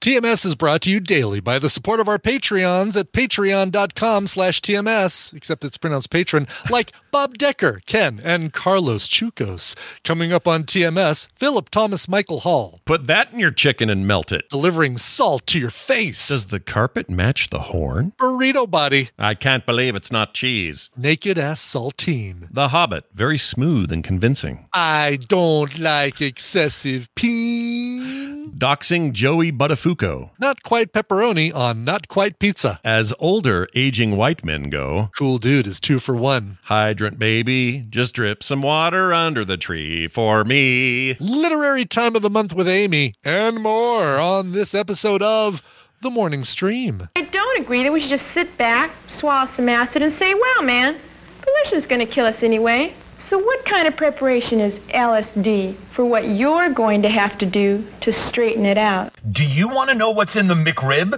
TMS 0.00 0.46
is 0.46 0.54
brought 0.54 0.80
to 0.82 0.90
you 0.90 0.98
daily 0.98 1.40
by 1.40 1.58
the 1.58 1.68
support 1.68 2.00
of 2.00 2.08
our 2.08 2.18
Patreons 2.18 2.96
at 2.98 3.12
patreon.com 3.12 4.26
slash 4.26 4.62
TMS, 4.62 5.30
except 5.34 5.62
it's 5.62 5.76
pronounced 5.76 6.08
patron, 6.08 6.46
like 6.70 6.92
Bob 7.10 7.36
Decker, 7.36 7.82
Ken, 7.84 8.18
and 8.24 8.50
Carlos 8.54 9.06
Chukos. 9.06 9.76
Coming 10.02 10.32
up 10.32 10.48
on 10.48 10.64
TMS, 10.64 11.28
Philip 11.34 11.68
Thomas 11.68 12.08
Michael 12.08 12.40
Hall, 12.40 12.80
Put 12.86 13.08
that 13.08 13.30
in 13.34 13.38
your 13.40 13.50
chicken 13.50 13.90
and 13.90 14.06
melt 14.06 14.32
it. 14.32 14.48
delivering 14.48 14.96
salt 14.96 15.46
to 15.48 15.58
your 15.58 15.68
face. 15.68 16.28
Does 16.28 16.46
the 16.46 16.60
carpet 16.60 17.10
match 17.10 17.50
the 17.50 17.60
horn? 17.60 18.14
Burrito 18.18 18.70
body, 18.70 19.10
I 19.18 19.34
can't 19.34 19.66
believe 19.66 19.94
it's 19.96 20.10
not 20.10 20.32
cheese. 20.32 20.88
naked 20.96 21.36
ass 21.36 21.60
saltine. 21.62 22.48
The 22.50 22.68
Hobbit, 22.68 23.04
very 23.12 23.36
smooth 23.36 23.92
and 23.92 24.02
convincing. 24.02 24.66
I 24.72 25.18
don't 25.28 25.78
like 25.78 26.22
excessive 26.22 27.14
peen. 27.14 28.52
Doxing 28.56 29.12
Joey 29.12 29.50
Buttafuoco. 29.94 30.30
Not 30.38 30.62
quite 30.62 30.92
pepperoni 30.92 31.54
on 31.54 31.84
Not 31.84 32.08
Quite 32.08 32.38
Pizza. 32.38 32.80
As 32.84 33.12
older, 33.18 33.68
aging 33.74 34.16
white 34.16 34.44
men 34.44 34.70
go, 34.70 35.10
Cool 35.16 35.38
dude 35.38 35.66
is 35.66 35.80
two 35.80 35.98
for 35.98 36.14
one. 36.14 36.58
hydrant 36.64 37.18
baby, 37.18 37.84
just 37.88 38.14
drip 38.14 38.42
some 38.42 38.62
water 38.62 39.12
under 39.12 39.44
the 39.44 39.56
tree 39.56 40.08
for 40.08 40.44
me. 40.44 41.14
Literary 41.20 41.84
time 41.84 42.16
of 42.16 42.22
the 42.22 42.30
month 42.30 42.54
with 42.54 42.68
Amy, 42.68 43.14
and 43.24 43.62
more 43.62 44.18
on 44.18 44.52
this 44.52 44.74
episode 44.74 45.22
of 45.22 45.62
The 46.02 46.10
Morning 46.10 46.44
Stream. 46.44 47.08
I 47.16 47.22
don't 47.22 47.60
agree 47.60 47.82
that 47.82 47.92
we 47.92 48.00
should 48.00 48.10
just 48.10 48.30
sit 48.32 48.56
back, 48.56 48.90
swallow 49.08 49.46
some 49.54 49.68
acid, 49.68 50.02
and 50.02 50.12
say, 50.12 50.34
wow, 50.34 50.62
man, 50.62 50.96
pollution's 51.42 51.86
going 51.86 52.04
to 52.06 52.12
kill 52.12 52.26
us 52.26 52.42
anyway. 52.42 52.94
So 53.30 53.38
what 53.38 53.64
kind 53.64 53.86
of 53.86 53.96
preparation 53.96 54.58
is 54.58 54.76
LSD 54.88 55.76
for 55.94 56.04
what 56.04 56.26
you're 56.26 56.68
going 56.70 57.02
to 57.02 57.08
have 57.08 57.38
to 57.38 57.46
do 57.46 57.86
to 58.00 58.12
straighten 58.12 58.66
it 58.66 58.76
out? 58.76 59.12
Do 59.30 59.46
you 59.46 59.68
want 59.68 59.88
to 59.90 59.94
know 59.94 60.10
what's 60.10 60.34
in 60.34 60.48
the 60.48 60.56
McRib? 60.56 61.10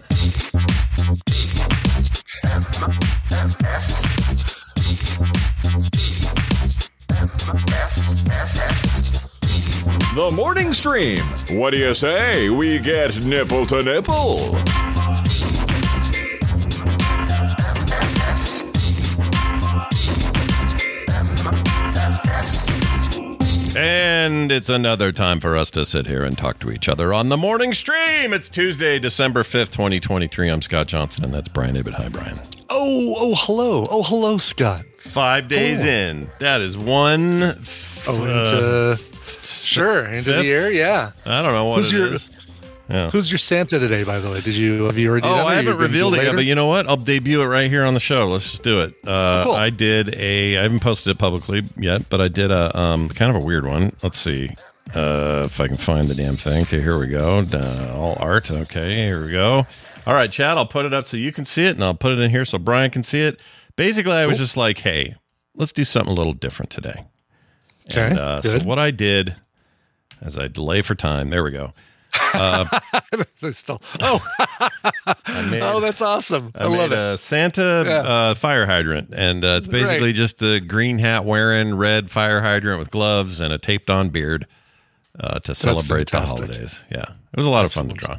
The 10.14 10.30
morning 10.36 10.74
stream. 10.74 11.20
What 11.58 11.70
do 11.70 11.78
you 11.78 11.94
say? 11.94 12.50
We 12.50 12.78
get 12.78 13.24
nipple 13.24 13.64
to 13.64 13.82
nipple. 13.82 14.91
And 23.74 24.52
it's 24.52 24.68
another 24.68 25.12
time 25.12 25.40
for 25.40 25.56
us 25.56 25.70
to 25.72 25.86
sit 25.86 26.06
here 26.06 26.22
and 26.24 26.36
talk 26.36 26.58
to 26.58 26.70
each 26.70 26.88
other 26.90 27.14
on 27.14 27.30
the 27.30 27.38
morning 27.38 27.72
stream. 27.72 28.34
It's 28.34 28.50
Tuesday, 28.50 28.98
December 28.98 29.42
5th, 29.42 29.70
2023. 29.72 30.48
I'm 30.50 30.60
Scott 30.60 30.88
Johnson, 30.88 31.24
and 31.24 31.32
that's 31.32 31.48
Brian 31.48 31.76
Ibbott. 31.76 31.94
Hi, 31.94 32.08
Brian. 32.08 32.38
Oh, 32.68 33.14
oh, 33.16 33.34
hello. 33.34 33.86
Oh, 33.90 34.02
hello, 34.02 34.36
Scott. 34.36 34.84
Five 34.98 35.48
days 35.48 35.80
Oh. 35.82 35.86
in. 35.86 36.28
That 36.38 36.60
is 36.60 36.76
one. 36.76 37.42
f- 37.42 38.06
Oh, 38.08 38.24
uh, 38.24 38.96
into, 38.96 38.98
sure, 39.46 40.04
into 40.06 40.24
fifth? 40.24 40.42
the 40.42 40.50
air, 40.52 40.70
yeah. 40.72 41.12
I 41.24 41.40
don't 41.40 41.52
know 41.52 41.66
what 41.66 41.76
Who's 41.78 41.92
it 41.92 41.96
your- 41.96 42.08
is. 42.08 42.28
Yeah. 42.92 43.10
Who's 43.10 43.30
your 43.30 43.38
Santa 43.38 43.78
today, 43.78 44.04
by 44.04 44.18
the 44.20 44.30
way? 44.30 44.42
Did 44.42 44.54
you 44.54 44.84
have 44.84 44.98
you 44.98 45.08
already? 45.10 45.26
Oh, 45.26 45.32
I 45.32 45.54
haven't 45.54 45.64
you're 45.64 45.74
gonna 45.74 45.78
do 45.78 45.82
revealed 45.92 46.14
it 46.16 46.24
yet, 46.24 46.34
but 46.34 46.44
you 46.44 46.54
know 46.54 46.66
what? 46.66 46.86
I'll 46.86 46.98
debut 46.98 47.40
it 47.40 47.46
right 47.46 47.70
here 47.70 47.84
on 47.84 47.94
the 47.94 48.00
show. 48.00 48.28
Let's 48.28 48.50
just 48.50 48.62
do 48.62 48.82
it. 48.82 48.94
Uh, 49.06 49.44
Cool. 49.44 49.54
I 49.54 49.70
did 49.70 50.14
a. 50.14 50.58
I 50.58 50.62
haven't 50.62 50.80
posted 50.80 51.12
it 51.16 51.18
publicly 51.18 51.62
yet, 51.78 52.10
but 52.10 52.20
I 52.20 52.28
did 52.28 52.50
a 52.50 52.78
um, 52.78 53.08
kind 53.08 53.34
of 53.34 53.42
a 53.42 53.44
weird 53.46 53.64
one. 53.66 53.96
Let's 54.02 54.18
see 54.18 54.50
uh, 54.94 55.44
if 55.46 55.58
I 55.58 55.68
can 55.68 55.78
find 55.78 56.08
the 56.08 56.14
damn 56.14 56.36
thing. 56.36 56.62
Okay, 56.62 56.82
here 56.82 56.98
we 56.98 57.06
go. 57.06 57.38
Uh, 57.50 57.92
all 57.96 58.16
art. 58.20 58.50
Okay, 58.50 58.94
here 58.96 59.24
we 59.24 59.32
go. 59.32 59.66
All 60.06 60.14
right, 60.14 60.30
Chad. 60.30 60.58
I'll 60.58 60.66
put 60.66 60.84
it 60.84 60.92
up 60.92 61.08
so 61.08 61.16
you 61.16 61.32
can 61.32 61.46
see 61.46 61.64
it, 61.64 61.76
and 61.76 61.82
I'll 61.82 61.94
put 61.94 62.12
it 62.12 62.18
in 62.18 62.30
here 62.30 62.44
so 62.44 62.58
Brian 62.58 62.90
can 62.90 63.02
see 63.02 63.22
it. 63.22 63.40
Basically, 63.76 64.12
I 64.12 64.26
was 64.26 64.36
just 64.36 64.58
like, 64.58 64.78
"Hey, 64.78 65.14
let's 65.54 65.72
do 65.72 65.84
something 65.84 66.12
a 66.12 66.14
little 66.14 66.34
different 66.34 66.68
today." 66.68 67.06
Okay, 67.90 68.10
And 68.10 68.18
uh, 68.18 68.42
so 68.42 68.58
what 68.60 68.78
I 68.78 68.90
did, 68.90 69.34
as 70.20 70.36
I 70.36 70.48
delay 70.48 70.82
for 70.82 70.94
time, 70.94 71.30
there 71.30 71.42
we 71.42 71.52
go. 71.52 71.72
They 73.40 73.52
still. 73.52 73.82
Oh, 74.00 74.20
made, 75.50 75.62
oh, 75.62 75.80
that's 75.80 76.00
awesome. 76.00 76.52
I, 76.54 76.64
I, 76.64 76.66
love 76.68 76.92
it. 76.92 77.18
Santa 77.18 77.82
Yeah. 77.86 77.92
uh, 77.98 78.34
fire 78.34 78.66
hydrant, 78.66 79.12
and 79.14 79.44
uh, 79.44 79.56
it's 79.58 79.66
basically 79.66 80.08
Right. 80.08 80.14
just 80.14 80.40
a 80.42 80.60
green 80.60 80.98
hat 80.98 81.24
wearing 81.24 81.74
red 81.74 82.10
fire 82.10 82.40
hydrant 82.40 82.78
with 82.78 82.90
gloves 82.90 83.40
and 83.40 83.52
a 83.52 83.58
taped 83.58 83.90
on 83.90 84.10
beard 84.10 84.46
uh, 85.18 85.40
to 85.40 85.54
celebrate 85.54 86.10
the 86.10 86.20
holidays. 86.20 86.82
Yeah, 86.90 87.02
it 87.02 87.36
was 87.36 87.46
a 87.46 87.50
lot 87.50 87.64
of 87.64 87.72
fun 87.72 87.88
to 87.88 87.94
draw. 87.94 88.16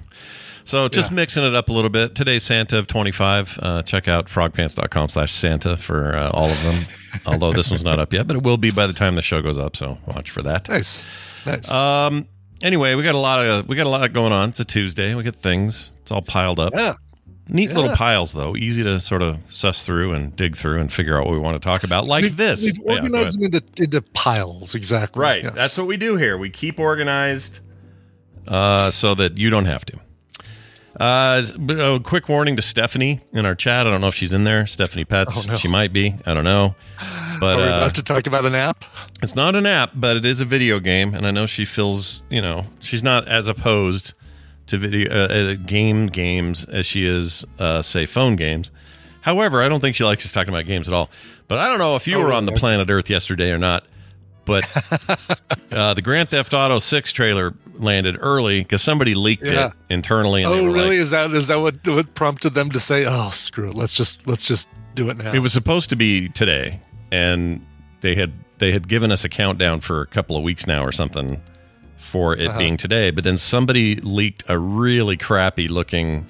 So 0.65 0.87
just 0.87 1.11
Yeah. 1.11 1.15
mixing 1.15 1.43
it 1.43 1.55
up 1.55 1.67
a 1.69 1.73
little 1.73 1.89
bit. 1.89 2.15
Today's 2.15 2.43
Santa 2.43 2.77
of 2.79 2.87
25. 2.87 3.59
Uh, 3.61 3.81
check 3.81 4.07
out 4.07 4.27
frogpants.com 4.27 5.09
slash 5.09 5.31
Santa 5.33 5.75
for 5.75 6.15
uh, 6.15 6.29
all 6.29 6.49
of 6.49 6.61
them. 6.63 6.85
Although 7.25 7.51
this 7.53 7.69
one's 7.69 7.83
not 7.83 7.99
up 7.99 8.13
yet, 8.13 8.27
but 8.27 8.35
it 8.37 8.43
will 8.43 8.57
be 8.57 8.71
by 8.71 8.87
the 8.87 8.93
time 8.93 9.15
the 9.15 9.21
show 9.21 9.41
goes 9.41 9.57
up. 9.57 9.75
So 9.75 9.97
watch 10.07 10.31
for 10.31 10.41
that. 10.43 10.67
Nice, 10.69 11.03
nice. 11.45 11.69
Um. 11.71 12.27
Anyway, 12.63 12.95
we 12.95 13.03
got 13.03 13.13
a 13.13 13.19
lot 13.19 13.45
of 13.45 13.67
we 13.67 13.75
got 13.75 13.85
a 13.85 13.89
lot 13.89 14.11
going 14.13 14.31
on. 14.31 14.49
It's 14.49 14.59
a 14.59 14.65
Tuesday. 14.65 15.13
We 15.13 15.21
got 15.23 15.35
things. 15.35 15.91
It's 16.01 16.11
all 16.11 16.21
piled 16.21 16.59
up. 16.59 16.73
yeah, 16.73 16.93
Neat 17.49 17.73
little 17.73 17.93
piles, 17.93 18.31
though. 18.31 18.55
Easy 18.55 18.83
to 18.83 19.01
sort 19.01 19.21
of 19.21 19.37
suss 19.49 19.85
through 19.85 20.13
and 20.13 20.33
dig 20.35 20.55
through 20.55 20.79
and 20.79 20.91
figure 20.91 21.19
out 21.19 21.25
what 21.25 21.33
we 21.33 21.39
want 21.39 21.61
to 21.61 21.65
talk 21.67 21.83
about, 21.83 22.05
like 22.05 22.23
we've, 22.23 22.37
this. 22.37 22.63
We've 22.63 22.77
Yeah, 22.85 22.93
organized 22.95 23.37
them 23.37 23.53
into, 23.53 23.83
into 23.83 24.01
piles, 24.01 24.75
exactly. 24.75 25.21
right. 25.21 25.43
Yes. 25.43 25.53
That's 25.53 25.77
what 25.77 25.87
we 25.87 25.97
do 25.97 26.15
here. 26.15 26.37
We 26.37 26.49
keep 26.49 26.79
organized 26.79 27.59
uh, 28.47 28.91
so 28.91 29.13
that 29.15 29.37
you 29.37 29.49
don't 29.49 29.65
have 29.65 29.83
to. 29.85 29.99
Uh, 30.99 31.43
but 31.57 31.79
a 31.79 31.99
quick 31.99 32.29
warning 32.29 32.55
to 32.55 32.61
Stephanie 32.61 33.19
in 33.33 33.45
our 33.45 33.55
chat. 33.55 33.87
I 33.87 33.89
don't 33.89 33.99
know 33.99 34.07
if 34.07 34.15
she's 34.15 34.31
in 34.31 34.45
there. 34.45 34.65
Stephanie 34.67 35.05
Pets. 35.05 35.47
Oh, 35.47 35.51
no. 35.51 35.57
She 35.57 35.67
might 35.67 35.91
be. 35.91 36.15
I 36.25 36.33
don't 36.33 36.43
know. 36.45 36.75
But 37.39 37.55
Are 37.59 37.61
we 37.61 37.63
uh, 37.63 37.77
about 37.77 37.95
to 37.95 38.03
talk 38.03 38.27
about 38.27 38.45
an 38.45 38.55
app? 38.55 38.83
It's 39.21 39.35
not 39.35 39.55
an 39.55 39.65
app, 39.65 39.91
but 39.95 40.17
it 40.17 40.25
is 40.25 40.41
a 40.41 40.45
video 40.45 40.79
game, 40.79 41.13
and 41.13 41.25
I 41.27 41.31
know 41.31 41.45
she 41.45 41.65
feels, 41.65 42.23
you 42.29 42.41
know, 42.41 42.65
she's 42.79 43.03
not 43.03 43.27
as 43.27 43.47
opposed 43.47 44.13
to 44.67 44.77
video 44.77 45.11
uh, 45.11 45.27
uh, 45.27 45.53
game 45.65 46.07
games 46.07 46.65
as 46.65 46.85
she 46.85 47.05
is, 47.05 47.45
uh, 47.59 47.81
say, 47.81 48.05
phone 48.05 48.35
games. 48.35 48.71
However, 49.21 49.61
I 49.61 49.69
don't 49.69 49.79
think 49.79 49.95
she 49.95 50.03
likes 50.03 50.25
us 50.25 50.31
talking 50.31 50.53
about 50.53 50.65
games 50.65 50.87
at 50.87 50.93
all. 50.93 51.09
But 51.47 51.59
I 51.59 51.67
don't 51.67 51.79
know 51.79 51.95
if 51.95 52.07
you 52.07 52.17
Oh, 52.17 52.23
were 52.23 52.33
on 52.33 52.45
the 52.45 52.51
planet 52.53 52.89
Earth 52.89 53.09
yesterday 53.09 53.51
or 53.51 53.57
not. 53.57 53.85
But 54.45 54.65
uh, 55.71 55.93
the 55.93 56.01
Grand 56.01 56.27
Theft 56.29 56.53
Auto 56.53 56.79
Six 56.79 57.13
trailer 57.13 57.53
landed 57.75 58.17
early 58.19 58.59
because 58.59 58.81
somebody 58.81 59.15
leaked 59.15 59.45
Yeah. 59.45 59.67
it 59.67 59.73
internally. 59.89 60.43
Oh, 60.43 60.65
really? 60.65 60.89
like- 60.89 60.97
is 60.97 61.11
that 61.11 61.31
is 61.31 61.47
that 61.47 61.55
what 61.59 61.85
what 61.87 62.13
prompted 62.15 62.53
them 62.53 62.69
to 62.71 62.79
say, 62.79 63.05
"Oh, 63.07 63.29
screw 63.31 63.69
it. 63.69 63.75
Let's 63.75 63.93
just 63.93 64.25
let's 64.27 64.45
just 64.45 64.67
do 64.95 65.09
it 65.09 65.15
now." 65.17 65.31
It 65.31 65.39
was 65.39 65.53
supposed 65.53 65.89
to 65.91 65.95
be 65.95 66.27
today, 66.27 66.81
and 67.13 67.65
they 68.01 68.15
had 68.15 68.33
they 68.57 68.71
had 68.71 68.87
given 68.87 69.11
us 69.11 69.23
a 69.23 69.29
countdown 69.29 69.79
for 69.79 70.01
a 70.01 70.07
couple 70.07 70.35
of 70.35 70.43
weeks 70.43 70.65
now 70.67 70.83
or 70.83 70.91
something 70.91 71.41
for 71.97 72.35
it 72.35 72.47
Uh-huh. 72.47 72.57
being 72.57 72.77
today. 72.77 73.11
But 73.11 73.23
then 73.23 73.37
somebody 73.37 73.95
leaked 73.95 74.43
a 74.47 74.57
really 74.57 75.17
crappy 75.17 75.67
looking 75.67 76.25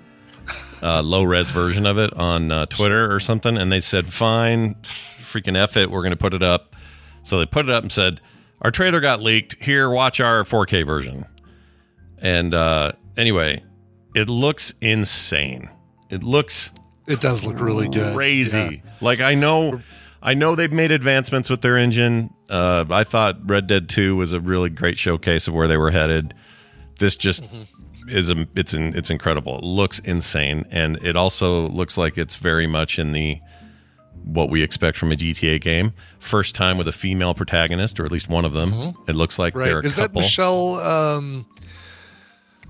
uh, 0.82 1.02
low 1.02 1.24
res 1.24 1.50
version 1.52 1.86
of 1.86 1.98
it 1.98 2.12
on 2.14 2.52
uh, 2.52 2.66
Twitter 2.66 3.14
or 3.14 3.20
something, 3.20 3.58
and 3.58 3.72
they 3.72 3.80
said, 3.80 4.12
"Fine, 4.12 4.76
freaking 4.84 5.56
f 5.58 5.78
it, 5.78 5.90
we're 5.90 6.02
going 6.02 6.12
to 6.12 6.18
put 6.18 6.34
it 6.34 6.44
up." 6.44 6.76
So 7.24 7.40
they 7.40 7.46
put 7.46 7.66
it 7.70 7.72
up 7.72 7.84
and 7.84 7.92
said, 7.92 8.20
"Our 8.62 8.70
trailer 8.72 9.00
got 9.00 9.22
leaked. 9.22 9.64
Here, 9.64 9.90
watch 9.90 10.20
our 10.20 10.44
4K 10.44 10.86
version." 10.86 11.26
And 12.20 12.54
uh, 12.54 12.92
anyway, 13.18 13.64
it 14.16 14.28
looks 14.30 14.74
insane. 14.82 15.70
It 16.10 16.24
looks 16.24 16.72
It 17.08 17.22
does 17.22 17.46
look 17.46 17.60
really 17.62 17.88
good. 17.88 18.14
crazy. 18.14 18.84
Like 19.02 19.20
I 19.22 19.36
know, 19.36 19.80
I 20.26 20.34
know 20.34 20.56
they've 20.56 20.72
made 20.72 20.92
advancements 20.92 21.50
with 21.50 21.62
their 21.62 21.78
engine. 21.78 22.34
Uh, 22.50 22.86
I 22.90 23.04
thought 23.04 23.38
Red 23.48 23.68
Dead 23.68 23.90
Two 23.90 24.16
was 24.16 24.32
a 24.34 24.40
really 24.40 24.70
great 24.70 24.98
showcase 24.98 25.48
of 25.50 25.54
where 25.54 25.68
they 25.68 25.78
were 25.78 25.92
headed. 25.92 26.34
This 27.00 27.16
just 27.18 27.44
is 28.08 28.30
a 28.30 28.48
it's 28.56 28.74
in, 28.74 28.96
it's 28.96 29.10
incredible. 29.10 29.58
It 29.58 29.64
looks 29.66 30.00
insane, 30.00 30.66
and 30.72 30.98
it 31.04 31.18
also 31.18 31.68
looks 31.68 31.98
like 31.98 32.18
it's 32.18 32.38
very 32.38 32.68
much 32.68 32.98
in 33.00 33.12
the 33.12 33.40
what 34.24 34.50
we 34.50 34.64
expect 34.64 34.98
from 34.98 35.12
a 35.12 35.16
GTA 35.16 35.60
game. 35.60 35.92
First 36.20 36.56
time 36.56 36.78
with 36.78 36.88
a 36.88 36.94
female 36.94 37.34
protagonist, 37.34 38.00
or 38.00 38.06
at 38.06 38.12
least 38.12 38.30
one 38.30 38.46
of 38.46 38.54
them. 38.54 38.96
It 39.08 39.16
looks 39.16 39.38
like 39.38 39.54
Mm-hmm. 39.54 39.60
Right. 39.60 39.66
they're 39.66 39.80
a 39.80 39.84
Is 39.84 39.96
that 39.98 40.02
couple. 40.04 40.22
Michelle? 40.22 40.76
Um, 40.80 41.46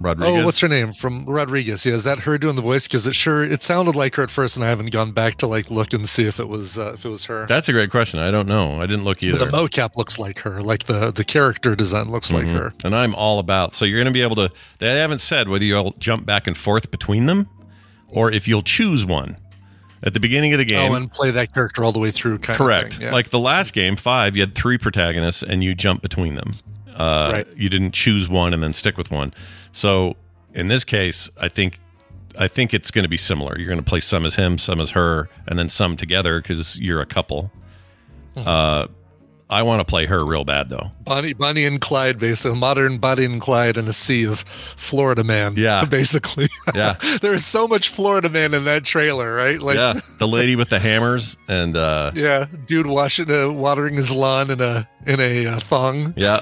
Rodriguez. 0.04 0.42
Oh, 0.42 0.46
what's 0.46 0.60
her 0.60 0.68
name 0.68 0.92
from 0.94 1.26
Rodriguez? 1.26 1.86
Yeah, 1.86 1.94
is 1.94 2.04
that 2.04 2.20
her 2.20 2.38
doing 2.38 2.56
the 2.56 2.62
voice? 2.62 2.88
Because 2.88 3.08
it 3.08 3.16
sure 3.16 3.44
it 3.44 3.64
sounded 3.64 3.96
like 3.96 4.16
her 4.16 4.24
at 4.24 4.30
first, 4.30 4.56
and 4.58 4.64
I 4.66 4.70
haven't 4.70 4.92
gone 4.92 5.12
back 5.14 5.36
to 5.36 5.48
like 5.48 5.72
look 5.72 5.94
and 5.94 6.08
see 6.08 6.26
if 6.26 6.40
it 6.40 6.48
was 6.48 6.78
uh, 6.78 6.94
if 6.94 7.06
it 7.06 7.10
was 7.10 7.26
her. 7.26 7.46
That's 7.48 7.70
a 7.70 7.72
great 7.72 7.90
question. 7.90 8.20
I 8.20 8.30
don't 8.30 8.48
know. 8.48 8.82
I 8.82 8.86
didn't 8.86 9.06
look 9.06 9.24
either. 9.24 9.38
the 9.40 9.46
mocap 9.48 9.96
looks 9.96 10.20
like 10.20 10.40
her, 10.40 10.62
like 10.62 10.84
the 10.84 11.12
the 11.12 11.24
character 11.24 11.76
design 11.76 12.12
looks 12.12 12.32
like 12.32 12.46
Mhm. 12.46 12.54
her. 12.58 12.74
And 12.84 12.96
I'm 12.96 13.16
all 13.16 13.40
about. 13.40 13.74
So 13.74 13.86
you're 13.86 13.98
going 14.00 14.14
to 14.14 14.18
be 14.18 14.22
able 14.22 14.36
to. 14.36 14.52
They 14.80 14.90
haven't 15.00 15.20
said 15.22 15.48
whether 15.50 15.64
you'll 15.66 15.96
jump 15.98 16.26
back 16.26 16.46
and 16.48 16.58
forth 16.58 16.92
between 16.92 17.26
them, 17.26 17.48
or 18.10 18.32
if 18.32 18.48
you'll 18.48 18.62
choose 18.62 19.06
one 19.06 19.38
at 20.04 20.14
the 20.14 20.20
beginning 20.20 20.52
of 20.54 20.60
the 20.60 20.66
game. 20.66 20.92
Oh, 20.92 20.96
and 20.96 21.10
play 21.12 21.32
that 21.32 21.54
character 21.54 21.82
all 21.84 21.94
the 21.94 22.00
way 22.00 22.12
through. 22.12 22.38
Kind 22.40 22.58
Correct. 22.58 23.00
Yeah. 23.00 23.12
Like 23.14 23.30
the 23.30 23.40
last 23.40 23.74
game, 23.74 23.96
five, 23.96 24.36
you 24.36 24.42
had 24.42 24.54
three 24.54 24.78
protagonists 24.78 25.44
and 25.44 25.64
you 25.64 25.74
jump 25.74 26.02
between 26.02 26.36
them. 26.36 26.56
Uh, 26.96 27.30
Right. 27.34 27.48
You 27.56 27.70
didn't 27.70 27.94
choose 27.94 28.30
one 28.30 28.54
and 28.54 28.62
then 28.64 28.74
stick 28.74 28.98
with 28.98 29.12
one. 29.12 29.34
So 29.72 30.16
in 30.54 30.68
this 30.68 30.84
case, 30.84 31.30
I 31.40 31.50
think 31.50 31.80
I 32.38 32.48
think 32.48 32.74
it's 32.74 32.90
going 32.92 33.04
to 33.04 33.10
be 33.10 33.18
similar. 33.18 33.58
You're 33.58 33.68
going 33.68 33.78
to 33.78 33.84
play 33.84 34.00
some 34.00 34.26
as 34.26 34.36
him, 34.36 34.58
some 34.58 34.80
as 34.80 34.92
her, 34.92 35.30
and 35.48 35.60
then 35.60 35.70
some 35.70 35.96
together 35.98 36.42
because 36.42 36.80
you're 36.80 37.02
a 37.02 37.06
couple. 37.06 37.52
Mm-hmm. 38.36 38.48
Uh, 38.48 38.88
I 39.54 39.62
want 39.62 39.82
to 39.82 39.86
play 39.86 40.08
her 40.08 40.26
real 40.26 40.44
bad 40.44 40.70
though. 40.70 40.92
Bonnie, 41.02 41.34
Bonnie 41.34 41.64
and 41.66 41.80
Clyde, 41.80 42.18
basically 42.18 42.58
modern 42.58 42.98
Bonnie 42.98 43.26
and 43.26 43.40
Clyde 43.40 43.78
in 43.78 43.88
a 43.88 43.94
sea 43.94 44.26
of 44.26 44.40
Florida 44.78 45.24
man. 45.24 45.54
Yeah. 45.56 45.86
basically. 45.90 46.48
Yeah. 46.74 46.94
there 47.22 47.34
is 47.34 47.46
so 47.46 47.68
much 47.68 47.90
Florida 47.90 48.30
man 48.30 48.54
in 48.54 48.64
that 48.66 48.84
trailer, 48.84 49.36
right? 49.36 49.62
Like, 49.62 49.76
yeah, 49.76 50.00
the 50.18 50.28
lady 50.28 50.56
with 50.56 50.70
the 50.70 50.80
hammers 50.80 51.38
and 51.48 51.76
uh, 51.76 52.12
yeah, 52.16 52.48
dude 52.66 52.88
washing, 52.88 53.30
uh, 53.30 53.52
watering 53.52 53.94
his 53.94 54.12
lawn 54.12 54.50
in 54.50 54.60
a 54.60 54.90
in 55.06 55.20
a 55.20 55.46
uh, 55.46 55.60
thong. 55.60 56.14
Yeah. 56.18 56.40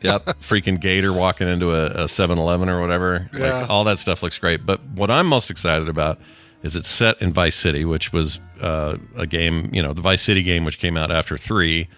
yep. 0.00 0.24
Freaking 0.40 0.80
gator 0.80 1.12
walking 1.12 1.48
into 1.48 1.72
a, 1.72 1.86
a 1.86 2.04
7-Eleven 2.04 2.68
or 2.68 2.80
whatever. 2.80 3.28
Yeah. 3.34 3.62
Like 3.62 3.70
all 3.70 3.84
that 3.84 3.98
stuff 3.98 4.22
looks 4.22 4.38
great. 4.38 4.64
But 4.64 4.80
what 4.94 5.10
I'm 5.10 5.26
most 5.26 5.50
excited 5.50 5.88
about 5.88 6.20
is 6.62 6.76
it's 6.76 6.88
set 6.88 7.20
in 7.22 7.32
Vice 7.32 7.56
City, 7.56 7.84
which 7.84 8.12
was 8.12 8.40
uh, 8.60 8.96
a 9.16 9.26
game, 9.26 9.70
you 9.72 9.82
know, 9.82 9.92
the 9.92 10.02
Vice 10.02 10.22
City 10.22 10.42
game 10.42 10.64
which 10.64 10.78
came 10.78 10.96
out 10.96 11.10
after 11.10 11.36
3 11.36 11.88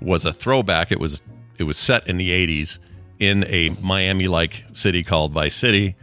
was 0.00 0.24
a 0.24 0.32
throwback. 0.32 0.90
It 0.92 1.00
was 1.00 1.22
it 1.58 1.64
was 1.64 1.76
set 1.78 2.06
in 2.06 2.16
the 2.18 2.30
80s 2.30 2.78
in 3.18 3.44
a 3.48 3.70
Miami-like 3.80 4.64
city 4.74 5.02
called 5.02 5.32
Vice 5.32 5.54
City 5.54 5.96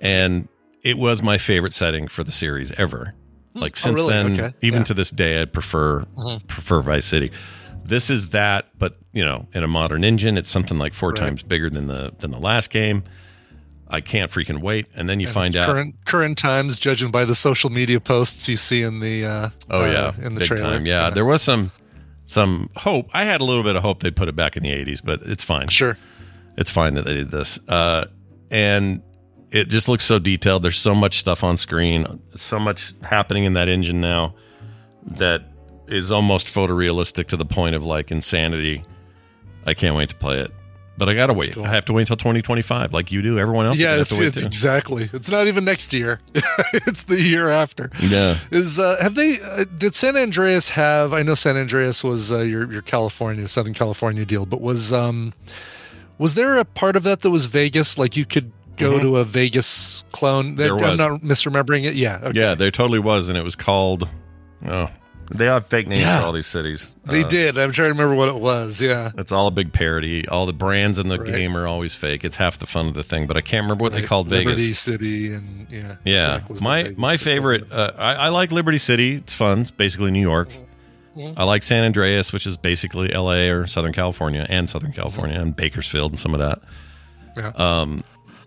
and 0.00 0.48
it 0.82 0.98
was 0.98 1.22
my 1.22 1.38
favorite 1.38 1.72
setting 1.72 2.08
for 2.08 2.24
the 2.24 2.32
series 2.32 2.72
ever. 2.72 3.14
Like 3.54 3.74
Oh, 3.76 3.80
since 3.80 3.96
really? 4.00 4.12
then, 4.12 4.32
Okay. 4.32 4.54
even 4.62 4.80
Yeah. 4.80 4.84
to 4.84 4.94
this 4.94 5.10
day, 5.12 5.40
I 5.40 5.44
prefer 5.44 6.04
Mhm. 6.18 6.46
prefer 6.48 6.82
Vice 6.82 7.04
City. 7.04 7.30
This 7.84 8.10
is 8.10 8.28
that, 8.28 8.66
but 8.78 8.96
you 9.12 9.24
know, 9.24 9.46
in 9.52 9.62
a 9.62 9.68
modern 9.68 10.02
engine, 10.04 10.36
it's 10.36 10.50
something 10.50 10.78
like 10.78 10.94
four 10.94 11.10
Right. 11.10 11.18
times 11.20 11.42
bigger 11.44 11.70
than 11.70 11.86
the 11.86 12.12
than 12.18 12.30
the 12.32 12.38
last 12.40 12.70
game. 12.70 13.04
I 13.88 14.00
can't 14.00 14.30
freaking 14.30 14.60
wait. 14.60 14.86
And 14.96 15.08
then 15.08 15.20
you 15.20 15.26
And 15.26 15.34
find 15.34 15.54
out, 15.54 15.66
current 15.66 15.94
current 16.06 16.38
times, 16.38 16.78
judging 16.78 17.10
by 17.10 17.24
the 17.26 17.34
social 17.34 17.68
media 17.70 18.00
posts 18.00 18.48
you 18.48 18.56
see 18.56 18.82
in 18.82 18.98
the 19.00 19.24
uh, 19.26 19.48
oh 19.70 19.82
uh, 19.84 19.86
yeah, 20.18 20.26
in 20.26 20.34
the 20.34 20.40
big 20.40 20.48
trailer. 20.48 20.62
time. 20.64 20.86
Yeah, 20.86 21.10
there 21.10 21.26
was 21.26 21.42
some 21.42 21.70
some 22.24 22.70
hope. 22.76 23.08
I 23.12 23.24
had 23.24 23.40
a 23.40 23.44
little 23.44 23.62
bit 23.62 23.76
of 23.76 23.82
hope 23.82 24.00
they'd 24.00 24.16
put 24.16 24.28
it 24.28 24.36
back 24.36 24.56
in 24.56 24.62
the 24.62 24.70
'80s, 24.70 25.02
but 25.04 25.22
it's 25.22 25.44
fine. 25.44 25.68
Sure, 25.68 25.98
it's 26.56 26.70
fine 26.70 26.94
that 26.94 27.04
they 27.04 27.14
did 27.14 27.30
this. 27.30 27.58
Uh, 27.68 28.06
and 28.50 29.02
it 29.50 29.68
just 29.68 29.88
looks 29.88 30.04
so 30.04 30.18
detailed. 30.18 30.62
There's 30.62 30.78
so 30.78 30.94
much 30.94 31.18
stuff 31.18 31.44
on 31.44 31.56
screen, 31.56 32.20
so 32.34 32.58
much 32.58 32.94
happening 33.02 33.44
in 33.44 33.54
that 33.54 33.68
engine 33.68 34.00
now 34.00 34.34
that 35.06 35.42
is 35.88 36.10
almost 36.10 36.46
photorealistic 36.46 37.26
to 37.28 37.36
the 37.36 37.44
point 37.44 37.74
of 37.74 37.84
like 37.84 38.10
insanity. 38.10 38.82
I 39.66 39.74
can't 39.74 39.94
wait 39.96 40.08
to 40.08 40.16
play 40.16 40.38
it. 40.38 40.52
But 41.04 41.08
I 41.08 41.14
gotta 41.14 41.32
wait. 41.32 41.54
cool. 41.54 41.64
I 41.64 41.68
have 41.70 41.84
to 41.86 41.92
wait 41.92 42.02
until 42.02 42.16
2025, 42.16 42.92
like 42.92 43.10
you 43.10 43.22
do. 43.22 43.36
Everyone 43.36 43.66
else, 43.66 43.76
yeah, 43.76 43.96
it's, 44.00 44.12
it's 44.12 44.40
exactly. 44.40 45.10
It's 45.12 45.32
not 45.32 45.48
even 45.48 45.64
next 45.64 45.92
year. 45.92 46.20
it's 46.72 47.02
the 47.02 47.20
year 47.20 47.48
after. 47.48 47.90
Yeah. 47.98 48.38
Is 48.52 48.78
uh, 48.78 48.96
have 49.02 49.16
they? 49.16 49.40
Uh, 49.40 49.64
did 49.64 49.96
San 49.96 50.16
Andreas 50.16 50.68
have? 50.68 51.12
I 51.12 51.24
know 51.24 51.34
San 51.34 51.56
Andreas 51.56 52.04
was 52.04 52.30
uh, 52.30 52.38
your 52.38 52.70
your 52.72 52.82
California, 52.82 53.48
Southern 53.48 53.74
California 53.74 54.24
deal, 54.24 54.46
but 54.46 54.60
was 54.60 54.92
um, 54.92 55.34
was 56.18 56.34
there 56.34 56.56
a 56.56 56.64
part 56.64 56.94
of 56.94 57.02
that 57.02 57.22
that 57.22 57.30
was 57.30 57.46
Vegas? 57.46 57.98
Like 57.98 58.16
you 58.16 58.24
could 58.24 58.52
go 58.76 58.92
Mhm. 58.92 59.00
to 59.00 59.16
a 59.16 59.24
Vegas 59.24 60.04
clone. 60.12 60.54
There 60.54 60.76
I'm 60.76 60.90
was. 60.90 60.98
not 61.00 61.20
misremembering 61.22 61.82
it. 61.84 61.94
Yeah. 61.94 62.20
Okay. 62.22 62.38
Yeah, 62.38 62.54
there 62.54 62.70
totally 62.70 63.00
was, 63.00 63.28
and 63.28 63.36
it 63.36 63.42
was 63.42 63.56
called. 63.56 64.08
Oh, 64.68 64.88
they 65.30 65.46
have 65.46 65.66
fake 65.66 65.86
names 65.88 66.00
Yeah. 66.02 66.20
for 66.20 66.26
all 66.26 66.32
these 66.32 66.46
cities. 66.46 66.94
They 67.06 67.22
Uh, 67.24 67.28
did. 67.28 67.58
I'm 67.58 67.72
trying 67.72 67.88
to 67.88 67.92
remember 67.92 68.14
what 68.14 68.28
it 68.28 68.34
was. 68.36 68.80
Yeah. 68.82 69.10
It's 69.16 69.32
all 69.32 69.46
a 69.46 69.50
big 69.50 69.72
parody. 69.72 70.26
All 70.28 70.44
the 70.46 70.52
brands 70.52 70.98
in 70.98 71.08
the 71.08 71.18
Right. 71.18 71.32
game 71.34 71.56
are 71.56 71.66
always 71.66 71.94
fake. 71.94 72.24
It's 72.24 72.36
half 72.36 72.58
the 72.58 72.66
fun 72.66 72.86
of 72.88 72.94
the 72.94 73.02
thing, 73.02 73.26
but 73.26 73.36
I 73.36 73.40
can't 73.40 73.64
remember 73.64 73.82
what 73.84 73.92
they 73.92 74.00
Right. 74.00 74.08
called 74.08 74.30
Liberty 74.30 74.62
Vegas. 74.62 74.78
City 74.78 75.32
and 75.32 75.66
yeah. 75.70 75.94
Yeah, 76.04 76.26
Quebec 76.40 76.50
was 76.50 76.58
the 76.60 76.64
my 76.64 76.94
my 76.96 77.16
favorite. 77.16 77.70
Uh, 77.72 77.92
I, 77.98 78.12
I 78.14 78.28
like 78.28 78.52
Liberty 78.52 78.78
City. 78.78 79.14
It's 79.16 79.32
fun. 79.32 79.60
It's 79.60 79.70
basically 79.70 80.10
New 80.10 80.20
York. 80.20 80.50
Mhm. 81.16 81.34
I 81.36 81.44
like 81.44 81.62
San 81.62 81.84
Andreas, 81.84 82.32
which 82.32 82.46
is 82.46 82.56
basically 82.56 83.12
L.A. 83.12 83.50
or 83.50 83.66
Southern 83.66 83.92
California 83.92 84.46
and 84.48 84.68
Southern 84.68 84.92
California 84.92 85.38
and 85.38 85.54
Bakersfield 85.54 86.12
and 86.12 86.18
some 86.18 86.32
of 86.34 86.40
that. 86.40 86.60
Yeah. 87.36 87.52
Um, 87.56 88.02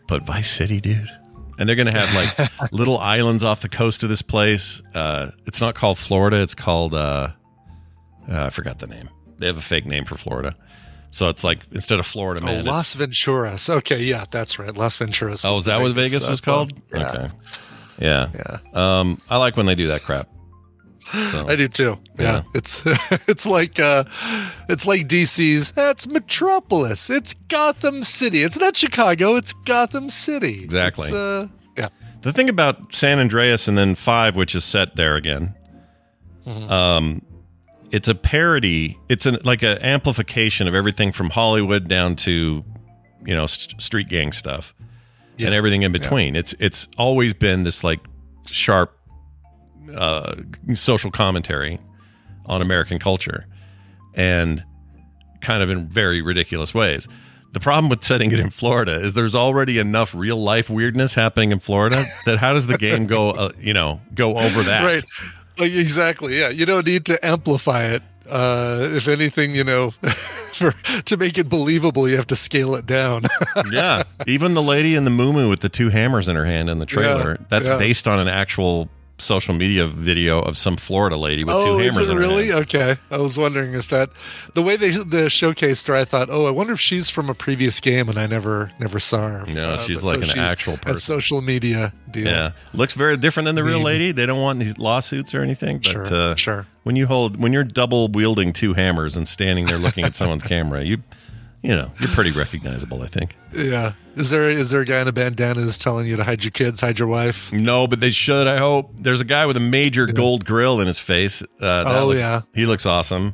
but 0.08 0.26
Vice 0.26 0.50
City, 0.50 0.80
dude, 0.82 1.10
and 1.58 1.68
they're 1.68 1.76
gonna 1.76 1.98
have 1.98 2.14
like 2.14 2.72
little 2.72 2.98
islands 2.98 3.44
off 3.44 3.62
the 3.62 3.70
coast 3.70 4.04
of 4.04 4.10
this 4.10 4.22
place. 4.22 4.82
Uh, 4.94 5.32
it's 5.46 5.62
not 5.62 5.76
called 5.76 5.98
Florida. 5.98 6.42
It's 6.42 6.56
called 6.56 6.94
uh, 6.94 7.30
uh, 8.30 8.46
I 8.46 8.50
forgot 8.50 8.80
the 8.80 8.88
name. 8.88 9.10
They 9.38 9.48
have 9.48 9.58
a 9.58 9.62
fake 9.62 9.86
name 9.86 10.06
for 10.06 10.16
Florida. 10.16 10.56
So 11.12 11.30
it's 11.30 11.44
like 11.44 11.60
instead 11.72 12.00
of 12.00 12.06
Florida, 12.06 12.42
Oh, 12.44 12.46
man, 12.48 12.66
Las 12.66 12.96
Venturas. 12.96 13.70
Okay, 13.70 14.04
yeah, 14.04 14.26
that's 14.32 14.60
right. 14.60 14.76
Las 14.76 14.98
Venturas. 14.98 15.46
Oh, 15.46 15.52
was 15.52 15.62
is 15.62 15.66
that 15.68 15.80
what 15.82 15.94
Vegas 15.94 16.28
was 16.28 16.42
called? 16.42 16.74
Yeah. 16.94 17.10
Okay. 17.10 17.30
Yeah. 18.00 18.30
Yeah. 18.36 18.58
Um, 18.74 19.18
I 19.30 19.38
like 19.38 19.56
when 19.56 19.66
they 19.66 19.76
do 19.76 19.88
that 19.88 20.02
crap. 20.04 20.28
So, 21.12 21.48
I 21.48 21.56
do 21.56 21.68
too. 21.68 21.98
Yeah. 22.18 22.24
Yeah. 22.24 22.42
It's 22.56 22.82
it's 23.28 23.46
like 23.46 23.80
uh 23.80 24.06
it's 24.68 24.86
like 24.88 25.08
DC's 25.08 25.72
that's 25.74 26.08
Metropolis. 26.08 27.10
It's 27.10 27.34
Gotham 27.48 28.02
City. 28.04 28.42
It's 28.44 28.58
not 28.60 28.76
Chicago, 28.76 29.36
it's 29.36 29.54
Gotham 29.54 30.10
City. 30.10 30.64
Exactly. 30.64 31.06
It's, 31.06 31.14
uh, 31.14 31.48
yeah. 31.78 31.88
The 32.22 32.34
thing 32.34 32.50
about 32.50 32.96
San 32.96 33.20
Andreas 33.20 33.68
and 33.68 33.78
then 33.78 33.94
Five, 33.96 34.36
which 34.36 34.56
is 34.56 34.64
set 34.64 34.96
there 34.96 35.16
again, 35.16 35.54
Mhm. 36.48 36.72
um, 36.72 37.22
it's 37.92 38.08
a 38.08 38.16
parody. 38.16 38.98
It's 39.08 39.26
an 39.28 39.38
like 39.44 39.62
an 39.64 39.78
amplification 39.84 40.68
of 40.68 40.74
everything 40.74 41.12
from 41.12 41.30
Hollywood 41.30 41.88
down 41.88 42.16
to, 42.18 42.64
you 43.26 43.36
know, 43.36 43.46
st- 43.46 43.80
street 43.82 44.08
gang 44.10 44.32
stuff 44.32 44.74
Yeah. 45.38 45.48
and 45.48 45.56
everything 45.56 45.84
in 45.84 45.92
between. 45.92 46.36
It's 46.36 46.56
it's 46.60 46.88
always 46.98 47.34
been 47.36 47.64
this 47.64 47.84
like 47.84 48.00
sharp 48.48 48.98
uh, 49.94 50.36
social 50.74 51.12
commentary 51.12 51.80
on 52.46 52.62
American 52.62 53.00
culture, 53.00 53.46
and 54.14 54.64
kind 55.42 55.62
of 55.64 55.70
in 55.70 55.88
very 55.88 56.22
ridiculous 56.22 56.74
ways. 56.74 57.08
The 57.54 57.60
problem 57.62 57.90
with 57.90 58.04
setting 58.04 58.32
it 58.32 58.40
in 58.40 58.50
Florida 58.50 59.00
is 59.00 59.14
there's 59.14 59.34
already 59.36 59.80
enough 59.80 60.14
real 60.14 60.36
life 60.38 60.70
weirdness 60.70 61.14
happening 61.14 61.52
in 61.54 61.60
Florida 61.60 62.04
that 62.26 62.38
how 62.38 62.52
does 62.52 62.68
the 62.68 62.78
game 62.78 63.08
go, 63.08 63.30
uh, 63.32 63.52
you 63.58 63.74
know, 63.74 64.02
go 64.14 64.38
over 64.38 64.64
that? 64.64 64.84
Right. 64.84 65.04
Like 65.58 65.72
exactly. 65.72 66.38
Yeah. 66.38 66.50
You 66.50 66.66
don't 66.66 66.86
need 66.86 67.06
to 67.06 67.26
amplify 67.26 67.86
it. 67.86 68.04
Uh 68.30 68.90
if 68.92 69.08
anything, 69.08 69.56
you 69.56 69.64
know, 69.64 69.92
for 70.54 70.74
to 71.04 71.16
make 71.16 71.38
it 71.38 71.48
believable, 71.48 72.10
you 72.10 72.18
have 72.18 72.28
to 72.28 72.36
scale 72.36 72.76
it 72.76 72.86
down. 72.86 73.24
yeah. 73.72 74.04
Even 74.28 74.54
the 74.54 74.62
lady 74.64 74.96
in 74.96 75.06
the 75.06 75.12
moo 75.12 75.48
with 75.50 75.62
the 75.62 75.70
two 75.70 75.88
hammers 75.90 76.28
in 76.28 76.36
her 76.36 76.44
hand 76.46 76.70
in 76.70 76.80
the 76.80 76.86
trailer, 76.86 77.38
Yeah, 77.40 77.46
that's 77.48 77.68
yeah. 77.70 77.78
based 77.78 78.06
on 78.06 78.20
an 78.20 78.28
actual 78.28 78.90
social 79.18 79.54
media 79.54 79.88
video 79.88 80.40
of 80.40 80.58
some 80.58 80.76
Florida 80.76 81.16
lady 81.16 81.44
with 81.44 81.56
two 81.56 81.62
oh, 81.62 81.78
hammers 81.78 82.00
is 82.00 82.10
it 82.10 82.14
really? 82.16 82.52
Okay. 82.52 82.98
I 83.10 83.18
was 83.18 83.38
wondering 83.38 83.74
if 83.74 83.90
that 83.90 84.10
the 84.54 84.62
way 84.62 84.76
they 84.76 84.90
the 84.90 85.28
showcased 85.28 85.88
her, 85.88 85.96
I 85.96 86.04
thought, 86.06 86.30
oh, 86.30 86.46
I 86.46 86.52
wonder 86.52 86.74
if 86.74 86.80
she's 86.82 87.10
from 87.10 87.30
a 87.30 87.34
previous 87.34 87.80
game, 87.80 88.10
and 88.10 88.18
I 88.18 88.28
never 88.28 88.72
never 88.80 89.00
saw 89.00 89.28
her. 89.30 89.46
No, 89.46 89.72
Uh, 89.74 89.78
she's 89.78 90.04
like 90.04 90.22
an 90.22 90.38
actual 90.38 90.74
A 90.74 90.78
person. 90.78 91.00
social 91.00 91.42
media 91.42 91.94
deal. 92.12 92.26
Yeah, 92.26 92.52
looks 92.74 92.94
very 92.94 93.16
different 93.18 93.46
than 93.46 93.56
the 93.56 93.64
real 93.64 93.82
lady. 93.82 94.12
They 94.12 94.26
don't 94.26 94.42
want 94.42 94.60
these 94.60 94.78
lawsuits 94.78 95.34
or 95.34 95.42
anything. 95.42 95.78
But 95.78 95.86
Sure, 95.86 96.14
uh, 96.14 96.36
sure. 96.36 96.66
When 96.84 96.96
you 96.96 97.08
hold, 97.08 97.42
when 97.42 97.54
you're 97.54 97.64
double 97.64 98.10
wielding 98.10 98.54
two 98.54 98.74
hammers 98.74 99.16
and 99.18 99.28
standing 99.28 99.66
there 99.66 99.78
looking 99.78 100.04
at 100.04 100.16
someone's 100.16 100.44
camera, 100.54 100.84
you, 100.84 100.98
you 101.66 101.76
know, 101.76 101.92
you're 102.00 102.10
pretty 102.12 102.32
recognizable, 102.32 103.02
I 103.02 103.08
think. 103.08 103.36
Yeah. 103.54 103.94
Is 104.16 104.30
there 104.30 104.50
is 104.50 104.70
there 104.70 104.82
a 104.82 104.86
guy 104.86 105.02
in 105.02 105.08
a 105.08 105.12
bandana 105.12 105.62
who's 105.62 105.78
telling 105.78 106.06
you 106.08 106.16
to 106.16 106.24
hide 106.24 106.44
your 106.44 106.52
kids, 106.52 106.80
hide 106.82 107.00
your 107.00 107.08
wife? 107.08 107.52
No, 107.52 107.88
but 107.88 108.00
they 108.00 108.12
should. 108.12 108.48
I 108.48 108.58
hope. 108.60 108.92
There's 109.00 109.20
a 109.20 109.26
guy 109.26 109.46
with 109.48 109.58
a 109.58 109.62
major 109.62 110.06
gold 110.06 110.46
grill 110.46 110.80
in 110.80 110.88
his 110.88 111.00
face. 111.00 111.42
Uh, 111.44 111.84
that 111.84 111.88
Oh, 111.88 112.08
looks- 112.08 112.20
yeah. 112.20 112.42
he 112.54 112.66
looks 112.66 112.86
awesome. 112.86 113.34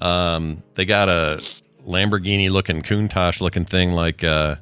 Um, 0.00 0.62
they 0.74 0.84
got 0.84 1.08
a 1.08 1.40
Lamborghini 1.86 2.50
looking 2.50 2.82
Countach 2.82 3.40
looking 3.40 3.64
thing 3.64 3.92
like 3.92 4.22
uh, 4.24 4.56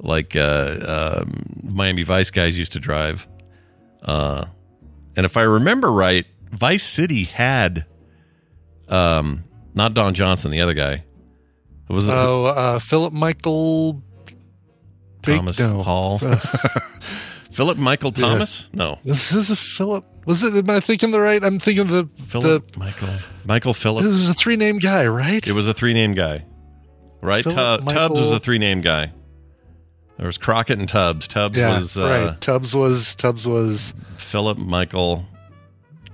like 0.00 0.34
uh, 0.36 1.20
um, 1.22 1.42
Miami 1.62 2.04
Vice 2.04 2.30
guys 2.30 2.56
used 2.56 2.72
to 2.72 2.80
drive. 2.80 3.26
Uh, 4.02 4.44
and 5.16 5.26
if 5.26 5.36
I 5.36 5.42
remember 5.42 5.90
right, 5.92 6.24
Vice 6.52 6.84
City 6.84 7.24
had 7.24 7.84
um, 8.88 9.44
not 9.74 9.92
Don 9.94 10.14
Johnson, 10.14 10.50
the 10.50 10.60
other 10.60 10.74
guy. 10.74 11.04
It 11.88 11.92
was 11.92 12.08
Oh, 12.08 12.46
uh, 12.46 12.78
Philip 12.78 13.12
Michael 13.12 14.02
Big- 15.24 15.36
Thomas 15.36 15.58
no. 15.60 15.82
Hall. 15.82 16.18
Philip 17.50 17.78
Michael 17.78 18.12
Yeah. 18.14 18.28
Thomas? 18.28 18.70
No. 18.72 18.98
This 19.04 19.32
is 19.32 19.50
a 19.50 19.56
Philip. 19.56 20.04
Was 20.26 20.44
it? 20.44 20.54
Am 20.54 20.68
I 20.70 20.80
thinking 20.80 21.10
the 21.10 21.20
right? 21.20 21.42
I'm 21.42 21.58
thinking 21.58 21.86
the 21.86 22.08
Philip 22.26 22.76
Michael 22.76 23.08
Michael. 23.46 23.74
Philip. 23.74 24.04
This 24.04 24.12
is 24.14 24.28
a 24.30 24.34
three 24.34 24.56
name 24.56 24.78
guy, 24.78 25.06
right? 25.06 25.44
It 25.46 25.52
was 25.52 25.66
a 25.66 25.74
three 25.74 25.94
name 25.94 26.12
guy, 26.12 26.44
right? 27.22 27.42
Philip 27.42 27.80
Tu- 27.88 27.94
Tubbs 27.94 28.20
was 28.20 28.32
a 28.32 28.38
three 28.38 28.58
name 28.58 28.80
guy. 28.82 29.12
There 30.18 30.26
was 30.26 30.36
Crockett 30.36 30.78
and 30.78 30.88
Tubbs. 30.88 31.26
Tubbs 31.28 31.58
yeah, 31.58 31.74
was 31.74 31.96
uh, 31.96 32.02
right. 32.04 32.40
Tubbs 32.40 32.74
was 32.76 33.14
Tubbs 33.14 33.46
was 33.48 33.94
Philip 34.18 34.58
Michael. 34.58 35.24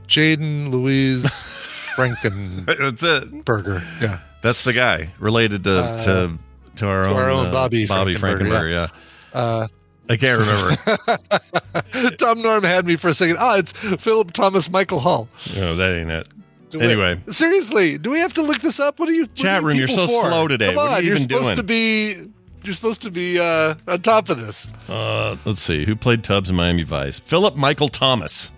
Jaden 0.06 0.70
Louise 0.70 1.24
Franken. 1.96 2.66
That's 2.66 3.02
it. 3.02 3.44
Burger. 3.44 3.82
Yeah. 4.00 4.20
That's 4.44 4.62
the 4.62 4.72
guy 4.74 5.10
related 5.18 5.64
to 5.64 5.82
Uh, 5.82 6.04
to 6.04 6.38
to 6.76 6.86
our 6.86 7.04
to 7.04 7.10
own, 7.10 7.16
our 7.16 7.30
own 7.30 7.46
uh, 7.46 7.50
Bobby 7.52 7.86
Bobby 7.86 8.14
Frankenberger, 8.14 8.38
Frankenberger. 8.40 8.90
Yeah. 9.34 9.40
Uh, 9.40 9.66
I 10.08 10.16
can't 10.18 10.38
remember. 10.38 12.10
Tom 12.18 12.42
Norm 12.42 12.62
had 12.62 12.84
me 12.86 12.96
for 12.96 13.08
a 13.08 13.14
second. 13.14 13.38
Ah, 13.40 13.56
it's 13.56 13.72
Philip 13.72 14.32
Thomas 14.32 14.70
Michael 14.70 15.00
Hall. 15.00 15.28
no, 15.56 15.74
that 15.76 15.98
ain't 15.98 16.10
it. 16.10 16.28
Wait, 16.74 16.82
Anyway, 16.82 17.20
seriously, 17.28 17.96
do 17.98 18.10
we 18.10 18.18
have 18.18 18.34
to 18.34 18.42
look 18.42 18.60
this 18.60 18.78
up? 18.80 18.98
What 19.00 19.08
are 19.08 19.12
you? 19.12 19.26
Chat 19.28 19.46
are 19.46 19.60
you 19.62 19.66
room, 19.68 19.76
you're 19.78 19.88
so 19.88 20.06
for? 20.06 20.28
slow 20.28 20.46
today. 20.48 20.66
Come 20.66 20.76
What 20.76 20.90
are 20.90 20.96
on, 20.98 21.04
you 21.04 21.12
are 21.12 21.14
even 21.16 21.22
supposed 21.22 21.44
doing? 21.46 21.56
to 21.56 21.62
be. 21.62 22.16
You're 22.64 22.74
supposed 22.74 23.02
to 23.02 23.10
be 23.10 23.38
uh, 23.38 23.74
on 23.88 24.00
top 24.02 24.28
of 24.30 24.40
this. 24.40 24.68
uh, 24.88 25.36
let's 25.44 25.60
see 25.60 25.84
who 25.84 25.94
played 25.96 26.22
Tubbs 26.24 26.48
in 26.50 26.56
Miami 26.56 26.82
Vice. 26.82 27.18
Philip 27.18 27.56
Michael 27.56 27.88
Thomas. 27.88 28.50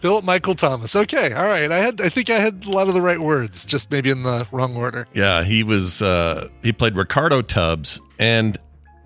Philip 0.00 0.24
Michael 0.24 0.54
Thomas. 0.54 0.94
Okay, 0.94 1.32
all 1.32 1.46
right. 1.46 1.70
I 1.70 1.78
had. 1.78 2.00
I 2.00 2.08
think 2.08 2.30
I 2.30 2.38
had 2.38 2.64
a 2.64 2.70
lot 2.70 2.88
of 2.88 2.94
the 2.94 3.00
right 3.00 3.18
words, 3.18 3.66
just 3.66 3.90
maybe 3.90 4.10
in 4.10 4.22
the 4.22 4.46
wrong 4.52 4.76
order. 4.76 5.08
Yeah, 5.12 5.42
he 5.42 5.62
was. 5.62 6.02
Uh, 6.02 6.48
he 6.62 6.72
played 6.72 6.96
Ricardo 6.96 7.42
Tubbs, 7.42 8.00
and 8.18 8.56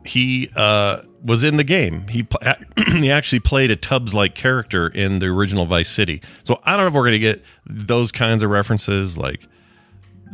he 0.04 0.50
uh, 0.54 1.02
was 1.24 1.44
in 1.44 1.56
the 1.56 1.64
game. 1.64 2.06
He 2.08 2.26
he 2.88 3.10
actually 3.10 3.40
played 3.40 3.70
a 3.70 3.76
Tubbs 3.76 4.14
like 4.14 4.34
character 4.34 4.86
in 4.86 5.18
the 5.18 5.26
original 5.26 5.64
Vice 5.64 5.88
City. 5.88 6.20
So 6.42 6.60
I 6.64 6.72
don't 6.72 6.80
know 6.80 6.88
if 6.88 6.94
we're 6.94 7.02
going 7.02 7.12
to 7.12 7.18
get 7.18 7.44
those 7.66 8.12
kinds 8.12 8.42
of 8.42 8.50
references, 8.50 9.16
like 9.16 9.46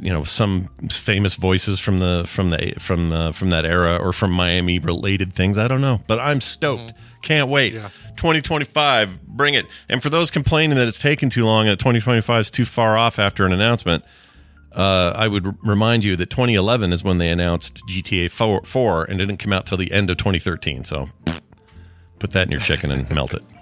you 0.00 0.12
know 0.12 0.24
some 0.24 0.68
famous 0.90 1.34
voices 1.34 1.80
from 1.80 1.98
the 1.98 2.24
from 2.26 2.50
the 2.50 2.74
from 2.78 3.10
the 3.10 3.32
from 3.32 3.50
that 3.50 3.64
era 3.66 3.96
or 3.96 4.12
from 4.12 4.30
Miami 4.32 4.78
related 4.78 5.34
things. 5.34 5.58
I 5.58 5.68
don't 5.68 5.80
know, 5.80 6.00
but 6.06 6.18
I'm 6.18 6.40
stoked. 6.40 6.92
Can't 7.22 7.48
wait. 7.48 7.72
2025, 7.72 9.22
bring 9.26 9.54
it. 9.54 9.66
And 9.88 10.02
for 10.02 10.08
those 10.08 10.30
complaining 10.30 10.76
that 10.76 10.86
it's 10.86 11.00
taken 11.00 11.30
too 11.30 11.44
long, 11.44 11.66
that 11.66 11.78
2025 11.78 12.40
is 12.40 12.50
too 12.50 12.64
far 12.64 12.96
off 12.96 13.18
after 13.18 13.44
an 13.44 13.52
announcement, 13.52 14.04
uh, 14.72 15.12
I 15.16 15.26
would 15.26 15.46
r- 15.46 15.54
remind 15.64 16.04
you 16.04 16.14
that 16.16 16.30
2011 16.30 16.92
is 16.92 17.02
when 17.02 17.18
they 17.18 17.28
announced 17.30 17.82
GTA 17.88 18.30
4, 18.30 18.62
4 18.64 19.04
and 19.04 19.20
it 19.20 19.26
didn't 19.26 19.40
come 19.40 19.52
out 19.52 19.66
till 19.66 19.78
the 19.78 19.90
end 19.92 20.10
of 20.10 20.16
2013. 20.16 20.84
So 20.84 21.08
put 22.20 22.30
that 22.32 22.46
in 22.46 22.50
your 22.52 22.60
chicken 22.60 22.90
and 22.90 23.08
melt 23.10 23.34
it. 23.34 23.42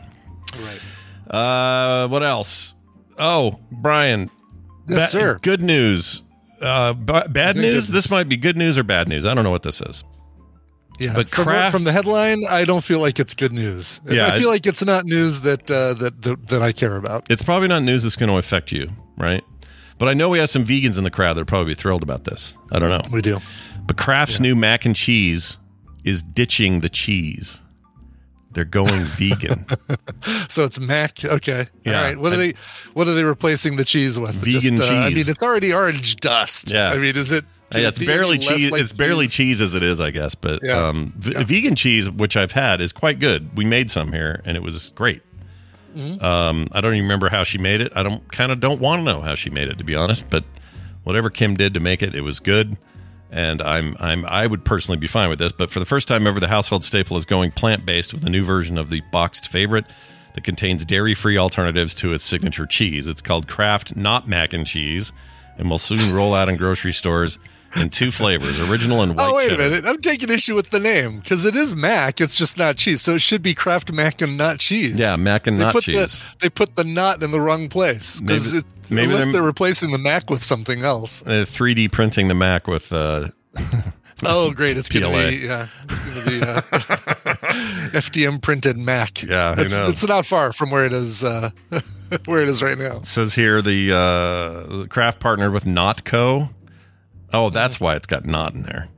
Right. 0.58 1.34
Uh, 1.34 2.08
what 2.08 2.22
else? 2.22 2.74
Oh, 3.18 3.58
Brian. 3.70 4.30
Yes, 4.88 5.10
sir. 5.12 5.38
Good 5.42 5.60
news. 5.62 6.22
Uh, 6.60 6.92
b- 6.94 7.20
bad 7.28 7.56
news. 7.56 7.88
This 7.88 8.10
might 8.10 8.28
be 8.28 8.36
good 8.36 8.56
news 8.56 8.78
or 8.78 8.82
bad 8.82 9.08
news. 9.08 9.24
I 9.26 9.34
don't 9.34 9.44
know 9.44 9.50
what 9.50 9.62
this 9.62 9.80
is. 9.80 10.04
Yeah, 10.98 11.12
But 11.12 11.28
from, 11.28 11.44
Kraft- 11.44 11.72
from 11.72 11.84
the 11.84 11.92
headline, 11.92 12.44
I 12.48 12.64
don't 12.64 12.82
feel 12.82 13.00
like 13.00 13.18
it's 13.20 13.34
good 13.34 13.52
news. 13.52 14.00
Yeah, 14.08 14.28
I 14.28 14.38
feel 14.38 14.48
it- 14.48 14.52
like 14.52 14.66
it's 14.66 14.82
not 14.84 15.04
news 15.04 15.40
that 15.42 15.70
uh, 15.70 15.92
that, 15.94 16.22
that 16.22 16.48
that 16.48 16.62
I 16.62 16.72
care 16.72 16.96
about. 16.96 17.30
It's 17.30 17.42
probably 17.42 17.68
not 17.68 17.82
news 17.82 18.02
that's 18.04 18.16
going 18.16 18.30
to 18.30 18.38
affect 18.38 18.72
you, 18.72 18.90
right? 19.18 19.44
But 19.98 20.08
I 20.08 20.14
know 20.14 20.28
we 20.30 20.38
have 20.38 20.48
some 20.50 20.64
vegans 20.64 20.96
in 20.98 21.04
the 21.04 21.10
crowd 21.10 21.34
that 21.34 21.40
are 21.42 21.44
probably 21.46 21.74
thrilled 21.74 22.02
about 22.02 22.24
this. 22.24 22.56
I 22.72 22.78
don't 22.78 22.88
know. 22.90 23.02
We 23.10 23.20
do. 23.22 23.40
But 23.86 23.96
Kraft's 23.98 24.40
new 24.40 24.54
mac 24.56 24.84
and 24.86 24.96
cheese 24.96 25.58
is 26.04 26.22
ditching 26.22 26.80
the 26.80 26.88
cheese. 26.88 27.60
They're 28.56 28.64
going 28.64 29.04
vegan. 29.04 29.66
So 30.48 30.64
it's 30.64 30.80
mac. 30.80 31.24
Okay. 31.24 31.66
Yeah. 31.84 31.98
All 31.98 32.04
right. 32.04 32.18
What 32.18 32.32
are 32.32 32.36
they? 32.36 32.54
What 32.94 33.06
are 33.06 33.14
they 33.14 33.22
replacing 33.24 33.76
the 33.76 33.84
cheese 33.84 34.18
with? 34.18 34.34
Vegan 34.34 34.76
Just, 34.76 34.90
uh, 34.90 34.94
I 34.94 35.10
mean, 35.10 35.28
it's 35.28 35.42
already 35.42 35.72
orange 35.72 36.16
dust. 36.16 36.70
Yeah. 36.72 36.90
I 36.90 36.96
mean, 36.96 37.14
is 37.16 37.30
it? 37.32 37.44
Yeah, 37.74 37.88
it's 37.88 37.98
barely 37.98 38.38
cheese. 38.38 38.70
like 38.70 38.80
it's 38.80 38.92
barely 38.92 39.26
cheese 39.28 39.60
as 39.60 39.74
it 39.74 39.82
is, 39.82 40.00
I 40.00 40.10
guess. 40.10 40.34
But 40.34 40.60
Yeah. 40.62 40.86
um, 40.86 41.12
v- 41.16 41.34
vegan 41.44 41.74
cheese, 41.76 42.08
which 42.10 42.36
I've 42.36 42.52
had, 42.52 42.80
is 42.80 42.92
quite 42.92 43.18
good. 43.18 43.54
We 43.56 43.64
made 43.64 43.90
some 43.90 44.12
here, 44.12 44.40
and 44.44 44.56
it 44.56 44.62
was 44.62 44.90
great. 44.94 45.22
Mm-hmm. 45.96 46.24
Um, 46.24 46.68
I 46.72 46.80
don't 46.80 46.94
even 46.94 47.04
remember 47.04 47.28
how 47.28 47.42
she 47.42 47.58
made 47.58 47.80
it. 47.80 47.92
I 47.94 48.02
don't 48.02 48.30
kind 48.32 48.52
of 48.52 48.60
don't 48.60 48.80
want 48.80 49.00
to 49.00 49.04
know 49.04 49.20
how 49.20 49.34
she 49.34 49.50
made 49.50 49.68
it, 49.68 49.78
to 49.78 49.84
be 49.84 49.94
honest. 49.94 50.30
But 50.30 50.44
whatever 51.04 51.28
Kim 51.28 51.56
did 51.56 51.74
to 51.74 51.80
make 51.80 52.02
it, 52.02 52.14
it 52.14 52.22
was 52.22 52.40
good. 52.40 52.76
And 53.30 53.60
I'm 53.60 53.96
I'm 53.98 54.24
I 54.24 54.46
would 54.46 54.64
personally 54.64 54.98
be 54.98 55.06
fine 55.06 55.28
with 55.28 55.38
this. 55.38 55.52
But 55.52 55.70
for 55.70 55.80
the 55.80 55.86
first 55.86 56.08
time 56.08 56.26
ever, 56.26 56.40
the 56.40 56.48
household 56.48 56.84
staple 56.84 57.16
is 57.16 57.24
going 57.24 57.50
plant 57.50 57.84
based 57.84 58.14
with 58.14 58.24
a 58.24 58.30
new 58.30 58.44
version 58.44 58.78
of 58.78 58.90
the 58.90 59.02
boxed 59.12 59.48
favorite 59.48 59.86
that 60.34 60.44
contains 60.44 60.84
dairy 60.84 61.14
free 61.14 61.38
alternatives 61.38 61.94
to 61.94 62.12
its 62.12 62.22
signature 62.22 62.66
cheese. 62.66 63.06
It's 63.06 63.22
called 63.22 63.48
Kraft 63.48 63.96
Not 63.96 64.28
Mac 64.28 64.52
and 64.52 64.66
Cheese, 64.66 65.12
and 65.58 65.68
will 65.68 65.78
soon 65.78 66.12
roll 66.12 66.34
out 66.34 66.48
in 66.48 66.56
grocery 66.56 66.92
stores 66.92 67.38
in 67.74 67.90
two 67.90 68.10
flavors: 68.10 68.58
original 68.70 69.02
and 69.02 69.16
white. 69.16 69.28
Oh 69.28 69.34
wait 69.36 69.50
cheddar. 69.50 69.62
a 69.62 69.68
minute! 69.70 69.84
I'm 69.86 70.00
taking 70.00 70.30
issue 70.30 70.54
with 70.54 70.70
the 70.70 70.80
name 70.80 71.20
because 71.20 71.44
it 71.44 71.56
is 71.56 71.74
mac. 71.74 72.20
It's 72.20 72.34
just 72.34 72.56
not 72.56 72.76
cheese, 72.76 73.02
so 73.02 73.14
it 73.14 73.20
should 73.20 73.42
be 73.42 73.54
Kraft 73.54 73.92
mac 73.92 74.20
and 74.22 74.36
not 74.36 74.58
cheese. 74.58 74.98
Yeah, 74.98 75.16
mac 75.16 75.46
and 75.46 75.58
they 75.58 75.64
not 75.64 75.72
put 75.72 75.84
cheese. 75.84 76.18
The, 76.18 76.22
they 76.42 76.50
put 76.50 76.76
the 76.76 76.84
not 76.84 77.22
in 77.22 77.30
the 77.32 77.40
wrong 77.40 77.68
place 77.68 78.20
because 78.20 78.52
Maybe- 78.54 78.66
maybe 78.90 79.04
unless 79.06 79.24
they're- 79.24 79.32
they're, 79.34 79.42
replacing 79.42 79.90
the 79.90 79.98
mac 79.98 80.30
with 80.30 80.42
something 80.44 80.84
else. 80.84 81.22
Uh, 81.22 81.44
3D 81.46 81.90
printing 81.90 82.28
the 82.28 82.34
Mac 82.34 82.66
with 82.68 82.92
uh, 82.92 83.28
Oh, 84.24 84.50
great! 84.50 84.78
It's 84.78 84.88
gonna 84.88 85.10
be 85.10 85.36
yeah, 85.36 85.68
it's 85.84 85.98
gonna 85.98 86.24
be 86.30 86.42
uh, 86.42 86.62
FDM 87.92 88.40
printed 88.40 88.78
mac. 88.78 89.22
Yeah, 89.22 89.54
it's, 89.58 89.74
it's 89.74 90.06
not 90.06 90.24
far 90.24 90.52
from 90.54 90.70
where 90.70 90.86
it 90.86 90.94
is 90.94 91.22
uh, 91.22 91.50
where 92.24 92.40
it 92.40 92.48
is 92.48 92.62
right 92.62 92.78
now. 92.78 93.02
says 93.02 93.34
here 93.34 93.60
the 93.60 93.92
uh, 93.92 94.86
Kraft 94.86 95.20
partnered 95.20 95.52
with 95.52 95.64
NotCo. 95.64 96.48
Oh, 97.32 97.50
that's 97.50 97.80
why 97.80 97.96
it's 97.96 98.06
got 98.06 98.24
not 98.24 98.54
in 98.54 98.62
there. 98.62 98.88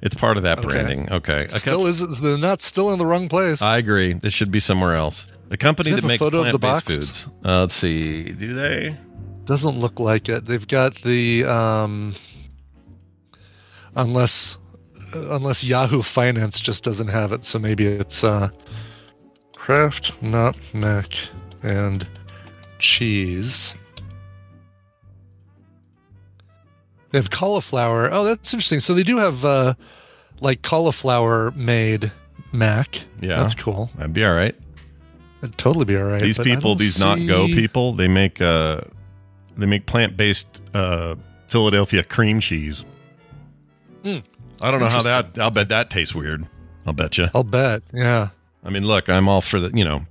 It's 0.00 0.14
part 0.14 0.36
of 0.36 0.44
that 0.44 0.58
Okay. 0.60 0.68
branding. 0.68 1.12
Okay, 1.12 1.46
A 1.52 1.58
Still 1.58 1.86
is 1.86 2.20
the 2.20 2.38
nut 2.38 2.62
still 2.62 2.92
in 2.92 2.98
the 2.98 3.06
wrong 3.06 3.28
place? 3.28 3.60
I 3.60 3.78
agree. 3.78 4.12
This 4.12 4.32
should 4.32 4.50
be 4.52 4.60
somewhere 4.60 4.94
else. 4.94 5.26
A 5.50 5.56
company 5.56 5.90
that 5.90 6.04
a 6.04 6.06
makes 6.06 6.20
photo 6.20 6.44
of 6.44 6.52
the 6.52 6.58
plant-based 6.58 7.24
foods. 7.24 7.28
Uh, 7.44 7.60
let's 7.60 7.74
see. 7.74 8.30
Do 8.32 8.54
they? 8.54 8.96
Doesn't 9.44 9.78
look 9.78 9.98
like 9.98 10.28
it. 10.28 10.44
They've 10.46 10.66
got 10.68 10.94
the 10.96 11.44
um, 11.46 12.14
unless 13.96 14.58
uh, 15.14 15.30
unless 15.30 15.64
Yahoo 15.64 16.02
Finance 16.02 16.60
just 16.60 16.84
doesn't 16.84 17.08
have 17.08 17.32
it, 17.32 17.44
so 17.44 17.58
maybe 17.58 17.86
it's 17.86 18.22
uh, 18.22 18.50
Kraft 19.56 20.20
Nut 20.22 20.56
Mac 20.74 21.06
and 21.62 22.08
cheese. 22.78 23.74
They 27.10 27.18
have 27.18 27.30
cauliflower. 27.30 28.12
Oh, 28.12 28.24
that's 28.24 28.52
interesting. 28.52 28.80
So 28.80 28.94
they 28.94 29.02
do 29.02 29.18
have 29.18 29.44
uh, 29.44 29.74
like 30.40 30.62
cauliflower 30.62 31.52
made 31.52 32.12
mac. 32.52 33.04
Yeah, 33.20 33.40
that's 33.40 33.54
cool. 33.54 33.90
That'd 33.96 34.12
be 34.12 34.24
all 34.24 34.34
right. 34.34 34.54
It'd 35.42 35.56
totally 35.56 35.84
be 35.84 35.96
all 35.96 36.04
right. 36.04 36.20
These 36.20 36.38
people, 36.38 36.74
these 36.74 36.98
NotCo 36.98 37.46
people, 37.54 37.92
they 37.92 38.08
make 38.08 38.40
uh, 38.40 38.80
they 39.56 39.66
make 39.66 39.86
plant 39.86 40.16
based 40.16 40.62
uh, 40.74 41.14
Philadelphia 41.46 42.04
cream 42.04 42.40
cheese. 42.40 42.84
Hmm. 44.02 44.18
I 44.60 44.70
don't 44.70 44.80
know 44.80 44.88
how 44.88 45.02
that. 45.02 45.38
I'll 45.38 45.50
bet 45.50 45.68
that 45.68 45.90
tastes 45.90 46.14
weird. 46.14 46.46
I'll 46.86 46.92
bet 46.92 47.18
you. 47.18 47.28
I'll 47.34 47.44
bet. 47.44 47.82
Yeah. 47.92 48.28
I 48.64 48.70
mean, 48.70 48.84
look, 48.84 49.08
I'm 49.08 49.28
all 49.28 49.40
for 49.40 49.60
the. 49.60 49.76
You 49.76 49.84
know, 49.84 50.04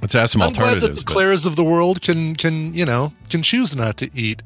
let's 0.00 0.14
have 0.14 0.30
some 0.30 0.42
I'm 0.42 0.52
glad 0.52 0.80
that 0.80 0.96
the 0.96 1.02
Claires 1.04 1.46
of 1.46 1.56
the 1.56 1.64
world 1.64 2.00
can 2.00 2.36
can 2.36 2.72
you 2.72 2.84
know 2.84 3.12
can 3.28 3.42
choose 3.42 3.74
not 3.74 3.96
to 3.98 4.10
eat 4.16 4.42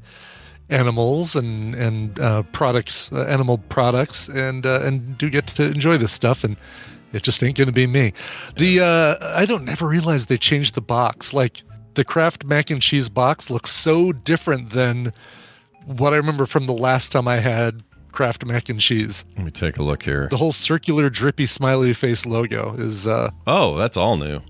animals 0.71 1.37
and 1.37 1.75
and 1.75 2.19
uh, 2.21 2.43
products, 2.53 3.11
uh, 3.13 3.23
animal 3.29 3.59
products, 3.59 4.29
and 4.29 4.65
uh, 4.67 4.81
and 4.83 5.19
do 5.19 5.29
get 5.31 5.47
to 5.49 5.65
enjoy 5.67 5.99
this 5.99 6.13
stuff. 6.13 6.45
And 6.45 6.57
it 7.13 7.23
just 7.23 7.43
ain't 7.43 7.57
going 7.57 7.67
to 7.67 7.73
be 7.73 7.87
me. 7.87 8.13
The 8.57 8.81
uh, 8.81 9.17
I 9.39 9.45
don't 9.47 9.65
never 9.65 9.87
realize 9.87 10.27
they 10.27 10.39
changed 10.39 10.75
the 10.75 10.81
box. 10.81 11.33
Like 11.35 11.63
the 11.95 12.05
Kraft 12.05 12.45
mac 12.45 12.71
and 12.71 12.81
cheese 12.81 13.09
box 13.09 13.51
looks 13.51 13.71
so 13.71 14.13
different 14.13 14.71
than 14.71 15.13
what 15.87 16.13
I 16.13 16.17
remember 16.17 16.47
from 16.47 16.67
the 16.67 16.73
last 16.73 17.11
time 17.13 17.27
I 17.27 17.37
had 17.41 17.83
Kraft 18.13 18.45
mac 18.45 18.69
and 18.69 18.81
cheese. 18.81 19.25
Let 19.37 19.45
me 19.45 19.51
take 19.51 19.77
a 19.79 19.83
look 19.83 20.03
here. 20.05 20.29
The 20.31 20.37
whole 20.37 20.53
circular, 20.53 21.11
drippy, 21.11 21.47
smiley 21.47 21.93
face 21.95 22.25
logo 22.27 22.75
is. 22.77 23.07
uh 23.07 23.31
Oh, 23.47 23.77
that's 23.77 23.97
all 23.97 24.17
new. 24.17 24.41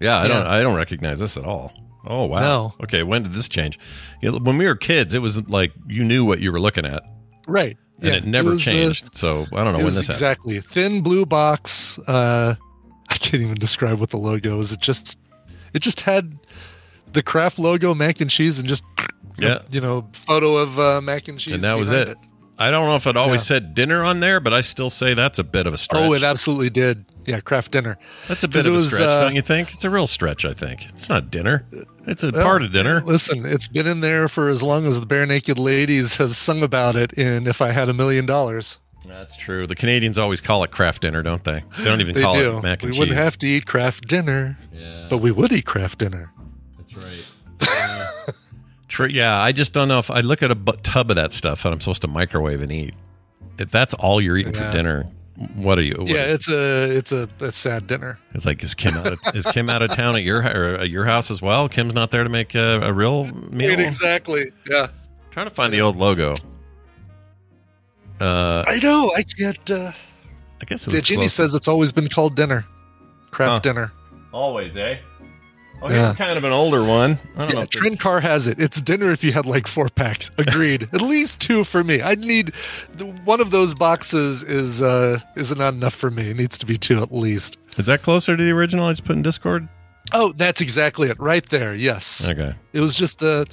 Yeah, 0.00 0.18
I 0.18 0.26
don't 0.28 0.46
I 0.46 0.60
don't 0.62 0.76
recognize 0.76 1.18
this 1.20 1.36
at 1.36 1.44
all. 1.44 1.72
Oh 2.06 2.24
wow. 2.26 2.40
No. 2.40 2.74
Okay, 2.82 3.02
when 3.02 3.22
did 3.22 3.32
this 3.32 3.48
change? 3.48 3.78
You 4.20 4.32
know, 4.32 4.38
when 4.38 4.58
we 4.58 4.66
were 4.66 4.74
kids, 4.74 5.14
it 5.14 5.20
was 5.20 5.46
like 5.48 5.72
you 5.86 6.04
knew 6.04 6.24
what 6.24 6.40
you 6.40 6.50
were 6.52 6.60
looking 6.60 6.84
at, 6.84 7.02
Right. 7.46 7.76
and 7.98 8.06
Yeah, 8.06 8.14
it 8.14 8.24
never 8.24 8.50
was, 8.50 8.66
uh, 8.66 8.70
changed. 8.70 9.14
so 9.14 9.46
I 9.52 9.62
don't 9.64 9.72
know 9.72 9.80
it 9.80 9.84
when 9.84 9.94
this 9.94 10.06
happened. 10.08 10.10
exactly 10.10 10.60
thin 10.60 11.00
blue 11.02 11.24
box. 11.26 11.98
Uh, 12.00 12.54
I 13.08 13.14
can't 13.16 13.42
even 13.42 13.56
describe 13.56 14.00
what 14.00 14.10
the 14.10 14.16
logo 14.16 14.58
is. 14.60 14.72
It 14.72 14.80
just, 14.80 15.18
it 15.74 15.80
just 15.80 16.00
had 16.00 16.36
the 17.12 17.22
Kraft 17.22 17.58
logo, 17.58 17.94
mac 17.94 18.20
and 18.20 18.30
cheese, 18.30 18.58
and 18.58 18.66
just 18.68 18.84
Yeah. 19.38 19.58
you 19.70 19.80
know, 19.80 20.08
photo 20.12 20.56
of 20.56 20.78
uh, 20.78 21.00
mac 21.00 21.28
and 21.28 21.38
cheese, 21.38 21.54
and 21.54 21.62
that 21.62 21.78
was 21.78 21.90
behind 21.90 22.10
it. 22.10 22.18
I 22.58 22.70
don't 22.70 22.86
know 22.86 22.94
if 22.96 23.06
it 23.06 23.16
always 23.16 23.40
Yeah. 23.42 23.56
said 23.56 23.74
dinner 23.74 24.04
on 24.04 24.20
there, 24.20 24.38
but 24.40 24.52
I 24.54 24.60
still 24.60 24.90
say 24.90 25.14
that's 25.14 25.38
a 25.38 25.44
bit 25.44 25.66
of 25.66 25.74
a 25.74 25.78
stretch. 25.78 26.00
Oh, 26.02 26.12
it 26.14 26.22
absolutely 26.22 26.70
did. 26.70 27.04
Yeah, 27.26 27.40
Kraft 27.40 27.72
dinner. 27.72 27.98
That's 28.28 28.44
a 28.44 28.48
bit 28.48 28.66
of 28.66 28.72
a 28.72 28.76
was, 28.76 28.88
stretch, 28.92 29.08
uh, 29.08 29.22
don't 29.22 29.34
you 29.34 29.42
think? 29.42 29.72
It's 29.74 29.84
a 29.84 29.90
real 29.90 30.06
stretch, 30.06 30.44
I 30.44 30.52
think. 30.54 30.86
It's 30.90 31.08
not 31.08 31.30
dinner. 31.30 31.64
It's 32.06 32.24
a 32.24 32.30
Well, 32.30 32.42
part 32.42 32.62
of 32.62 32.72
dinner. 32.72 33.02
Listen, 33.04 33.46
it's 33.46 33.68
been 33.68 33.86
in 33.86 34.00
there 34.00 34.26
for 34.28 34.48
as 34.48 34.62
long 34.62 34.86
as 34.86 34.98
the 35.00 35.06
Barenaked 35.06 35.58
Ladies 35.58 36.16
have 36.16 36.34
sung 36.34 36.62
about 36.62 36.96
it 36.96 37.12
in 37.12 37.46
"If 37.46 37.60
I 37.62 37.70
Had 37.70 37.88
a 37.88 37.92
Million 37.92 38.26
Dollars." 38.26 38.78
That's 39.06 39.36
true. 39.36 39.66
The 39.66 39.74
Canadians 39.74 40.18
always 40.18 40.40
call 40.40 40.62
it 40.64 40.70
Kraft 40.70 41.02
dinner, 41.02 41.22
don't 41.22 41.42
they? 41.44 41.62
They 41.78 41.84
don't 41.84 42.00
even 42.00 42.14
They 42.14 42.22
call 42.22 42.34
do. 42.34 42.58
it 42.58 42.62
mac 42.62 42.82
and 42.82 42.90
we 42.90 42.94
cheese. 42.94 42.98
wouldn't 43.00 43.18
have 43.18 43.36
to 43.38 43.46
eat 43.48 43.66
Kraft 43.66 44.06
dinner, 44.08 44.58
Yeah. 44.72 45.06
but 45.10 45.18
we 45.18 45.30
would 45.32 45.52
eat 45.52 45.64
Kraft 45.66 45.98
dinner. 45.98 46.30
That's 46.78 46.96
right. 46.96 48.34
True. 48.88 49.08
Yeah, 49.10 49.40
I 49.40 49.52
just 49.52 49.72
don't 49.72 49.88
know 49.88 49.98
if 49.98 50.10
I 50.10 50.20
look 50.20 50.42
at 50.42 50.50
a 50.50 50.54
tub 50.82 51.08
of 51.10 51.16
that 51.16 51.32
stuff 51.32 51.62
that 51.62 51.72
I'm 51.72 51.80
supposed 51.80 52.02
to 52.02 52.08
microwave 52.08 52.60
and 52.60 52.70
eat. 52.70 52.94
If 53.58 53.70
that's 53.70 53.94
all 53.94 54.20
you're 54.20 54.36
eating 54.36 54.52
Yeah. 54.54 54.66
for 54.70 54.72
dinner, 54.76 55.06
what 55.54 55.78
are 55.78 55.82
you? 55.82 55.94
what- 55.98 56.08
Yeah, 56.08 56.24
it's 56.24 56.48
a 56.48 56.96
it's 56.96 57.12
a, 57.12 57.28
a 57.40 57.50
sad 57.50 57.86
dinner. 57.86 58.18
it's 58.34 58.44
like 58.46 58.62
is 58.62 58.74
Kim 58.74 58.94
out 58.96 59.06
of, 59.14 59.18
is 59.34 59.44
Kim 59.46 59.68
out 59.70 59.82
of 59.82 59.90
town 59.92 60.14
at 60.16 60.22
your 60.22 60.40
or 60.40 60.74
at 60.76 60.90
your 60.90 61.04
house 61.04 61.30
as 61.30 61.40
well? 61.42 61.68
Kim's 61.68 61.94
not 61.94 62.10
there 62.10 62.22
to 62.24 62.30
make 62.30 62.54
a, 62.54 62.80
a 62.82 62.92
real 62.92 63.24
meal. 63.50 63.70
Right, 63.70 63.80
exactly. 63.80 64.44
Yeah, 64.70 64.88
trying 65.30 65.46
to 65.46 65.54
find 65.54 65.72
the 65.72 65.80
old 65.80 65.96
logo. 65.96 66.34
Uh, 68.20 68.62
I 68.66 68.78
know. 68.80 69.10
I 69.16 69.22
can't. 69.24 69.70
Uh, 69.70 69.92
I 70.60 70.64
guess 70.64 70.82
it 70.82 70.88
was 70.88 70.94
the 70.94 71.02
Genie 71.02 71.22
close. 71.22 71.32
says 71.34 71.54
it's 71.54 71.66
always 71.68 71.90
been 71.92 72.08
called 72.08 72.36
dinner, 72.36 72.64
Kraft 73.30 73.50
Huh. 73.52 73.58
dinner. 73.72 73.92
always, 74.32 74.76
eh? 74.76 74.98
Oh, 75.82 75.90
Yeah. 75.90 76.14
kind 76.14 76.38
of 76.38 76.44
an 76.44 76.52
older 76.52 76.84
one. 76.84 77.18
I 77.36 77.40
don't 77.46 77.48
know. 77.54 77.58
Yeah, 77.58 77.60
this- 77.62 77.70
Trend 77.70 77.98
Car 78.00 78.20
has 78.20 78.46
it. 78.46 78.60
It's 78.60 78.80
dinner 78.80 79.10
if 79.10 79.24
you 79.24 79.32
had 79.32 79.46
like 79.46 79.66
four 79.66 79.88
packs. 79.88 80.30
Agreed. 80.38 80.84
At 80.92 81.02
least 81.02 81.40
two 81.40 81.64
for 81.64 81.82
me. 81.82 82.00
I'd 82.00 82.20
need 82.20 82.52
the, 82.94 83.06
one 83.24 83.40
of 83.40 83.50
those 83.50 83.74
boxes. 83.74 84.42
Is 84.44 84.82
uh 84.82 85.18
is 85.36 85.54
not 85.56 85.74
enough 85.74 85.94
for 85.94 86.10
me. 86.10 86.30
It 86.30 86.36
needs 86.36 86.56
to 86.58 86.66
be 86.66 86.76
two 86.76 87.02
at 87.02 87.12
least. 87.12 87.56
Is 87.78 87.86
that 87.86 88.02
closer 88.02 88.36
to 88.36 88.42
the 88.42 88.50
original 88.50 88.86
I 88.86 88.92
just 88.92 89.04
put 89.04 89.16
in 89.16 89.22
Discord? 89.22 89.68
Oh, 90.12 90.32
that's 90.32 90.60
exactly 90.60 91.08
it. 91.08 91.18
Right 91.18 91.48
there. 91.48 91.74
Yes. 91.74 92.28
Okay. 92.28 92.54
It 92.72 92.80
was 92.80 92.94
just 92.94 93.18
the 93.18 93.46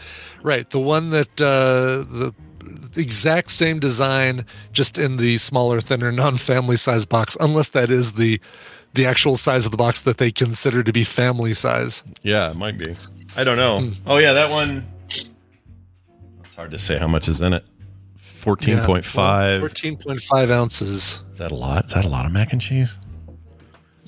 right 0.44 0.70
the 0.70 0.80
one 0.80 1.10
that 1.12 1.42
uh 1.42 2.04
the 2.12 2.34
exact 2.96 3.52
same 3.52 3.80
design, 3.80 4.46
just 4.72 4.98
in 4.98 5.18
the 5.18 5.38
smaller, 5.38 5.80
thinner, 5.82 6.12
non-family 6.12 6.76
size 6.78 7.06
box. 7.06 7.38
Unless 7.40 7.70
that 7.70 7.90
is 7.92 8.14
the 8.14 8.40
the 8.94 9.06
actual 9.06 9.38
size 9.38 9.66
of 9.66 9.72
the 9.72 9.78
box 9.78 10.02
that 10.02 10.18
they 10.18 10.32
consider 10.32 10.84
to 10.84 10.92
be 10.92 11.04
family 11.04 11.54
size. 11.54 12.04
Yeah, 12.24 12.50
it 12.52 12.56
might 12.56 12.78
be. 12.78 12.96
I 13.36 13.44
don't 13.44 13.58
know. 13.58 13.82
Hmm. 13.82 13.94
Oh 14.06 14.18
yeah, 14.18 14.34
that 14.34 14.50
one. 14.50 14.86
It's 15.08 16.56
hard 16.56 16.72
to 16.72 16.78
say 16.78 16.98
how 16.98 17.08
much 17.08 17.28
is 17.28 17.42
in 17.42 17.54
it. 17.54 17.66
Fourteen 18.18 18.80
point 18.80 19.06
five. 19.06 19.60
Fourteen 19.60 19.98
point 19.98 20.22
five 20.22 20.50
ounces. 20.50 21.22
Is 21.32 21.38
that 21.38 21.52
a 21.52 21.56
lot? 21.56 21.86
Is 21.86 21.94
that 21.94 22.06
a 22.06 22.10
lot 22.10 22.26
of 22.26 22.32
mac 22.32 22.54
and 22.54 22.62
cheese? 22.62 22.96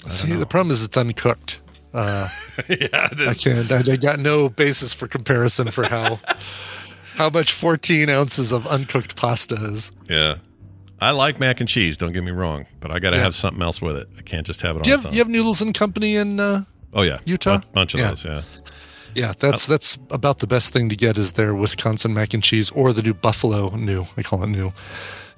See, 0.10 0.34
the 0.34 0.46
problem 0.46 0.72
is 0.72 0.84
it's 0.84 0.98
uncooked. 0.98 1.62
Uh, 1.94 2.30
yeah, 2.70 3.10
I 3.28 3.34
can't. 3.34 3.72
I, 3.72 3.94
I 3.94 3.96
got 3.98 4.20
no 4.20 4.50
basis 4.50 4.94
for 4.94 5.08
comparison 5.08 5.70
for 5.70 5.84
how 5.84 6.20
how 7.16 7.30
much 7.30 7.52
14 7.54 8.10
ounces 8.10 8.52
of 8.52 8.66
uncooked 8.68 9.16
pasta 9.16 9.56
is. 9.56 9.92
Yeah. 10.10 10.36
I 11.02 11.12
like 11.12 11.40
mac 11.40 11.60
and 11.60 11.68
cheese. 11.68 11.98
Don't 11.98 12.12
get 12.14 12.24
me 12.24 12.32
wrong, 12.32 12.68
but 12.80 12.92
I 12.92 13.00
got 13.00 13.10
to 13.10 13.18
Yeah. 13.18 13.24
have 13.24 13.36
something 13.36 13.62
else 13.62 13.82
with 13.82 13.98
it. 13.98 14.08
I 14.18 14.22
can't 14.22 14.46
just 14.46 14.62
have 14.62 14.76
it 14.76 14.80
on 14.80 14.84
Do 14.84 14.92
you 14.92 14.98
have 14.98 15.14
you 15.14 15.20
have 15.20 15.28
Noodles 15.30 15.62
and 15.62 15.74
Company 15.74 16.16
in? 16.16 16.40
Uh, 16.40 16.64
oh 16.94 17.02
yeah, 17.02 17.18
Utah? 17.26 17.58
Bun- 17.58 17.66
bunch 17.74 17.94
of 17.96 18.00
Yeah. 18.00 18.08
those. 18.10 18.24
Yeah. 18.26 18.42
yeah, 19.16 19.34
that's 19.40 19.66
that's 19.66 19.98
about 20.12 20.38
the 20.38 20.48
best 20.48 20.72
thing 20.72 20.90
to 20.90 20.96
get 20.96 21.18
is 21.18 21.32
their 21.34 21.54
Wisconsin 21.56 22.14
mac 22.14 22.34
and 22.34 22.44
cheese 22.44 22.70
or 22.72 22.94
the 22.94 23.02
new 23.02 23.14
Buffalo 23.16 23.76
new. 23.76 24.06
I 24.16 24.22
call 24.24 24.44
it 24.44 24.48
new. 24.48 24.72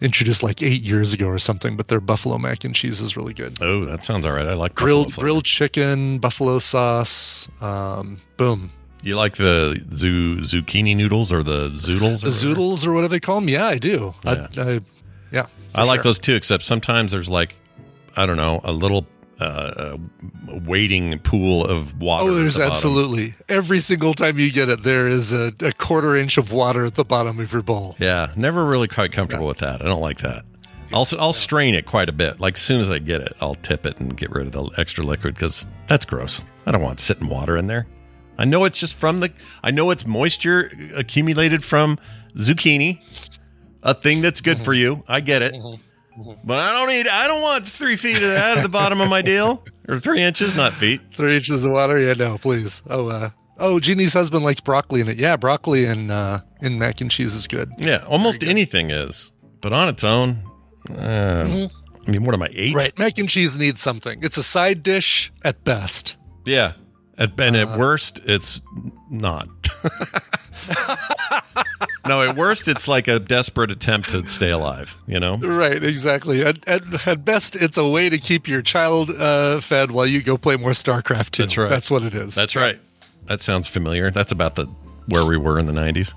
Introduced 0.01 0.43
like 0.43 0.61
eight 0.61 0.81
years 0.81 1.13
ago 1.13 1.27
or 1.27 1.39
something, 1.39 1.77
but 1.77 1.87
their 1.87 2.01
Buffalo 2.01 2.37
mac 2.37 2.65
and 2.65 2.75
cheese 2.75 2.99
is 2.99 3.15
really 3.15 3.33
good. 3.33 3.57
Oh, 3.61 3.85
that 3.85 4.03
sounds 4.03 4.25
all 4.25 4.33
right. 4.33 4.47
I 4.47 4.53
like 4.53 4.75
Grilled 4.75 5.13
grilled 5.15 5.45
chicken, 5.45 6.17
buffalo 6.19 6.59
sauce. 6.59 7.47
Um, 7.61 8.17
boom. 8.35 8.71
You 9.01 9.15
like 9.15 9.35
the 9.37 9.81
zu- 9.93 10.37
zucchini 10.39 10.95
noodles 10.95 11.31
or 11.31 11.41
the 11.41 11.69
zoodles? 11.71 11.85
The 11.85 11.93
or 11.95 12.09
whatever? 12.11 12.27
zoodles 12.27 12.87
or 12.87 12.93
whatever 12.93 13.11
they 13.13 13.19
call 13.21 13.39
them. 13.39 13.47
Yeah, 13.49 13.65
I 13.67 13.77
do. 13.77 14.13
Yeah. 14.25 14.47
I, 14.57 14.61
I, 14.61 14.79
yeah. 15.33 15.47
I 15.75 15.83
like 15.83 15.97
sure. 15.97 16.03
those 16.03 16.19
too, 16.19 16.35
except 16.35 16.63
sometimes 16.63 17.11
there's 17.11 17.29
like, 17.29 17.55
I 18.15 18.25
don't 18.25 18.37
know, 18.37 18.61
a 18.63 18.71
little 18.71 19.05
uh, 19.39 19.97
waiting 20.65 21.19
pool 21.19 21.65
of 21.65 21.99
water. 21.99 22.29
Oh, 22.29 22.33
there's 22.35 22.55
the 22.55 22.63
absolutely 22.63 23.33
every 23.49 23.79
single 23.79 24.13
time 24.13 24.39
you 24.39 24.51
get 24.51 24.69
it, 24.69 24.83
there 24.83 25.07
is 25.07 25.33
a, 25.33 25.51
a 25.59 25.71
quarter 25.73 26.15
inch 26.15 26.37
of 26.37 26.53
water 26.53 26.85
at 26.85 26.93
the 26.93 27.03
bottom 27.03 27.39
of 27.39 27.51
your 27.51 27.63
bowl. 27.63 27.95
Yeah, 27.99 28.31
never 28.35 28.63
really 28.63 28.87
quite 28.87 29.11
comfortable 29.11 29.47
with 29.47 29.57
that. 29.57 29.81
I 29.81 29.85
don't 29.85 30.01
like 30.01 30.19
that. 30.19 30.45
I'll 30.93 31.07
I'll 31.19 31.33
strain 31.33 31.73
it 31.73 31.87
quite 31.87 32.07
a 32.07 32.13
bit. 32.13 32.39
Like 32.39 32.53
as 32.53 32.61
soon 32.61 32.79
as 32.79 32.91
I 32.91 32.99
get 32.99 33.21
it, 33.21 33.35
I'll 33.41 33.55
tip 33.55 33.85
it 33.85 33.99
and 33.99 34.15
get 34.15 34.29
rid 34.29 34.45
of 34.45 34.53
the 34.53 34.69
extra 34.79 35.03
liquid 35.03 35.33
because 35.33 35.65
that's 35.87 36.05
gross. 36.05 36.41
I 36.65 36.71
don't 36.71 36.81
want 36.81 36.99
sitting 36.99 37.27
water 37.27 37.57
in 37.57 37.67
there. 37.67 37.87
I 38.37 38.45
know 38.45 38.63
it's 38.65 38.79
just 38.79 38.93
from 38.93 39.19
the. 39.19 39.31
I 39.63 39.71
know 39.71 39.89
it's 39.91 40.05
moisture 40.05 40.71
accumulated 40.95 41.63
from 41.63 41.97
zucchini, 42.35 43.01
a 43.83 43.93
thing 43.93 44.21
that's 44.21 44.41
good 44.41 44.59
for 44.59 44.73
you. 44.73 45.03
I 45.07 45.19
get 45.19 45.41
it, 45.41 45.53
but 46.43 46.59
I 46.59 46.71
don't 46.71 46.87
need. 46.89 47.07
I 47.07 47.27
don't 47.27 47.41
want 47.41 47.67
three 47.67 47.95
feet 47.95 48.15
of 48.17 48.21
that 48.29 48.57
at 48.57 48.63
the 48.63 48.69
bottom 48.69 49.01
of 49.01 49.09
my 49.09 49.21
deal, 49.21 49.63
or 49.87 49.99
three 49.99 50.21
inches, 50.21 50.55
not 50.55 50.73
feet. 50.73 51.01
Three 51.13 51.35
inches 51.35 51.65
of 51.65 51.71
water? 51.71 51.99
Yeah, 51.99 52.13
no, 52.13 52.37
please. 52.37 52.81
Oh, 52.89 53.07
uh, 53.09 53.29
oh, 53.59 53.79
Jeannie's 53.79 54.13
husband 54.13 54.43
likes 54.43 54.61
broccoli 54.61 55.01
in 55.01 55.07
it. 55.09 55.17
Yeah, 55.17 55.35
broccoli 55.37 55.85
and 55.85 56.09
uh, 56.11 56.39
in 56.61 56.79
mac 56.79 57.01
and 57.01 57.11
cheese 57.11 57.35
is 57.35 57.47
good. 57.47 57.69
Yeah, 57.77 58.03
almost 58.07 58.43
anything 58.43 58.89
is, 58.89 59.31
but 59.61 59.73
on 59.73 59.89
its 59.89 60.03
own, 60.03 60.43
uh, 60.89 61.67
I 62.05 62.11
mean, 62.11 62.23
what 62.25 62.33
am 62.35 62.41
I 62.43 62.49
eight? 62.53 62.75
Right, 62.75 62.97
mac 62.97 63.17
and 63.17 63.29
cheese 63.29 63.57
needs 63.57 63.81
something. 63.81 64.19
It's 64.23 64.37
a 64.37 64.43
side 64.43 64.83
dish 64.83 65.31
at 65.43 65.63
best. 65.63 66.17
Yeah. 66.45 66.73
At, 67.17 67.39
and 67.39 67.55
Uh, 67.55 67.59
at 67.59 67.77
worst, 67.79 68.21
it's 68.25 68.61
not. 69.11 69.47
no, 72.07 72.21
at 72.21 72.35
worst, 72.35 72.67
it's 72.67 72.87
like 72.87 73.07
a 73.07 73.19
desperate 73.19 73.71
attempt 73.71 74.09
to 74.09 74.23
stay 74.23 74.51
alive, 74.51 74.95
you 75.07 75.19
know? 75.19 75.37
Right, 75.37 75.83
exactly. 75.83 76.43
At, 76.43 76.67
at, 76.67 77.07
at 77.07 77.25
best, 77.25 77.55
it's 77.55 77.77
a 77.77 77.87
way 77.87 78.09
to 78.09 78.17
keep 78.17 78.47
your 78.47 78.61
child 78.61 79.09
uh, 79.11 79.61
fed 79.61 79.91
while 79.91 80.05
you 80.05 80.21
go 80.21 80.37
play 80.37 80.57
more 80.57 80.71
StarCraft 80.71 81.31
2. 81.31 81.43
That's 81.43 81.57
right. 81.57 81.69
That's 81.69 81.91
what 81.91 82.03
it 82.03 82.13
is. 82.13 82.35
That's 82.35 82.55
right. 82.55 82.79
That 83.25 83.41
sounds 83.41 83.67
familiar. 83.67 84.11
That's 84.11 84.31
about 84.31 84.55
the 84.55 84.67
where 85.07 85.25
we 85.25 85.37
were 85.37 85.59
in 85.59 85.65
the 85.65 85.73
90s. 85.73 86.13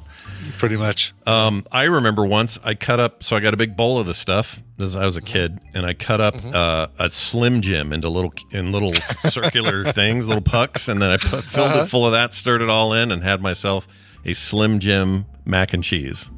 Pretty 0.58 0.76
much. 0.76 1.14
Um, 1.26 1.66
I 1.70 1.84
remember 1.84 2.24
once 2.24 2.58
I 2.64 2.74
cut 2.74 3.00
up, 3.00 3.22
so 3.24 3.36
I 3.36 3.40
got 3.40 3.54
a 3.54 3.56
big 3.56 3.76
bowl 3.76 3.98
of 3.98 4.06
this 4.06 4.18
stuff. 4.18 4.62
This 4.76 4.88
is, 4.90 4.96
I 4.96 5.04
was 5.04 5.16
a 5.16 5.22
kid, 5.22 5.58
and 5.74 5.86
I 5.86 5.94
cut 5.94 6.20
up 6.20 6.34
Mm-hmm. 6.36 6.50
uh, 6.54 6.86
a 6.98 7.10
Slim 7.10 7.60
Jim 7.62 7.92
into 7.92 8.08
little 8.08 8.32
in 8.52 8.72
little 8.72 8.92
circular 9.28 9.84
things, 9.92 10.28
little 10.28 10.42
pucks, 10.42 10.88
and 10.88 11.00
then 11.00 11.10
I 11.10 11.16
put, 11.16 11.44
filled 11.44 11.70
Uh-huh. 11.70 11.82
it 11.82 11.86
full 11.86 12.04
of 12.06 12.12
that, 12.12 12.34
stirred 12.34 12.62
it 12.62 12.68
all 12.68 12.92
in, 12.92 13.10
and 13.10 13.22
had 13.22 13.40
myself 13.40 13.86
a 14.24 14.34
Slim 14.34 14.78
Jim 14.80 15.26
mac 15.44 15.72
and 15.72 15.82
cheese. 15.84 16.30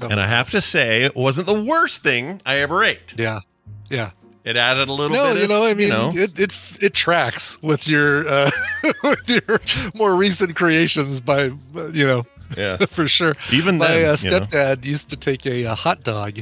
Oh. 0.00 0.08
And 0.08 0.18
I 0.20 0.26
have 0.26 0.50
to 0.50 0.60
say, 0.60 1.02
it 1.02 1.14
wasn't 1.14 1.46
the 1.46 1.62
worst 1.62 2.02
thing 2.02 2.40
I 2.46 2.56
ever 2.56 2.82
ate. 2.82 3.14
Yeah. 3.18 3.40
Yeah. 3.90 4.10
It 4.44 4.56
added 4.58 4.88
a 4.88 4.92
little 4.92 5.16
No, 5.16 5.32
bit. 5.32 5.42
you 5.42 5.48
know, 5.48 5.64
I 5.64 5.72
mean, 5.72 5.86
you 5.86 5.88
know, 5.88 6.10
it, 6.14 6.38
it 6.38 6.52
it 6.82 6.92
tracks 6.92 7.56
with 7.62 7.88
your 7.88 8.28
uh, 8.28 8.50
with 9.02 9.30
your 9.30 9.58
more 9.94 10.14
recent 10.14 10.54
creations 10.54 11.22
by 11.22 11.44
you 11.92 12.06
know, 12.06 12.26
Yeah. 12.56 12.76
for 12.88 13.06
sure. 13.08 13.36
Even 13.52 13.78
my 13.78 13.88
then, 13.88 13.96
uh, 13.96 14.16
you 14.20 14.30
know. 14.30 14.40
stepdad 14.40 14.84
used 14.84 15.10
to 15.10 15.16
take 15.16 15.44
a, 15.46 15.66
uh 15.66 15.74
hot 15.74 16.02
dog, 16.04 16.40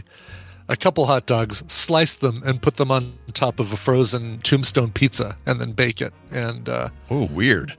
a 0.68 0.76
couple 0.76 1.06
hot 1.06 1.26
dogs, 1.26 1.62
slice 1.66 2.14
them, 2.14 2.42
and 2.46 2.60
put 2.62 2.76
them 2.76 2.90
on 2.90 3.14
top 3.34 3.60
of 3.60 3.72
a 3.72 3.76
frozen 3.76 4.38
Tombstone 4.40 4.90
pizza, 4.90 5.36
and 5.46 5.60
then 5.60 5.72
bake 5.72 6.00
it. 6.00 6.12
And 6.30 6.68
uh, 6.68 6.88
oh, 7.10 7.24
weird. 7.26 7.76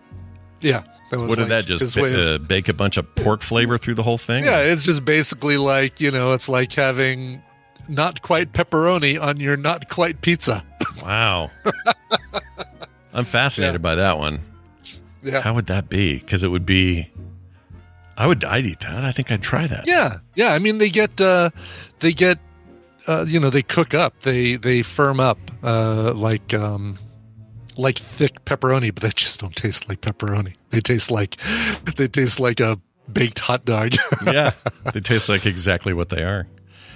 yeah, 0.61 0.83
that 1.09 1.19
was 1.19 1.29
What 1.29 1.35
did 1.37 1.41
like 1.43 1.49
that 1.49 1.65
just 1.65 1.79
his 1.81 1.95
ba- 1.95 2.01
way 2.03 2.13
of- 2.13 2.41
uh, 2.41 2.43
bake 2.45 2.67
a 2.69 2.73
bunch 2.73 2.97
of 2.97 3.13
pork 3.15 3.41
flavor 3.41 3.77
through 3.77 3.95
the 3.95 4.03
whole 4.03 4.17
thing? 4.17 4.43
yeah, 4.43 4.59
it's 4.59 4.83
just 4.83 5.03
basically 5.05 5.57
like 5.57 5.99
you 6.01 6.11
know, 6.11 6.33
it's 6.33 6.47
like 6.49 6.71
having 6.73 7.41
not 7.89 8.21
quite 8.21 8.53
pepperoni 8.53 9.21
on 9.21 9.39
your 9.39 9.57
not 9.57 9.89
quite 9.89 10.21
pizza. 10.21 10.63
Wow. 11.03 11.51
I'm 13.13 13.25
fascinated 13.25 13.75
Yeah. 13.81 13.83
by 13.83 13.95
that 13.95 14.17
one. 14.17 14.39
Yeah. 15.21 15.41
How 15.41 15.53
would 15.53 15.65
that 15.67 15.89
be? 15.89 16.17
Because 16.19 16.43
it 16.43 16.47
would 16.49 16.65
be. 16.65 17.09
I 18.17 18.28
would. 18.28 18.43
I'd 18.43 18.65
eat 18.65 18.80
that. 18.82 19.04
I 19.04 19.12
think 19.12 19.32
I'd 19.32 19.41
try 19.41 19.67
that. 19.67 19.88
Yeah, 19.88 20.17
yeah. 20.36 20.54
I 20.54 20.60
mean, 20.60 20.78
they 20.78 20.89
get 20.89 21.19
uh, 21.19 21.49
they 21.99 22.13
get 22.13 22.39
uh, 23.08 23.26
you 23.28 23.39
know 23.39 23.49
they 23.49 23.62
cook 23.62 23.93
up, 23.93 24.21
they 24.21 24.56
they 24.56 24.82
firm 24.82 25.19
up 25.19 25.39
uh, 25.63 26.13
like 26.15 26.54
um, 26.54 26.97
like 27.78 27.97
thick 27.97 28.45
pepperoni, 28.45 28.93
but 28.93 29.04
they 29.04 29.10
just 29.10 29.39
don't 29.39 29.56
taste 29.56 29.89
like 29.89 30.02
pepperoni. 30.02 30.56
They 30.69 30.82
taste 30.82 31.12
like 31.12 31.38
they 31.95 32.08
taste 32.08 32.39
like 32.39 32.60
a 32.60 32.80
baked 33.12 33.39
hot 33.39 33.65
dog. 33.65 33.93
yeah, 34.26 34.52
they 34.93 34.99
taste 34.99 35.30
like 35.30 35.45
exactly 35.45 35.93
what 35.93 36.10
they 36.10 36.23
are. 36.23 36.47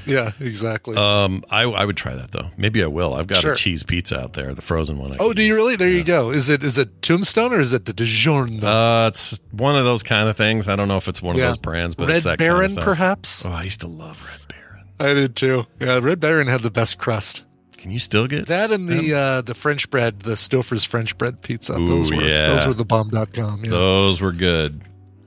Yeah, 0.07 0.31
exactly. 0.39 0.95
Um, 0.97 1.43
I 1.51 1.61
I 1.63 1.85
would 1.85 1.97
try 1.97 2.15
that 2.15 2.31
though. 2.31 2.49
Maybe 2.57 2.83
I 2.83 2.87
will. 2.87 3.13
I've 3.13 3.27
got 3.27 3.41
Sure. 3.41 3.53
a 3.53 3.55
cheese 3.55 3.83
pizza 3.83 4.19
out 4.19 4.33
there, 4.33 4.53
the 4.53 4.61
frozen 4.61 4.97
one. 4.97 5.13
I 5.13 5.17
oh, 5.19 5.33
do 5.33 5.41
you 5.41 5.49
use. 5.49 5.55
really? 5.55 5.75
There 5.75 5.89
you 5.89 6.03
go. 6.03 6.31
Is 6.31 6.49
it 6.49 6.63
is 6.63 6.77
it 6.77 7.01
Tombstone 7.01 7.53
or 7.53 7.59
is 7.59 7.73
it 7.73 7.85
the 7.85 7.93
DiGiorno? 7.93 8.63
Uh, 8.63 9.07
it's 9.07 9.39
one 9.51 9.75
of 9.77 9.85
those 9.85 10.03
kind 10.03 10.29
of 10.29 10.37
things. 10.37 10.67
I 10.67 10.75
don't 10.75 10.87
know 10.87 10.97
if 10.97 11.07
it's 11.07 11.21
one 11.21 11.35
Yeah. 11.35 11.43
of 11.43 11.49
those 11.49 11.57
brands, 11.57 11.95
but 11.95 12.07
Red 12.07 12.17
it's 12.17 12.25
that 12.25 12.37
kind 12.39 12.49
Baron, 12.49 12.77
of 12.77 12.83
perhaps. 12.83 13.45
Oh, 13.45 13.51
I 13.51 13.63
used 13.63 13.81
to 13.81 13.87
love 13.87 14.23
Red 14.25 14.41
Baron. 14.47 14.87
I 14.99 15.13
did 15.13 15.35
too. 15.35 15.65
Yeah, 15.79 15.99
Red 16.01 16.19
Baron 16.19 16.47
had 16.47 16.63
the 16.63 16.71
best 16.71 16.97
crust. 16.97 17.43
Can 17.77 17.91
you 17.91 17.99
still 17.99 18.25
get 18.27 18.47
That 18.47 18.71
and 18.71 18.89
the 18.89 19.13
uh, 19.13 19.41
the 19.41 19.53
French 19.53 19.89
bread, 19.91 20.21
the 20.21 20.31
Stouffer's 20.33 20.83
French 20.83 21.17
bread 21.17 21.41
pizza. 21.41 21.73
those 21.73 22.11
Ooh, 22.11 22.15
were 22.17 22.23
yeah. 22.23 22.47
those 22.47 22.65
were 22.67 22.73
the 22.73 22.83
bomb.com. 22.85 23.63
Yeah. 23.63 23.69
Those 23.69 24.19
were 24.19 24.31
good. 24.31 24.81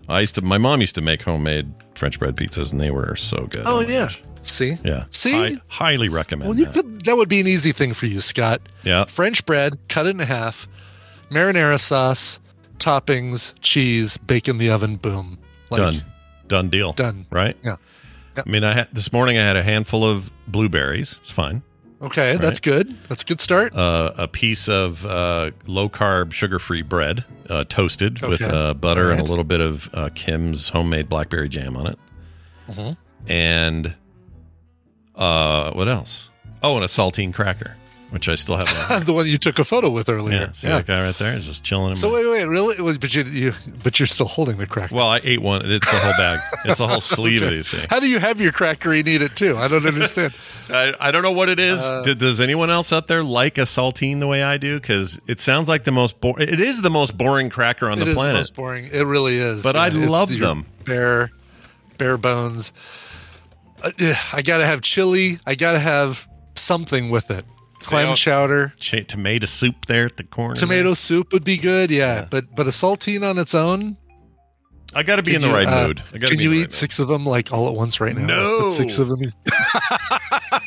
I 0.08 0.18
used 0.20 0.34
to. 0.34 0.42
My 0.42 0.58
mom 0.58 0.80
used 0.80 0.96
to 0.96 1.00
make 1.00 1.22
homemade 1.22 1.72
French 1.94 2.18
bread 2.18 2.34
pizzas, 2.34 2.72
and 2.72 2.80
they 2.80 2.90
were 2.90 3.14
so 3.14 3.46
good. 3.46 3.62
oh 3.64 3.82
my 3.82 3.88
yeah. 3.88 4.06
gosh. 4.06 4.22
See? 4.42 4.76
yeah. 4.85 5.05
See? 5.11 5.35
I 5.35 5.57
highly 5.68 6.09
recommend 6.09 6.48
Well, 6.50 6.59
you 6.59 6.64
that. 6.66 6.74
could 6.74 7.05
that 7.05 7.16
would 7.16 7.29
be 7.29 7.40
an 7.40 7.46
easy 7.46 7.72
thing 7.72 7.92
for 7.94 8.07
you, 8.07 8.20
Scott. 8.20 8.61
yeah, 8.83 9.05
French 9.05 9.44
bread, 9.46 9.79
cut 9.88 10.07
it 10.07 10.11
in 10.11 10.18
half, 10.20 10.66
marinara 11.31 11.79
sauce, 11.79 12.40
toppings, 12.79 13.53
cheese, 13.61 14.16
bake 14.16 14.48
in 14.48 14.59
the 14.59 14.70
oven, 14.70 14.96
boom. 14.96 15.38
Like, 15.70 15.79
done, 15.79 16.05
done 16.48 16.68
deal. 16.70 16.92
Done. 16.94 17.26
Right. 17.31 17.57
Yeah. 17.62 17.76
Yeah. 18.37 18.42
I 18.46 18.48
mean, 18.50 18.64
I 18.64 18.72
had 18.74 18.88
this 18.92 19.12
morning. 19.12 19.37
I 19.38 19.44
had 19.44 19.57
a 19.57 19.62
handful 19.62 20.05
of 20.05 20.31
blueberries. 20.48 21.18
It's 21.22 21.33
fine. 21.33 21.62
Okay, 22.03 22.38
that's 22.38 22.61
good. 22.61 22.96
That's 23.11 23.20
a 23.22 23.26
good 23.26 23.42
start. 23.42 23.74
Uh, 23.74 24.12
a 24.16 24.26
piece 24.26 24.68
of 24.70 25.05
uh, 25.05 25.50
low 25.66 25.90
carb, 25.90 26.33
sugar 26.33 26.59
free 26.59 26.81
bread, 26.81 27.26
uh, 27.50 27.64
toasted 27.68 28.22
with 28.22 28.40
Okay. 28.40 28.50
uh, 28.50 28.72
butter 28.72 29.07
All 29.07 29.11
and 29.11 29.20
a 29.20 29.24
little 29.24 29.44
bit 29.44 29.61
of 29.61 29.90
uh, 29.92 30.09
Kim's 30.14 30.70
homemade 30.70 31.11
blackberry 31.11 31.48
jam 31.50 31.76
on 31.76 31.88
it. 31.88 31.98
Mhm. 32.70 32.96
And 33.29 33.94
uh, 35.20 35.70
what 35.72 35.88
else? 35.88 36.30
Oh, 36.62 36.74
and 36.74 36.85
a 36.85 36.88
saltine 36.88 37.33
cracker, 37.33 37.76
which 38.11 38.28
I 38.28 38.35
still 38.35 38.56
have. 38.56 39.04
the 39.06 39.12
one 39.12 39.26
you 39.26 39.38
took 39.38 39.59
a 39.59 39.64
photo 39.64 39.88
with 39.88 40.09
earlier. 40.11 40.37
yeah, 40.40 40.52
see 40.52 40.68
that 40.68 40.87
guy 40.87 41.02
right 41.02 41.16
there 41.16 41.35
is 41.37 41.46
just 41.46 41.62
chilling. 41.64 41.90
In 41.90 41.96
So 41.96 42.09
my- 42.11 42.16
wait, 42.16 42.26
wait, 42.26 42.44
really? 42.44 42.74
It 42.76 42.83
was- 42.83 42.98
But 42.98 43.14
you, 43.14 43.22
you, 43.22 43.54
but 43.83 43.98
you're 43.98 44.06
still 44.06 44.26
holding 44.26 44.56
the 44.59 44.66
cracker. 44.66 44.94
well, 44.94 45.09
I 45.09 45.20
ate 45.24 45.40
one. 45.40 45.62
It's 45.64 45.87
a 45.90 45.96
whole 45.98 46.12
bag. 46.18 46.40
It's 46.66 46.80
a 46.80 46.87
whole 46.88 47.00
sleeve 47.16 47.42
of 47.42 47.50
these 47.50 47.70
things. 47.70 47.87
How 47.88 47.98
do 48.00 48.09
you 48.09 48.18
have 48.18 48.40
your 48.40 48.52
cracker 48.52 48.92
and 48.92 49.06
eat 49.09 49.22
it 49.22 49.37
too? 49.37 49.56
I 49.56 49.68
don't 49.68 49.87
understand. 49.87 50.35
I, 50.68 50.92
I 51.00 51.11
don't 51.12 51.22
know 51.22 51.33
what 51.33 51.48
it 51.48 51.59
is. 51.59 51.80
Uh, 51.80 52.02
D- 52.02 52.14
does 52.14 52.40
anyone 52.40 52.68
else 52.68 52.92
out 52.92 53.06
there 53.06 53.22
like 53.24 53.56
a 53.56 53.62
saltine 53.62 54.20
the 54.20 54.26
way 54.26 54.42
I 54.42 54.59
do? 54.59 54.78
Because 54.80 55.18
it 55.26 55.40
sounds 55.40 55.68
like 55.68 55.85
the 55.85 55.92
most. 55.92 56.20
Bo- 56.20 56.37
it 56.37 56.61
is 56.61 56.83
the 56.83 56.90
most 56.90 57.16
boring 57.16 57.48
cracker 57.48 57.88
on 57.88 58.00
It 58.00 58.04
the 58.04 58.11
is 58.11 58.14
planet. 58.16 58.35
the 58.35 58.38
most 58.40 58.54
boring. 58.54 58.87
It 58.92 59.02
really 59.06 59.37
is. 59.37 59.62
But 59.62 59.76
I 59.76 59.88
love 59.88 60.37
them. 60.38 60.66
Bare, 60.85 61.30
bare 61.96 62.18
bones. 62.18 62.72
Uh, 63.82 63.90
yeah, 63.98 64.18
I 64.32 64.42
gotta 64.42 64.66
have 64.66 64.80
chili. 64.82 65.38
I 65.46 65.54
gotta 65.54 65.78
have 65.78 66.28
something 66.56 67.10
with 67.10 67.30
it. 67.30 67.44
Clam 67.80 68.14
chowder, 68.14 68.74
Ch- 68.76 69.06
tomato 69.06 69.46
soup 69.46 69.86
there 69.86 70.04
at 70.04 70.16
the 70.18 70.24
corner. 70.24 70.54
tomato 70.54 70.92
soup 70.94 71.32
would 71.32 71.44
be 71.44 71.56
good. 71.56 71.90
Yeah, 71.90 72.26
but 72.30 72.54
but 72.54 72.66
a 72.66 72.70
saltine 72.70 73.28
on 73.28 73.38
its 73.38 73.54
own. 73.54 73.96
I 74.92 75.03
got 75.05 75.16
to 75.16 75.22
be 75.22 75.35
in 75.37 75.40
the 75.40 75.48
you, 75.48 75.55
right 75.55 75.66
uh, 75.68 75.87
mood. 75.87 76.03
I 76.12 76.18
Can 76.18 76.40
you 76.40 76.53
eat 76.53 76.61
right 76.62 76.72
six 76.72 76.98
of 76.98 77.07
them 77.09 77.24
like 77.24 77.53
all 77.53 77.68
at 77.68 77.74
once 77.74 78.00
right 78.00 78.16
now? 78.16 78.26
No. 78.26 78.70
Six 78.70 78.98
of 78.98 79.09
them. 79.09 79.33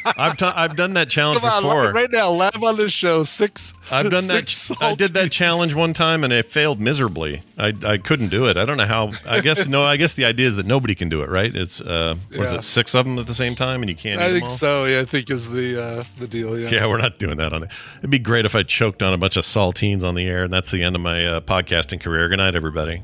I've 0.05 0.37
t- 0.37 0.45
I've 0.45 0.75
done 0.75 0.93
that 0.93 1.09
challenge 1.09 1.41
Come 1.41 1.49
on, 1.49 1.63
before. 1.63 1.91
right 1.91 2.09
now, 2.11 2.29
live 2.31 2.63
on 2.63 2.77
this 2.77 2.93
show. 2.93 3.23
Six. 3.23 3.73
I've 3.91 4.09
done 4.09 4.27
that. 4.27 4.49
six 4.49 4.71
I 4.81 4.95
did 4.95 5.13
that 5.13 5.31
challenge 5.31 5.73
one 5.73 5.93
time 5.93 6.23
and 6.23 6.31
it 6.31 6.45
failed 6.45 6.79
miserably. 6.79 7.41
I 7.57 7.73
I 7.85 7.97
couldn't 7.97 8.29
do 8.29 8.47
it. 8.47 8.57
I 8.57 8.65
don't 8.65 8.77
know 8.77 8.85
how. 8.85 9.11
I 9.27 9.41
guess 9.41 9.67
no. 9.67 9.83
I 9.83 9.97
guess 9.97 10.13
the 10.13 10.25
idea 10.25 10.47
is 10.47 10.55
that 10.55 10.65
nobody 10.65 10.95
can 10.95 11.09
do 11.09 11.21
it, 11.21 11.29
right? 11.29 11.53
It's 11.53 11.81
uh, 11.81 12.15
what 12.31 12.45
is 12.45 12.51
Yeah. 12.51 12.57
it? 12.59 12.63
Six 12.63 12.95
of 12.95 13.05
them 13.05 13.19
at 13.19 13.27
the 13.27 13.33
same 13.33 13.55
time, 13.55 13.81
and 13.81 13.89
you 13.89 13.95
can't. 13.95 14.21
eat 14.21 14.25
I 14.25 14.31
think 14.39 14.49
so. 14.49 14.85
Yeah, 14.85 15.01
I 15.01 15.05
think 15.05 15.29
is 15.29 15.49
the 15.49 15.81
uh, 15.81 16.03
the 16.17 16.27
deal. 16.27 16.57
Yeah. 16.57 16.69
Yeah, 16.69 16.87
we're 16.87 16.97
not 16.97 17.19
doing 17.19 17.37
that 17.37 17.51
on 17.53 17.63
it. 17.63 17.71
It'd 17.99 18.09
be 18.09 18.19
great 18.19 18.45
if 18.45 18.55
I 18.55 18.63
choked 18.63 19.03
on 19.03 19.13
a 19.13 19.17
bunch 19.17 19.37
of 19.37 19.43
saltines 19.43 20.03
on 20.03 20.15
the 20.15 20.25
air, 20.27 20.43
and 20.43 20.53
that's 20.53 20.71
the 20.71 20.83
end 20.83 20.95
of 20.95 21.01
my 21.01 21.25
uh, 21.25 21.39
podcasting 21.41 21.99
career. 21.99 22.29
Good 22.29 22.37
night, 22.37 22.55
everybody. 22.55 23.01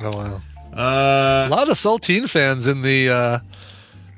Oh 0.00 0.16
wow. 0.16 0.40
Uh, 0.72 1.46
A 1.46 1.48
lot 1.50 1.68
of 1.68 1.76
saltine 1.76 2.28
fans 2.28 2.66
in 2.66 2.82
the 2.82 3.08
uh, 3.08 3.38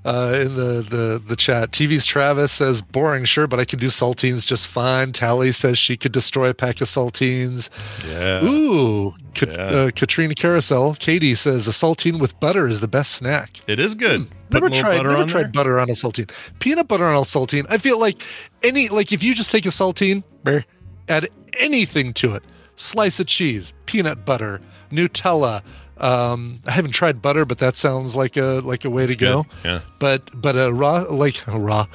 uh, 0.05 0.33
in 0.41 0.57
the, 0.57 0.83
the 0.89 1.23
the 1.25 1.37
chat. 1.37 1.71
TV's 1.73 2.07
Travis 2.07 2.53
says 2.53 2.81
boring, 2.83 3.25
sure, 3.25 3.47
but 3.47 3.61
I 3.61 3.65
can 3.65 3.79
do 3.79 3.87
saltines 3.89 4.47
just 4.47 4.67
fine. 4.69 5.13
Tally 5.13 5.53
says 5.53 5.79
she 5.79 5.97
could 5.97 6.13
destroy 6.13 6.49
a 6.49 6.55
pack 6.55 6.81
of 6.81 6.89
saltines. 6.89 7.69
yeah. 8.09 8.43
Ooh, 8.45 9.13
Ka- 9.35 9.47
Yeah. 9.47 9.57
uh, 9.57 9.91
Katrina 9.95 10.35
Carousel. 10.35 10.95
Katie 10.99 11.35
says 11.35 11.69
a 11.69 11.71
saltine 11.71 12.19
with 12.21 12.39
butter 12.41 12.67
is 12.67 12.81
the 12.81 12.89
best 12.89 13.13
snack. 13.13 13.61
It 13.67 13.79
is 13.79 13.95
good. 13.95 14.29
Put 14.51 14.63
Never 14.63 14.71
tried. 14.75 14.97
butter 14.99 15.09
Never 15.11 15.23
on 15.23 15.29
tried 15.29 15.43
there. 15.45 15.53
butter 15.53 15.79
on 15.79 15.89
a 15.91 15.93
saltine. 15.95 16.31
Peanut 16.59 16.89
butter 16.89 17.05
on 17.05 17.17
a 17.17 17.21
saltine. 17.21 17.67
I 17.69 17.79
feel 17.79 18.01
like 18.01 18.23
any 18.63 18.89
like 18.89 19.13
if 19.13 19.23
you 19.23 19.35
just 19.35 19.51
take 19.51 19.67
a 19.67 19.71
saltine, 19.71 20.25
brr, 20.45 20.65
add 21.09 21.29
anything 21.59 22.13
to 22.15 22.35
it, 22.35 22.43
slice 22.75 23.21
of 23.21 23.27
cheese, 23.27 23.73
peanut 23.87 24.25
butter, 24.25 24.61
Nutella. 24.91 25.63
Um, 26.01 26.61
I 26.67 26.71
haven't 26.73 26.93
tried 26.93 27.21
butter, 27.23 27.45
but 27.45 27.59
that 27.59 27.77
sounds 27.77 28.17
like 28.17 28.37
a 28.37 28.61
like 28.65 28.85
a 28.85 28.91
way 28.91 29.07
to 29.07 29.13
It's 29.13 29.21
go. 29.21 29.47
Yeah. 29.65 29.81
But 29.99 30.31
but 30.41 30.57
a 30.57 30.73
raw 30.73 31.05
like 31.11 31.47
a 31.47 31.59
raw. 31.59 31.87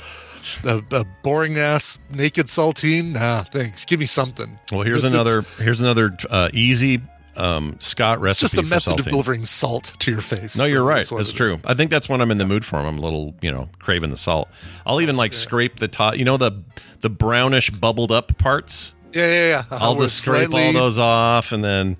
A, 0.64 0.84
a 0.92 1.06
boring 1.24 1.58
ass 1.58 1.98
naked 2.12 2.46
saltine, 2.46 3.14
nah. 3.14 3.44
Thanks. 3.46 3.84
Give 3.84 4.00
me 4.00 4.06
something. 4.06 4.60
Well, 4.72 4.84
here's 4.84 5.00
It's- 5.00 5.12
another. 5.12 5.42
Here's 5.58 5.82
another 5.82 6.16
uh, 6.30 6.50
easy 6.54 7.02
um, 7.36 7.78
Scott 7.80 8.20
recipe. 8.22 8.46
it's 8.46 8.54
just 8.54 8.58
a 8.58 8.62
method 8.64 9.00
of 9.00 9.06
delivering 9.08 9.44
salt 9.44 9.94
to 10.00 10.12
your 10.12 10.22
face. 10.22 10.56
No, 10.56 10.66
you're 10.66 10.84
right. 10.84 10.98
That's 10.98 11.12
what 11.12 11.22
It's 11.22 11.32
it 11.32 11.36
true. 11.36 11.60
I 11.66 11.74
think 11.74 11.90
that's 11.90 12.08
when 12.08 12.22
I'm 12.22 12.30
in 12.30 12.38
the 12.38 12.46
mood 12.46 12.64
for 12.64 12.76
them. 12.78 12.86
I'm 12.86 12.98
a 13.00 13.02
little, 13.02 13.34
you 13.42 13.52
know, 13.52 13.70
craving 13.80 14.12
the 14.12 14.18
salt. 14.18 14.48
I'll 14.86 15.02
even 15.02 15.16
like 15.18 15.34
scrape 15.34 15.78
the 15.78 15.88
top. 15.88 16.16
You 16.18 16.26
know 16.26 16.38
the 16.38 16.62
the 17.02 17.10
brownish 17.10 17.72
bubbled 17.72 18.12
up 18.12 18.38
parts. 18.38 18.94
Yeah, 19.16 19.26
yeah, 19.28 19.50
yeah. 19.50 19.64
I'll 19.72 19.96
we're 19.96 20.02
just 20.04 20.18
scrape 20.20 20.54
all 20.54 20.74
those 20.74 21.00
off 21.00 21.52
and 21.54 21.64
then 21.64 21.96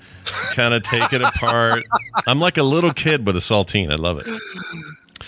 kind 0.52 0.74
of 0.74 0.84
take 0.84 1.14
it 1.14 1.22
apart. 1.22 1.86
I'm 2.28 2.40
like 2.40 2.58
a 2.58 2.64
little 2.64 2.92
kid 2.92 3.26
with 3.26 3.36
a 3.38 3.40
saltine. 3.40 3.90
I 3.92 3.96
love 3.96 4.20
it. 4.20 4.28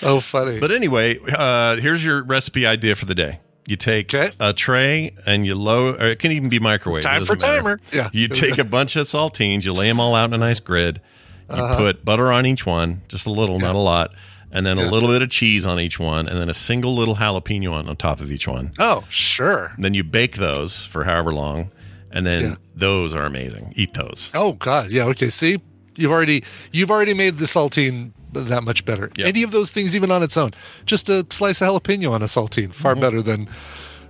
Oh, 0.04 0.20
funny. 0.20 0.60
But 0.60 0.72
anyway, 0.72 1.18
uh, 1.34 1.78
here's 1.78 2.04
your 2.04 2.24
recipe 2.24 2.66
idea 2.66 2.96
for 2.96 3.06
the 3.06 3.16
day. 3.16 3.40
You 3.68 3.76
take 3.78 4.14
Okay. 4.14 4.32
a 4.40 4.54
tray 4.54 5.16
and 5.26 5.46
you 5.46 5.56
load, 5.56 6.02
or 6.02 6.08
it 6.08 6.20
can 6.20 6.32
even 6.34 6.50
be 6.50 6.60
microwave. 6.60 7.04
Time 7.04 7.26
for 7.26 7.36
timer. 7.36 7.80
Yeah. 7.92 8.10
You 8.14 8.28
take 8.28 8.58
a 8.58 8.64
bunch 8.78 8.96
of 8.96 9.06
saltines, 9.08 9.64
you 9.64 9.74
lay 9.74 9.88
them 9.88 10.00
all 10.00 10.14
out 10.16 10.26
in 10.26 10.34
a 10.34 10.38
nice 10.38 10.60
grid. 10.60 11.02
You 11.50 11.56
Uh-huh. 11.56 11.78
put 11.78 12.04
butter 12.06 12.32
on 12.32 12.46
each 12.46 12.66
one, 12.66 13.02
just 13.08 13.26
a 13.28 13.32
little, 13.32 13.60
not 13.60 13.76
a 13.76 13.80
lot, 13.80 14.12
and 14.52 14.66
then 14.66 14.78
a 14.78 14.90
little 14.92 15.08
bit 15.10 15.22
of 15.22 15.30
cheese 15.30 15.66
on 15.66 15.80
each 15.80 15.98
one, 16.00 16.28
and 16.28 16.38
then 16.40 16.50
a 16.50 16.54
single 16.54 16.94
little 16.96 17.16
jalapeno 17.16 17.72
on, 17.72 17.88
on 17.88 17.96
top 17.96 18.20
of 18.22 18.30
each 18.32 18.48
one. 18.48 18.72
oh, 18.80 19.06
sure. 19.10 19.72
And 19.78 19.84
then 19.86 19.94
you 19.94 20.04
bake 20.04 20.36
those 20.38 20.86
for 20.86 21.06
however 21.06 21.34
long, 21.34 21.72
and 22.12 22.26
then 22.26 22.42
Yeah. 22.42 22.56
those 22.76 23.14
are 23.14 23.26
amazing. 23.26 23.74
Eat 23.76 23.94
those. 23.94 24.32
Oh 24.34 24.54
God, 24.54 24.92
yeah. 24.92 25.04
Okay, 25.06 25.30
see, 25.30 25.58
you've 25.96 26.12
already 26.12 26.44
you've 26.72 26.92
already 26.92 27.14
made 27.14 27.38
the 27.38 27.46
saltine 27.46 28.12
that 28.34 28.64
much 28.64 28.86
better. 28.86 29.10
Yep. 29.16 29.28
Any 29.28 29.44
of 29.44 29.52
those 29.52 29.72
things, 29.72 29.96
even 29.96 30.12
on 30.12 30.22
its 30.24 30.38
own, 30.38 30.52
just 30.86 31.10
a 31.10 31.26
slice 31.30 31.62
of 31.62 31.70
jalapeno 31.70 32.12
on 32.12 32.22
a 32.22 32.26
saltine, 32.26 32.74
far 32.74 32.92
Mm-hmm. 32.94 33.02
better 33.02 33.22
than 33.22 33.50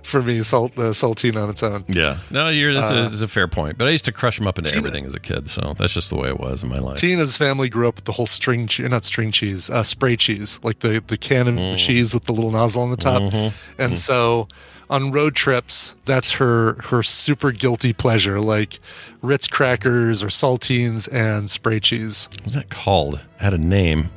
for 0.02 0.22
me 0.22 0.42
salt 0.42 0.72
uh, 0.78 0.92
saltine 0.92 1.36
on 1.36 1.50
its 1.50 1.62
own. 1.62 1.84
Yeah, 1.86 2.18
no, 2.30 2.48
you're, 2.48 2.72
that's, 2.72 2.90
Uh, 2.90 2.94
a, 2.94 3.08
that's 3.08 3.20
a 3.20 3.28
fair 3.28 3.46
point. 3.46 3.76
But 3.78 3.88
I 3.88 3.90
used 3.90 4.06
to 4.06 4.12
crush 4.12 4.38
them 4.38 4.46
up 4.46 4.58
into 4.58 4.74
everything 4.74 5.04
as 5.04 5.14
a 5.14 5.20
kid, 5.20 5.50
so 5.50 5.74
that's 5.76 5.92
just 5.92 6.08
the 6.08 6.16
way 6.16 6.28
it 6.28 6.40
was 6.40 6.62
in 6.62 6.68
my 6.70 6.78
life. 6.78 6.96
Tina's 6.98 7.36
family 7.36 7.68
grew 7.68 7.88
up 7.88 7.96
with 7.96 8.04
the 8.04 8.12
whole 8.12 8.26
string, 8.26 8.68
not 8.80 9.04
string 9.04 9.30
cheese, 9.32 9.68
uh, 9.70 9.82
spray 9.82 10.16
cheese, 10.16 10.60
like 10.62 10.78
the 10.80 11.02
the 11.06 11.18
can 11.18 11.46
of 11.48 11.54
Mm. 11.54 11.76
cheese 11.78 12.14
with 12.14 12.24
the 12.24 12.32
little 12.32 12.50
nozzle 12.50 12.82
on 12.82 12.90
the 12.90 12.96
top. 12.96 13.20
Mm-hmm. 13.22 13.82
And 13.82 13.98
so, 13.98 14.48
on 14.90 15.12
road 15.12 15.34
trips, 15.34 15.94
that's 16.04 16.32
her 16.32 16.74
her 16.84 17.02
super 17.02 17.52
guilty 17.52 17.92
pleasure, 17.92 18.40
like 18.40 18.80
Ritz 19.22 19.46
crackers 19.46 20.22
or 20.22 20.28
saltines 20.28 21.08
and 21.12 21.50
spray 21.50 21.80
cheese. 21.80 22.28
What 22.32 22.44
was 22.44 22.54
that 22.54 22.70
called? 22.70 23.14
It 23.14 23.42
had 23.42 23.54
a 23.54 23.58
name. 23.58 24.10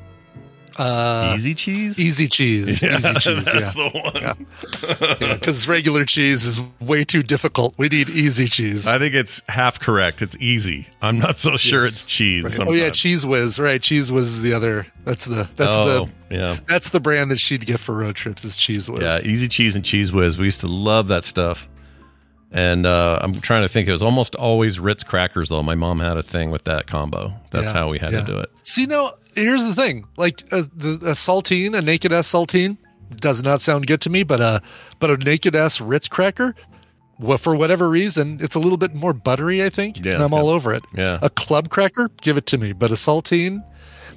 Uh, 0.78 1.34
Easy 1.36 1.54
cheese. 1.54 2.00
Easy 2.00 2.28
cheese. 2.28 2.82
Yeah, 2.82 2.98
easy 2.98 3.14
cheese. 3.16 3.46
that's 3.52 3.54
Yeah. 3.54 3.72
the 3.72 5.16
one. 5.20 5.30
Because 5.34 5.68
regular 5.68 6.06
cheese 6.06 6.46
is 6.46 6.62
way 6.80 7.04
too 7.04 7.22
difficult. 7.24 7.74
We 7.78 7.90
need 7.90 8.10
easy 8.10 8.46
cheese. 8.46 8.88
I 8.88 8.98
think 9.00 9.14
it's 9.14 9.42
half 9.50 9.80
correct. 9.80 10.22
It's 10.22 10.38
easy. 10.40 10.88
I'm 11.02 11.20
not 11.20 11.38
so 11.38 11.58
sure 11.58 11.84
Yes. 11.84 11.92
it's 11.92 12.04
cheese. 12.06 12.58
Right. 12.60 12.68
Oh 12.68 12.72
yeah. 12.72 12.90
Cheez 12.90 13.26
Whiz. 13.26 13.60
Right, 13.60 13.82
Cheez 13.82 14.12
Whiz 14.12 14.28
is 14.28 14.42
the 14.42 14.54
other. 14.54 14.88
That's 15.04 15.26
the 15.26 15.50
that's 15.56 15.76
oh, 15.76 16.10
the 16.30 16.36
yeah. 16.38 16.58
that's 16.68 16.90
the 16.90 17.00
brand 17.00 17.32
that 17.32 17.40
she'd 17.40 17.66
get 17.66 17.80
for 17.80 17.96
road 17.96 18.16
trips. 18.16 18.44
Is 18.46 18.56
Cheez 18.58 18.90
Whiz. 18.92 19.04
Yeah, 19.04 19.20
easy 19.24 19.48
cheese 19.48 19.76
and 19.76 19.84
Cheez 19.84 20.12
Whiz. 20.14 20.38
We 20.38 20.46
used 20.46 20.62
to 20.62 20.68
love 20.68 21.08
that 21.10 21.24
stuff. 21.24 21.68
And 22.54 22.86
uh, 22.86 23.18
I'm 23.22 23.34
trying 23.40 23.62
to 23.62 23.70
think. 23.70 23.88
It 23.88 23.92
was 23.94 24.04
almost 24.04 24.36
always 24.36 24.78
Ritz 24.78 25.04
crackers, 25.06 25.48
though. 25.48 25.64
My 25.64 25.76
mom 25.76 26.02
had 26.02 26.18
a 26.18 26.24
thing 26.24 26.52
with 26.52 26.66
that 26.66 26.86
combo. 26.86 27.34
That's 27.52 27.72
Yeah, 27.72 27.80
how 27.80 27.90
we 27.90 27.98
had 27.98 28.12
yeah. 28.12 28.20
to 28.22 28.26
do 28.26 28.40
it. 28.40 28.50
See, 28.64 28.86
now 28.86 29.14
here's 29.36 29.64
the 29.66 29.76
thing: 29.76 30.06
like 30.18 30.42
a, 30.52 30.64
the, 30.64 30.94
a 31.10 31.14
saltine, 31.14 31.78
a 31.78 31.82
naked 31.82 32.12
ass 32.12 32.28
saltine, 32.32 32.78
does 33.16 33.44
not 33.44 33.62
sound 33.62 33.88
good 33.88 34.02
to 34.02 34.10
me. 34.10 34.24
But 34.24 34.40
a 34.42 34.62
but 35.00 35.10
a 35.12 35.18
naked 35.18 35.56
ass 35.56 35.80
Ritz 35.82 36.08
cracker, 36.08 36.56
well, 37.20 37.38
for 37.38 37.56
whatever 37.56 37.90
reason, 37.90 38.40
it's 38.42 38.56
a 38.56 38.60
little 38.60 38.78
bit 38.78 38.94
more 38.96 39.14
buttery. 39.14 39.64
I 39.64 39.70
think, 39.70 40.04
Yeah, 40.04 40.14
and 40.16 40.24
I'm 40.24 40.34
all 40.34 40.46
good. 40.46 40.54
over 40.56 40.74
it. 40.74 40.84
Yeah. 40.96 41.20
a 41.22 41.30
club 41.30 41.70
cracker, 41.70 42.10
give 42.22 42.38
it 42.38 42.46
to 42.48 42.58
me. 42.58 42.74
But 42.74 42.92
a 42.92 42.96
saltine, 42.96 43.64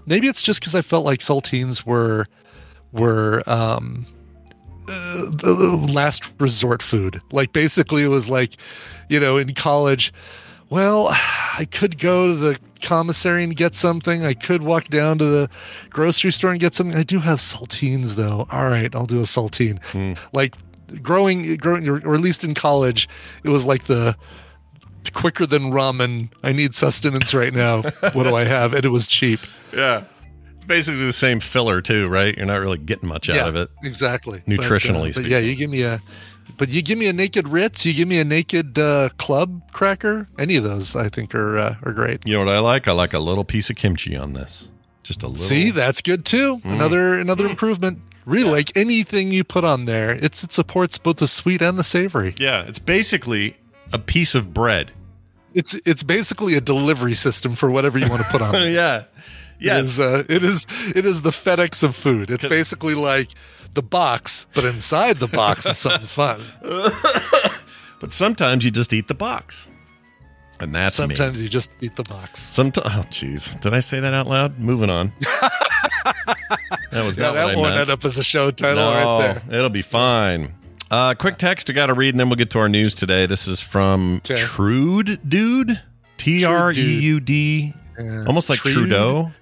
maybe 0.06 0.28
it's 0.28 0.42
just 0.42 0.60
because 0.60 0.74
I 0.74 0.82
felt 0.82 1.04
like 1.04 1.20
saltines 1.20 1.84
were 1.86 2.26
were 2.92 3.42
um 3.46 4.06
uh, 4.88 5.30
the 5.30 5.54
the 5.54 5.92
last 5.92 6.30
resort 6.38 6.82
food. 6.82 7.20
Like 7.32 7.52
basically, 7.52 8.02
it 8.04 8.08
was 8.08 8.28
like, 8.28 8.56
you 9.08 9.18
know, 9.20 9.36
in 9.38 9.54
college. 9.54 10.12
Well, 10.70 11.08
I 11.10 11.66
could 11.70 11.98
go 11.98 12.26
to 12.26 12.34
the 12.34 12.58
commissary 12.84 13.42
and 13.42 13.56
get 13.56 13.74
something. 13.74 14.24
I 14.24 14.34
could 14.34 14.62
walk 14.62 14.88
down 14.88 15.18
to 15.18 15.24
the 15.24 15.50
grocery 15.90 16.30
store 16.30 16.52
and 16.52 16.60
get 16.60 16.74
something. 16.74 16.96
I 16.96 17.02
do 17.02 17.18
have 17.20 17.38
saltines 17.38 18.14
though. 18.14 18.46
All 18.50 18.68
right, 18.68 18.94
I'll 18.94 19.06
do 19.06 19.18
a 19.18 19.24
saltine. 19.24 19.80
Like 20.32 20.54
growing, 21.02 21.56
growing, 21.56 21.88
or 21.88 22.14
at 22.14 22.20
least 22.20 22.44
in 22.44 22.54
college, 22.54 23.08
it 23.42 23.48
was 23.48 23.66
like 23.66 23.84
the 23.84 24.16
quicker 25.12 25.46
than 25.46 25.72
ramen. 25.72 26.30
I 26.42 26.52
need 26.52 26.74
sustenance 26.74 27.34
right 27.34 27.52
now. 27.52 27.82
what 28.12 28.24
do 28.24 28.34
I 28.34 28.44
have? 28.44 28.74
And 28.74 28.84
it 28.84 28.90
was 28.90 29.06
cheap. 29.06 29.40
Yeah. 29.72 30.04
It's 30.56 30.64
basically 30.64 31.04
the 31.04 31.12
same 31.12 31.40
filler, 31.40 31.80
too, 31.80 32.08
right? 32.08 32.36
You're 32.36 32.46
not 32.46 32.56
really 32.56 32.78
getting 32.78 33.08
much 33.08 33.28
out 33.28 33.48
of 33.48 33.56
it. 33.56 33.70
Exactly. 33.82 34.40
Nutritionally 34.46 35.14
but, 35.14 35.20
uh, 35.20 35.22
but 35.22 35.30
yeah, 35.30 35.38
you 35.38 35.54
give 35.54 35.70
me 35.70 35.82
a, 35.82 36.00
but 36.56 36.68
you 36.68 36.82
give 36.82 36.98
me 36.98 37.06
a 37.06 37.12
naked 37.12 37.48
Ritz, 37.48 37.84
you 37.86 37.94
give 37.94 38.08
me 38.08 38.18
a 38.18 38.24
naked 38.24 38.78
uh, 38.78 39.10
club 39.16 39.72
cracker. 39.72 40.28
Any 40.38 40.56
of 40.56 40.64
those, 40.64 40.96
I 40.96 41.08
think, 41.08 41.34
are 41.34 41.58
uh, 41.58 41.76
are 41.82 41.92
great. 41.92 42.26
You 42.26 42.34
know 42.34 42.44
what 42.44 42.54
I 42.54 42.58
like? 42.58 42.88
I 42.88 42.92
like 42.92 43.14
a 43.14 43.18
little 43.18 43.44
piece 43.44 43.70
of 43.70 43.76
kimchi 43.76 44.16
on 44.16 44.32
this. 44.32 44.68
Just 45.02 45.22
a 45.22 45.28
little. 45.28 45.42
See, 45.42 45.70
that's 45.70 46.00
good 46.00 46.24
too. 46.24 46.58
Mm. 46.58 46.72
Another 46.72 47.18
another 47.20 47.46
improvement. 47.46 47.98
Really, 48.24 48.50
like 48.50 48.74
anything 48.74 49.32
you 49.32 49.44
put 49.44 49.64
on 49.64 49.84
there, 49.84 50.12
it's 50.12 50.42
it 50.42 50.52
supports 50.52 50.96
both 50.96 51.18
the 51.18 51.28
sweet 51.28 51.60
and 51.60 51.78
the 51.78 51.84
savory. 51.84 52.34
Yeah, 52.38 52.62
it's 52.62 52.78
basically 52.78 53.56
a 53.92 53.98
piece 53.98 54.34
of 54.34 54.54
bread. 54.54 54.92
It's 55.52 55.74
it's 55.86 56.02
basically 56.02 56.54
a 56.54 56.60
delivery 56.60 57.14
system 57.14 57.52
for 57.52 57.70
whatever 57.70 57.98
you 57.98 58.08
want 58.08 58.22
to 58.22 58.28
put 58.28 58.40
on. 58.40 58.52
there. 58.52 58.70
yeah. 58.70 59.04
It 59.76 59.80
is, 59.80 60.00
uh, 60.00 60.24
it 60.28 60.42
is 60.42 60.66
it 60.94 61.04
is 61.04 61.22
the 61.22 61.30
FedEx 61.30 61.82
of 61.84 61.94
food. 61.94 62.30
It's 62.30 62.46
basically 62.46 62.94
like 62.94 63.28
the 63.74 63.82
box, 63.82 64.46
but 64.54 64.64
inside 64.64 65.18
the 65.18 65.28
box 65.28 65.66
is 65.66 65.78
something 65.78 66.06
fun. 66.06 66.40
But 68.00 68.12
sometimes 68.12 68.66
you 68.66 68.70
just 68.70 68.92
eat 68.92 69.08
the 69.08 69.14
box. 69.14 69.66
And 70.60 70.74
that's 70.74 70.98
me. 71.00 71.06
Sometimes 71.06 71.40
you 71.40 71.48
just 71.48 71.70
eat 71.80 71.96
the 71.96 72.02
box. 72.02 72.38
Sometimes, 72.40 72.86
oh, 72.86 73.02
jeez. 73.08 73.58
Did 73.60 73.72
I 73.72 73.78
say 73.78 73.98
that 74.00 74.12
out 74.12 74.26
loud? 74.26 74.58
Moving 74.58 74.90
on. 74.90 75.10
that 76.90 77.02
was 77.04 77.16
Yeah, 77.16 77.32
that 77.32 77.36
I 77.36 77.54
won't 77.54 77.62
meant. 77.68 77.76
end 77.80 77.90
up 77.90 78.04
as 78.04 78.18
a 78.18 78.22
show 78.22 78.50
title 78.50 78.84
no, 78.84 78.92
right 78.92 79.42
there. 79.48 79.58
It'll 79.58 79.70
be 79.70 79.80
fine. 79.80 80.52
Uh, 80.90 81.14
quick 81.14 81.38
text 81.38 81.70
I 81.70 81.72
got 81.72 81.86
to 81.86 81.94
read, 81.94 82.10
and 82.10 82.20
then 82.20 82.28
we'll 82.28 82.36
get 82.36 82.50
to 82.50 82.58
our 82.58 82.68
news 82.68 82.94
today. 82.94 83.24
This 83.26 83.48
is 83.48 83.60
from 83.60 84.16
Okay. 84.18 84.36
Trude 84.36 85.20
Dude. 85.26 85.80
T 86.18 86.44
R 86.44 86.72
E 86.72 86.80
U 86.80 87.20
D. 87.20 87.72
Almost 88.26 88.50
like 88.50 88.58
Trude. 88.58 88.74
Trudeau. 88.74 89.32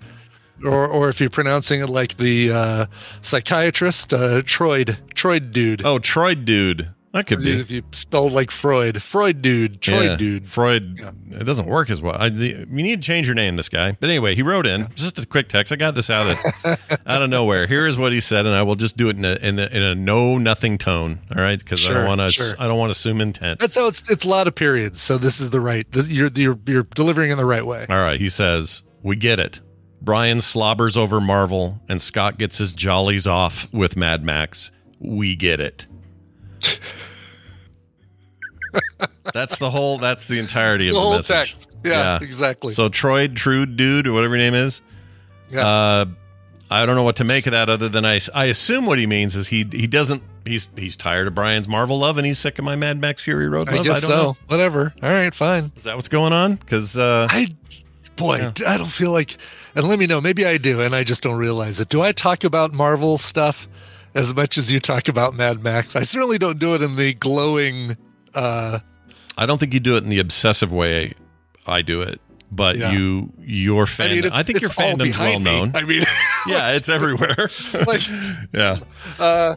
Or, 0.65 0.87
or 0.87 1.09
if 1.09 1.21
you're 1.21 1.31
pronouncing 1.31 1.81
it 1.81 1.89
like 1.89 2.17
the 2.17 2.53
uh, 2.53 2.87
psychiatrist, 3.21 4.13
uh, 4.15 4.43
Troyd, 4.43 4.97
Troyd 5.15 5.53
dude. 5.53 5.85
Oh, 5.85 5.99
Troy 5.99 6.35
Dude. 6.35 6.91
That 7.13 7.27
could 7.27 7.41
be. 7.43 7.61
If 7.61 7.71
you 7.71 7.83
spelled 7.93 8.33
like 8.33 8.51
Freud, 8.51 9.03
Freud 9.03 9.43
dude, 9.43 9.83
Troyd 9.83 10.05
Yeah, 10.05 10.17
dude. 10.17 10.49
Freud. 10.49 10.99
It 11.31 11.45
doesn't 11.45 11.67
work 11.67 11.91
as 11.91 12.01
well. 12.01 12.17
I, 12.19 12.31
the, 12.31 12.47
you 12.49 12.67
need 12.83 13.03
to 13.03 13.07
change 13.07 13.27
your 13.27 13.35
name, 13.35 13.57
this 13.57 13.69
guy. 13.69 13.93
But 14.01 14.09
anyway, 14.09 14.35
he 14.35 14.43
wrote 14.43 14.67
in 14.67 14.89
just 14.95 15.19
a 15.19 15.27
quick 15.27 15.51
text. 15.51 15.75
I 15.75 15.77
got 15.77 15.95
this 15.95 16.09
out 16.09 16.27
of 16.27 16.91
out 17.07 17.21
of 17.21 17.29
nowhere. 17.29 17.67
Here 17.67 17.87
is 17.87 17.99
what 17.99 18.13
he 18.15 18.21
said, 18.21 18.47
and 18.47 18.55
I 18.55 18.63
will 18.63 18.77
just 18.77 18.97
do 18.97 19.11
it 19.11 19.19
in 19.19 19.27
a 19.27 19.35
in 19.35 19.59
a, 19.59 19.67
in 19.67 19.83
a 19.83 19.95
no 19.95 20.39
nothing 20.39 20.79
tone. 20.79 21.21
All 21.37 21.43
right, 21.43 21.59
because 21.59 21.87
I 21.89 21.93
don't 21.93 22.07
want 22.07 22.23
to. 22.23 22.31
sure. 22.31 22.55
I 22.59 22.67
don't 22.67 22.79
want 22.79 22.89
to 22.89 22.93
assume 22.93 23.21
intent. 23.21 23.61
That's 23.61 23.77
how 23.77 23.89
it's. 23.89 24.09
It's 24.11 24.25
a 24.25 24.29
lot 24.31 24.47
of 24.47 24.55
periods. 24.55 24.99
So 25.03 25.19
this 25.19 25.39
is 25.39 25.51
the 25.51 25.61
right. 25.61 25.87
This, 25.93 26.09
you're 26.09 26.31
you're 26.35 26.59
you're 26.67 26.85
delivering 26.85 27.31
in 27.31 27.37
the 27.37 27.45
right 27.45 27.67
way. 27.67 27.85
All 27.91 27.99
right, 28.01 28.19
he 28.19 28.31
says, 28.31 28.85
We 29.03 29.17
get 29.17 29.39
it. 29.39 29.61
Brian 30.05 30.41
slobbers 30.41 30.97
over 30.97 31.21
Marvel, 31.21 31.81
and 31.89 32.01
Scott 32.03 32.39
gets 32.39 32.59
his 32.59 32.73
jollies 32.73 33.27
off 33.27 33.73
with 33.73 33.97
Mad 33.97 34.25
Max. 34.25 34.73
We 34.99 35.37
get 35.37 35.61
it. 35.61 35.87
that's 39.33 39.59
the 39.59 39.71
whole. 39.71 39.99
That's 39.99 40.27
the 40.27 40.39
entirety 40.39 40.89
It's 40.89 40.97
of 40.97 41.05
the 41.05 41.17
message. 41.17 41.53
text. 41.53 41.77
Yeah, 41.85 42.19
exactly. 42.21 42.73
So 42.73 42.89
Troy, 42.89 43.29
Trude, 43.29 43.77
dude, 43.77 44.07
or 44.07 44.13
whatever 44.13 44.37
your 44.37 44.45
name 44.51 44.55
is. 44.55 44.81
Yeah. 45.51 45.67
Uh, 45.67 46.05
I 46.71 46.87
don't 46.87 46.97
know 46.97 47.03
what 47.03 47.17
to 47.17 47.25
make 47.25 47.47
of 47.47 47.53
that, 47.53 47.69
other 47.69 47.89
than 47.89 48.07
I, 48.07 48.19
I 48.35 48.47
assume 48.47 48.87
what 48.87 48.99
he 48.99 49.07
means 49.07 49.37
is 49.37 49.49
he 49.49 49.67
he 49.71 49.87
doesn't. 49.87 50.23
He's 50.45 50.69
he's 50.75 50.97
tired 50.97 51.29
of 51.29 51.35
Brian's 51.35 51.69
Marvel 51.69 51.99
love, 51.99 52.19
and 52.19 52.27
he's 52.27 52.39
sick 52.39 52.59
of 52.59 52.65
my 52.65 52.75
Mad 52.75 52.99
Max 53.01 53.23
Fury 53.23 53.49
Road 53.49 53.69
love. 53.69 53.81
I 53.81 53.83
guess 53.83 54.01
don't 54.01 54.11
so. 54.11 54.17
know. 54.17 54.37
Whatever. 54.49 54.95
All 55.03 55.11
right, 55.11 55.35
fine. 55.35 55.71
Is 55.77 55.85
that 55.85 55.97
what's 55.97 56.09
going 56.09 56.33
on? 56.33 56.55
Because 56.55 56.97
uh, 56.97 57.29
I, 57.31 57.49
boy, 58.17 58.51
I 58.67 58.77
don't 58.77 58.87
feel 58.91 59.13
like. 59.13 59.37
And 59.75 59.89
let 59.89 59.99
me 59.99 60.07
know. 60.07 60.21
Maybe 60.21 60.45
I 60.47 60.59
do, 60.59 60.81
and 60.81 60.95
I 60.95 61.05
just 61.05 61.23
don't 61.23 61.37
realize 61.39 61.81
it. 61.81 61.89
Do 61.89 62.03
I 62.03 62.13
talk 62.13 62.45
about 62.45 62.73
Marvel 62.73 63.19
stuff 63.19 63.69
as 64.15 64.35
much 64.35 64.59
as 64.59 64.71
you 64.71 64.81
talk 64.81 65.09
about 65.09 65.35
Mad 65.35 65.63
Max? 65.63 65.97
I 65.97 66.03
certainly 66.03 66.39
don't 66.39 66.59
do 66.59 66.75
it 66.75 66.83
in 66.83 66.97
the 66.97 67.15
glowing. 67.15 67.97
uh 68.35 68.81
I 69.39 69.47
don't 69.47 69.59
think 69.59 69.73
you 69.73 69.81
do 69.81 69.97
it 69.97 70.05
in 70.05 70.11
the 70.11 70.19
obsessive 70.19 70.71
way 70.73 71.15
I 71.67 71.81
do 71.81 72.03
it, 72.03 72.21
but 72.51 72.77
Yeah. 72.77 72.93
you 72.93 73.33
your 73.41 73.85
I 73.85 73.87
fan. 73.87 74.11
I, 74.11 74.15
mean, 74.15 74.25
it's, 74.25 74.43
think 74.43 74.61
your 74.61 74.69
fandom's 74.71 75.19
well 75.19 75.39
me. 75.39 75.45
known. 75.45 75.73
I 75.75 75.83
mean, 75.85 76.05
yeah, 76.47 76.73
it's 76.73 76.91
everywhere. 76.91 77.49
like, 77.87 78.03
yeah, 78.53 78.81
uh, 79.19 79.57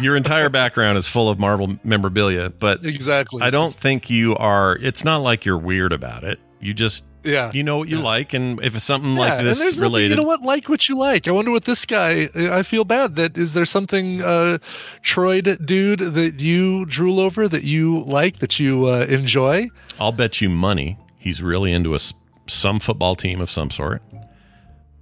your 0.00 0.14
entire 0.16 0.48
background 0.50 0.98
is 0.98 1.08
full 1.08 1.28
of 1.28 1.38
Marvel 1.40 1.76
memorabilia, 1.82 2.50
but 2.50 2.84
exactly. 2.84 3.42
I 3.42 3.50
don't 3.50 3.74
think 3.74 4.08
you 4.08 4.36
are. 4.36 4.76
It's 4.76 5.04
not 5.04 5.16
like 5.18 5.44
you're 5.44 5.58
weird 5.58 5.92
about 5.92 6.22
it. 6.22 6.38
You 6.60 6.72
just 6.74 7.04
Yeah. 7.28 7.50
you 7.52 7.62
know 7.62 7.78
what 7.78 7.88
you 7.88 7.98
like, 7.98 8.32
and 8.34 8.62
if 8.64 8.74
it's 8.74 8.84
something 8.84 9.12
Yeah, 9.16 9.20
like 9.20 9.44
this 9.44 9.58
there's 9.58 9.78
nothing- 9.78 9.92
related, 9.92 10.10
you 10.10 10.16
know 10.16 10.22
what? 10.28 10.42
Like 10.42 10.68
what 10.68 10.88
you 10.88 10.96
like. 10.98 11.28
I 11.28 11.30
wonder 11.32 11.50
what 11.50 11.64
this 11.64 11.84
guy. 11.86 12.28
I 12.34 12.62
feel 12.62 12.84
bad 12.84 13.16
that 13.16 13.36
is 13.36 13.52
there 13.54 13.64
something, 13.66 14.22
uh, 14.22 14.58
Troyd 15.02 15.64
dude, 15.66 16.00
that 16.00 16.40
you 16.40 16.84
drool 16.86 17.20
over, 17.20 17.46
that 17.48 17.64
you 17.64 18.00
like, 18.04 18.38
that 18.38 18.58
you 18.58 18.86
uh, 18.86 19.06
enjoy. 19.08 19.68
I'll 20.00 20.12
bet 20.12 20.40
you 20.40 20.48
money 20.48 20.96
he's 21.18 21.42
really 21.42 21.72
into 21.72 21.94
a 21.94 21.98
some 22.46 22.80
football 22.80 23.14
team 23.14 23.40
of 23.40 23.50
some 23.50 23.70
sort. 23.70 24.02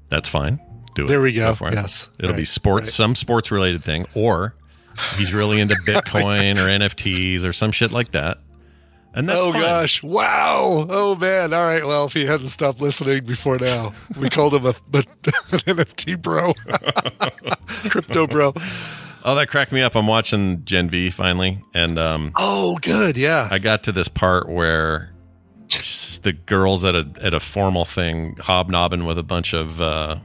That's 0.08 0.28
fine. 0.28 0.60
Do 0.94 1.04
it. 1.04 1.08
There 1.08 1.20
we 1.20 1.32
go. 1.32 1.54
for 1.54 1.68
it. 1.68 1.74
Yes. 1.74 2.08
It'll 2.18 2.34
be 2.34 2.44
sports, 2.44 2.86
right. 2.88 2.92
some 2.92 3.14
sports 3.14 3.50
related 3.50 3.84
thing, 3.84 4.06
or 4.14 4.54
he's 5.16 5.32
really 5.34 5.60
into 5.60 5.74
Bitcoin 5.86 6.56
or 6.56 6.66
NFTs 6.68 7.44
or 7.44 7.52
some 7.52 7.70
shit 7.72 7.92
like 7.92 8.12
that. 8.12 8.38
And 9.16 9.26
that's 9.26 9.40
oh 9.40 9.50
fine. 9.50 9.62
gosh! 9.62 10.02
Wow! 10.02 10.86
Oh 10.90 11.16
man! 11.16 11.54
All 11.54 11.64
right. 11.66 11.86
Well, 11.86 12.04
if 12.04 12.12
he 12.12 12.26
hadn't 12.26 12.50
stopped 12.50 12.82
listening 12.82 13.24
before 13.24 13.58
now, 13.58 13.94
we 14.20 14.28
called 14.28 14.52
him 14.52 14.66
a, 14.66 14.68
a 14.68 14.72
an 14.98 15.04
NFT 15.64 16.20
bro, 16.20 16.52
crypto 17.88 18.26
bro. 18.26 18.52
Oh, 19.24 19.34
that 19.34 19.48
cracked 19.48 19.72
me 19.72 19.80
up. 19.80 19.96
I'm 19.96 20.06
watching 20.06 20.66
Gen 20.66 20.90
V 20.90 21.08
finally, 21.08 21.62
and 21.72 21.98
um, 21.98 22.32
Oh, 22.36 22.76
good. 22.82 23.16
Yeah. 23.16 23.48
I 23.50 23.58
got 23.58 23.84
to 23.84 23.92
this 23.92 24.06
part 24.06 24.50
where 24.50 25.12
the 26.22 26.32
girls 26.44 26.84
at 26.84 26.94
a 26.94 27.08
at 27.22 27.32
a 27.32 27.40
formal 27.40 27.86
thing 27.86 28.36
hobnobbing 28.36 29.06
with 29.06 29.16
a 29.18 29.22
bunch 29.22 29.54
of 29.54 29.80
uh, 29.80 30.16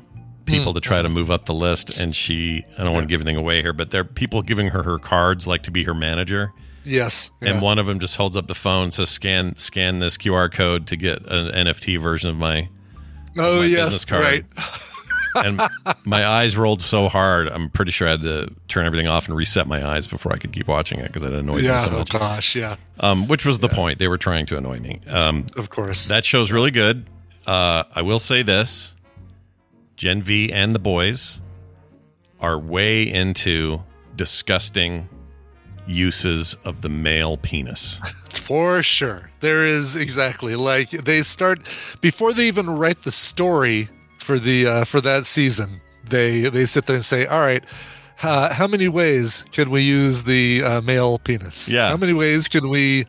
people 0.46 0.74
to 0.74 0.82
try 0.82 1.02
to 1.02 1.08
move 1.08 1.32
up 1.32 1.46
the 1.46 1.54
list, 1.54 1.98
and 1.98 2.14
she 2.14 2.66
I 2.78 2.84
don't 2.84 2.94
want 2.94 3.06
to 3.06 3.08
give 3.08 3.22
anything 3.22 3.38
away 3.38 3.62
here, 3.62 3.72
but 3.72 3.92
there 3.92 4.02
are 4.02 4.04
people 4.04 4.42
giving 4.42 4.68
her 4.68 4.84
her 4.84 5.00
cards 5.00 5.48
like 5.48 5.64
to 5.64 5.72
be 5.72 5.86
her 5.86 5.94
manager. 5.94 6.52
Yes. 6.84 7.30
And 7.42 7.62
one 7.62 7.78
of 7.80 7.86
them 7.86 8.00
just 8.00 8.16
holds 8.16 8.36
up 8.36 8.48
the 8.48 8.56
phone, 8.56 8.92
says 8.92 9.10
scan 9.10 9.56
scan 9.56 10.00
this 10.00 10.18
QR 10.18 10.52
code 10.52 10.88
to 10.88 10.96
get 10.96 11.20
an 11.32 11.68
NFT 11.68 12.00
version 12.00 12.30
of 12.30 12.38
my 12.38 12.70
Oh 13.38 13.60
my 13.60 13.66
yes. 13.66 14.10
Right. 14.12 14.46
and 15.36 15.62
my 16.06 16.26
eyes 16.28 16.58
rolled 16.58 16.82
so 16.82 17.08
hard. 17.08 17.48
I'm 17.48 17.70
pretty 17.70 17.92
sure 17.92 18.08
I 18.08 18.12
had 18.12 18.22
to 18.24 18.54
turn 18.68 18.86
everything 18.86 19.08
off 19.08 19.28
and 19.28 19.36
reset 19.38 19.68
my 19.68 19.88
eyes 19.88 20.06
before 20.08 20.34
I 20.34 20.38
could 20.38 20.52
keep 20.52 20.68
watching 20.68 21.00
it 21.00 21.08
because 21.08 21.24
it 21.24 21.32
annoyed 21.34 21.58
me 21.62 21.68
Yeah. 21.68 21.78
so 21.80 21.92
Oh 21.92 22.04
gosh. 22.04 22.56
Yeah. 22.56 22.76
Um, 23.00 23.28
which 23.28 23.46
was 23.46 23.60
the 23.60 23.70
point. 23.70 24.00
They 24.00 24.08
were 24.10 24.18
trying 24.18 24.46
to 24.48 24.58
annoy 24.58 24.80
me. 24.80 25.00
Um, 25.08 25.46
Of 25.56 25.70
course. 25.70 26.08
that 26.10 26.26
show's 26.26 26.52
really 26.52 26.72
good. 26.72 27.06
Uh, 27.48 27.84
I 27.96 28.02
will 28.02 28.20
say 28.20 28.44
this: 28.44 28.94
Gen 29.96 30.22
V 30.22 30.52
and 30.52 30.76
the 30.76 30.80
boys 30.80 31.42
are 32.40 32.58
way 32.60 33.04
into 33.04 33.82
disgusting 34.16 35.08
uses 35.88 36.56
of 36.66 36.82
the 36.82 36.90
male 36.90 37.38
penis. 37.38 38.00
For 38.34 38.82
sure. 38.84 39.30
There 39.40 39.66
is 39.66 39.96
exactly 39.96 40.56
like 40.56 40.90
they 40.90 41.22
start 41.22 41.62
before 42.02 42.34
they 42.34 42.48
even 42.48 42.70
write 42.70 43.04
the 43.04 43.12
story 43.12 43.90
for 44.20 44.40
the 44.40 44.68
uh, 44.68 44.86
for 44.86 45.02
that 45.02 45.26
season. 45.26 45.82
They 46.10 46.50
they 46.50 46.66
sit 46.66 46.86
there 46.86 46.96
and 46.96 47.06
say, 47.06 47.26
"All 47.26 47.42
right, 47.42 47.64
uh, 48.24 48.54
how 48.54 48.68
many 48.68 48.88
ways 48.88 49.44
can 49.52 49.70
we 49.70 49.82
use 49.82 50.24
the 50.24 50.64
uh, 50.64 50.82
male 50.82 51.18
penis? 51.20 51.72
Yeah. 51.72 51.90
How 51.90 51.98
many 51.98 52.14
ways 52.14 52.48
can 52.48 52.70
we 52.70 53.06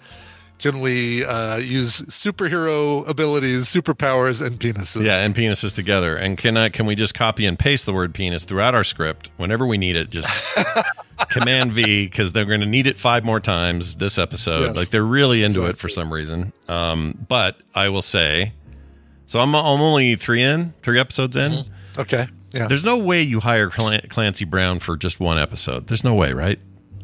can 0.63 0.79
we 0.81 1.25
uh, 1.25 1.57
use 1.57 2.03
superhero 2.03 3.07
abilities, 3.09 3.65
superpowers, 3.65 4.45
and 4.47 4.61
penises? 4.61 5.05
Yeah, 5.05 5.19
and 5.19 5.35
penises 5.35 5.75
together. 5.75 6.17
And 6.17 6.39
can 6.39 6.57
I 6.57 6.69
can 6.69 6.87
we 6.87 6.95
just 6.95 7.15
copy 7.15 7.47
and 7.47 7.59
paste 7.59 7.85
the 7.85 7.93
word 7.93 8.15
penis 8.15 8.45
throughout 8.45 8.73
our 8.73 8.85
script 8.85 9.29
whenever 9.39 9.67
we 9.67 9.77
need 9.77 9.97
it? 9.97 10.11
Just 10.11 10.29
Command 11.31 11.73
V 11.73 12.05
because 12.07 12.31
they're 12.31 12.45
going 12.45 12.61
to 12.61 12.67
need 12.67 12.87
it 12.87 12.97
five 12.97 13.25
more 13.25 13.41
times 13.41 13.95
this 13.95 14.19
episode. 14.19 14.67
Yes. 14.67 14.77
Like 14.77 14.89
they're 14.91 15.03
really 15.03 15.43
into 15.43 15.67
it 15.67 15.79
for 15.79 15.89
some 15.89 16.13
reason. 16.13 16.53
Um, 16.69 17.19
but 17.29 17.61
I 17.75 17.89
will 17.89 18.01
say, 18.01 18.53
so 19.27 19.41
I'm 19.41 19.57
I'm 19.57 19.81
only 19.81 20.15
three 20.15 20.43
in, 20.43 20.75
three 20.83 21.01
episodes 21.01 21.37
in. 21.37 21.65
Okay. 21.99 22.29
Yeah. 22.53 22.69
There's 22.69 22.85
no 22.85 22.99
way 22.99 23.23
you 23.23 23.41
hire 23.41 23.69
Clancy 23.69 24.45
Brown 24.45 24.79
for 24.79 24.97
just 24.97 25.19
one 25.19 25.39
episode. 25.39 25.89
There's 25.89 26.05
no 26.05 26.15
way, 26.15 26.33
right? 26.33 26.61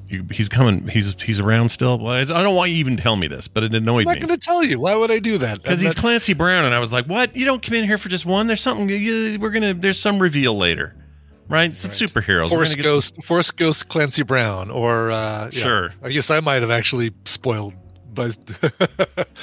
You, 0.08 0.24
he's 0.30 0.48
coming. 0.48 0.88
He's 0.88 1.20
he's 1.20 1.38
around 1.38 1.68
still. 1.68 2.06
I 2.08 2.24
don't 2.24 2.54
want 2.54 2.70
you 2.70 2.78
even 2.78 2.96
tell 2.96 3.16
me 3.16 3.28
this, 3.28 3.46
but 3.46 3.62
it 3.62 3.74
annoyed 3.74 4.06
me. 4.06 4.12
I'm 4.12 4.18
not 4.18 4.26
going 4.26 4.38
to 4.38 4.44
tell 4.44 4.64
you. 4.64 4.80
Why 4.80 4.94
would 4.94 5.10
I 5.10 5.18
do 5.18 5.36
that? 5.38 5.62
because 5.62 5.80
he's 5.80 5.94
Clancy 5.94 6.32
Brown, 6.32 6.64
and 6.64 6.74
I 6.74 6.78
was 6.78 6.92
like, 6.92 7.04
"What? 7.06 7.36
You 7.36 7.44
don't 7.44 7.62
come 7.62 7.74
in 7.74 7.84
here 7.84 7.98
for 7.98 8.08
just 8.08 8.24
one? 8.24 8.46
There's 8.46 8.62
something. 8.62 8.88
You, 8.88 9.38
we're 9.38 9.50
gonna. 9.50 9.74
There's 9.74 9.98
some 10.00 10.18
reveal 10.18 10.56
later, 10.56 10.96
right? 11.48 11.70
It's 11.70 11.86
superheroes. 11.86 12.44
We're 12.44 12.58
Force 12.58 12.74
Ghost, 12.74 13.22
Force 13.22 13.50
Ghost 13.50 13.88
Clancy 13.88 14.22
Brown, 14.22 14.70
or 14.70 15.10
uh, 15.10 15.44
yeah. 15.44 15.50
Sure. 15.50 15.90
I 16.02 16.10
guess 16.10 16.30
I 16.30 16.40
might 16.40 16.62
have 16.62 16.70
actually 16.70 17.12
spoiled 17.26 17.74
by 18.18 18.30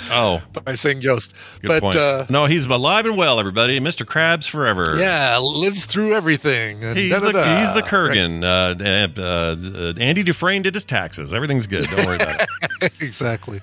oh, 0.11 0.41
by 0.63 0.73
saying 0.73 0.99
Ghost, 0.99 1.33
good 1.61 1.69
but 1.69 1.81
point. 1.81 1.95
uh, 1.95 2.25
no, 2.29 2.45
he's 2.45 2.65
alive 2.65 3.05
and 3.05 3.17
well, 3.17 3.39
everybody. 3.39 3.79
Mr. 3.79 4.05
Krabs 4.05 4.47
forever. 4.47 4.97
yeah, 4.99 5.37
lives 5.37 5.85
through 5.85 6.13
everything. 6.13 6.81
He's 6.95 7.09
the, 7.09 7.59
he's 7.59 7.73
the 7.73 7.81
Kurgan. 7.81 8.43
Uh, 8.43 9.21
uh, 9.21 9.21
uh, 9.21 9.93
Andy 9.99 10.23
Dufresne 10.23 10.61
did 10.61 10.73
his 10.73 10.85
taxes. 10.85 11.33
Everything's 11.33 11.67
good. 11.67 11.85
Don't 11.85 12.05
worry 12.05 12.17
about 12.17 12.47
it. 12.81 12.91
exactly. 12.99 13.61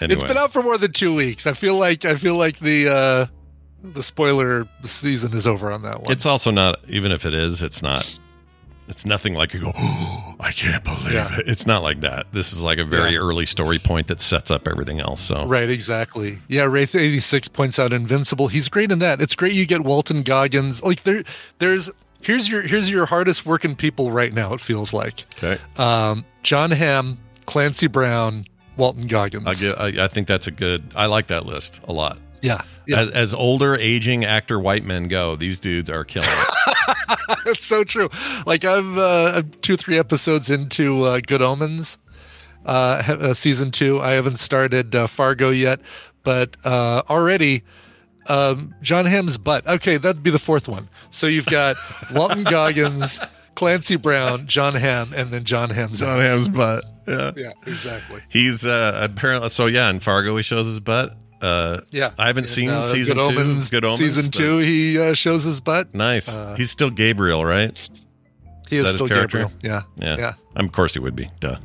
Anyway. 0.00 0.14
It's 0.14 0.28
been 0.28 0.36
out 0.36 0.52
for 0.52 0.62
more 0.62 0.76
than 0.76 0.92
two 0.92 1.14
weeks. 1.14 1.46
I 1.46 1.52
feel 1.52 1.76
like 1.76 2.04
I 2.04 2.16
feel 2.16 2.36
like 2.36 2.58
the 2.58 2.88
uh, 2.88 3.26
the 3.82 4.02
spoiler 4.02 4.68
season 4.82 5.34
is 5.34 5.46
over 5.46 5.70
on 5.70 5.82
that 5.82 6.02
one. 6.02 6.10
It's 6.10 6.26
also 6.26 6.50
not, 6.50 6.80
even 6.88 7.12
if 7.12 7.24
it 7.24 7.34
is, 7.34 7.62
it's 7.62 7.82
not. 7.82 8.18
It's 8.88 9.04
nothing 9.06 9.34
like 9.34 9.52
you 9.54 9.60
go, 9.60 9.72
oh, 9.76 10.34
I 10.40 10.52
can't 10.52 10.82
believe 10.82 11.12
Yeah. 11.12 11.38
it. 11.38 11.48
It's 11.48 11.66
not 11.66 11.82
like 11.82 12.00
that. 12.00 12.26
This 12.32 12.52
is 12.52 12.62
like 12.62 12.78
a 12.78 12.84
very 12.84 13.12
Yeah. 13.12 13.18
early 13.18 13.46
story 13.46 13.78
point 13.78 14.06
that 14.08 14.20
sets 14.20 14.50
up 14.50 14.66
everything 14.66 14.98
else. 15.00 15.20
So 15.20 15.44
Right, 15.46 15.68
exactly. 15.68 16.38
Yeah, 16.48 16.64
Wraith 16.64 16.94
eighty 16.94 17.20
six 17.20 17.48
points 17.48 17.78
out 17.78 17.92
Invincible. 17.92 18.48
He's 18.48 18.68
great 18.68 18.90
in 18.90 18.98
that. 19.00 19.20
It's 19.20 19.34
great 19.34 19.52
you 19.52 19.66
get 19.66 19.82
Walton 19.82 20.22
Goggins. 20.22 20.82
Like 20.82 21.02
there, 21.02 21.22
there's 21.58 21.90
here's 22.22 22.48
your 22.48 22.62
here's 22.62 22.90
your 22.90 23.06
hardest 23.06 23.46
working 23.46 23.76
people 23.76 24.10
right 24.10 24.32
now. 24.32 24.54
It 24.54 24.60
feels 24.60 24.92
like 24.92 25.24
okay, 25.36 25.60
um, 25.76 26.24
Jon 26.42 26.70
Hamm, 26.70 27.18
Clancy 27.46 27.86
Brown, 27.88 28.44
Walton 28.76 29.06
Goggins. 29.06 29.46
I, 29.46 29.54
get, 29.54 30.00
I, 30.00 30.04
I 30.04 30.08
think 30.08 30.26
that's 30.28 30.46
a 30.46 30.50
good. 30.50 30.82
I 30.96 31.06
like 31.06 31.26
that 31.26 31.44
list 31.46 31.80
a 31.86 31.92
lot. 31.92 32.18
Yeah, 32.42 32.62
yeah. 32.86 33.00
As, 33.00 33.10
as 33.10 33.34
older, 33.34 33.76
aging 33.76 34.24
actor 34.24 34.58
white 34.60 34.84
men 34.84 35.08
go, 35.08 35.36
these 35.36 35.58
dudes 35.60 35.90
are 35.90 36.04
killing 36.04 36.28
it. 36.30 36.54
It's 37.46 37.64
so 37.66 37.84
true. 37.84 38.08
Like 38.46 38.64
I've 38.64 38.96
uh, 38.96 39.32
I'm 39.36 39.50
two 39.62 39.76
three 39.76 39.98
episodes 39.98 40.50
into 40.50 41.04
uh, 41.04 41.20
Good 41.26 41.42
Omens, 41.42 41.98
uh, 42.64 43.02
uh, 43.06 43.34
season 43.34 43.70
two. 43.70 44.00
I 44.00 44.12
haven't 44.12 44.38
started 44.38 44.94
uh, 44.94 45.06
Fargo 45.06 45.50
yet, 45.50 45.80
but 46.22 46.56
uh, 46.64 47.02
already 47.08 47.62
um, 48.28 48.74
Jon 48.82 49.04
Hamm's 49.06 49.36
butt. 49.38 49.66
Okay, 49.66 49.96
that'd 49.98 50.22
be 50.22 50.30
the 50.30 50.38
fourth 50.38 50.68
one. 50.68 50.88
So 51.10 51.26
you've 51.26 51.46
got 51.46 51.76
Walton 52.12 52.44
Goggins, 52.44 53.20
Clancy 53.54 53.96
Brown, 53.96 54.46
Jon 54.46 54.74
Hamm, 54.74 55.12
and 55.14 55.30
then 55.30 55.44
Jon 55.44 55.70
Hamm's. 55.70 56.00
John 56.00 56.20
ass. 56.20 56.48
butt. 56.48 56.84
Yeah, 57.06 57.32
Yeah, 57.36 57.52
exactly. 57.66 58.20
he's 58.28 58.66
uh, 58.66 59.00
apparently 59.02 59.48
so. 59.50 59.66
Yeah, 59.66 59.88
in 59.90 60.00
Fargo, 60.00 60.36
he 60.36 60.42
shows 60.42 60.66
his 60.66 60.80
butt. 60.80 61.16
Uh, 61.40 61.80
Yeah, 61.90 62.10
I 62.18 62.26
haven't 62.26 62.48
seen 62.48 62.68
uh, 62.70 62.82
season 62.82 63.16
Good 63.16 63.30
two. 63.30 63.38
Omens, 63.40 63.70
Good 63.70 63.84
Omens, 63.84 63.98
season 63.98 64.30
two. 64.30 64.58
He 64.58 64.98
uh, 64.98 65.14
shows 65.14 65.44
his 65.44 65.60
butt. 65.60 65.94
Nice. 65.94 66.28
Uh, 66.28 66.54
he's 66.56 66.70
still 66.70 66.90
Gabriel, 66.90 67.44
right? 67.44 67.76
He 68.68 68.76
is 68.76 68.86
his 68.86 68.94
still 68.96 69.08
character? 69.08 69.44
Gabriel. 69.48 69.52
Yeah, 69.62 69.82
Yeah. 70.04 70.16
yeah. 70.18 70.32
Um, 70.56 70.66
of 70.66 70.72
course 70.72 70.94
he 70.94 71.00
would 71.00 71.16
be. 71.16 71.30
Duh. 71.40 71.56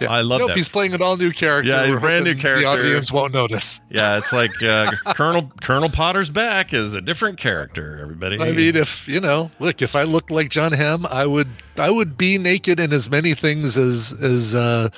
yeah. 0.00 0.10
I 0.10 0.20
love 0.20 0.40
nope, 0.40 0.48
that. 0.48 0.56
He's 0.56 0.68
playing 0.68 0.94
an 0.94 1.02
all 1.02 1.16
new 1.16 1.30
character. 1.32 1.70
Yeah, 1.70 1.90
We're 1.90 1.98
brand 2.00 2.24
new 2.24 2.34
character. 2.34 2.62
The 2.62 2.66
audience 2.68 3.10
won't 3.10 3.32
notice. 3.34 3.80
Yeah, 3.90 4.18
it's 4.18 4.32
like 4.32 4.50
uh, 4.62 4.92
Colonel 5.14 5.50
Colonel 5.62 5.88
Potter's 5.90 6.30
back 6.30 6.72
is 6.72 6.94
a 6.94 7.00
different 7.00 7.38
character. 7.38 7.98
Everybody. 8.00 8.40
I 8.40 8.52
mean, 8.52 8.76
if 8.76 9.08
you 9.08 9.20
know, 9.20 9.50
look, 9.58 9.82
if 9.82 9.96
I 9.96 10.04
looked 10.04 10.30
like 10.30 10.50
Jon 10.50 10.72
Hamm, 10.72 11.06
I 11.06 11.26
would, 11.26 11.48
I 11.76 11.90
would 11.90 12.16
be 12.16 12.38
naked 12.38 12.78
in 12.78 12.92
as 12.92 13.10
many 13.10 13.34
things 13.34 13.76
as 13.76 14.14
as 14.22 14.54
uh, 14.54 14.90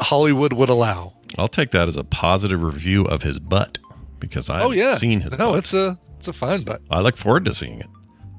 Hollywood 0.00 0.52
would 0.52 0.68
allow. 0.68 1.14
I'll 1.38 1.48
take 1.48 1.70
that 1.70 1.88
as 1.88 1.96
a 1.96 2.04
positive 2.04 2.62
review 2.62 3.04
of 3.04 3.22
his 3.22 3.38
butt 3.38 3.78
because 4.20 4.48
I've 4.50 4.62
oh 4.64 4.70
yeah, 4.70 4.94
seen 4.96 5.20
his. 5.20 5.36
No, 5.38 5.50
butt. 5.50 5.58
it's 5.58 5.74
a, 5.74 5.98
it's 6.18 6.28
a 6.28 6.32
fine 6.32 6.62
butt. 6.62 6.80
I 6.90 7.00
look 7.00 7.16
forward 7.16 7.44
to 7.46 7.54
seeing 7.54 7.80
it. 7.80 7.86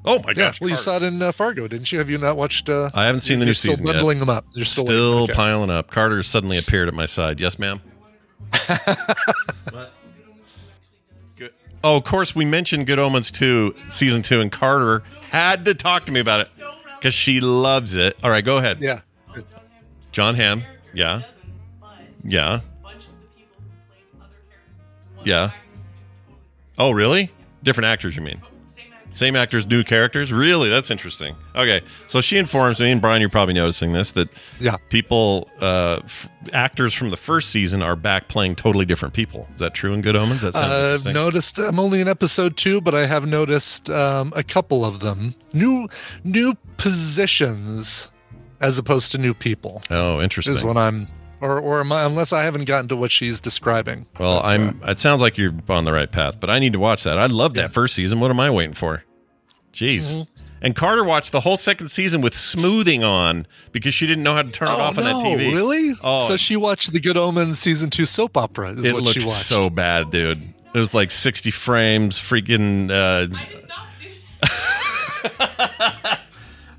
Oh 0.04 0.18
my 0.20 0.30
Yeah, 0.30 0.34
gosh! 0.34 0.60
well, 0.60 0.70
you 0.70 0.76
saw 0.76 0.96
it 0.96 1.02
in 1.02 1.20
uh, 1.20 1.32
Fargo, 1.32 1.68
didn't 1.68 1.92
you? 1.92 1.98
Have 1.98 2.08
you 2.08 2.18
not 2.18 2.36
watched? 2.36 2.68
Uh, 2.68 2.88
I 2.94 3.04
haven't 3.06 3.20
seen 3.20 3.40
the 3.40 3.44
new 3.46 3.52
still 3.52 3.72
season 3.72 3.86
yet. 3.86 3.92
bundling 3.94 4.20
them 4.20 4.30
up. 4.30 4.46
You're 4.54 4.64
still, 4.64 4.84
Still. 4.86 5.22
Okay. 5.24 5.32
piling 5.34 5.70
up. 5.70 5.90
Carter 5.90 6.22
suddenly 6.22 6.56
appeared 6.56 6.88
at 6.88 6.94
my 6.94 7.04
side. 7.06 7.40
Yes, 7.40 7.58
ma'am. 7.58 7.80
Good. 11.36 11.52
Oh, 11.84 11.96
of 11.96 12.04
course, 12.04 12.34
we 12.34 12.44
mentioned 12.44 12.86
Good 12.86 12.98
Omens 12.98 13.30
2, 13.30 13.74
season 13.88 14.22
2, 14.22 14.40
and 14.40 14.50
Carter 14.52 15.02
had 15.30 15.64
to 15.66 15.74
talk 15.74 16.04
to 16.06 16.12
me 16.12 16.20
about 16.20 16.40
it 16.40 16.48
because 16.98 17.14
she 17.14 17.40
loves 17.40 17.94
it. 17.94 18.16
All 18.22 18.30
right, 18.30 18.44
go 18.44 18.56
ahead. 18.58 18.78
Yeah, 18.80 19.00
Jon 20.12 20.34
Hamm. 20.34 20.64
Yeah. 20.94 21.22
Yeah. 22.24 22.60
Yeah. 25.28 25.50
Oh, 26.78 26.90
really? 26.90 27.30
Different 27.62 27.84
actors, 27.84 28.16
you 28.16 28.22
mean? 28.22 28.40
Same 29.12 29.36
actors, 29.36 29.66
new 29.66 29.84
characters? 29.84 30.32
Really? 30.32 30.70
That's 30.70 30.90
interesting. 30.90 31.36
Okay. 31.54 31.82
So 32.06 32.22
she 32.22 32.38
informs 32.38 32.80
me, 32.80 32.90
and 32.90 33.02
Brian, 33.02 33.20
you're 33.20 33.28
probably 33.28 33.52
noticing 33.52 33.92
this, 33.92 34.12
that 34.12 34.30
yeah. 34.58 34.78
people, 34.88 35.50
uh, 35.60 36.00
f- 36.04 36.30
actors 36.54 36.94
from 36.94 37.10
the 37.10 37.18
first 37.18 37.50
season 37.50 37.82
are 37.82 37.94
back 37.94 38.28
playing 38.28 38.54
totally 38.54 38.86
different 38.86 39.12
people. 39.12 39.46
Is 39.52 39.60
that 39.60 39.74
true 39.74 39.92
in 39.92 40.00
Good 40.00 40.16
Omens? 40.16 40.40
That 40.40 40.54
sounds 40.54 40.72
I've 40.72 40.84
interesting. 40.84 41.12
noticed. 41.12 41.58
I'm 41.58 41.78
only 41.78 42.00
in 42.00 42.08
episode 42.08 42.56
two, 42.56 42.80
but 42.80 42.94
I 42.94 43.04
have 43.04 43.26
noticed 43.26 43.90
um, 43.90 44.32
a 44.34 44.42
couple 44.42 44.82
of 44.82 45.00
them. 45.00 45.34
New 45.52 45.88
new 46.24 46.54
positions 46.78 48.10
as 48.60 48.78
opposed 48.78 49.12
to 49.12 49.18
new 49.18 49.34
people 49.34 49.82
oh, 49.90 50.22
interesting. 50.22 50.54
is 50.54 50.64
what 50.64 50.78
I'm. 50.78 51.06
Or, 51.40 51.60
or 51.60 51.80
am 51.80 51.92
I, 51.92 52.04
unless 52.04 52.32
I 52.32 52.42
haven't 52.42 52.64
gotten 52.64 52.88
to 52.88 52.96
what 52.96 53.12
she's 53.12 53.40
describing. 53.40 54.06
Well, 54.18 54.42
But, 54.42 54.54
I'm. 54.54 54.80
uh, 54.82 54.90
It 54.90 55.00
sounds 55.00 55.20
like 55.22 55.38
you're 55.38 55.54
on 55.68 55.84
the 55.84 55.92
right 55.92 56.10
path, 56.10 56.40
but 56.40 56.50
I 56.50 56.58
need 56.58 56.72
to 56.72 56.78
watch 56.80 57.04
that. 57.04 57.18
I 57.18 57.26
loved 57.26 57.56
that 57.56 57.70
first 57.72 57.94
season. 57.94 58.18
What 58.20 58.30
am 58.30 58.40
I 58.40 58.50
waiting 58.50 58.74
for? 58.74 59.04
Jeez. 59.72 60.12
Mm-hmm. 60.12 60.22
And 60.60 60.74
Carter 60.74 61.04
watched 61.04 61.30
the 61.30 61.40
whole 61.40 61.56
second 61.56 61.86
season 61.88 62.20
with 62.20 62.34
smoothing 62.34 63.04
on 63.04 63.46
because 63.70 63.94
she 63.94 64.08
didn't 64.08 64.24
know 64.24 64.34
how 64.34 64.42
to 64.42 64.50
turn 64.50 64.66
it 64.66 64.72
oh, 64.72 64.80
off 64.80 64.98
on 64.98 65.04
that 65.04 65.12
no, 65.12 65.22
TV. 65.22 65.52
Really? 65.54 65.92
Oh, 66.02 66.18
So 66.18 66.36
she 66.36 66.56
watched 66.56 66.92
the 66.92 66.98
Good 66.98 67.16
Omens 67.16 67.60
season 67.60 67.90
two 67.90 68.06
soap 68.06 68.36
opera. 68.36 68.72
Is 68.72 68.84
it 68.84 68.92
what 68.94 69.04
looked 69.04 69.20
she 69.20 69.26
watched. 69.26 69.46
so 69.46 69.70
bad, 69.70 70.10
dude. 70.10 70.42
It 70.74 70.78
was 70.78 70.94
like 70.94 71.12
60 71.12 71.52
frames, 71.52 72.18
freaking. 72.18 72.90
Uh, 72.90 73.28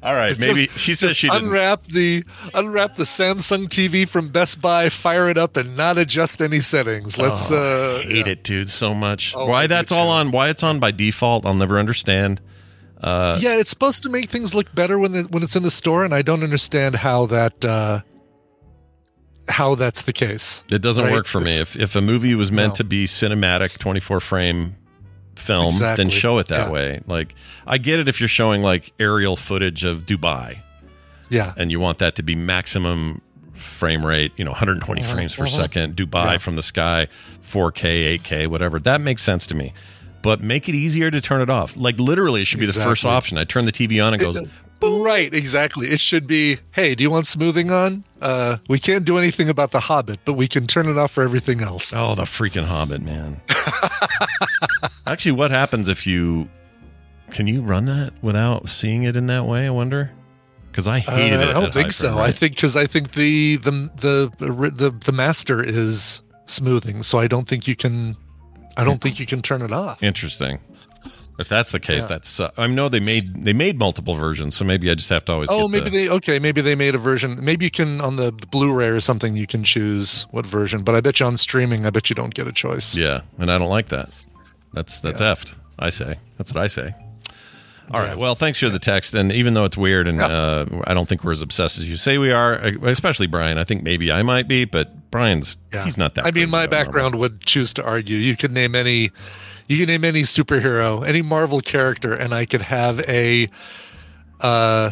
all 0.02 0.14
right, 0.14 0.30
Just- 0.30 0.40
maybe 0.40 0.68
she 0.78 0.94
says 0.94 1.10
just 1.12 1.20
she 1.20 1.30
didn't. 1.30 1.46
unwrap 1.48 1.84
the 1.86 2.24
unwrap 2.54 2.96
the 2.96 3.04
Samsung 3.04 3.68
TV 3.68 4.08
from 4.08 4.30
Best 4.30 4.62
Buy, 4.62 4.90
fire 4.90 5.30
it 5.30 5.38
up, 5.38 5.58
and 5.58 5.76
not 5.76 5.98
adjust 5.98 6.42
any 6.42 6.60
settings. 6.62 7.18
Let's. 7.18 7.52
Oh, 7.52 7.98
uh, 7.98 8.00
I 8.00 8.04
hate 8.04 8.28
it, 8.28 8.44
dude, 8.44 8.70
so 8.70 8.94
much. 8.96 9.34
Oh, 9.36 9.46
why 9.46 9.68
that's 9.68 9.92
all 9.92 10.10
on? 10.10 10.32
Why 10.32 10.50
it's 10.50 10.64
on 10.64 10.80
by 10.80 10.92
default? 10.92 11.46
I'll 11.46 11.54
never 11.54 11.78
understand. 11.80 12.40
Uh, 13.02 13.38
yeah, 13.42 13.56
it's 13.58 13.70
supposed 13.70 14.04
to 14.04 14.10
make 14.10 14.30
things 14.30 14.54
look 14.54 14.74
better 14.76 15.00
when 15.00 15.14
the, 15.14 15.24
when 15.24 15.42
it's 15.44 15.56
in 15.56 15.64
the 15.64 15.72
store, 15.72 16.04
and 16.04 16.14
I 16.14 16.22
don't 16.22 16.44
understand 16.44 16.96
how 16.96 17.26
that 17.28 17.64
uh, 17.64 18.02
how 19.48 19.76
that's 19.76 20.02
the 20.04 20.14
case. 20.14 20.64
It 20.70 20.82
doesn't 20.82 21.06
Right? 21.06 21.14
work 21.14 21.26
for 21.26 21.40
me. 21.40 21.52
If 21.60 21.76
if 21.78 21.96
a 21.96 22.02
movie 22.02 22.36
was 22.36 22.52
meant 22.52 22.72
No. 22.74 22.76
to 22.76 22.84
be 22.84 23.06
cinematic, 23.06 23.78
twenty 23.80 24.00
four 24.00 24.20
frame 24.20 24.76
film, 25.40 25.68
Exactly. 25.68 26.04
then 26.04 26.10
show 26.12 26.38
it 26.38 26.48
that 26.48 26.68
Yeah. 26.68 26.72
way. 26.72 27.00
Like 27.08 27.36
I 27.66 27.78
get 27.78 28.00
it 28.00 28.08
if 28.08 28.20
you're 28.20 28.28
showing 28.30 28.62
like 28.62 28.92
aerial 29.00 29.36
footage 29.36 29.84
of 29.84 30.06
Dubai 30.06 30.58
Yeah, 31.30 31.54
and 31.58 31.72
you 31.72 31.80
want 31.80 31.98
that 32.00 32.16
to 32.16 32.24
be 32.24 32.36
maximum 32.36 33.22
frame 33.54 34.06
rate, 34.06 34.32
you 34.38 34.46
know, 34.46 34.52
120 34.52 35.04
frames 35.04 35.36
per 35.36 35.46
second, 35.48 35.96
Dubai 35.96 36.16
Uh-huh. 36.22 36.32
Yeah. 36.34 36.38
from 36.38 36.56
the 36.56 36.64
sky, 36.64 37.08
4K, 37.42 38.06
8K, 38.20 38.48
whatever. 38.48 38.80
That 38.80 39.02
makes 39.02 39.22
sense 39.22 39.46
to 39.48 39.56
me. 39.56 39.74
But 40.22 40.42
make 40.42 40.68
it 40.68 40.76
easier 40.76 41.10
to 41.12 41.22
turn 41.22 41.42
it 41.42 41.50
off. 41.50 41.76
Like 41.78 41.98
literally, 42.00 42.42
it 42.42 42.46
should 42.46 42.60
be 42.60 42.66
the 42.66 42.74
first 42.74 43.06
option. 43.06 43.38
I 43.38 43.44
turn 43.46 43.66
the 43.66 43.72
TV 43.72 44.02
on 44.06 44.14
and 44.14 44.22
it 44.22 44.26
goes. 44.80 45.02
right. 45.06 45.34
Exactly. 45.34 45.88
It 45.90 46.00
should 46.00 46.28
be. 46.28 46.58
Hey, 46.72 46.96
do 46.96 47.04
you 47.04 47.10
want 47.12 47.28
smoothing 47.28 47.72
on? 47.72 48.04
Uh, 48.22 48.58
we 48.68 48.80
can't 48.80 49.06
do 49.06 49.18
anything 49.18 49.50
about 49.50 49.72
the 49.72 49.80
Hobbit, 49.80 50.20
but 50.26 50.34
we 50.34 50.48
can 50.48 50.68
turn 50.68 50.88
it 50.88 50.98
off 50.98 51.12
for 51.12 51.24
everything 51.24 51.62
else. 51.62 51.94
Oh, 51.96 52.16
the 52.16 52.24
freaking 52.24 52.66
Hobbit, 52.66 53.02
man. 53.02 53.42
Actually, 55.08 55.34
what 55.34 55.52
happens 55.52 55.90
if 55.90 56.06
you 56.08 56.50
can 57.32 57.48
you 57.48 57.62
run 57.62 57.86
that 57.86 58.14
without 58.22 58.70
seeing 58.70 59.04
it 59.04 59.16
in 59.16 59.28
that 59.28 59.46
way? 59.46 59.66
I 59.68 59.70
wonder. 59.70 60.12
Because 60.72 60.88
I 60.88 61.00
hated 61.00 61.40
Uh, 61.40 61.44
it. 61.44 61.50
I 61.50 61.54
don't 61.54 61.74
think 61.74 61.88
high 61.88 61.92
so. 61.92 62.14
frame 62.14 62.24
I 62.26 62.32
think 62.32 62.56
because 62.56 62.76
I 62.76 62.86
think 62.88 63.12
the 63.12 63.58
the 63.58 63.72
the 63.98 64.32
the 64.38 64.70
the, 64.72 64.92
the 64.92 65.12
master 65.12 65.64
is 65.64 66.22
smoothing, 66.46 67.04
so 67.04 67.20
I 67.20 67.28
don't 67.28 67.48
think 67.48 67.68
you 67.68 67.76
can. 67.76 68.16
I 68.78 68.84
don't 68.84 69.02
think 69.02 69.20
you 69.20 69.26
can 69.26 69.42
turn 69.42 69.62
it 69.62 69.72
off. 69.74 70.02
Interesting. 70.02 70.60
If 71.40 71.48
that's 71.48 71.72
the 71.72 71.80
case, 71.80 72.04
Yeah. 72.04 72.08
that's. 72.08 72.40
Uh, 72.40 72.52
I 72.58 72.68
know 72.68 72.90
they 72.90 73.00
made 73.00 73.46
they 73.46 73.54
made 73.54 73.80
multiple 73.80 74.14
versions, 74.16 74.56
so 74.56 74.66
maybe 74.66 74.92
I 74.92 74.94
just 74.96 75.10
have 75.10 75.26
to 75.26 75.32
always. 75.32 75.50
Oh, 75.50 75.68
maybe 75.68 75.86
the, 75.86 75.90
they 75.92 76.10
okay. 76.10 76.38
Maybe 76.38 76.60
they 76.62 76.76
made 76.76 76.94
a 76.96 76.98
version. 77.00 77.40
Maybe 77.44 77.66
you 77.66 77.72
can 77.72 78.02
on 78.02 78.18
the 78.18 78.32
Blu-ray 78.32 78.88
or 78.90 79.00
something. 79.00 79.36
You 79.36 79.48
can 79.48 79.64
choose 79.64 80.28
what 80.32 80.46
version. 80.46 80.84
But 80.84 80.96
I 80.96 81.02
bet 81.02 81.20
you 81.22 81.26
on 81.26 81.38
streaming, 81.38 81.86
I 81.86 81.90
bet 81.90 82.10
you 82.10 82.16
don't 82.16 82.34
get 82.36 82.48
a 82.48 82.52
choice. 82.52 82.94
Yeah, 82.96 83.22
and 83.38 83.52
I 83.52 83.58
don't 83.58 83.70
like 83.70 83.88
that. 83.88 84.10
That's 84.74 85.00
that's 85.00 85.22
effed. 85.22 85.56
I 85.80 85.90
say. 85.90 86.18
That's 86.38 86.54
what 86.54 86.62
I 86.62 86.68
say. 86.68 86.94
All 87.92 88.02
right. 88.02 88.16
Well, 88.18 88.36
thanks 88.36 88.60
for 88.60 88.70
the 88.70 88.78
text. 88.78 89.16
And 89.16 89.32
even 89.32 89.56
though 89.56 89.66
it's 89.66 89.78
weird, 89.78 90.08
and 90.08 90.22
uh, 90.22 90.66
I 90.86 90.94
don't 90.94 91.10
think 91.10 91.24
we're 91.24 91.32
as 91.32 91.42
obsessed 91.42 91.80
as 91.80 91.90
you 91.90 91.98
say 91.98 92.20
we 92.20 92.32
are, 92.32 92.54
uh, 92.64 92.72
especially 92.84 93.26
Brian. 93.26 93.58
I 93.58 93.64
think 93.64 93.82
maybe 93.82 94.12
I 94.12 94.22
might 94.22 94.48
be, 94.48 94.66
but 94.66 95.10
Brian's 95.10 95.58
Yeah. 95.74 95.86
he's 95.86 95.98
not 95.98 96.14
that. 96.16 96.26
I 96.28 96.32
mean, 96.32 96.52
my 96.52 96.68
background 96.68 97.16
would 97.16 97.42
choose 97.48 97.74
to 97.76 97.84
argue. 97.84 98.18
You 98.18 98.36
could 98.36 98.52
name 98.52 98.76
any, 98.76 99.10
you 99.70 99.78
can 99.78 99.88
name 99.88 100.04
any 100.04 100.24
superhero, 100.24 101.08
any 101.08 101.22
Marvel 101.22 101.62
character, 101.62 102.14
and 102.14 102.34
I 102.34 102.46
could 102.46 102.64
have 102.64 103.00
a, 103.08 103.48
uh, 104.42 104.92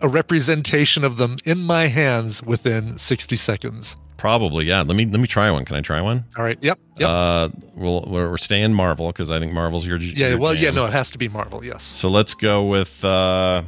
a 0.00 0.08
representation 0.08 1.02
of 1.02 1.16
them 1.16 1.38
in 1.44 1.58
my 1.58 1.86
hands 1.86 2.42
within 2.42 2.98
sixty 2.98 3.34
seconds. 3.36 3.96
Probably, 4.16 4.66
yeah. 4.66 4.82
Let 4.82 4.96
me 4.96 5.06
let 5.06 5.20
me 5.20 5.26
try 5.26 5.50
one. 5.50 5.64
Can 5.64 5.76
I 5.76 5.80
try 5.80 6.00
one? 6.00 6.24
All 6.36 6.44
right. 6.44 6.58
Yep. 6.60 6.78
Yep. 6.98 7.08
Uh, 7.08 7.48
we'll, 7.74 8.04
we're, 8.08 8.30
we're 8.30 8.36
staying 8.36 8.74
Marvel 8.74 9.08
because 9.08 9.30
I 9.30 9.38
think 9.38 9.52
Marvel's 9.52 9.86
your 9.86 9.98
yeah. 9.98 10.28
your 10.28 10.38
Well, 10.38 10.54
yeah. 10.54 10.70
No, 10.70 10.86
it 10.86 10.92
has 10.92 11.10
to 11.12 11.18
be 11.18 11.28
Marvel. 11.28 11.64
Yes. 11.64 11.84
So 11.84 12.08
let's 12.08 12.34
go 12.34 12.64
with 12.64 13.04
uh, 13.04 13.62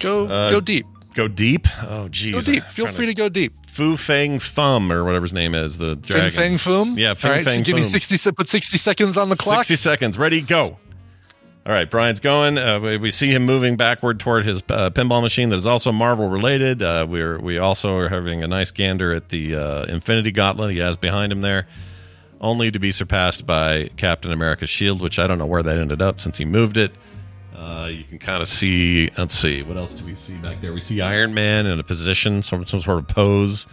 Go 0.00 0.26
Uh, 0.26 0.50
go 0.50 0.60
deep. 0.60 0.86
go 1.14 1.28
deep. 1.28 1.66
Oh, 1.82 2.08
geez. 2.08 2.34
Go 2.34 2.40
deep. 2.40 2.64
Feel 2.64 2.86
free 2.88 3.06
to 3.06 3.14
go 3.14 3.28
deep. 3.28 3.52
Fu 3.72 3.96
Fang 3.96 4.38
Fum 4.38 4.92
or 4.92 5.02
whatever 5.02 5.24
his 5.24 5.32
name 5.32 5.54
is, 5.54 5.78
the 5.78 5.96
Fin 5.96 6.00
dragon. 6.02 6.30
Fang 6.30 6.58
Fum. 6.58 6.98
Yeah, 6.98 7.14
Fin 7.14 7.30
All 7.30 7.36
right. 7.38 7.44
Fang 7.46 7.60
so 7.60 7.64
give 7.64 7.74
me 7.74 7.84
sixty. 7.84 8.18
se- 8.18 8.32
Put 8.32 8.50
sixty 8.50 8.76
seconds 8.76 9.16
on 9.16 9.30
the 9.30 9.36
clock. 9.36 9.64
60 9.64 9.76
seconds. 9.76 10.18
Ready, 10.18 10.42
go. 10.42 10.76
All 11.64 11.72
right, 11.72 11.88
Brian's 11.88 12.20
going. 12.20 12.58
Uh, 12.58 12.80
we, 12.80 12.98
we 12.98 13.10
see 13.10 13.30
him 13.30 13.46
moving 13.46 13.76
backward 13.76 14.20
toward 14.20 14.44
his 14.44 14.58
uh, 14.68 14.90
pinball 14.90 15.22
machine 15.22 15.48
that 15.48 15.56
is 15.56 15.66
also 15.66 15.90
Marvel 15.90 16.28
related. 16.28 16.82
Uh, 16.82 17.06
we're 17.08 17.38
we 17.38 17.56
also 17.56 17.96
are 17.96 18.10
having 18.10 18.42
a 18.42 18.46
nice 18.46 18.70
gander 18.70 19.14
at 19.14 19.30
the 19.30 19.56
uh, 19.56 19.84
Infinity 19.84 20.32
Gauntlet 20.32 20.72
he 20.72 20.78
has 20.80 20.98
behind 20.98 21.32
him 21.32 21.40
there, 21.40 21.66
only 22.42 22.70
to 22.70 22.78
be 22.78 22.92
surpassed 22.92 23.46
by 23.46 23.88
Captain 23.96 24.32
America's 24.32 24.68
shield, 24.68 25.00
which 25.00 25.18
I 25.18 25.26
don't 25.26 25.38
know 25.38 25.46
where 25.46 25.62
that 25.62 25.78
ended 25.78 26.02
up 26.02 26.20
since 26.20 26.36
he 26.36 26.44
moved 26.44 26.76
it. 26.76 26.92
Uh, 27.56 27.86
you 27.86 28.04
can 28.04 28.18
kind 28.18 28.40
of 28.40 28.48
see. 28.48 29.10
Let's 29.16 29.34
see, 29.34 29.62
what 29.62 29.76
else 29.76 29.94
do 29.94 30.04
we 30.04 30.14
see 30.14 30.36
back 30.36 30.60
there? 30.60 30.72
We 30.72 30.80
see 30.80 31.00
Iron 31.00 31.34
Man 31.34 31.66
in 31.66 31.78
a 31.78 31.84
position, 31.84 32.42
some 32.42 32.64
some 32.66 32.80
sort 32.80 32.98
of 32.98 33.08
pose. 33.08 33.66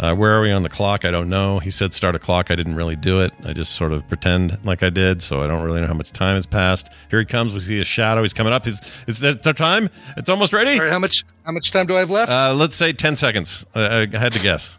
Uh, 0.00 0.14
where 0.14 0.32
are 0.32 0.40
we 0.40 0.50
on 0.50 0.62
the 0.62 0.68
clock? 0.68 1.04
I 1.04 1.10
don't 1.10 1.28
know. 1.28 1.58
He 1.58 1.70
said 1.70 1.92
start 1.92 2.16
a 2.16 2.18
clock. 2.18 2.50
I 2.50 2.56
didn't 2.56 2.74
really 2.74 2.96
do 2.96 3.20
it. 3.20 3.32
I 3.44 3.52
just 3.52 3.74
sort 3.74 3.92
of 3.92 4.06
pretend 4.08 4.58
like 4.64 4.82
I 4.82 4.90
did, 4.90 5.22
so 5.22 5.42
I 5.42 5.46
don't 5.46 5.62
really 5.62 5.80
know 5.80 5.86
how 5.86 5.94
much 5.94 6.12
time 6.12 6.34
has 6.34 6.46
passed. 6.46 6.90
Here 7.10 7.18
he 7.20 7.24
comes. 7.26 7.54
We 7.54 7.60
see 7.60 7.78
a 7.80 7.84
shadow. 7.84 8.22
He's 8.22 8.32
coming 8.32 8.52
up. 8.52 8.64
He's 8.64 8.80
it's 9.06 9.22
it's 9.22 9.46
our 9.46 9.52
time. 9.52 9.90
It's 10.16 10.28
almost 10.28 10.52
ready. 10.52 10.72
All 10.72 10.84
right. 10.84 10.92
How 10.92 10.98
much? 10.98 11.24
How 11.44 11.52
much 11.52 11.70
time 11.70 11.86
do 11.86 11.96
I 11.96 12.00
have 12.00 12.10
left? 12.10 12.32
Uh, 12.32 12.54
let's 12.54 12.76
say 12.76 12.92
ten 12.92 13.16
seconds. 13.16 13.64
Uh, 13.74 14.06
I 14.12 14.18
had 14.18 14.32
to 14.32 14.40
guess. 14.40 14.78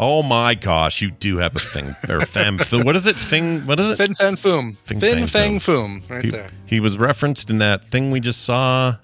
Oh 0.00 0.22
my 0.22 0.54
gosh, 0.54 1.02
you 1.02 1.10
do 1.10 1.38
have 1.38 1.56
a 1.56 1.58
thing 1.58 1.86
or 2.08 2.20
fam. 2.20 2.58
What 2.84 2.94
is 2.94 3.08
it? 3.08 3.16
Thing? 3.16 3.66
What 3.66 3.80
is 3.80 3.90
it? 3.90 3.96
Fin 3.96 4.14
Fan 4.14 4.36
Foom. 4.36 4.76
Fin 4.84 5.00
Fin 5.00 5.26
Fang 5.26 5.26
Fang 5.26 5.58
Foom. 5.58 6.08
Right 6.08 6.24
he, 6.24 6.30
there. 6.30 6.48
he 6.66 6.78
was 6.78 6.96
referenced 6.96 7.50
in 7.50 7.58
that 7.58 7.88
thing 7.88 8.12
we 8.12 8.20
just 8.20 8.42
saw. 8.44 8.96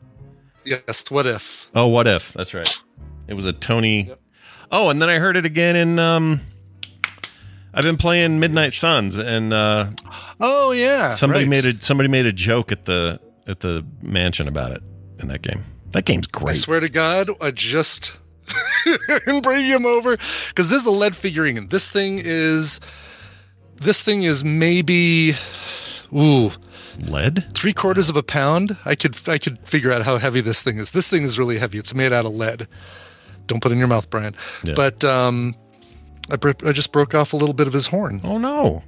Yes. 0.64 1.10
What 1.10 1.26
if? 1.26 1.68
Oh, 1.74 1.88
what 1.88 2.06
if? 2.06 2.32
That's 2.32 2.54
right. 2.54 2.82
It 3.26 3.34
was 3.34 3.44
a 3.44 3.52
Tony. 3.52 4.14
Oh, 4.70 4.88
and 4.88 5.02
then 5.02 5.10
I 5.10 5.18
heard 5.18 5.36
it 5.36 5.44
again 5.44 5.74
in. 5.74 5.98
um 5.98 6.40
I've 7.76 7.82
been 7.82 7.96
playing 7.96 8.38
Midnight 8.38 8.72
Suns, 8.72 9.18
and 9.18 9.52
uh 9.52 9.88
Oh 10.40 10.70
yeah. 10.70 11.10
somebody 11.10 11.42
right. 11.44 11.50
made 11.50 11.66
a 11.66 11.80
somebody 11.80 12.08
made 12.08 12.26
a 12.26 12.32
joke 12.32 12.70
at 12.70 12.84
the 12.84 13.18
at 13.48 13.60
the 13.60 13.84
mansion 14.00 14.46
about 14.46 14.70
it 14.70 14.82
in 15.18 15.26
that 15.26 15.42
game. 15.42 15.64
That 15.90 16.04
game's 16.04 16.28
great. 16.28 16.50
I 16.50 16.54
swear 16.54 16.78
to 16.78 16.88
God, 16.88 17.30
I 17.40 17.50
just 17.50 18.20
bring 19.42 19.64
him 19.64 19.86
over 19.86 20.16
because 20.48 20.68
this 20.68 20.82
is 20.82 20.86
a 20.86 20.90
lead 20.90 21.16
figurine. 21.16 21.56
And 21.58 21.70
this 21.70 21.88
thing 21.88 22.20
is, 22.22 22.80
this 23.76 24.02
thing 24.02 24.22
is 24.22 24.44
maybe, 24.44 25.32
ooh, 26.14 26.50
Lead? 27.00 27.52
three 27.54 27.72
quarters 27.72 28.08
of 28.08 28.16
a 28.16 28.22
pound. 28.22 28.76
I 28.84 28.94
could 28.94 29.16
I 29.28 29.38
could 29.38 29.58
figure 29.66 29.90
out 29.92 30.02
how 30.02 30.18
heavy 30.18 30.40
this 30.40 30.62
thing 30.62 30.78
is. 30.78 30.92
This 30.92 31.08
thing 31.08 31.22
is 31.24 31.38
really 31.38 31.58
heavy. 31.58 31.78
It's 31.78 31.94
made 31.94 32.12
out 32.12 32.24
of 32.24 32.32
lead. 32.34 32.68
Don't 33.46 33.60
put 33.62 33.72
it 33.72 33.74
in 33.74 33.78
your 33.78 33.88
mouth, 33.88 34.08
Brian. 34.10 34.34
Yeah. 34.62 34.74
But 34.76 35.04
um, 35.04 35.54
I 36.30 36.36
bro- 36.36 36.52
I 36.64 36.72
just 36.72 36.92
broke 36.92 37.14
off 37.14 37.32
a 37.32 37.36
little 37.36 37.54
bit 37.54 37.66
of 37.66 37.72
his 37.72 37.86
horn. 37.88 38.20
Oh 38.24 38.38
no! 38.38 38.82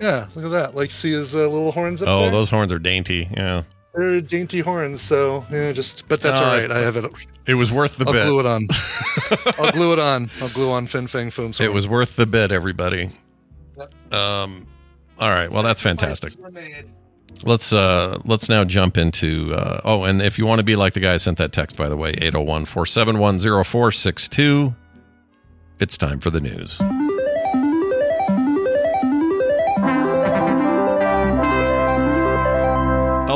Yeah, 0.00 0.26
look 0.34 0.44
at 0.44 0.50
that. 0.50 0.74
Like, 0.74 0.90
see 0.90 1.12
his 1.12 1.34
uh, 1.34 1.48
little 1.48 1.72
horns 1.72 2.02
up 2.02 2.08
Oh, 2.08 2.20
there? 2.22 2.30
those 2.30 2.50
horns 2.50 2.72
are 2.72 2.78
dainty. 2.78 3.26
Yeah, 3.34 3.62
They're 3.96 4.20
dainty 4.20 4.60
horns. 4.60 5.00
So 5.00 5.44
yeah, 5.50 5.72
just. 5.72 6.06
But 6.08 6.20
that's 6.20 6.38
Uh, 6.40 6.44
all 6.44 6.54
right. 6.56 6.70
I 6.70 6.78
have 6.80 6.96
it. 6.96 7.06
it 7.46 7.54
was 7.54 7.72
worth 7.72 7.96
the 7.96 8.04
bit. 8.04 8.16
I'll 8.16 8.20
bit. 8.20 8.24
glue 8.24 8.40
it 8.40 8.46
on. 8.46 8.68
I'll 9.64 9.72
glue 9.72 9.92
it 9.94 9.98
on. 9.98 10.30
I'll 10.42 10.50
glue 10.50 10.70
on 10.70 10.86
Fin 10.86 11.06
Fang 11.06 11.30
Foom. 11.30 11.58
It 11.60 11.72
was 11.72 11.88
worth 11.88 12.16
the 12.16 12.26
bit, 12.26 12.52
everybody. 12.52 13.10
Um, 14.12 14.66
all 15.18 15.30
right. 15.30 15.50
Well, 15.50 15.62
that's 15.62 15.80
fantastic. 15.80 16.34
Let's 17.44 17.72
uh 17.72 18.18
let's 18.24 18.48
now 18.48 18.64
jump 18.64 18.96
into 18.96 19.52
uh 19.54 19.80
oh 19.84 20.04
and 20.04 20.22
if 20.22 20.38
you 20.38 20.46
want 20.46 20.60
to 20.60 20.64
be 20.64 20.74
like 20.74 20.94
the 20.94 21.00
guy 21.00 21.12
who 21.12 21.18
sent 21.18 21.36
that 21.36 21.52
text 21.52 21.76
by 21.76 21.90
the 21.90 21.96
way 21.96 22.14
801-471-0462 22.14 24.74
it's 25.78 25.98
time 25.98 26.18
for 26.20 26.30
the 26.30 26.40
news. 26.40 26.80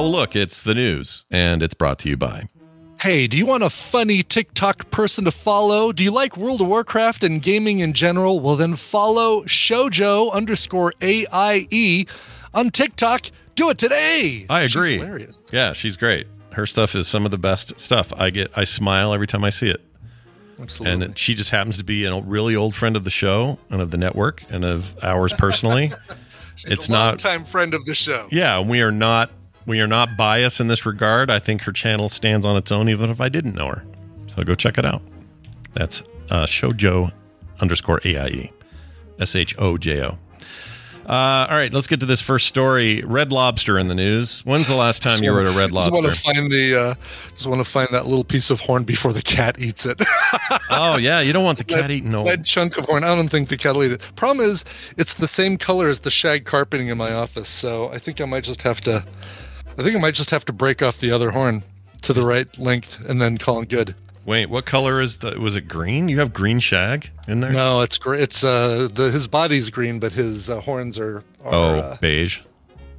Oh 0.00 0.08
look, 0.08 0.34
it's 0.34 0.62
the 0.62 0.72
news 0.72 1.26
and 1.30 1.62
it's 1.62 1.74
brought 1.74 1.98
to 1.98 2.08
you 2.08 2.16
by 2.16 2.48
Hey, 3.02 3.26
do 3.26 3.36
you 3.36 3.44
want 3.44 3.62
a 3.62 3.68
funny 3.68 4.22
TikTok 4.22 4.90
person 4.90 5.26
to 5.26 5.30
follow? 5.30 5.92
Do 5.92 6.02
you 6.02 6.10
like 6.10 6.38
World 6.38 6.62
of 6.62 6.68
Warcraft 6.68 7.22
and 7.22 7.42
gaming 7.42 7.80
in 7.80 7.92
general? 7.92 8.40
Well, 8.40 8.56
then 8.56 8.76
follow 8.76 9.42
Shojo 9.42 10.32
underscore 10.32 10.94
AIE 11.02 12.06
on 12.54 12.70
TikTok. 12.70 13.26
Do 13.56 13.68
it 13.68 13.76
today. 13.76 14.46
I 14.48 14.62
She's 14.62 14.74
agree. 14.74 14.96
hilarious. 14.96 15.38
Yeah, 15.52 15.74
she's 15.74 15.98
great. 15.98 16.26
Her 16.52 16.64
stuff 16.64 16.94
is 16.94 17.06
some 17.06 17.26
of 17.26 17.30
the 17.30 17.36
best 17.36 17.78
stuff. 17.78 18.10
I 18.14 18.30
get 18.30 18.50
I 18.56 18.64
smile 18.64 19.12
every 19.12 19.26
time 19.26 19.44
I 19.44 19.50
see 19.50 19.68
it. 19.68 19.82
Absolutely. 20.58 21.04
And 21.08 21.18
she 21.18 21.34
just 21.34 21.50
happens 21.50 21.76
to 21.76 21.84
be 21.84 22.06
a 22.06 22.20
really 22.22 22.56
old 22.56 22.74
friend 22.74 22.96
of 22.96 23.04
the 23.04 23.10
show 23.10 23.58
and 23.68 23.82
of 23.82 23.90
the 23.90 23.98
network 23.98 24.44
and 24.48 24.64
of 24.64 24.96
ours 25.04 25.34
personally. 25.34 25.92
it's 26.64 26.88
not 26.88 27.22
longtime 27.22 27.44
friend 27.44 27.74
of 27.74 27.84
the 27.84 27.94
show. 27.94 28.28
Yeah, 28.30 28.60
we 28.60 28.80
are 28.80 28.92
not 28.92 29.30
we 29.70 29.80
are 29.80 29.86
not 29.86 30.16
biased 30.16 30.60
in 30.60 30.66
this 30.68 30.84
regard. 30.84 31.30
I 31.30 31.38
think 31.38 31.62
her 31.62 31.72
channel 31.72 32.08
stands 32.08 32.44
on 32.44 32.56
its 32.56 32.70
own 32.70 32.88
even 32.88 33.08
if 33.08 33.20
I 33.20 33.28
didn't 33.30 33.54
know 33.54 33.68
her. 33.68 33.84
So 34.26 34.42
go 34.42 34.54
check 34.54 34.76
it 34.76 34.84
out. 34.84 35.00
That's 35.72 36.02
uh 36.30 36.44
Shojo 36.44 37.12
underscore 37.60 38.00
AIE. 38.04 38.50
S 39.18 39.34
H 39.36 39.54
O 39.58 39.76
J 39.76 40.02
O. 40.04 40.18
Uh, 41.06 41.46
all 41.50 41.56
right, 41.56 41.72
let's 41.74 41.88
get 41.88 41.98
to 41.98 42.06
this 42.06 42.20
first 42.22 42.46
story. 42.46 43.02
Red 43.02 43.32
Lobster 43.32 43.78
in 43.80 43.88
the 43.88 43.96
news. 43.96 44.42
When's 44.42 44.68
the 44.68 44.76
last 44.76 45.02
time 45.02 45.24
you 45.24 45.32
were 45.32 45.40
at 45.40 45.46
a 45.48 45.50
Red 45.58 45.70
Lobster? 45.72 45.90
Just 45.90 46.02
want 46.04 46.14
to 46.14 46.20
find 46.20 46.52
the. 46.52 46.80
Uh, 46.80 46.94
just 47.34 47.46
want 47.48 47.58
to 47.58 47.64
find 47.64 47.88
that 47.90 48.06
little 48.06 48.22
piece 48.22 48.48
of 48.50 48.60
horn 48.60 48.84
before 48.84 49.12
the 49.12 49.22
cat 49.22 49.58
eats 49.58 49.86
it. 49.86 50.00
Oh 50.72 50.96
yeah, 50.98 51.18
you 51.20 51.32
don't 51.32 51.42
want 51.44 51.58
the 51.58 51.64
cat 51.64 51.82
Lead- 51.82 51.90
eating 51.90 52.10
no. 52.12 52.22
lead 52.22 52.44
chunk 52.44 52.78
of 52.78 52.86
horn. 52.86 53.02
I 53.02 53.08
don't 53.08 53.28
think 53.28 53.48
the 53.48 53.56
cat 53.56 53.74
will 53.74 53.82
eat 53.82 53.90
it. 53.92 54.08
Problem 54.14 54.48
is, 54.48 54.64
it's 54.96 55.14
the 55.14 55.26
same 55.26 55.56
color 55.56 55.88
as 55.88 56.00
the 56.00 56.10
shag 56.12 56.44
carpeting 56.44 56.86
in 56.88 56.96
my 56.96 57.12
office, 57.12 57.48
so 57.48 57.90
I 57.92 57.98
think 57.98 58.20
I 58.20 58.24
might 58.24 58.44
just 58.44 58.62
have 58.62 58.80
to. 58.82 59.04
I 59.78 59.82
think 59.82 59.96
I 59.96 59.98
might 59.98 60.14
just 60.14 60.30
have 60.30 60.44
to 60.46 60.52
break 60.52 60.82
off 60.82 60.98
the 60.98 61.10
other 61.10 61.30
horn 61.30 61.62
to 62.02 62.12
the 62.12 62.22
right 62.22 62.46
length 62.58 63.00
and 63.08 63.20
then 63.20 63.38
call 63.38 63.60
it 63.62 63.68
good. 63.68 63.94
Wait, 64.26 64.46
what 64.46 64.66
color 64.66 65.00
is 65.00 65.18
the? 65.18 65.38
Was 65.40 65.56
it 65.56 65.62
green? 65.62 66.08
You 66.08 66.18
have 66.18 66.32
green 66.32 66.60
shag 66.60 67.10
in 67.26 67.40
there? 67.40 67.50
No, 67.50 67.80
it's. 67.80 67.98
It's 68.06 68.44
uh, 68.44 68.88
the 68.92 69.10
his 69.10 69.26
body's 69.26 69.70
green, 69.70 69.98
but 69.98 70.12
his 70.12 70.50
uh, 70.50 70.60
horns 70.60 70.98
are, 70.98 71.24
are 71.42 71.54
Oh, 71.54 71.74
uh, 71.78 71.96
beige. 71.98 72.40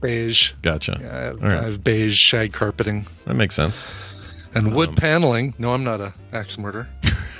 beige. 0.01 0.53
Gotcha. 0.63 0.97
Yeah, 0.99 1.15
I 1.15 1.19
have, 1.21 1.41
right. 1.41 1.53
I 1.53 1.63
have 1.65 1.83
beige 1.83 2.17
shag 2.17 2.53
carpeting 2.53 3.05
That 3.25 3.35
makes 3.35 3.53
sense. 3.55 3.85
and 4.55 4.75
wood 4.75 4.89
Um, 4.89 4.95
paneling. 4.95 5.53
No, 5.59 5.73
I'm 5.73 5.83
not 5.83 6.01
a 6.01 6.13
axe 6.33 6.57
murderer. 6.57 6.89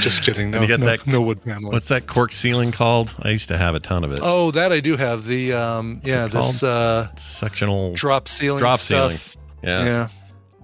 just 0.00 0.22
kidding. 0.24 0.50
No, 0.50 0.58
And 0.58 0.68
you 0.68 0.76
got 0.76 0.80
no, 0.80 0.86
that- 0.86 1.06
no 1.06 1.22
wood 1.22 1.42
paneling. 1.44 1.72
What's 1.72 1.88
that 1.88 2.06
cork 2.06 2.32
ceiling 2.32 2.72
called? 2.72 3.14
I 3.20 3.30
used 3.30 3.48
to 3.48 3.58
have 3.58 3.74
a 3.74 3.80
ton 3.80 4.04
of 4.04 4.12
it. 4.12 4.20
Oh, 4.22 4.50
that 4.52 4.72
I 4.72 4.80
do 4.80 4.96
have. 4.96 5.24
The 5.24 5.52
um, 5.52 6.00
yeah, 6.04 6.26
this 6.26 6.62
uh, 6.62 7.14
Sectional 7.16 7.94
drop 7.94 8.28
ceiling 8.28 8.58
drop 8.58 8.78
stuff. 8.78 9.12
ceiling. 9.12 9.46
Yeah. 9.62 9.84
Yeah. 9.84 10.08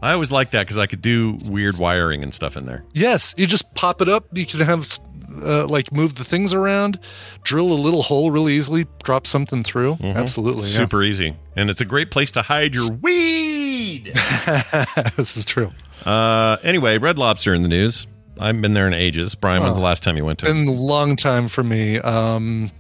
I 0.01 0.13
always 0.13 0.31
liked 0.31 0.53
that 0.53 0.61
because 0.61 0.79
I 0.79 0.87
could 0.87 1.03
do 1.03 1.39
weird 1.45 1.77
wiring 1.77 2.23
and 2.23 2.33
stuff 2.33 2.57
in 2.57 2.67
there. 2.67 2.85
Yes, 2.93 3.35
you 3.37 3.47
just 3.49 3.73
pop 3.75 4.01
it 4.01 4.09
up. 4.09 4.27
You 4.33 4.47
can 4.47 4.61
have 4.61 4.87
uh, 5.43 5.67
like 5.67 5.93
move 5.93 6.15
the 6.15 6.23
things 6.25 6.55
around, 6.55 7.01
drill 7.43 7.73
a 7.73 7.75
little 7.75 8.03
hole 8.03 8.31
really 8.31 8.53
easily, 8.53 8.87
drop 9.03 9.27
something 9.27 9.65
through. 9.65 9.97
Absolutely, 10.01 10.63
yeah. 10.63 10.69
Mm-hmm. 10.69 10.83
Super 10.83 11.03
easy. 11.03 11.37
And 11.57 11.69
it's 11.69 11.81
a 11.81 11.85
great 11.85 12.13
place 12.13 12.31
to 12.33 12.43
hide 12.43 12.75
your 12.77 12.91
weed. 12.93 14.13
This 15.17 15.37
is 15.37 15.45
true. 15.45 15.71
Uh, 16.07 16.57
anyway, 16.63 16.99
Red 16.99 17.19
Lobster 17.19 17.53
in 17.55 17.63
the 17.63 17.69
news. 17.69 18.07
I 18.39 18.47
haven't 18.47 18.63
been 18.63 18.75
there 18.75 18.87
in 18.87 18.95
ages. 18.95 19.35
Brian, 19.35 19.63
when's 19.63 19.77
Oh. 19.77 19.81
the 19.81 19.85
last 19.85 20.03
time 20.03 20.17
you 20.17 20.25
went 20.25 20.39
to? 20.41 20.47
it? 20.47 20.53
Been 20.53 20.69
a 20.69 20.73
long 20.73 21.17
time 21.17 21.49
for 21.49 21.63
me. 21.65 21.99
Um, 21.99 22.71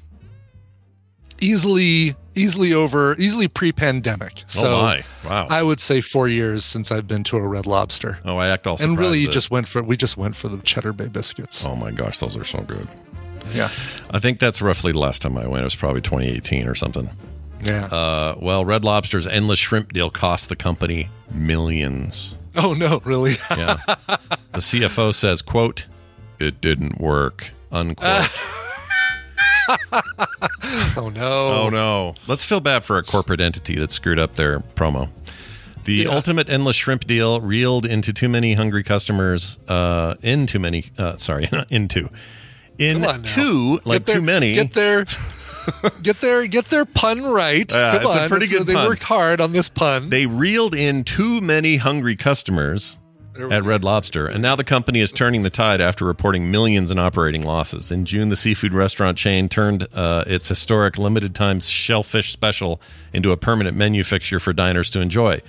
easily, 1.40 2.14
easily 2.34 2.72
over, 2.72 3.14
easily 3.18 3.48
pre-pandemic. 3.48 4.44
So 4.48 4.74
oh 4.76 4.82
my! 4.82 5.04
Wow. 5.24 5.46
I 5.50 5.62
would 5.62 5.80
say 5.80 6.00
four 6.00 6.28
years 6.28 6.64
since 6.64 6.90
I've 6.90 7.06
been 7.08 7.24
to 7.24 7.36
a 7.36 7.46
Red 7.46 7.66
Lobster. 7.66 8.18
oh, 8.24 8.36
I 8.36 8.48
act 8.48 8.66
all 8.66 8.76
and 8.80 8.98
really, 8.98 9.26
that- 9.26 9.32
just 9.32 9.50
went 9.50 9.66
for 9.68 9.82
we 9.82 9.96
just 9.96 10.16
went 10.16 10.36
for 10.36 10.48
the 10.48 10.58
Cheddar 10.58 10.92
Bay 10.92 11.08
biscuits. 11.08 11.64
Oh 11.64 11.76
my 11.76 11.90
gosh, 11.90 12.18
those 12.18 12.36
are 12.36 12.44
so 12.44 12.60
good. 12.62 12.88
Yeah, 13.54 13.70
I 14.10 14.18
think 14.18 14.40
that's 14.40 14.60
roughly 14.60 14.92
the 14.92 14.98
last 14.98 15.22
time 15.22 15.38
I 15.38 15.46
went. 15.46 15.62
It 15.62 15.64
was 15.64 15.74
probably 15.74 16.02
2018 16.02 16.66
or 16.68 16.74
something. 16.74 17.08
yeah. 17.64 17.86
Uh, 17.86 18.36
well, 18.40 18.64
Red 18.64 18.84
Lobster's 18.84 19.26
endless 19.26 19.58
shrimp 19.58 19.92
deal 19.92 20.10
cost 20.10 20.48
the 20.48 20.56
company 20.56 21.08
millions. 21.32 22.36
oh 22.56 22.74
no, 22.74 23.00
really? 23.04 23.36
Yeah. 23.50 23.78
the 23.86 24.58
CFO 24.58 25.14
says, 25.14 25.42
"quote 25.42 25.86
It 26.38 26.60
didn't 26.60 27.00
work." 27.00 27.50
Unquote. 27.70 28.30
oh 30.96 31.10
no. 31.14 31.48
Oh 31.52 31.68
no. 31.70 32.14
Let's 32.26 32.44
feel 32.44 32.60
bad 32.60 32.84
for 32.84 32.98
a 32.98 33.02
corporate 33.02 33.40
entity 33.40 33.76
that 33.78 33.90
screwed 33.92 34.18
up 34.18 34.36
their 34.36 34.60
promo. 34.60 35.10
The 35.84 36.06
ultimate 36.06 36.50
endless 36.50 36.76
shrimp 36.76 37.06
deal 37.06 37.40
reeled 37.40 37.86
into 37.86 38.12
too 38.12 38.28
many 38.28 38.52
hungry 38.52 38.82
customers. 38.82 39.58
Uh, 39.68 40.16
in 40.22 40.46
too 40.46 40.58
many. 40.58 40.84
Uh, 40.98 41.16
sorry, 41.16 41.48
into. 41.70 42.10
In 42.78 43.22
two, 43.24 43.80
like 43.84 44.04
Get 44.04 44.14
too 44.14 44.22
many. 44.22 44.52
Get 44.52 44.72
their, 44.74 45.06
get 46.02 46.20
their, 46.20 46.46
get 46.46 46.66
their 46.66 46.84
pun 46.84 47.22
right. 47.22 47.70
Yeah, 47.72 47.98
Come 47.98 48.06
it's 48.06 48.14
a 48.16 48.22
on, 48.22 48.28
pretty 48.28 48.46
good 48.46 48.66
They 48.66 48.74
pun. 48.74 48.86
worked 48.88 49.02
hard 49.04 49.40
on 49.40 49.52
this 49.52 49.68
pun. 49.68 50.08
they 50.08 50.26
reeled 50.26 50.74
in 50.74 51.04
too 51.04 51.40
many 51.40 51.76
hungry 51.76 52.16
customers 52.16 52.96
at 53.52 53.62
Red 53.62 53.84
Lobster, 53.84 54.26
and 54.26 54.42
now 54.42 54.56
the 54.56 54.64
company 54.64 54.98
is 54.98 55.12
turning 55.12 55.44
the 55.44 55.50
tide 55.50 55.80
after 55.80 56.04
reporting 56.04 56.50
millions 56.50 56.90
in 56.90 56.98
operating 56.98 57.42
losses. 57.42 57.92
In 57.92 58.04
June, 58.04 58.30
the 58.30 58.36
seafood 58.36 58.74
restaurant 58.74 59.16
chain 59.16 59.48
turned 59.48 59.86
uh, 59.94 60.24
its 60.26 60.48
historic 60.48 60.98
limited 60.98 61.36
time 61.36 61.60
shellfish 61.60 62.32
special 62.32 62.80
into 63.12 63.30
a 63.30 63.36
permanent 63.36 63.76
menu 63.76 64.02
fixture 64.02 64.40
for 64.40 64.52
diners 64.52 64.90
to 64.90 65.00
enjoy. 65.00 65.40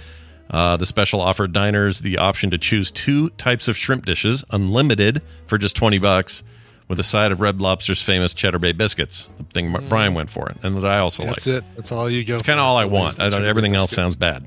Uh, 0.51 0.77
the 0.77 0.85
special 0.85 1.19
offered 1.19 1.51
diners 1.51 2.01
the 2.01 2.19
option 2.19 2.51
to 2.51 2.59
choose 2.59 2.91
two 2.91 3.29
types 3.31 3.67
of 3.67 3.75
shrimp 3.75 4.05
dishes, 4.05 4.43
unlimited 4.51 5.23
for 5.47 5.57
just 5.57 5.75
twenty 5.75 5.97
bucks, 5.97 6.43
with 6.89 6.99
a 6.99 7.03
side 7.03 7.31
of 7.31 7.39
Red 7.39 7.61
Lobster's 7.61 8.01
famous 8.01 8.33
Cheddar 8.33 8.59
Bay 8.59 8.73
biscuits, 8.73 9.29
the 9.37 9.43
thing 9.45 9.71
Brian 9.87 10.13
went 10.15 10.29
for, 10.29 10.49
it, 10.49 10.57
and 10.63 10.75
that 10.75 10.85
I 10.85 10.99
also 10.99 11.23
like. 11.23 11.35
That's 11.35 11.47
it. 11.47 11.63
That's 11.77 11.91
all 11.91 12.09
you 12.09 12.25
go. 12.25 12.33
It's 12.33 12.43
kind 12.43 12.59
of 12.59 12.65
all 12.65 12.75
I 12.77 12.85
want. 12.85 13.19
I 13.19 13.29
don't, 13.29 13.45
everything 13.45 13.75
else 13.75 13.91
sounds 13.91 14.15
bad, 14.15 14.43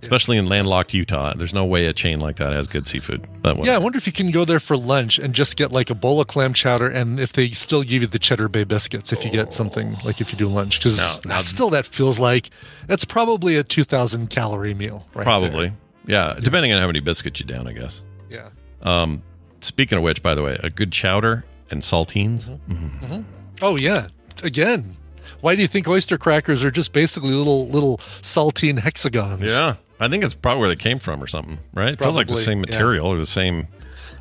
especially 0.00 0.38
in 0.38 0.46
landlocked 0.46 0.94
Utah. 0.94 1.34
There's 1.34 1.52
no 1.52 1.64
way 1.64 1.86
a 1.86 1.92
chain 1.92 2.20
like 2.20 2.36
that 2.36 2.52
has 2.52 2.68
good 2.68 2.86
seafood. 2.86 3.26
But 3.42 3.64
Yeah, 3.64 3.74
I 3.74 3.78
wonder 3.78 3.98
if 3.98 4.06
you 4.06 4.12
can 4.12 4.30
go 4.30 4.44
there 4.44 4.60
for 4.60 4.76
lunch 4.76 5.18
and 5.18 5.34
just 5.34 5.56
get 5.56 5.72
like 5.72 5.90
a 5.90 5.96
bowl 5.96 6.20
of 6.20 6.28
clam 6.28 6.54
chowder, 6.54 6.88
and 6.88 7.18
if 7.18 7.32
they 7.32 7.50
still 7.50 7.82
give 7.82 8.02
you 8.02 8.08
the 8.08 8.20
Cheddar 8.20 8.48
Bay 8.48 8.62
biscuits, 8.64 9.12
if 9.12 9.24
you 9.24 9.30
get 9.32 9.52
something 9.52 9.96
like 10.04 10.20
if 10.20 10.30
you 10.32 10.38
do 10.38 10.46
lunch, 10.46 10.78
because 10.78 10.96
No, 11.26 11.38
still 11.40 11.70
that 11.70 11.86
feels 11.86 12.20
like 12.20 12.50
that's 12.86 13.04
probably 13.04 13.56
a 13.56 13.64
two 13.64 13.82
thousand 13.84 14.30
calorie 14.30 14.74
meal, 14.74 15.04
right? 15.12 15.24
probably. 15.24 15.72
Yeah, 16.06 16.38
depending 16.40 16.72
on 16.72 16.80
how 16.80 16.86
many 16.86 17.00
biscuits 17.00 17.40
you 17.40 17.46
down, 17.46 17.66
I 17.66 17.72
guess. 17.72 18.02
there. 18.30 18.52
Um, 18.82 19.22
speaking 19.62 19.98
of 19.98 20.04
which, 20.04 20.22
by 20.22 20.34
the 20.34 20.42
way, 20.42 20.56
a 20.62 20.68
good 20.70 20.92
chowder 20.92 21.44
and 21.70 21.82
saltines. 21.82 22.58
Yeah. 23.02 23.22
Oh 23.62 23.76
yeah. 23.76 24.08
Again, 24.42 24.96
why 25.40 25.54
do 25.54 25.62
you 25.62 25.68
think 25.68 25.86
oyster 25.88 26.18
crackers 26.18 26.64
are 26.64 26.70
just 26.70 26.92
basically 26.92 27.30
little 27.30 27.68
little 27.68 27.98
saltine 28.22 28.78
hexagons? 28.78 29.54
Yeah, 29.54 29.76
I 30.00 30.08
think 30.08 30.24
it's 30.24 30.34
probably 30.34 30.60
where 30.60 30.68
they 30.68 30.76
came 30.76 30.98
from 30.98 31.22
or 31.22 31.26
something, 31.26 31.58
right? 31.72 31.90
It 31.94 31.98
feels 31.98 32.16
like 32.16 32.26
the 32.26 32.32
Probably, 32.32 32.44
same 32.44 32.58
yeah. 32.60 32.70
material 32.70 33.06
or 33.06 33.16
the 33.16 33.26
same. 33.26 33.68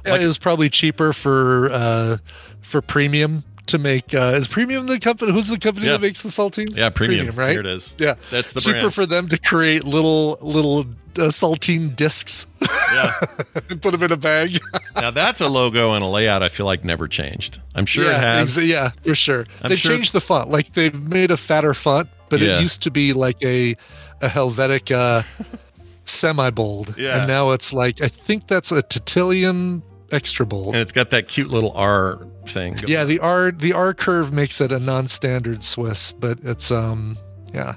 Yeah, 0.06 0.16
it 0.18 0.26
was 0.26 0.38
probably 0.38 0.70
cheaper 0.70 1.14
for 1.14 1.70
uh, 1.72 2.18
for 2.62 2.82
premium 2.82 3.44
to 3.68 3.78
make. 3.78 4.14
Uh, 4.14 4.34
is 4.36 4.48
premium 4.48 4.88
the 4.88 5.00
company? 5.00 5.32
Who's 5.32 5.48
the 5.48 5.58
company 5.58 5.88
Yeah. 5.88 5.94
that 5.94 6.02
makes 6.02 6.22
the 6.22 6.30
saltines? 6.30 6.76
Yeah, 6.76 6.90
Premium. 6.90 7.36
right? 7.36 7.52
Here 7.52 7.60
it 7.62 7.66
is. 7.66 7.96
Yeah, 7.98 8.16
That's 8.32 8.54
the 8.54 8.62
cheaper 8.62 8.80
brand. 8.80 8.94
for 8.94 9.06
them 9.06 9.28
to 9.30 9.38
create 9.38 9.84
little 9.86 10.38
little 10.42 10.82
uh, 11.16 11.30
saltine 11.30 11.96
discs 11.96 12.46
Yeah. 12.94 13.14
and 13.70 13.82
put 13.82 13.92
them 13.92 14.04
in 14.04 14.12
a 14.12 14.18
bag. 14.18 14.60
now 14.96 15.12
that's 15.12 15.42
a 15.42 15.48
logo 15.48 15.94
and 15.94 16.04
a 16.04 16.08
layout 16.08 16.42
I 16.44 16.50
feel 16.50 16.66
like 16.66 16.84
never 16.84 17.08
changed. 17.08 17.62
I'm 17.76 17.86
sure 17.86 18.06
yeah, 18.06 18.18
it 18.18 18.20
has. 18.22 18.58
exa- 18.58 18.68
yeah, 18.68 18.92
for 19.04 19.16
sure. 19.16 19.46
I'm 19.62 19.70
they've 19.70 19.78
sure- 19.80 19.92
changed 19.96 20.14
the 20.14 20.22
font. 20.22 20.50
Like 20.50 20.74
they've 20.74 21.00
made 21.02 21.32
a 21.32 21.38
fatter 21.38 21.74
font, 21.74 22.10
but 22.30 22.40
Yeah. 22.40 22.58
it 22.58 22.62
used 22.62 22.82
to 22.84 22.92
be 22.92 23.14
like 23.14 23.42
a 23.44 23.76
a 24.22 24.28
Helvetica 24.28 25.26
semi 26.06 26.50
bold, 26.50 26.96
Yeah. 26.98 27.20
and 27.20 27.28
now 27.28 27.52
it's 27.52 27.72
like 27.74 28.02
I 28.02 28.08
think 28.08 28.48
that's 28.48 28.72
a 28.72 28.82
Titillium 28.82 29.82
extra 30.14 30.46
bold. 30.46 30.76
and 30.76 30.82
it's 30.82 30.92
got 30.92 31.10
that 31.12 31.28
cute 31.28 31.50
little 31.50 31.72
R 31.74 32.26
thing. 32.48 32.78
Yeah, 32.88 33.04
the 33.04 33.20
R 33.20 33.52
the 33.52 33.74
R 33.74 33.94
curve 33.94 34.32
makes 34.32 34.62
it 34.62 34.72
a 34.72 34.80
non-standard 34.80 35.64
Swiss, 35.64 36.12
but 36.12 36.40
it's 36.44 36.72
um 36.72 37.18
yeah. 37.54 37.76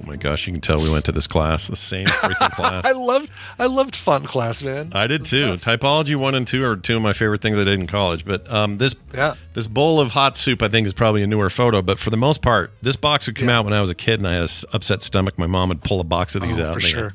Oh 0.00 0.06
my 0.06 0.14
gosh, 0.16 0.46
you 0.46 0.52
can 0.52 0.60
tell 0.60 0.80
we 0.80 0.88
went 0.90 1.04
to 1.06 1.12
this 1.12 1.26
class, 1.26 1.66
the 1.66 1.74
same 1.74 2.06
freaking 2.06 2.50
class. 2.52 2.84
I 2.84 2.92
loved 2.92 3.30
I 3.58 3.66
loved 3.66 3.96
font 3.96 4.26
class, 4.26 4.62
man. 4.62 4.92
I 4.94 5.08
did 5.08 5.24
too. 5.24 5.46
Typology 5.54 6.14
one 6.14 6.36
and 6.36 6.46
two 6.46 6.64
are 6.64 6.76
two 6.76 6.96
of 6.96 7.02
my 7.02 7.12
favorite 7.12 7.40
things 7.42 7.58
I 7.58 7.64
did 7.64 7.78
in 7.80 7.88
college. 7.88 8.24
But 8.24 8.50
um, 8.52 8.78
this 8.78 8.94
Yeah. 9.12 9.34
this 9.54 9.66
bowl 9.66 9.98
of 10.00 10.12
hot 10.12 10.36
soup, 10.36 10.62
I 10.62 10.68
think, 10.68 10.86
is 10.86 10.94
probably 10.94 11.22
a 11.24 11.26
newer 11.26 11.50
photo. 11.50 11.82
But 11.82 11.98
for 11.98 12.10
the 12.10 12.16
most 12.16 12.42
part, 12.42 12.72
this 12.80 12.94
box 12.94 13.26
would 13.26 13.34
come 13.36 13.48
out 13.48 13.64
when 13.64 13.74
I 13.74 13.80
was 13.80 13.90
a 13.90 13.94
kid 13.96 14.20
and 14.20 14.28
I 14.28 14.34
had 14.34 14.42
an 14.42 14.48
upset 14.72 15.02
stomach. 15.02 15.36
My 15.36 15.48
mom 15.48 15.68
would 15.70 15.82
pull 15.82 15.98
a 16.00 16.04
box 16.04 16.36
of 16.36 16.42
these 16.42 16.60
Oh, 16.60 16.66
out. 16.66 16.74
for 16.74 16.80
sure. 16.80 17.14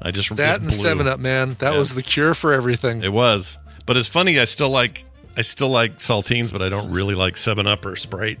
I 0.00 0.12
just 0.12 0.28
That 0.36 0.46
just 0.46 0.58
and 0.60 0.66
blew. 0.68 0.76
Seven 0.76 1.08
Up, 1.08 1.18
man. 1.18 1.56
That 1.58 1.72
Yeah. 1.72 1.78
was 1.78 1.94
the 1.94 2.02
cure 2.02 2.34
for 2.34 2.54
everything. 2.54 3.02
It 3.02 3.12
was, 3.12 3.58
but 3.90 3.96
it's 3.96 4.06
funny. 4.06 4.38
I 4.38 4.44
still 4.44 4.70
like 4.70 5.04
I 5.36 5.40
still 5.42 5.68
like 5.68 5.98
saltines, 5.98 6.52
but 6.52 6.62
I 6.62 6.68
don't 6.68 6.92
really 6.92 7.16
like 7.16 7.36
Seven 7.36 7.66
Up 7.66 7.84
or 7.84 7.96
Sprite 7.96 8.38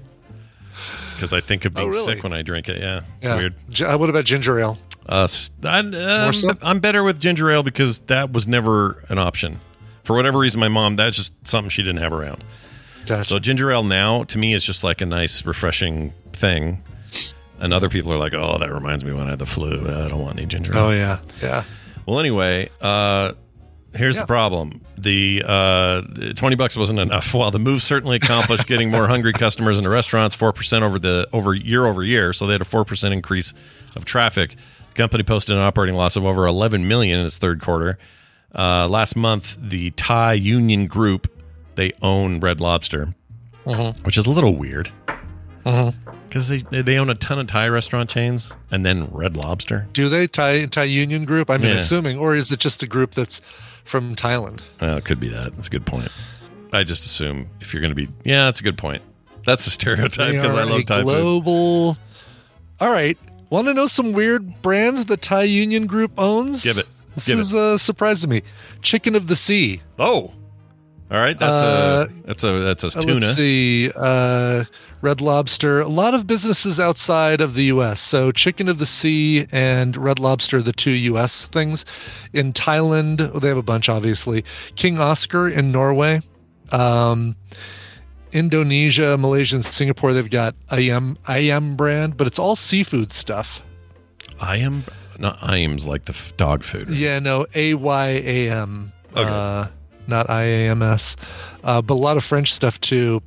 because 1.14 1.32
I 1.32 1.40
think 1.40 1.64
of 1.64 1.74
being 1.74 1.88
Oh, 1.88 1.90
really? 1.90 2.14
sick 2.14 2.22
when 2.22 2.32
I 2.32 2.42
drink 2.42 2.68
it. 2.68 2.80
Yeah, 2.80 2.98
it's 3.18 3.24
yeah. 3.26 3.36
weird. 3.36 3.54
Gi- 3.68 3.84
uh, 3.86 3.98
what 3.98 4.08
about 4.10 4.24
ginger 4.26 4.60
ale? 4.60 4.78
Uh, 5.08 5.24
s- 5.24 5.50
I, 5.64 5.80
um, 5.80 6.32
so? 6.34 6.50
I'm 6.62 6.78
better 6.78 7.02
with 7.02 7.18
ginger 7.18 7.50
ale 7.50 7.64
because 7.64 7.98
that 8.06 8.32
was 8.32 8.46
never 8.46 9.02
an 9.08 9.18
option. 9.18 9.58
For 10.04 10.14
whatever 10.14 10.38
reason, 10.38 10.60
my 10.60 10.68
mom, 10.68 10.94
that's 10.94 11.16
just 11.16 11.34
something 11.48 11.68
she 11.68 11.82
didn't 11.82 11.98
have 11.98 12.12
around. 12.12 12.44
Gotcha. 13.06 13.24
So 13.24 13.40
ginger 13.40 13.72
ale 13.72 13.82
now, 13.82 14.22
to 14.22 14.38
me, 14.38 14.54
is 14.54 14.64
just 14.64 14.84
like 14.84 15.00
a 15.00 15.06
nice, 15.06 15.44
refreshing 15.44 16.12
thing. 16.32 16.80
And 17.58 17.74
other 17.74 17.88
people 17.88 18.12
are 18.12 18.18
like, 18.18 18.34
oh, 18.34 18.58
that 18.58 18.72
reminds 18.72 19.04
me 19.04 19.12
when 19.12 19.26
I 19.26 19.30
had 19.30 19.40
the 19.40 19.46
flu. 19.46 19.80
I 19.88 20.06
don't 20.06 20.20
want 20.20 20.38
any 20.38 20.46
ginger 20.46 20.76
ale. 20.76 20.84
oh 20.84 20.90
yeah, 20.92 21.18
yeah. 21.42 21.64
Well, 22.06 22.20
anyway, 22.20 22.70
uh, 22.80 23.32
here's 23.94 24.16
Yeah. 24.16 24.22
the 24.22 24.26
problem: 24.26 24.80
the, 24.98 25.42
uh, 25.46 26.02
the 26.08 26.32
twenty 26.36 26.56
bucks 26.56 26.76
wasn't 26.76 26.98
enough. 26.98 27.32
While 27.34 27.50
the 27.50 27.58
move 27.58 27.82
certainly 27.82 28.16
accomplished 28.16 28.66
getting 28.66 28.90
more 28.90 29.06
hungry 29.06 29.32
customers 29.32 29.78
into 29.78 29.90
restaurants, 29.90 30.34
four 30.36 30.52
percent 30.52 30.84
over 30.84 30.98
the 30.98 31.28
over 31.32 31.54
year 31.54 31.86
over 31.86 32.02
year, 32.02 32.32
so 32.32 32.46
they 32.46 32.52
had 32.52 32.60
a 32.60 32.64
four 32.66 32.84
percent 32.84 33.12
increase 33.14 33.52
of 33.96 34.04
traffic. 34.04 34.56
The 34.88 34.94
company 34.94 35.22
posted 35.24 35.56
an 35.56 35.62
operating 35.62 35.94
loss 35.94 36.16
of 36.16 36.24
over 36.24 36.46
eleven 36.46 36.86
million 36.88 37.20
in 37.20 37.26
its 37.26 37.38
third 37.38 37.60
quarter. 37.60 37.98
Uh, 38.54 38.88
last 38.88 39.14
month, 39.16 39.56
the 39.60 39.90
Thai 39.92 40.32
Union 40.34 40.86
Group 40.86 41.30
they 41.76 41.92
own 42.02 42.40
Red 42.40 42.60
Lobster, 42.60 43.14
which 44.02 44.18
is 44.18 44.26
a 44.26 44.30
little 44.30 44.56
weird 44.56 44.90
because 46.30 46.48
they 46.48 46.58
they 46.58 46.96
own 46.96 47.10
a 47.10 47.14
ton 47.14 47.38
of 47.38 47.46
Thai 47.48 47.68
restaurant 47.68 48.08
chains 48.08 48.50
and 48.70 48.86
then 48.86 49.08
Red 49.10 49.36
Lobster. 49.36 49.86
Do 49.92 50.08
they 50.08 50.26
Thai 50.26 50.64
Thai 50.66 50.84
Union 50.84 51.24
Group? 51.26 51.50
I'm 51.50 51.62
Yeah. 51.62 51.70
assuming, 51.72 52.18
or 52.18 52.34
is 52.34 52.50
it 52.52 52.60
just 52.60 52.82
a 52.82 52.86
group 52.86 53.10
that's 53.12 53.42
from 53.84 54.14
Thailand? 54.16 54.60
Uh, 54.80 54.96
it 54.96 55.04
could 55.04 55.20
be 55.20 55.28
that. 55.28 55.52
That's 55.54 55.66
a 55.66 55.70
good 55.70 55.84
point. 55.84 56.08
I 56.72 56.84
just 56.84 57.04
assume 57.04 57.48
if 57.60 57.74
you're 57.74 57.80
going 57.82 57.90
to 57.90 57.96
be, 57.96 58.08
yeah, 58.24 58.44
that's 58.44 58.60
a 58.60 58.62
good 58.62 58.78
point. 58.78 59.02
That's 59.44 59.66
a 59.66 59.70
stereotype 59.70 60.32
because 60.32 60.54
I 60.54 60.62
love 60.64 60.86
Thai 60.86 60.98
food. 60.98 61.04
global. 61.04 61.98
All 62.80 62.90
right. 62.90 63.18
Want 63.50 63.66
to 63.66 63.74
know 63.74 63.86
some 63.86 64.12
weird 64.12 64.62
brands 64.62 65.06
the 65.06 65.16
Thai 65.16 65.42
Union 65.42 65.86
Group 65.88 66.12
owns? 66.16 66.62
Give 66.62 66.78
it. 66.78 66.86
This 67.16 67.26
Give 67.26 67.40
is 67.40 67.52
a 67.54 67.76
surprise 67.78 68.20
to 68.20 68.28
me. 68.28 68.42
Chicken 68.82 69.16
of 69.16 69.26
the 69.26 69.34
Sea. 69.34 69.82
Oh, 69.98 70.32
all 71.10 71.18
right. 71.18 71.36
That's 71.38 71.60
Uh, 71.60 72.06
a 72.08 72.26
that's 72.26 72.44
a 72.44 72.52
that's 72.60 72.84
a 72.84 72.86
Uh, 72.88 73.02
tuna. 73.02 73.14
Let's 73.14 73.34
see. 73.34 73.90
Uh, 73.96 74.64
Red 75.02 75.20
Lobster. 75.20 75.80
A 75.80 75.88
lot 75.88 76.14
of 76.14 76.26
businesses 76.26 76.78
outside 76.78 77.40
of 77.40 77.54
the 77.54 77.64
U.S. 77.64 78.00
So 78.00 78.30
Chicken 78.32 78.68
of 78.68 78.78
the 78.78 78.86
Sea 78.86 79.46
and 79.50 79.96
Red 79.96 80.18
Lobster, 80.18 80.62
the 80.62 80.72
two 80.72 80.90
U.S. 80.90 81.46
things. 81.46 81.84
In 82.32 82.52
Thailand, 82.52 83.40
they 83.40 83.48
have 83.48 83.56
a 83.56 83.62
bunch, 83.62 83.88
obviously. 83.88 84.44
King 84.76 84.98
Oscar 85.00 85.48
in 85.48 85.72
Norway. 85.72 86.20
Um, 86.70 87.34
Indonesia, 88.32 89.16
Malaysia, 89.18 89.56
and 89.56 89.64
Singapore, 89.64 90.12
they've 90.12 90.30
got 90.30 90.54
Ayam 90.70 91.16
Ayam 91.24 91.76
brand, 91.76 92.16
but 92.16 92.26
it's 92.26 92.38
all 92.38 92.54
seafood 92.54 93.12
stuff. 93.12 93.62
I 94.40 94.58
am 94.58 94.84
not. 95.18 95.38
I 95.42 95.56
am's 95.56 95.86
like 95.86 96.04
the 96.04 96.12
f- 96.12 96.36
dog 96.36 96.62
food. 96.62 96.88
right? 96.88 96.96
Yeah, 96.98 97.18
no, 97.18 97.46
A 97.54 97.74
Y 97.74 98.06
A 98.24 98.50
M, 98.50 98.92
Okay. 99.16 99.22
uh, 99.28 99.66
not 100.10 100.28
I 100.28 100.42
A 100.42 100.68
M 100.70 100.82
S. 100.82 101.16
Uh, 101.64 101.80
but 101.80 101.94
a 101.94 102.02
lot 102.02 102.16
of 102.18 102.24
French 102.24 102.52
stuff 102.52 102.78
too. 102.80 103.22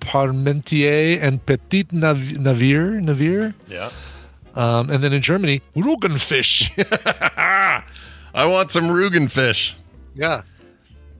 Parmentier 0.00 1.20
and 1.20 1.44
Petit 1.44 1.86
Nav- 1.90 2.16
Navire, 2.38 3.00
Navire. 3.02 3.54
Yeah. 3.68 3.90
Um, 4.54 4.88
and 4.90 5.02
then 5.02 5.12
in 5.12 5.20
Germany, 5.20 5.60
Roggenfish. 5.74 6.70
I 8.34 8.44
want 8.46 8.70
some 8.70 8.88
Rugen 8.88 9.28
fish. 9.30 9.74
Yeah. 10.14 10.42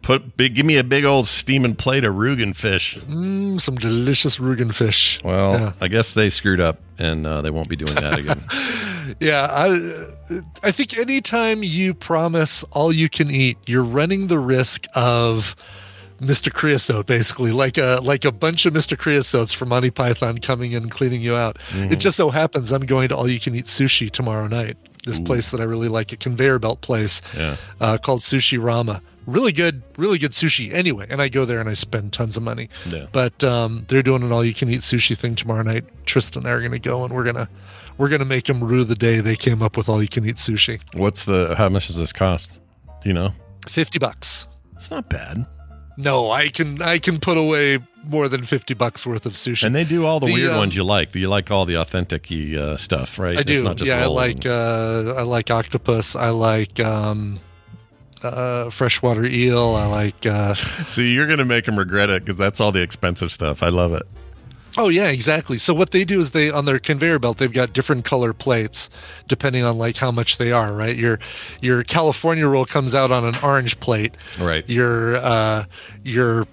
Put 0.02 0.36
big. 0.36 0.54
Give 0.54 0.64
me 0.64 0.76
a 0.78 0.84
big 0.84 1.04
old 1.04 1.26
steaming 1.26 1.74
plate 1.74 2.04
of 2.04 2.14
Rugen 2.14 2.54
fish. 2.54 2.96
Mm, 2.96 3.60
some 3.60 3.74
delicious 3.74 4.38
Rugen 4.38 4.72
fish. 4.72 5.20
Well, 5.24 5.52
Yeah. 5.58 5.72
I 5.80 5.88
guess 5.88 6.12
they 6.14 6.30
screwed 6.30 6.60
up, 6.60 6.78
and 6.98 7.26
uh, 7.26 7.42
they 7.42 7.50
won't 7.50 7.68
be 7.68 7.76
doing 7.76 7.94
that 7.94 8.18
again. 8.18 8.44
Yeah, 9.20 9.46
I 9.50 10.06
I 10.62 10.72
think 10.72 10.96
anytime 10.98 11.62
you 11.62 11.94
promise 11.94 12.64
all 12.72 12.92
you 12.92 13.08
can 13.08 13.30
eat, 13.30 13.56
you're 13.66 13.84
running 13.84 14.26
the 14.26 14.38
risk 14.38 14.86
of 14.94 15.56
Mr. 16.20 16.52
Creosote, 16.52 17.06
basically, 17.06 17.52
like 17.52 17.78
a 17.78 18.00
like 18.02 18.24
a 18.24 18.32
bunch 18.32 18.66
of 18.66 18.74
Mr. 18.74 18.98
Creosotes 18.98 19.52
from 19.52 19.70
Monty 19.70 19.90
Python 19.90 20.38
coming 20.38 20.72
in 20.72 20.84
and 20.84 20.90
cleaning 20.90 21.20
you 21.22 21.34
out. 21.34 21.58
It 21.74 21.96
just 21.96 22.16
so 22.16 22.30
happens 22.30 22.72
I'm 22.72 22.82
going 22.86 23.08
to 23.08 23.16
all 23.16 23.28
you 23.28 23.40
can 23.40 23.54
eat 23.54 23.66
sushi 23.66 24.10
tomorrow 24.10 24.46
night. 24.48 24.76
This 25.04 25.20
place 25.20 25.50
that 25.50 25.60
I 25.60 25.64
really 25.64 25.88
like, 25.88 26.10
a 26.12 26.16
conveyor 26.16 26.58
belt 26.58 26.80
place 26.80 27.22
Yeah. 27.36 27.56
uh, 27.80 27.96
called 27.96 28.20
Sushi 28.22 28.60
Rama. 28.60 29.00
Really 29.24 29.52
good, 29.52 29.82
really 29.96 30.18
good 30.18 30.32
sushi. 30.32 30.72
Anyway, 30.72 31.06
and 31.08 31.22
I 31.22 31.28
go 31.28 31.44
there 31.44 31.60
and 31.60 31.68
I 31.68 31.74
spend 31.74 32.12
tons 32.12 32.36
of 32.36 32.42
money. 32.42 32.68
Yeah. 32.88 33.06
But 33.12 33.44
um, 33.44 33.84
they're 33.88 34.02
doing 34.02 34.24
an 34.24 34.32
all 34.32 34.44
you 34.44 34.52
can 34.54 34.68
eat 34.68 34.80
sushi 34.80 35.16
thing 35.16 35.36
tomorrow 35.36 35.62
night. 35.62 35.84
Tristan 36.06 36.42
and 36.42 36.48
I 36.48 36.52
are 36.54 36.58
going 36.60 36.72
to 36.72 36.80
go 36.80 37.04
and 37.04 37.14
we're 37.14 37.22
gonna 37.24 37.48
we're 37.98 38.08
gonna 38.08 38.24
make 38.24 38.44
them 38.44 38.62
rue 38.62 38.84
the 38.84 38.94
day 38.94 39.20
they 39.20 39.36
came 39.36 39.62
up 39.62 39.76
with 39.76 39.88
all 39.88 40.02
you 40.02 40.08
can 40.08 40.26
eat 40.26 40.36
sushi. 40.36 40.80
What's 40.94 41.24
the? 41.24 41.54
How 41.56 41.68
much 41.68 41.86
does 41.86 41.96
this 41.96 42.12
cost? 42.12 42.60
Do 43.02 43.08
you 43.08 43.14
know? 43.14 43.32
Fifty 43.68 43.98
bucks. 43.98 44.46
It's 44.74 44.90
not 44.90 45.08
bad. 45.08 45.46
No, 45.98 46.30
I 46.30 46.48
can 46.48 46.82
I 46.82 46.98
can 46.98 47.18
put 47.18 47.38
away 47.38 47.78
more 48.04 48.28
than 48.28 48.42
fifty 48.42 48.74
bucks 48.74 49.06
worth 49.06 49.24
of 49.24 49.32
sushi. 49.32 49.64
And 49.64 49.74
they 49.74 49.84
do 49.84 50.04
all 50.04 50.20
the, 50.20 50.26
The, 50.26 50.32
weird 50.34 50.52
um, 50.52 50.58
ones 50.58 50.76
you 50.76 50.84
like. 50.84 51.14
You 51.14 51.28
like 51.28 51.50
all 51.50 51.64
the 51.64 51.76
authentic 51.76 52.30
uh, 52.30 52.76
stuff, 52.76 53.18
right? 53.18 53.38
I 53.38 53.42
do. 53.42 53.54
It's 53.54 53.62
not 53.62 53.76
just 53.76 53.88
yeah, 53.88 54.02
I 54.02 54.06
like 54.06 54.44
and- 54.44 54.46
uh, 54.46 55.14
I 55.16 55.22
like 55.22 55.50
octopus. 55.50 56.14
I 56.14 56.28
like 56.30 56.78
um, 56.80 57.40
uh, 58.22 58.68
freshwater 58.70 59.24
eel. 59.24 59.74
I 59.74 59.86
like. 59.86 60.26
Uh, 60.26 60.54
See, 60.86 61.14
you're 61.14 61.26
gonna 61.26 61.46
make 61.46 61.64
them 61.64 61.78
regret 61.78 62.10
it 62.10 62.24
because 62.24 62.36
that's 62.36 62.60
all 62.60 62.72
the 62.72 62.82
expensive 62.82 63.32
stuff. 63.32 63.62
I 63.62 63.70
love 63.70 63.94
it. 63.94 64.02
Oh 64.78 64.88
yeah, 64.88 65.08
exactly. 65.08 65.58
So 65.58 65.72
what 65.72 65.90
they 65.90 66.04
do 66.04 66.20
is 66.20 66.32
they 66.32 66.50
on 66.50 66.64
their 66.64 66.78
conveyor 66.78 67.18
belt 67.18 67.38
they've 67.38 67.52
got 67.52 67.72
different 67.72 68.04
color 68.04 68.32
plates 68.32 68.90
depending 69.26 69.64
on 69.64 69.78
like 69.78 69.96
how 69.96 70.10
much 70.10 70.38
they 70.38 70.52
are, 70.52 70.72
right? 70.72 70.96
Your 70.96 71.18
your 71.60 71.82
California 71.82 72.46
roll 72.46 72.66
comes 72.66 72.94
out 72.94 73.10
on 73.10 73.24
an 73.24 73.36
orange 73.42 73.80
plate. 73.80 74.16
Right. 74.38 74.68
Your 74.68 75.16
uh 75.16 75.64
your 76.04 76.46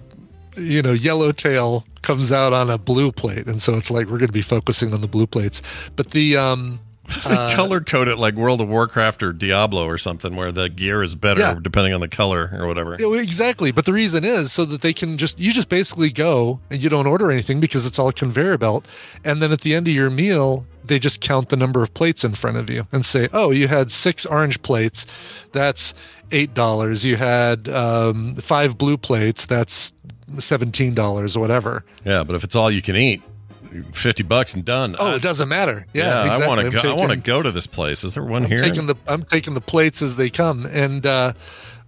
you 0.56 0.82
know, 0.82 0.94
yellowtail 0.94 1.86
comes 2.04 2.32
out 2.32 2.54
on 2.54 2.70
a 2.70 2.78
blue 2.78 3.12
plate. 3.12 3.48
And 3.48 3.62
so 3.62 3.76
it's 3.76 3.90
like 3.90 4.06
we're 4.06 4.20
going 4.20 4.28
to 4.28 4.34
be 4.34 4.42
focusing 4.42 4.94
on 4.94 5.02
the 5.02 5.08
blue 5.08 5.28
plates. 5.28 5.62
But 5.96 6.12
the 6.12 6.38
um 6.38 6.80
They 7.06 7.36
color 7.56 7.82
code 7.82 8.08
it 8.08 8.18
like 8.18 8.36
World 8.36 8.62
of 8.62 8.70
Warcraft 8.70 9.24
or 9.24 9.34
Diablo 9.34 9.86
or 9.86 9.98
something, 9.98 10.36
where 10.36 10.52
the 10.52 10.70
gear 10.70 11.04
is 11.04 11.16
better 11.16 11.42
Yeah. 11.42 11.58
depending 11.62 11.94
on 11.94 12.00
the 12.02 12.08
color 12.08 12.50
or 12.58 12.66
whatever. 12.68 12.96
Yeah, 13.00 13.14
exactly. 13.20 13.72
But 13.72 13.86
the 13.86 13.94
reason 13.94 14.24
is 14.24 14.52
so 14.52 14.64
that 14.66 14.82
they 14.82 14.94
can 14.94 15.18
just 15.18 15.40
you 15.40 15.52
just 15.52 15.70
basically 15.70 16.12
go 16.12 16.60
and 16.70 16.82
you 16.82 16.90
don't 16.90 17.08
order 17.08 17.30
anything 17.32 17.60
because 17.60 17.86
it's 17.86 18.00
all 18.00 18.12
conveyor 18.12 18.58
belt, 18.58 18.88
and 19.24 19.42
then 19.42 19.52
at 19.52 19.62
the 19.62 19.74
end 19.76 19.88
of 19.88 19.94
your 19.94 20.10
meal 20.10 20.66
they 20.86 21.00
just 21.00 21.22
count 21.22 21.48
the 21.50 21.56
number 21.56 21.82
of 21.82 21.94
plates 21.94 22.26
in 22.26 22.34
front 22.34 22.58
of 22.58 22.70
you 22.70 22.86
and 22.92 23.06
say, 23.06 23.30
oh, 23.32 23.52
you 23.52 23.70
had 23.70 23.90
six 23.90 24.26
orange 24.26 24.62
plates, 24.64 25.06
that's 25.54 25.94
eight 26.32 26.54
dollars. 26.54 27.06
You 27.06 27.16
had 27.16 27.70
um, 27.70 28.36
five 28.36 28.78
blue 28.78 28.98
plates, 28.98 29.46
that's 29.46 29.94
seventeen 30.40 30.94
dollars 30.94 31.36
or 31.38 31.40
whatever. 31.42 31.86
Yeah, 32.06 32.24
but 32.24 32.36
if 32.36 32.44
it's 32.44 32.56
all 32.56 32.70
you 32.72 32.82
can 32.82 32.96
eat, 32.96 33.22
fifty 33.94 34.24
bucks 34.24 34.54
and 34.54 34.64
done. 34.64 34.96
Oh, 35.00 35.12
I- 35.12 35.16
it 35.16 35.22
doesn't 35.22 35.50
matter. 35.50 35.86
Yeah, 35.94 36.26
exactly. 36.26 36.46
I 36.46 36.48
want 36.48 36.62
to 36.62 36.70
go. 36.82 36.92
I 36.92 36.96
want 36.96 37.12
to 37.12 37.18
go 37.18 37.42
to 37.42 37.52
this 37.52 37.68
place. 37.68 38.04
Is 38.04 38.14
there 38.16 38.24
one 38.24 38.44
I'm 38.44 38.50
here? 38.50 38.60
taking 38.60 38.88
the 38.88 38.96
I'm 39.08 39.24
taking 39.24 39.54
the 39.54 39.62
plates 39.62 40.02
as 40.02 40.16
they 40.16 40.30
come, 40.30 40.66
and 40.68 41.06
uh, 41.06 41.34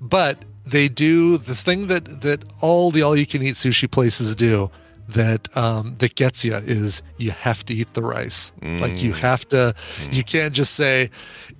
but 0.01 0.43
they 0.65 0.87
do 0.87 1.37
the 1.37 1.53
thing 1.55 1.87
that 1.87 2.21
that 2.21 2.43
all 2.61 2.91
the 2.91 3.03
all 3.03 3.15
you 3.15 3.25
can 3.27 3.41
eat 3.43 3.55
sushi 3.55 3.89
places 3.89 4.35
do 4.35 4.71
that 5.09 5.55
um, 5.55 5.95
that 5.99 6.15
gets 6.15 6.43
you 6.43 6.55
is 6.55 7.03
you 7.17 7.29
have 7.29 7.63
to 7.65 7.73
eat 7.75 7.93
the 7.93 8.01
rice. 8.01 8.51
Like 8.63 9.03
you 9.03 9.13
have 9.13 9.47
to. 9.49 9.75
You 10.11 10.23
can't 10.23 10.53
just 10.53 10.73
say 10.73 11.11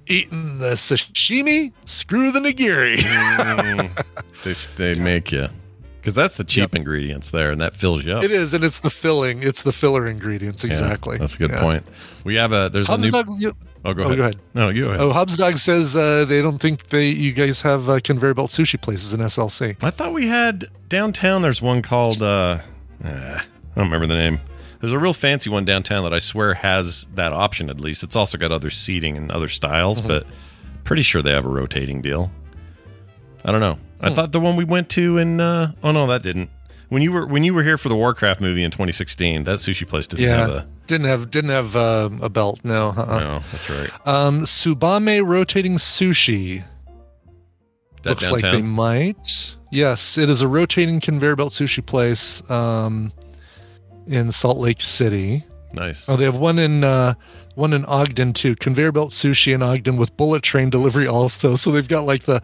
eating 0.08 0.58
the 0.58 0.72
sashimi. 0.72 1.72
Screw 1.86 2.32
the 2.32 2.40
nigiri. 2.40 2.98
they 4.44 4.54
they 4.94 5.00
make 5.00 5.32
you 5.32 5.48
because 6.06 6.14
that's 6.16 6.38
the 6.38 6.44
cheap 6.44 6.76
ingredients 6.76 7.32
there, 7.32 7.50
and 7.52 7.60
that 7.62 7.76
fills 7.76 8.06
you 8.06 8.14
up. 8.14 8.24
it 8.24 8.30
is, 8.32 8.54
and 8.54 8.64
it's 8.64 8.78
the 8.80 8.92
filling. 8.92 9.42
It's 9.42 9.64
the 9.64 9.72
filler 9.72 10.06
ingredients. 10.08 10.64
Yeah, 10.64 10.68
Exactly. 10.68 11.18
that's 11.18 11.34
a 11.34 11.38
good 11.40 11.50
Yeah. 11.50 11.62
point. 11.62 11.84
We 12.24 12.36
have 12.36 12.52
a 12.54 12.70
there's 12.72 12.88
a 12.90 12.98
new. 12.98 13.10
Dog, 13.10 13.28
you- 13.40 13.56
oh, 13.84 13.94
go 13.96 14.04
oh, 14.04 14.06
ahead. 14.06 14.18
go 14.18 14.24
ahead. 14.24 14.36
No, 14.54 14.70
you 14.70 14.84
go 14.84 14.90
ahead. 14.92 15.02
Oh, 15.02 15.12
Hub's 15.12 15.36
Dog 15.36 15.58
says 15.58 15.98
uh, 15.98 16.26
they 16.26 16.44
don't 16.44 16.60
think 16.60 16.90
they 16.90 17.08
you 17.10 17.32
guys 17.34 17.62
have 17.62 17.90
uh, 17.90 18.00
conveyor 18.04 18.36
belt 18.36 18.52
sushi 18.52 18.80
places 18.80 19.14
in 19.16 19.20
SLC. 19.22 19.82
I 19.84 19.90
thought 19.90 20.14
we 20.14 20.28
had 20.28 20.68
downtown. 20.90 21.42
There's 21.42 21.62
one 21.62 21.82
called. 21.82 22.22
uh 22.22 22.60
I 23.04 23.42
don't 23.76 23.86
remember 23.86 24.08
the 24.08 24.14
name. 24.16 24.40
There's 24.80 24.94
a 24.94 25.00
real 25.00 25.14
fancy 25.14 25.50
one 25.50 25.66
downtown 25.66 26.04
that 26.04 26.14
I 26.14 26.20
swear 26.20 26.54
has 26.54 27.08
that 27.16 27.34
option. 27.34 27.70
At 27.70 27.80
least 27.82 28.04
it's 28.04 28.16
also 28.16 28.38
got 28.38 28.52
other 28.52 28.70
seating 28.70 29.18
and 29.18 29.32
other 29.32 29.48
styles, 29.48 30.00
Mm-hmm. 30.00 30.08
but 30.08 30.28
pretty 30.84 31.02
sure 31.02 31.22
they 31.24 31.32
have 31.34 31.46
a 31.46 31.50
rotating 31.50 32.02
deal. 32.02 32.32
I 33.46 33.52
don't 33.52 33.62
know. 33.62 33.78
I 34.02 34.10
Hmm. 34.10 34.16
thought 34.16 34.32
the 34.34 34.40
one 34.42 34.56
we 34.56 34.64
went 34.66 34.90
to 34.90 35.18
in. 35.18 35.40
Uh, 35.40 35.72
oh 35.84 35.92
no, 35.92 36.08
that 36.08 36.24
didn't. 36.24 36.50
When 36.90 37.02
you 37.02 37.12
were 37.12 37.26
when 37.26 37.44
you 37.44 37.54
were 37.54 37.64
here 37.64 37.78
for 37.78 37.90
the 37.90 37.96
Warcraft 37.96 38.42
movie 38.42 38.64
in 38.64 38.72
2016, 38.72 39.44
that 39.44 39.60
sushi 39.60 39.88
place 39.88 40.08
didn't 40.08 40.24
Yeah, 40.26 40.36
have 40.38 40.50
a. 40.50 40.68
didn't 40.88 41.08
have 41.08 41.32
didn't 41.32 41.50
have 41.52 41.76
uh, 41.76 42.10
a 42.22 42.30
belt. 42.30 42.60
No, 42.64 42.90
uh-uh. 42.90 43.20
No, 43.20 43.44
that's 43.52 43.70
right. 43.70 43.90
Um, 44.06 44.42
Tsubame 44.44 45.26
rotating 45.26 45.76
sushi 45.78 46.64
That 48.04 48.10
looks 48.12 48.30
like 48.32 48.42
they 48.44 48.62
might. 48.62 49.56
Yes, 49.72 50.18
it 50.18 50.30
is 50.30 50.42
a 50.42 50.48
rotating 50.48 51.00
conveyor 51.00 51.36
belt 51.36 51.52
sushi 51.54 51.86
place 51.86 52.48
um, 52.50 53.12
in 54.08 54.32
Salt 54.32 54.58
Lake 54.60 54.82
City. 54.82 55.44
Nice. 55.74 56.08
Oh, 56.08 56.16
they 56.16 56.24
have 56.26 56.38
one 56.38 56.58
in 56.60 56.84
uh, 56.84 57.16
one 57.56 57.74
in 57.74 57.84
Ogden 57.86 58.32
too. 58.34 58.56
Conveyor 58.56 58.92
belt 58.92 59.10
sushi 59.10 59.54
in 59.54 59.62
Ogden 59.64 59.98
with 59.98 60.16
bullet 60.18 60.44
train 60.44 60.70
delivery 60.70 61.08
also. 61.08 61.56
So 61.56 61.72
they've 61.72 61.88
got 61.88 62.06
like 62.06 62.24
the, 62.24 62.42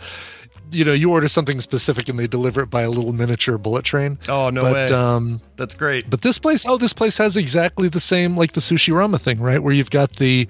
you 0.72 0.86
know, 0.86 0.94
you 0.94 1.12
order 1.12 1.28
something 1.28 1.60
specific 1.60 2.10
and 2.10 2.18
they 2.18 2.28
deliver 2.28 2.62
it 2.62 2.70
by 2.70 2.82
a 2.82 2.90
little 2.90 3.14
miniature 3.14 3.58
bullet 3.58 3.86
train. 3.86 4.18
Oh 4.28 4.50
no 4.50 4.64
but, 4.64 4.74
way. 4.74 4.86
Um, 4.88 5.42
that's 5.56 5.76
great. 5.76 6.10
but 6.10 6.22
this 6.22 6.40
place, 6.40 6.66
oh, 6.68 6.78
this 6.78 6.94
place 6.94 7.18
has 7.18 7.38
exactly 7.38 7.90
the 7.90 8.00
same 8.00 8.38
like 8.38 8.54
the 8.54 8.62
sushi 8.62 8.94
rama 8.94 9.20
thing, 9.20 9.40
right? 9.40 9.62
Where 9.62 9.74
you've 9.74 9.92
got 9.92 10.12
the 10.18 10.48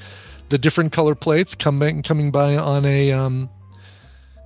the 0.49 0.57
different 0.57 0.91
color 0.91 1.15
plates 1.15 1.55
coming 1.55 2.03
coming 2.03 2.32
by 2.32 2.55
on 2.55 2.86
a 2.86 3.11
um 3.11 3.49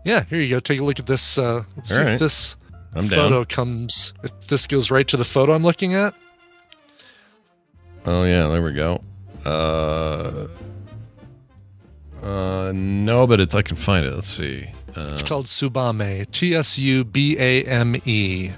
yeah, 0.03 0.23
here 0.25 0.39
you 0.39 0.49
go. 0.49 0.59
Take 0.59 0.79
a 0.79 0.83
look 0.83 0.99
at 0.99 1.07
this. 1.07 1.37
Uh 1.37 1.63
let's 1.75 1.89
see 1.89 1.99
All 1.99 2.05
right. 2.05 2.13
if 2.13 2.19
this 2.19 2.55
I'm 2.93 3.07
down. 3.07 3.29
photo 3.29 3.45
comes 3.45 4.13
if 4.23 4.47
this 4.47 4.67
goes 4.67 4.91
right 4.91 5.07
to 5.07 5.17
the 5.17 5.25
photo 5.25 5.53
I'm 5.53 5.63
looking 5.63 5.93
at. 5.93 6.13
Oh 8.05 8.23
yeah, 8.23 8.47
there 8.47 8.61
we 8.61 8.73
go. 8.73 9.01
Uh, 9.45 10.47
uh, 12.23 12.71
no, 12.73 13.27
but 13.27 13.39
it's 13.39 13.55
I 13.55 13.61
can 13.61 13.77
find 13.77 14.05
it. 14.05 14.13
Let's 14.13 14.27
see. 14.27 14.67
It's 14.95 15.23
called 15.23 15.45
Tsubame. 15.47 16.29
T 16.31 16.55
S 16.55 16.77
U 16.79 17.03
B 17.03 17.37
A 17.39 17.63
M 17.65 17.95
E. 18.05 18.51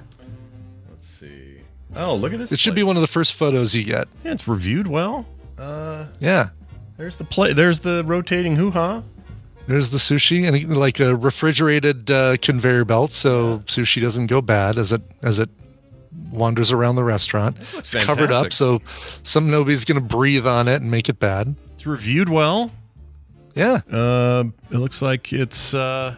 let's 0.89 1.07
see. 1.07 1.57
Oh, 1.95 2.15
look 2.15 2.33
at 2.33 2.39
this. 2.39 2.51
It 2.51 2.59
should 2.59 2.75
be 2.75 2.83
one 2.83 2.95
of 2.95 3.01
the 3.01 3.07
first 3.07 3.33
photos 3.33 3.73
you 3.73 3.83
get. 3.83 4.07
Yeah, 4.23 4.33
it's 4.33 4.47
reviewed 4.47 4.87
well. 4.87 5.25
Uh, 5.57 6.05
Yeah. 6.19 6.49
there's 6.97 7.15
the 7.15 7.23
play. 7.23 7.53
There's 7.53 7.79
the 7.79 8.03
rotating 8.05 8.55
hoo 8.55 8.71
ha. 8.71 9.03
There's 9.67 9.89
the 9.89 9.97
sushi 9.97 10.47
and 10.47 10.77
like 10.77 10.99
a 10.99 11.15
refrigerated 11.15 12.09
uh, 12.09 12.37
conveyor 12.41 12.85
belt, 12.85 13.11
so 13.11 13.59
sushi 13.65 14.01
doesn't 14.01 14.27
go 14.27 14.41
bad 14.41 14.77
as 14.77 14.93
it 14.93 15.01
as 15.21 15.39
it 15.39 15.49
wanders 16.31 16.71
around 16.71 16.95
the 16.95 17.03
restaurant. 17.03 17.57
It's 17.75 17.93
covered 17.95 18.31
up, 18.31 18.53
so 18.53 18.81
some 19.23 19.49
nobody's 19.51 19.83
going 19.85 19.99
to 19.99 20.05
breathe 20.07 20.47
on 20.47 20.67
it 20.69 20.81
and 20.81 20.89
make 20.91 21.09
it 21.09 21.19
bad. 21.19 21.55
It's 21.75 21.85
reviewed 21.85 22.29
well. 22.29 22.71
Yeah, 23.55 23.81
Uh, 23.91 24.43
it 24.71 24.77
looks 24.77 25.01
like 25.01 25.33
it's. 25.33 25.73
Uh, 25.73 26.15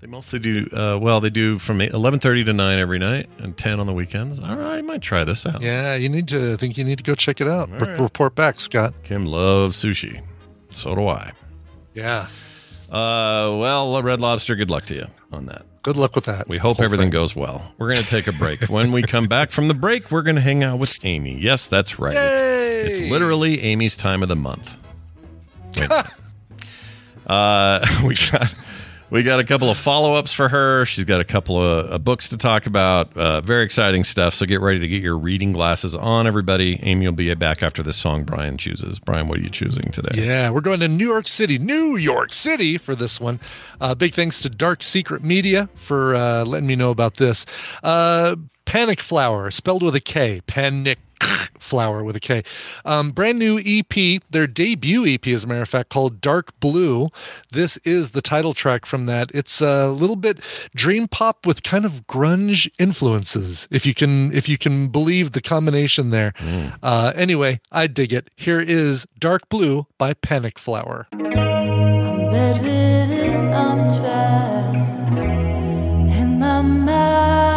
they 0.00 0.06
mostly 0.06 0.38
do. 0.38 0.68
Uh, 0.72 0.98
well, 1.00 1.20
they 1.20 1.30
do 1.30 1.58
from 1.58 1.80
eleven 1.80 2.20
thirty 2.20 2.44
to 2.44 2.52
nine 2.52 2.78
every 2.78 2.98
night 2.98 3.28
and 3.38 3.56
ten 3.56 3.80
on 3.80 3.86
the 3.86 3.92
weekends. 3.92 4.38
All 4.38 4.56
right, 4.56 4.78
I 4.78 4.82
might 4.82 5.02
try 5.02 5.24
this 5.24 5.44
out. 5.46 5.60
yeah. 5.60 5.94
You 5.94 6.08
need 6.08 6.28
to. 6.28 6.52
I 6.52 6.56
think 6.56 6.78
you 6.78 6.84
need 6.84 6.98
to 6.98 7.04
go 7.04 7.14
check 7.14 7.40
it 7.40 7.48
out. 7.48 7.70
Re- 7.70 7.78
right. 7.78 8.00
report 8.00 8.34
back, 8.34 8.60
Scott. 8.60 8.94
Kim 9.02 9.24
loves 9.24 9.82
sushi. 9.82 10.22
So 10.70 10.94
do 10.94 11.08
I. 11.08 11.32
Yeah. 11.94 12.26
Uh, 12.90 13.52
well, 13.58 14.00
Red 14.02 14.20
Lobster, 14.20 14.54
good 14.54 14.70
luck 14.70 14.86
to 14.86 14.94
you 14.94 15.06
on 15.32 15.46
that. 15.46 15.66
Good 15.82 15.96
luck 15.96 16.14
with 16.14 16.24
that. 16.24 16.48
We 16.48 16.58
hope 16.58 16.80
everything 16.80 17.06
thing. 17.06 17.10
goes 17.10 17.36
well. 17.36 17.72
We're 17.78 17.92
going 17.92 18.02
to 18.02 18.08
take 18.08 18.26
a 18.26 18.32
break. 18.32 18.60
when 18.68 18.92
we 18.92 19.02
come 19.02 19.24
back 19.24 19.50
from 19.50 19.68
the 19.68 19.74
break, 19.74 20.10
we're 20.10 20.22
going 20.22 20.36
to 20.36 20.42
hang 20.42 20.62
out 20.62 20.78
with 20.78 20.98
Amy. 21.02 21.38
Yes, 21.38 21.66
that's 21.66 21.98
right. 21.98 22.16
It's, 22.16 22.98
it's 22.98 23.10
literally 23.10 23.60
Amy's 23.60 23.96
time 23.96 24.22
of 24.22 24.28
the 24.28 24.36
month. 24.36 24.74
Uh, 27.26 27.84
we 28.04 28.14
got 28.32 28.54
We 29.10 29.22
got 29.22 29.40
a 29.40 29.44
couple 29.44 29.70
of 29.70 29.78
follow 29.78 30.14
ups 30.14 30.34
for 30.34 30.50
her. 30.50 30.84
She's 30.84 31.04
got 31.04 31.20
a 31.20 31.24
couple 31.24 31.56
of 31.62 31.92
uh, 31.92 31.98
books 31.98 32.28
to 32.28 32.36
talk 32.36 32.66
about. 32.66 33.16
Uh, 33.16 33.40
very 33.40 33.64
exciting 33.64 34.04
stuff. 34.04 34.34
So 34.34 34.44
get 34.44 34.60
ready 34.60 34.78
to 34.80 34.88
get 34.88 35.02
your 35.02 35.16
reading 35.16 35.54
glasses 35.54 35.94
on, 35.94 36.26
everybody. 36.26 36.78
Amy 36.82 37.06
will 37.06 37.14
be 37.14 37.32
back 37.34 37.62
after 37.62 37.82
this 37.82 37.96
song 37.96 38.24
Brian 38.24 38.58
chooses. 38.58 38.98
Brian, 38.98 39.28
what 39.28 39.38
are 39.38 39.42
you 39.42 39.48
choosing 39.48 39.90
today? 39.92 40.26
Yeah, 40.26 40.50
we're 40.50 40.60
going 40.60 40.80
to 40.80 40.88
New 40.88 41.06
York 41.06 41.26
City, 41.26 41.58
New 41.58 41.96
York 41.96 42.34
City 42.34 42.76
for 42.76 42.94
this 42.94 43.18
one. 43.18 43.40
Uh, 43.80 43.94
big 43.94 44.12
thanks 44.12 44.40
to 44.40 44.50
Dark 44.50 44.82
Secret 44.82 45.24
Media 45.24 45.70
for 45.74 46.14
uh, 46.14 46.44
letting 46.44 46.66
me 46.66 46.76
know 46.76 46.90
about 46.90 47.14
this. 47.14 47.46
Panic 48.68 49.00
Flower, 49.00 49.50
spelled 49.50 49.82
with 49.82 49.94
a 49.94 50.00
K. 50.00 50.42
Panic 50.46 50.98
Flower 51.58 52.04
with 52.04 52.16
a 52.16 52.20
K. 52.20 52.42
Um, 52.84 53.12
brand 53.12 53.38
new 53.38 53.58
EP, 53.64 54.22
their 54.28 54.46
debut 54.46 55.06
EP, 55.06 55.26
as 55.28 55.44
a 55.44 55.46
matter 55.46 55.62
of 55.62 55.70
fact, 55.70 55.88
called 55.88 56.20
Dark 56.20 56.60
Blue. 56.60 57.08
This 57.50 57.78
is 57.78 58.10
the 58.10 58.20
title 58.20 58.52
track 58.52 58.84
from 58.84 59.06
that. 59.06 59.30
It's 59.32 59.62
a 59.62 59.88
little 59.88 60.16
bit 60.16 60.40
dream 60.74 61.08
pop 61.08 61.46
with 61.46 61.62
kind 61.62 61.86
of 61.86 62.06
grunge 62.06 62.68
influences, 62.78 63.66
if 63.70 63.86
you 63.86 63.94
can 63.94 64.34
if 64.34 64.50
you 64.50 64.58
can 64.58 64.88
believe 64.88 65.32
the 65.32 65.40
combination 65.40 66.10
there. 66.10 66.34
Uh, 66.82 67.14
anyway, 67.16 67.60
I 67.72 67.86
dig 67.86 68.12
it. 68.12 68.28
Here 68.36 68.60
is 68.60 69.06
Dark 69.18 69.48
Blue 69.48 69.86
by 69.96 70.12
Panic 70.12 70.58
Flower. 70.58 71.06
I'm 73.50 73.90
trapped 73.90 75.22
in 75.22 76.38
my 76.38 76.60
mind. 76.60 77.47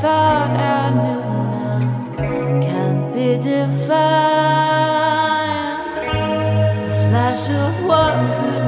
Thought 0.00 0.56
I 0.56 0.90
knew 1.02 1.24
now 1.54 2.60
can't 2.62 3.12
be 3.12 3.36
defined. 3.36 3.90
A 6.86 7.08
flash 7.08 7.44
of 7.50 7.74
what 7.84 8.14
could 8.36 8.59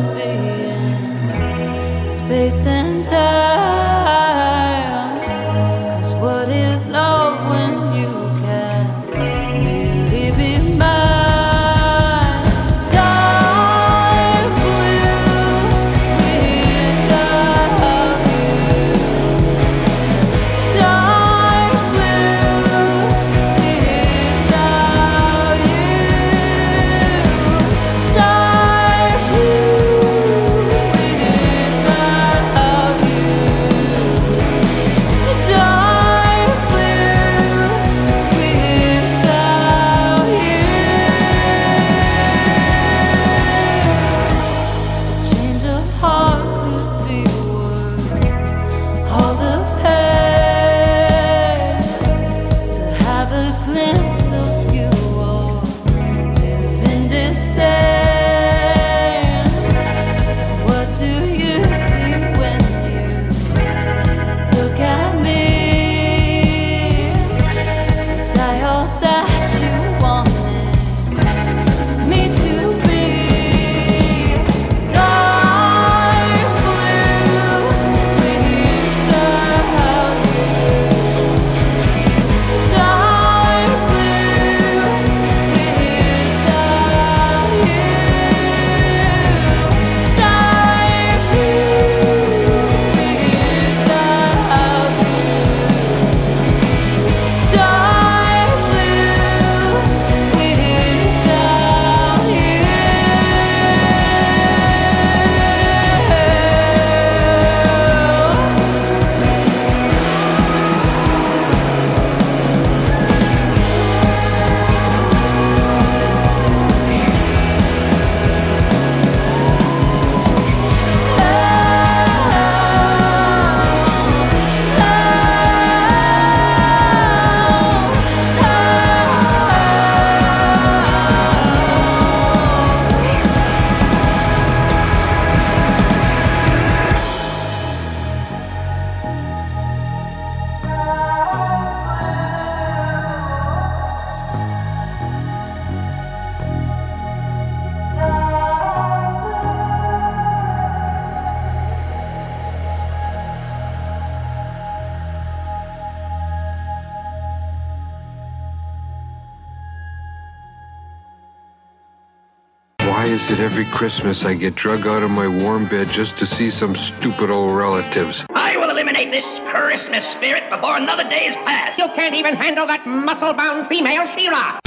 Christmas 163.83 164.24
I 164.24 164.35
get 164.35 164.55
drug 164.55 164.87
out 164.87 165.03
of 165.03 165.11
my 165.11 165.26
warm 165.26 165.68
bed 165.68 165.89
just 165.91 166.16
to 166.18 166.26
see 166.37 166.53
some 166.53 166.76
stupid 166.76 167.30
old 167.30 167.57
relatives? 167.57 168.22
I 168.30 168.57
will 168.57 168.70
eliminate 168.70 169.11
this 169.11 169.24
Christmas 169.51 170.07
spirit 170.07 170.49
before 170.49 170.76
another 170.76 171.03
day 171.03 171.26
is 171.26 171.35
past. 171.35 171.78
You 171.78 171.87
can't 171.97 172.14
even 172.14 172.37
handle 172.37 172.64
that 172.68 172.87
muscle-bound 172.87 173.66
female 173.66 174.07
She-Ra. 174.14 174.61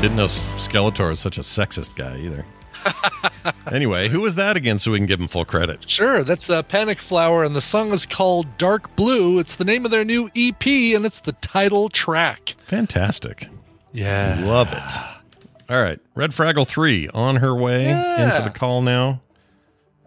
Didn't 0.00 0.16
know 0.16 0.26
Skeletor 0.26 1.12
is 1.12 1.18
such 1.18 1.38
a 1.38 1.40
sexist 1.40 1.96
guy 1.96 2.18
either. 2.18 2.46
anyway, 3.72 4.08
who 4.08 4.20
was 4.20 4.34
that 4.36 4.56
again 4.56 4.78
so 4.78 4.92
we 4.92 4.98
can 4.98 5.06
give 5.06 5.20
him 5.20 5.28
full 5.28 5.44
credit? 5.44 5.88
Sure, 5.88 6.22
that's 6.24 6.48
uh, 6.50 6.62
Panic 6.62 6.98
Flower, 6.98 7.44
and 7.44 7.54
the 7.56 7.60
song 7.60 7.92
is 7.92 8.06
called 8.06 8.58
Dark 8.58 8.94
Blue. 8.96 9.38
It's 9.38 9.56
the 9.56 9.64
name 9.64 9.84
of 9.84 9.90
their 9.90 10.04
new 10.04 10.28
EP, 10.36 10.66
and 10.66 11.04
it's 11.06 11.20
the 11.20 11.32
title 11.32 11.88
track. 11.88 12.54
Fantastic. 12.66 13.48
Yeah. 13.92 14.38
Love 14.44 14.72
it. 14.72 15.72
All 15.72 15.82
right. 15.82 15.98
Red 16.14 16.30
Fraggle 16.30 16.66
3 16.66 17.08
on 17.14 17.36
her 17.36 17.54
way 17.54 17.84
Yeah. 17.86 18.30
into 18.38 18.42
the 18.50 18.56
call 18.56 18.80
now. 18.82 19.20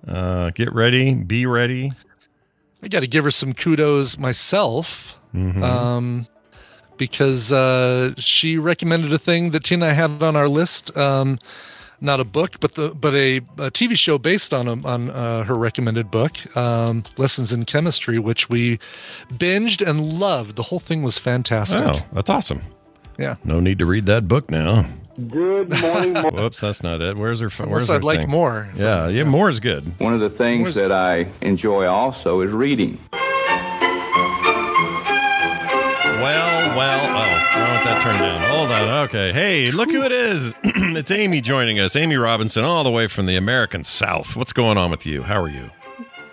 Uh, 0.08 0.50
get 0.52 0.74
ready. 0.74 1.14
Be 1.14 1.46
ready. 1.46 1.92
I 2.84 2.88
got 2.88 3.02
to 3.02 3.08
give 3.08 3.24
her 3.24 3.32
some 3.32 3.54
kudos 3.54 4.18
myself. 4.18 5.18
Mhm. 5.36 5.62
Um, 5.64 6.28
because 6.98 7.52
uh, 7.52 8.14
she 8.18 8.58
recommended 8.58 9.12
a 9.14 9.18
thing 9.18 9.52
that 9.52 9.64
Tina 9.64 9.94
had 9.94 10.22
on 10.22 10.36
our 10.36 10.48
list. 10.48 10.96
Um, 10.98 11.40
not 12.02 12.20
a 12.20 12.24
book, 12.24 12.60
but 12.60 12.74
the 12.76 12.90
but 12.90 13.14
a, 13.14 13.38
a 13.38 13.72
TV 13.72 13.96
show 13.98 14.18
based 14.18 14.54
on 14.54 14.68
a, 14.68 14.86
on 14.86 15.10
uh, 15.12 15.44
her 15.44 15.56
recommended 15.56 16.10
book, 16.12 16.34
um, 16.58 17.04
Lessons 17.18 17.54
in 17.54 17.64
Chemistry, 17.66 18.18
which 18.20 18.50
we 18.50 18.80
binged 19.34 19.88
and 19.88 20.14
loved. 20.20 20.56
The 20.56 20.64
whole 20.64 20.80
thing 20.80 21.04
was 21.04 21.18
fantastic. 21.18 21.82
Oh, 21.84 22.04
that's 22.12 22.30
awesome. 22.30 22.64
Yeah. 23.18 23.36
No 23.44 23.60
need 23.60 23.78
to 23.80 23.86
read 23.86 24.08
that 24.08 24.28
book 24.28 24.50
now. 24.50 24.88
Good 25.28 25.70
morning. 25.82 26.14
Mo- 26.14 26.30
Whoops, 26.34 26.62
that's 26.62 26.82
not 26.82 27.02
it. 27.02 27.18
Where's 27.18 27.42
her? 27.42 27.50
pho- 27.50 27.66
Unless 27.66 27.74
Where's 27.82 27.88
her 27.90 27.96
I'd 27.96 28.04
like 28.04 28.22
thing? 28.22 28.30
more. 28.32 28.70
Yeah, 28.76 29.08
yeah, 29.10 29.24
more 29.26 29.50
is 29.50 29.60
good. 29.60 29.84
One 30.00 30.14
of 30.14 30.20
the 30.22 30.30
things 30.30 30.74
that 30.76 30.92
I 30.92 31.28
enjoy 31.42 31.86
also 31.86 32.42
is 32.42 32.52
reading. 32.52 32.98
Well, 36.22 36.78
well, 36.78 37.21
I 37.82 37.94
want 37.94 37.96
that 37.96 38.04
turned 38.04 38.20
down. 38.20 38.42
Hold 38.52 38.72
on. 38.72 38.90
Okay. 39.06 39.32
Hey, 39.34 39.72
look 39.72 39.90
who 39.90 40.04
it 40.04 40.12
is. 40.12 40.54
it's 40.64 41.10
Amy 41.10 41.42
joining 41.42 41.80
us. 41.80 41.96
Amy 41.96 42.16
Robinson, 42.16 42.64
all 42.64 42.84
the 42.84 42.92
way 42.92 43.08
from 43.08 43.26
the 43.26 43.36
American 43.36 43.82
South. 43.84 44.36
What's 44.36 44.54
going 44.54 44.78
on 44.78 44.92
with 44.92 45.08
you? 45.08 45.24
How 45.24 45.42
are 45.42 45.50
you? 45.50 45.72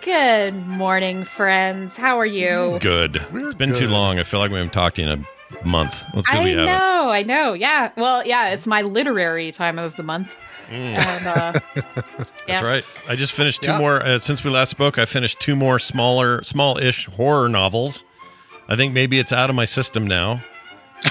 Good 0.03 0.53
morning, 0.67 1.23
friends. 1.23 1.97
How 1.97 2.19
are 2.19 2.25
you? 2.25 2.77
Good. 2.81 3.25
it's 3.33 3.55
been 3.55 3.73
too 3.73 3.87
long. 3.87 4.19
I 4.19 4.23
feel 4.23 4.39
like 4.39 4.51
we 4.51 4.57
haven't 4.57 4.73
talked 4.73 4.97
to 4.97 5.01
you 5.01 5.09
in 5.09 5.25
a 5.59 5.65
month. 5.67 6.03
Let's 6.13 6.27
do 6.29 6.37
I 6.37 6.43
we 6.43 6.51
have 6.51 6.59
it. 6.59 6.65
know, 6.67 7.09
I 7.09 7.23
know. 7.23 7.53
Yeah. 7.53 7.91
Well, 7.97 8.23
yeah, 8.27 8.49
it's 8.49 8.67
my 8.67 8.83
literary 8.83 9.51
time 9.51 9.79
of 9.79 9.95
the 9.95 10.03
month. 10.03 10.35
Mm. 10.69 10.97
And, 10.99 11.27
uh, 11.27 11.51
That's 12.15 12.31
yeah. 12.47 12.63
right. 12.63 12.83
I 13.07 13.15
just 13.15 13.33
finished 13.33 13.63
two 13.63 13.71
Yeah. 13.71 13.79
more 13.79 14.05
uh, 14.05 14.19
since 14.19 14.43
we 14.43 14.51
last 14.51 14.69
spoke. 14.69 14.99
I 14.99 15.05
finished 15.05 15.39
two 15.39 15.55
more 15.55 15.79
smaller, 15.79 16.43
small-ish 16.43 17.07
horror 17.07 17.49
novels. 17.49 18.05
I 18.67 18.75
think 18.75 18.93
maybe 18.93 19.17
it's 19.17 19.33
out 19.33 19.49
of 19.49 19.55
my 19.55 19.65
system 19.65 20.05
now. 20.05 20.43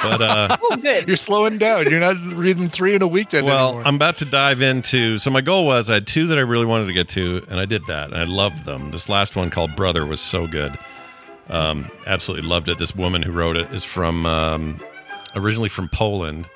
But 0.03 0.21
uh, 0.21 0.57
Oh, 0.63 0.77
good. 0.77 1.07
You're 1.09 1.17
slowing 1.17 1.59
down. 1.59 1.91
You're 1.91 2.01
not 2.01 2.17
reading 2.35 2.69
three 2.69 2.95
in 2.95 3.03
a 3.03 3.09
weekend 3.09 3.47
well, 3.47 3.69
anymore. 3.69 3.87
I'm 3.87 3.95
about 3.97 4.19
to 4.19 4.25
dive 4.25 4.61
into. 4.63 5.19
So 5.19 5.31
my 5.31 5.41
goal 5.41 5.67
was 5.67 5.89
I 5.91 5.95
had 5.95 6.07
two 6.07 6.27
that 6.29 6.39
I 6.39 6.43
really 6.43 6.67
wanted 6.67 6.87
to 6.87 6.93
get 6.93 7.09
to, 7.11 7.45
and 7.49 7.59
I 7.59 7.65
did 7.65 7.87
that, 7.87 8.13
and 8.13 8.17
I 8.17 8.25
loved 8.25 8.65
them. 8.65 8.91
This 8.91 9.09
last 9.09 9.37
one 9.37 9.51
called 9.51 9.75
Brother 9.77 10.05
was 10.05 10.21
so 10.21 10.47
good. 10.47 10.79
Um, 11.49 11.91
absolutely 12.07 12.47
loved 12.47 12.69
it. 12.69 12.79
This 12.79 12.95
woman 12.95 13.23
who 13.23 13.33
wrote 13.33 13.57
it 13.57 13.73
is 13.73 13.83
from 13.85 14.27
um, 14.27 14.81
originally 15.35 15.71
from 15.71 15.89
Poland, 15.89 16.49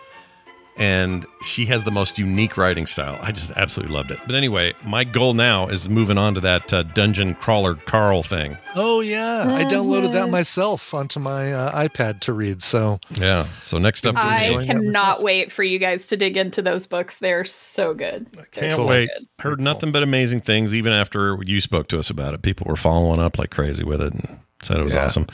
and 0.76 1.26
she 1.42 1.66
has 1.66 1.84
the 1.84 1.90
most 1.90 2.18
unique 2.18 2.56
writing 2.56 2.86
style. 2.86 3.18
I 3.20 3.32
just 3.32 3.50
absolutely 3.52 3.94
loved 3.94 4.10
it. 4.10 4.18
But 4.26 4.34
anyway, 4.34 4.72
my 4.84 5.04
goal 5.04 5.34
now 5.34 5.68
is 5.68 5.88
moving 5.88 6.18
on 6.18 6.34
to 6.34 6.40
that 6.40 6.72
uh, 6.72 6.82
dungeon 6.84 7.34
crawler 7.34 7.74
Carl 7.74 8.22
thing. 8.22 8.56
oh 8.74 9.00
yeah, 9.00 9.52
I 9.54 9.64
downloaded 9.64 10.12
that 10.12 10.30
myself 10.30 10.94
onto 10.94 11.20
my 11.20 11.52
uh, 11.52 11.88
iPad 11.88 12.20
to 12.20 12.32
read. 12.32 12.62
So 12.62 13.00
Yeah. 13.10 13.46
So 13.62 13.78
next 13.78 14.06
up, 14.06 14.16
I 14.16 14.40
me, 14.40 14.46
enjoying 14.46 14.66
that 14.68 14.74
cannot 14.74 15.22
wait 15.22 15.52
for 15.52 15.62
you 15.62 15.78
guys 15.78 16.06
to 16.08 16.16
dig 16.16 16.36
into 16.36 16.62
those 16.62 16.86
books. 16.86 17.18
They're 17.18 17.44
so 17.44 17.94
good. 17.94 18.26
They're 18.32 18.44
Can't 18.46 18.78
so 18.78 18.86
wait. 18.86 19.10
good. 19.16 19.28
Heard 19.40 19.60
nothing 19.60 19.92
but 19.92 20.02
amazing 20.02 20.40
things, 20.40 20.74
even 20.74 20.92
after 20.92 21.38
you 21.44 21.60
spoke 21.60 21.88
to 21.88 21.98
us 21.98 22.10
about 22.10 22.34
it. 22.34 22.42
People 22.42 22.66
were 22.68 22.76
following 22.76 23.20
up 23.20 23.38
like 23.38 23.50
crazy 23.50 23.84
with 23.84 24.00
it 24.00 24.12
and 24.12 24.38
said 24.62 24.78
it 24.78 24.84
was 24.84 24.94
Yeah. 24.94 25.04
awesome. 25.06 25.26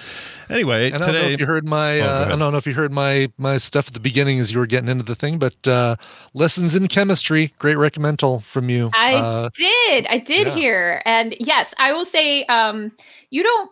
Anyway, 0.50 0.86
And 0.90 0.96
I 0.96 0.98
don't 1.06 1.14
know 1.14 1.20
today 1.22 1.34
if 1.34 1.40
you 1.40 1.46
heard 1.46 1.66
my 1.66 2.00
Oh, 2.00 2.06
uh, 2.06 2.24
I 2.26 2.36
don't 2.36 2.52
know 2.52 2.56
if 2.56 2.66
you 2.66 2.72
heard 2.74 2.92
my 2.92 3.30
my 3.36 3.58
stuff 3.58 3.88
at 3.88 3.94
the 3.94 4.00
beginning 4.00 4.38
as 4.38 4.50
you 4.50 4.58
were 4.58 4.66
getting 4.66 4.88
into 4.88 5.04
the 5.04 5.14
thing, 5.14 5.38
but 5.38 5.68
uh, 5.68 5.96
lessons 6.34 6.74
in 6.74 6.88
chemistry, 6.88 7.52
great 7.58 7.76
recommendal 7.76 8.42
from 8.44 8.70
you. 8.70 8.90
I 8.94 9.14
uh, 9.14 9.50
did. 9.54 10.06
I 10.08 10.18
did 10.18 10.46
yeah. 10.48 10.54
hear. 10.54 11.02
And 11.04 11.34
yes, 11.38 11.74
I 11.78 11.92
will 11.92 12.06
say 12.06 12.44
um 12.46 12.92
you 13.30 13.42
don't 13.42 13.70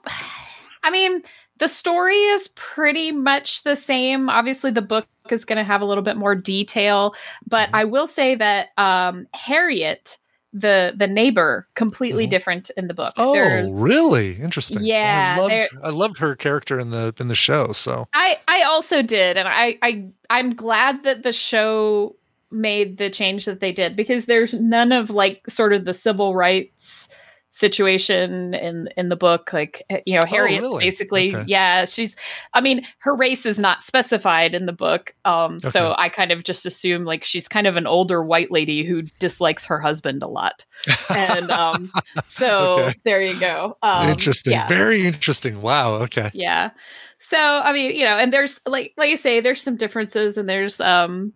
I 0.84 0.90
mean, 0.90 1.22
the 1.58 1.68
story 1.68 2.16
is 2.18 2.48
pretty 2.54 3.10
much 3.12 3.62
the 3.64 3.74
same. 3.76 4.28
Obviously 4.28 4.70
the 4.70 4.82
book 4.82 5.06
is 5.30 5.44
going 5.46 5.56
to 5.56 5.64
have 5.64 5.80
a 5.80 5.84
little 5.84 6.04
bit 6.04 6.16
more 6.16 6.34
detail, 6.34 7.14
but 7.48 7.68
Mm-hmm. 7.68 7.76
I 7.76 7.84
will 7.84 8.06
say 8.06 8.34
that 8.34 8.68
um 8.76 9.26
Harriet 9.32 10.18
the 10.56 10.94
the 10.96 11.06
neighbor 11.06 11.68
completely 11.74 12.26
different 12.26 12.70
in 12.78 12.88
the 12.88 12.94
book. 12.94 13.10
Mm-hmm. 13.10 13.20
oh, 13.20 13.34
There's 13.34 13.74
really 13.74 14.36
interesting. 14.36 14.78
Yeah, 14.80 15.36
I 15.38 15.40
loved, 15.40 15.68
I 15.84 15.90
loved 15.90 16.18
her 16.18 16.34
character 16.34 16.80
in 16.80 16.90
the 16.90 17.14
in 17.20 17.28
the 17.28 17.34
show. 17.34 17.72
So 17.72 18.08
I 18.14 18.38
I 18.48 18.62
also 18.62 19.02
did, 19.02 19.36
and 19.36 19.46
I 19.46 19.78
I 19.82 20.06
I'm 20.30 20.54
glad 20.54 21.04
that 21.04 21.22
the 21.22 21.32
show 21.32 22.16
made 22.50 22.96
the 22.96 23.10
change 23.10 23.44
that 23.44 23.60
they 23.60 23.72
did 23.72 23.96
because 23.96 24.26
there's 24.26 24.54
none 24.54 24.92
of 24.92 25.10
like 25.10 25.48
sort 25.48 25.72
of 25.72 25.84
the 25.84 25.92
civil 25.92 26.34
rights 26.34 27.08
situation 27.56 28.52
in 28.52 28.86
in 28.98 29.08
the 29.08 29.16
book 29.16 29.50
like 29.50 29.82
eh, 29.88 30.00
you 30.04 30.14
know 30.14 30.26
harriet's 30.26 30.60
really? 30.62 30.84
basically 30.84 31.34
Okay. 31.34 31.44
yeah 31.46 31.86
she's 31.86 32.14
i 32.52 32.60
mean 32.60 32.86
her 32.98 33.16
race 33.16 33.46
is 33.46 33.58
not 33.58 33.82
specified 33.82 34.54
in 34.54 34.66
the 34.66 34.74
book 34.74 35.14
um 35.24 35.58
so 35.60 35.94
i 35.96 36.10
kind 36.10 36.32
of 36.32 36.44
just 36.44 36.66
assume 36.66 37.06
like 37.06 37.24
she's 37.24 37.48
kind 37.48 37.66
of 37.66 37.76
an 37.76 37.86
older 37.86 38.22
white 38.22 38.50
lady 38.50 38.84
who 38.84 39.00
dislikes 39.20 39.64
her 39.64 39.80
husband 39.80 40.22
a 40.22 40.26
lot 40.26 40.66
and 41.14 41.50
um 41.50 41.90
so 42.26 42.74
Okay. 42.80 42.94
there 43.04 43.22
you 43.22 43.40
go 43.40 43.78
um, 43.82 44.10
interesting, 44.10 44.52
yeah. 44.52 44.68
very 44.68 45.06
interesting. 45.06 45.62
Wow. 45.62 45.94
Okay. 46.02 46.30
yeah 46.34 46.70
so 47.18 47.38
i 47.38 47.72
mean 47.72 47.96
you 47.96 48.04
know 48.04 48.18
and 48.18 48.34
there's 48.34 48.60
like 48.66 48.92
like 48.98 49.08
you 49.08 49.16
say 49.16 49.40
there's 49.40 49.62
some 49.62 49.76
differences 49.76 50.36
and 50.36 50.46
there's 50.46 50.78
um 50.80 51.32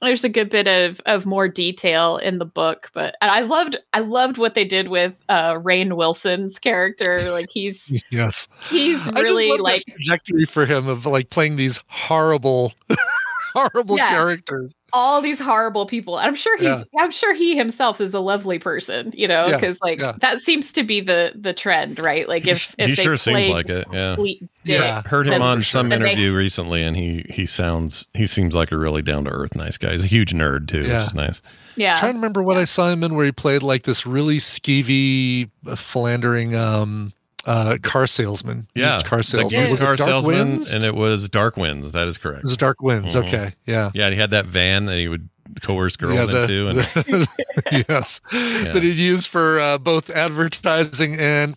there's 0.00 0.24
a 0.24 0.28
good 0.28 0.48
bit 0.48 0.66
of 0.66 1.00
of 1.06 1.26
more 1.26 1.48
detail 1.48 2.16
in 2.16 2.38
the 2.38 2.44
book 2.44 2.90
but 2.94 3.14
and 3.20 3.30
i 3.30 3.40
loved 3.40 3.76
i 3.92 4.00
loved 4.00 4.38
what 4.38 4.54
they 4.54 4.64
did 4.64 4.88
with 4.88 5.20
uh 5.28 5.54
Rainn 5.54 5.94
Wilson's 5.94 6.58
character 6.58 7.30
like 7.30 7.48
he's 7.50 8.02
Yes. 8.10 8.48
he's 8.68 9.06
I 9.08 9.12
just 9.12 9.22
really 9.22 9.50
love 9.50 9.60
like 9.60 9.82
trajectory 9.84 10.44
for 10.46 10.66
him 10.66 10.88
of 10.88 11.06
like 11.06 11.30
playing 11.30 11.56
these 11.56 11.80
horrible, 11.88 12.72
horrible 13.54 13.96
Yeah. 13.96 14.08
characters. 14.10 14.74
all 14.92 15.20
these 15.20 15.38
horrible 15.38 15.86
people 15.86 16.16
i'm 16.16 16.34
sure 16.34 16.56
he's 16.58 16.66
Yeah. 16.66 16.82
i'm 16.98 17.10
sure 17.12 17.32
he 17.34 17.56
himself 17.56 18.00
is 18.00 18.12
a 18.14 18.20
lovely 18.20 18.58
person 18.58 19.12
you 19.16 19.28
know 19.28 19.46
Yeah, 19.46 19.56
because 19.56 19.80
like 19.80 20.00
yeah. 20.00 20.14
that 20.20 20.40
seems 20.40 20.72
to 20.72 20.82
be 20.82 21.00
the 21.00 21.32
the 21.34 21.52
trend 21.52 22.02
right 22.02 22.28
like 22.28 22.46
if 22.46 22.74
if 22.78 22.88
he 22.88 22.94
they 22.94 23.02
sure 23.02 23.16
seems 23.16 23.46
play 23.46 23.52
like 23.52 23.66
just 23.66 23.80
it. 23.80 23.86
Yeah. 23.92 24.14
complete 24.14 24.48
dick, 24.64 25.06
Heard 25.06 25.26
him 25.26 25.32
then- 25.32 25.42
on 25.42 25.62
some 25.62 25.88
then 25.88 26.02
they- 26.02 26.10
interview 26.12 26.34
recently, 26.34 26.82
and 26.82 26.96
he 26.96 27.24
he 27.30 27.46
sounds 27.46 28.06
he 28.14 28.26
seems 28.26 28.54
like 28.54 28.72
a 28.72 28.76
really 28.76 29.00
down 29.02 29.24
to 29.24 29.30
earth 29.30 29.54
nice 29.54 29.78
guy. 29.78 29.92
He's 29.92 30.04
a 30.04 30.08
huge 30.08 30.32
nerd 30.32 30.68
too, 30.68 30.82
Yeah. 30.82 30.98
which 30.98 31.06
is 31.08 31.14
nice. 31.14 31.42
yeah 31.76 31.98
trying 31.98 32.12
to 32.12 32.18
remember 32.18 32.42
what 32.42 32.56
I 32.56 32.64
saw 32.64 32.90
him 32.90 33.02
in 33.04 33.14
where 33.14 33.24
he 33.24 33.32
played 33.32 33.62
like 33.62 33.84
this 33.84 34.04
really 34.06 34.36
skeevy, 34.38 35.50
uh, 35.66 35.76
philandering 35.76 36.54
um, 36.56 37.12
uh, 37.46 37.78
car 37.82 38.06
salesman. 38.06 38.66
Yeah, 38.74 38.94
Used 38.96 39.06
car 39.06 39.22
salesman. 39.22 39.60
used 39.60 39.70
Was 39.72 39.82
it 39.82 39.84
car 39.84 39.96
Dark 39.96 40.08
salesman, 40.08 40.48
Winds? 40.52 40.74
and 40.74 40.84
it 40.84 40.94
was 40.94 41.28
Dark 41.28 41.56
Winds. 41.56 41.92
That 41.92 42.08
is 42.08 42.18
correct. 42.18 42.40
It 42.40 42.44
was 42.44 42.56
Dark 42.56 42.82
Winds. 42.82 43.14
Mhm. 43.16 43.24
Okay, 43.26 43.54
yeah. 43.66 43.90
Yeah, 43.94 44.06
and 44.06 44.14
he 44.14 44.20
had 44.20 44.30
that 44.30 44.46
van 44.46 44.84
that 44.86 44.98
he 44.98 45.08
would 45.08 45.28
coerce 45.62 45.96
girls 45.96 46.14
Yeah, 46.14 46.26
the- 46.26 46.42
into, 46.42 46.68
and 46.68 46.78
the- 46.78 47.84
yes, 47.88 48.20
that 48.30 48.82
he'd 48.82 48.96
use 48.96 49.26
for 49.26 49.58
uh, 49.58 49.78
both 49.78 50.08
advertising 50.10 51.18
and 51.18 51.56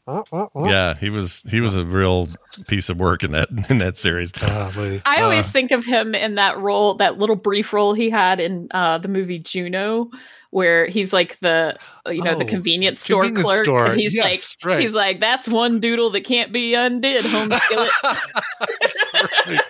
yeah, 0.55 0.95
he 0.95 1.09
was 1.11 1.43
he 1.49 1.61
was 1.61 1.75
a 1.75 1.85
real 1.85 2.27
piece 2.67 2.89
of 2.89 2.99
work 2.99 3.23
in 3.23 3.31
that 3.31 3.49
in 3.69 3.77
that 3.77 3.97
series. 3.97 4.31
Golly. 4.31 5.01
I 5.05 5.21
always 5.21 5.47
Uh, 5.47 5.51
think 5.51 5.71
of 5.71 5.85
him 5.85 6.15
in 6.15 6.35
that 6.35 6.57
role, 6.57 6.95
that 6.95 7.19
little 7.19 7.35
brief 7.35 7.71
role 7.73 7.93
he 7.93 8.09
had 8.09 8.39
in 8.39 8.67
uh, 8.73 8.97
the 8.97 9.07
movie 9.09 9.39
Juno, 9.39 10.09
where 10.53 10.85
he's 10.87 11.11
like 11.11 11.37
the 11.39 11.75
you 12.07 12.21
know 12.21 12.37
the 12.37 12.43
Oh, 12.45 12.47
convenience 12.47 12.99
store 13.01 13.23
convenience 13.23 13.45
clerk, 13.49 13.63
store. 13.65 13.85
and 13.87 13.99
he's 13.99 14.13
Yes, 14.15 14.55
like 14.63 14.69
right. 14.71 14.79
he's 14.81 14.93
like 14.93 15.19
that's 15.19 15.47
one 15.49 15.79
doodle 15.79 16.11
that 16.11 16.23
can't 16.25 16.51
be 16.53 16.75
undid, 16.75 17.25
home 17.25 17.49
skillet. 17.51 17.89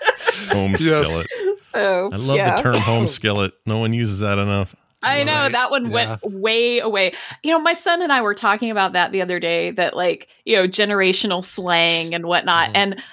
home 0.52 0.72
Yes. 0.80 1.08
skillet. 1.08 1.28
so 1.72 2.10
I 2.12 2.16
love 2.18 2.38
yeah. 2.38 2.56
the 2.56 2.62
term 2.62 2.76
home 2.76 3.08
skillet. 3.18 3.54
No 3.66 3.78
one 3.80 3.94
uses 3.94 4.20
that 4.20 4.38
enough. 4.38 4.76
I 5.06 5.26
know 5.26 5.50
that 5.50 5.70
one 5.70 5.90
went 5.90 6.22
way 6.24 6.80
away. 6.80 7.14
You 7.44 7.52
know, 7.52 7.60
my 7.60 7.74
son 7.74 8.02
and 8.02 8.10
I 8.14 8.22
were 8.22 8.34
talking 8.34 8.72
about 8.72 8.94
that 8.94 9.12
the 9.12 9.22
other 9.22 9.38
day. 9.38 9.72
That 9.72 9.96
like 9.98 10.30
you 10.46 10.56
know 10.56 10.66
generational 10.66 11.44
slang 11.44 12.16
and 12.16 12.26
whatnot, 12.26 12.68
Mm-hmm. 12.68 12.76
and 12.78 13.04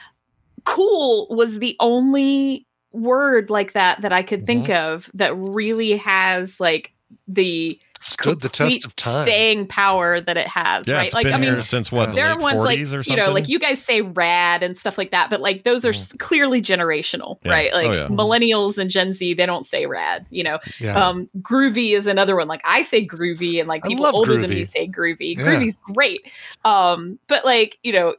cool 0.65 1.27
was 1.31 1.59
the 1.59 1.77
only 1.81 2.67
word 2.93 3.51
like 3.51 3.73
that 3.73 4.03
that 4.03 4.13
I 4.13 4.23
could 4.23 4.47
think 4.47 4.67
Mm-hmm. 4.69 4.93
of 4.95 5.11
that 5.15 5.35
really 5.37 5.97
has 5.97 6.61
like 6.61 6.93
the 7.29 7.81
Stood 8.03 8.41
the 8.41 8.49
test 8.49 8.85
of 8.87 8.97
time. 8.97 9.25
staying 9.25 9.67
power 9.67 10.21
that 10.23 10.37
it 10.39 10.47
has, 10.49 10.89
Yeah, 10.89 10.95
right? 10.97 11.05
it's 11.07 11.15
like 11.15 11.25
been 11.25 11.35
I 11.35 11.39
mean, 11.39 11.63
since 11.63 11.93
what, 11.93 12.15
there 12.15 12.29
late 12.29 12.37
are 12.39 12.41
ones 12.41 12.63
like 12.63 12.79
40s 12.81 12.95
or 12.95 13.11
you 13.11 13.15
know, 13.17 13.31
like 13.31 13.47
you 13.49 13.59
guys 13.59 13.85
say 13.85 14.01
rad 14.01 14.63
and 14.63 14.77
stuff 14.77 14.97
like 14.97 15.11
that, 15.11 15.29
but 15.29 15.41
like 15.43 15.65
those 15.65 15.85
are 15.85 15.91
s 15.91 16.13
clearly 16.15 16.63
generational, 16.63 17.37
Yeah. 17.45 17.53
right? 17.53 17.71
Oh, 17.73 17.77
Like 17.77 17.97
yeah. 17.97 18.09
millennials 18.09 18.79
and 18.79 18.91
Gen 18.91 19.13
Z, 19.13 19.35
they 19.35 19.45
don't 19.45 19.67
say 19.67 19.85
rad, 19.85 20.25
you 20.31 20.43
know. 20.43 20.59
Yeah. 20.81 20.95
Um, 21.09 21.27
groovy 21.43 21.93
is 21.95 22.07
another 22.07 22.37
one. 22.37 22.49
Like 22.49 22.63
I 22.65 22.81
say 22.83 23.07
groovy, 23.07 23.61
and 23.61 23.69
like 23.69 23.85
people 23.85 24.05
love 24.05 24.15
older 24.15 24.39
than 24.41 24.49
me 24.49 24.65
say 24.65 24.89
groovy. 24.89 25.37
Yeah. 25.37 25.45
Groovy's 25.45 25.77
great. 25.95 26.23
Um, 26.65 27.19
but 27.29 27.45
like 27.45 27.79
you 27.83 27.93
know, 27.93 28.15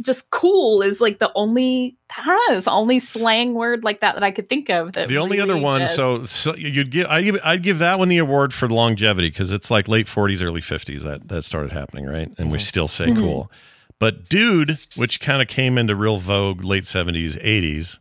just 0.00 0.30
cool 0.30 0.80
is 0.80 1.00
like 1.02 1.18
the 1.18 1.30
only 1.34 1.94
I 2.18 2.24
don't 2.24 2.34
know, 2.50 2.56
it's 2.56 2.64
the 2.64 2.70
only 2.72 2.98
slang 2.98 3.54
word 3.54 3.84
like 3.84 4.00
that 4.00 4.14
that 4.14 4.24
I 4.24 4.30
could 4.32 4.48
think 4.48 4.68
of. 4.70 4.92
That 4.94 5.08
the 5.08 5.18
only 5.18 5.38
other 5.40 5.56
one, 5.58 5.82
just- 5.82 5.94
so, 5.94 6.24
so 6.24 6.56
you'd 6.56 6.90
give 6.90 7.06
I 7.06 7.20
give 7.22 7.38
I'd 7.44 7.62
give 7.62 7.78
that 7.80 7.98
one 7.98 8.08
the 8.08 8.18
award 8.18 8.54
for 8.54 8.66
longevity 8.68 9.09
because 9.18 9.52
it's 9.52 9.70
like 9.70 9.88
late 9.88 10.06
40s, 10.06 10.42
early 10.42 10.60
50s 10.60 11.02
that 11.02 11.28
that 11.28 11.42
started 11.42 11.72
happening, 11.72 12.06
right? 12.06 12.30
And 12.38 12.50
we 12.50 12.58
still 12.58 12.88
say 12.88 13.06
Mhm. 13.06 13.18
cool. 13.18 13.50
But 13.98 14.28
dude, 14.28 14.78
which 14.96 15.20
kind 15.20 15.42
of 15.42 15.48
came 15.48 15.76
into 15.76 15.94
real 15.94 16.16
vogue 16.18 16.64
late 16.64 16.84
70s, 16.86 17.36
80s, 17.42 17.98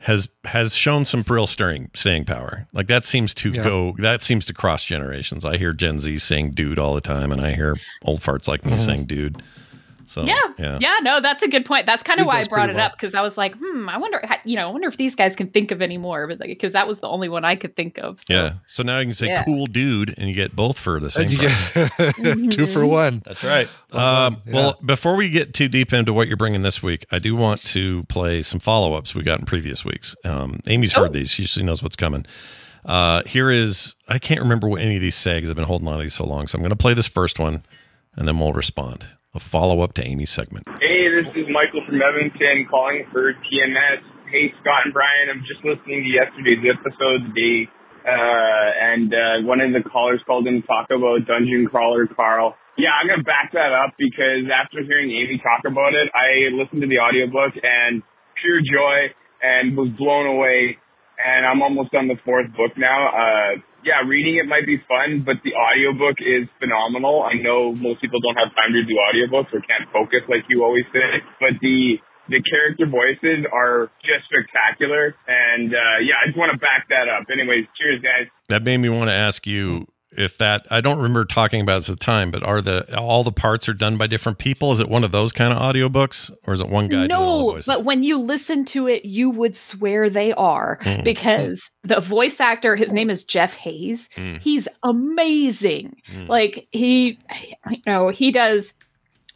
has 0.00 0.28
has 0.46 0.74
shown 0.74 1.04
some 1.04 1.24
real 1.28 1.46
stirring 1.46 1.90
staying 1.94 2.24
power. 2.24 2.66
Like 2.72 2.86
that 2.88 3.04
seems 3.04 3.34
to 3.34 3.50
Yeah. 3.50 3.64
go 3.64 3.94
that 3.98 4.22
seems 4.22 4.44
to 4.46 4.54
cross 4.54 4.84
generations. 4.84 5.44
I 5.44 5.56
hear 5.58 5.72
Gen 5.72 5.98
Z 5.98 6.18
saying 6.18 6.52
dude 6.52 6.78
all 6.78 6.94
the 6.94 7.00
time, 7.02 7.32
and 7.32 7.40
I 7.40 7.52
hear 7.54 7.76
old 8.02 8.20
farts 8.20 8.48
like 8.48 8.64
me 8.64 8.72
Mhm. 8.72 8.80
saying 8.80 9.04
dude. 9.04 9.42
So 10.10 10.24
yeah, 10.24 10.34
yeah, 10.58 10.78
yeah, 10.80 10.96
No, 11.02 11.20
that's 11.20 11.44
a 11.44 11.48
good 11.48 11.64
point. 11.64 11.86
That's 11.86 12.02
kind 12.02 12.18
of 12.18 12.26
why 12.26 12.40
I 12.40 12.44
brought 12.48 12.64
pretty 12.64 12.80
it 12.80 12.82
up 12.82 12.92
because 12.92 13.14
I 13.14 13.20
was 13.20 13.38
like, 13.38 13.54
hmm, 13.56 13.88
I 13.88 13.96
wonder, 13.96 14.20
you 14.44 14.56
know, 14.56 14.66
I 14.66 14.70
wonder 14.72 14.88
if 14.88 14.96
these 14.96 15.14
guys 15.14 15.36
can 15.36 15.46
think 15.46 15.70
of 15.70 15.80
any 15.80 15.98
more, 15.98 16.26
but 16.26 16.40
because 16.40 16.72
that 16.72 16.88
was 16.88 16.98
the 16.98 17.06
only 17.06 17.28
one 17.28 17.44
I 17.44 17.54
could 17.54 17.76
think 17.76 17.96
of. 17.98 18.18
So. 18.18 18.34
Yeah. 18.34 18.52
So 18.66 18.82
now 18.82 18.98
you 18.98 19.04
can 19.04 19.14
say 19.14 19.28
Yeah. 19.28 19.44
cool 19.44 19.66
dude 19.66 20.12
and 20.18 20.28
you 20.28 20.34
get 20.34 20.56
both 20.56 20.78
for 20.80 20.98
the 20.98 21.12
same 21.12 21.28
you 21.30 21.38
price. 21.38 22.18
get 22.18 22.50
two 22.50 22.66
for 22.66 22.84
one. 22.84 23.22
That's 23.24 23.44
right. 23.44 23.68
Well 23.92 24.04
Um, 24.26 24.34
done, 24.44 24.52
Well, 24.52 24.78
before 24.84 25.14
we 25.14 25.30
get 25.30 25.54
too 25.54 25.68
deep 25.68 25.92
into 25.92 26.12
what 26.12 26.26
you're 26.26 26.36
bringing 26.36 26.62
this 26.62 26.82
week, 26.82 27.06
I 27.12 27.20
do 27.20 27.36
want 27.36 27.62
to 27.66 28.02
play 28.08 28.42
some 28.42 28.58
follow 28.58 28.94
ups 28.94 29.14
we 29.14 29.22
got 29.22 29.38
in 29.38 29.46
previous 29.46 29.84
weeks. 29.84 30.16
Um, 30.24 30.58
Amy's 30.66 30.92
heard 30.92 31.12
these; 31.12 31.30
she 31.30 31.44
she 31.44 31.62
knows 31.62 31.84
what's 31.84 31.94
coming. 31.94 32.26
Uh, 32.84 33.22
here 33.26 33.48
is 33.48 33.94
I 34.08 34.18
can't 34.18 34.40
remember 34.40 34.68
what 34.68 34.80
any 34.80 34.96
of 34.96 35.02
these 35.02 35.14
say 35.14 35.36
because 35.36 35.50
I've 35.50 35.56
been 35.56 35.66
holding 35.66 35.86
on 35.86 35.98
to 35.98 36.02
these 36.02 36.14
so 36.14 36.24
long. 36.26 36.48
So 36.48 36.56
I'm 36.56 36.62
going 36.62 36.70
to 36.70 36.76
play 36.76 36.94
this 36.94 37.06
first 37.06 37.38
one, 37.38 37.62
and 38.16 38.26
then 38.26 38.38
we'll 38.40 38.52
respond. 38.52 39.06
A 39.32 39.38
follow 39.38 39.82
up 39.82 39.94
to 39.94 40.02
Amy's 40.02 40.30
segment. 40.30 40.66
Hey, 40.82 41.06
this 41.06 41.30
is 41.38 41.46
Michael 41.54 41.86
from 41.86 42.02
Evanston 42.02 42.66
calling 42.66 43.06
for 43.14 43.30
TMS. 43.30 44.02
Hey, 44.26 44.50
Scott 44.58 44.90
and 44.90 44.92
Brian, 44.92 45.30
I'm 45.30 45.46
just 45.46 45.62
listening 45.62 46.02
to 46.02 46.10
yesterday's 46.10 46.66
episode 46.66 47.30
today, 47.30 47.70
uh, 48.02 48.68
and 48.90 49.14
uh, 49.14 49.46
one 49.46 49.62
of 49.62 49.70
the 49.70 49.86
callers 49.86 50.18
called 50.26 50.50
in 50.50 50.62
to 50.62 50.66
talk 50.66 50.90
about 50.90 51.30
Dungeon 51.30 51.70
Crawler 51.70 52.10
Carl. 52.10 52.58
Yeah, 52.74 52.90
I'm 52.90 53.06
gonna 53.06 53.22
back 53.22 53.54
that 53.54 53.70
up 53.70 53.94
because 54.02 54.50
after 54.50 54.82
hearing 54.82 55.14
Amy 55.14 55.38
talk 55.38 55.62
about 55.62 55.94
it, 55.94 56.10
I 56.10 56.50
listened 56.50 56.82
to 56.82 56.90
the 56.90 56.98
audiobook 56.98 57.54
and 57.62 58.02
pure 58.42 58.58
joy 58.58 59.14
and 59.46 59.76
was 59.78 59.94
blown 59.94 60.26
away. 60.26 60.74
And 61.22 61.46
I'm 61.46 61.62
almost 61.62 61.94
on 61.94 62.08
the 62.08 62.18
fourth 62.24 62.50
book 62.58 62.74
now. 62.74 63.14
Uh, 63.14 63.62
yeah, 63.84 64.04
reading 64.06 64.36
it 64.36 64.46
might 64.46 64.66
be 64.66 64.78
fun, 64.88 65.24
but 65.24 65.40
the 65.44 65.56
audiobook 65.56 66.20
is 66.20 66.48
phenomenal. 66.60 67.24
I 67.24 67.40
know 67.40 67.72
most 67.72 68.00
people 68.00 68.20
don't 68.20 68.36
have 68.36 68.52
time 68.56 68.72
to 68.72 68.82
do 68.84 68.94
audiobooks 68.96 69.50
or 69.52 69.60
can't 69.64 69.88
focus 69.92 70.24
like 70.28 70.44
you 70.48 70.64
always 70.64 70.84
say, 70.92 71.24
but 71.40 71.56
the 71.60 71.96
the 72.28 72.38
character 72.46 72.86
voices 72.86 73.42
are 73.50 73.90
just 74.06 74.28
spectacular. 74.30 75.16
And 75.26 75.74
uh, 75.74 75.98
yeah, 76.04 76.22
I 76.22 76.30
just 76.30 76.38
want 76.38 76.52
to 76.54 76.58
back 76.58 76.86
that 76.88 77.10
up. 77.10 77.26
Anyways, 77.26 77.66
cheers, 77.74 78.00
guys. 78.00 78.30
That 78.48 78.62
made 78.62 78.78
me 78.78 78.88
want 78.88 79.08
to 79.10 79.16
ask 79.16 79.46
you 79.46 79.86
if 80.12 80.38
that 80.38 80.66
I 80.70 80.80
don't 80.80 80.96
remember 80.98 81.24
talking 81.24 81.60
about 81.60 81.76
this 81.78 81.88
at 81.90 81.98
the 81.98 82.04
time, 82.04 82.30
but 82.30 82.42
are 82.42 82.60
the 82.60 82.98
all 82.98 83.22
the 83.22 83.32
parts 83.32 83.68
are 83.68 83.74
done 83.74 83.96
by 83.96 84.06
different 84.06 84.38
people? 84.38 84.72
Is 84.72 84.80
it 84.80 84.88
one 84.88 85.04
of 85.04 85.12
those 85.12 85.32
kind 85.32 85.52
of 85.52 85.58
audiobooks, 85.60 86.30
or 86.46 86.52
is 86.54 86.60
it 86.60 86.68
one 86.68 86.88
guy? 86.88 87.06
doing 87.06 87.12
all 87.12 87.52
the 87.52 87.54
No, 87.56 87.62
but 87.66 87.84
when 87.84 88.02
you 88.02 88.18
listen 88.18 88.64
to 88.66 88.86
it, 88.88 89.04
you 89.04 89.30
would 89.30 89.54
swear 89.56 90.10
they 90.10 90.32
are 90.32 90.78
Mm. 90.82 91.04
because 91.04 91.70
the 91.84 92.00
voice 92.00 92.40
actor, 92.40 92.74
his 92.76 92.92
name 92.92 93.10
is 93.10 93.22
Jeff 93.24 93.56
Hays. 93.56 94.08
Mm. 94.16 94.42
He's 94.42 94.66
amazing. 94.82 95.96
Mm. 96.12 96.28
Like 96.28 96.68
he, 96.72 97.18
you 97.70 97.76
know, 97.86 98.08
he 98.08 98.30
does 98.30 98.74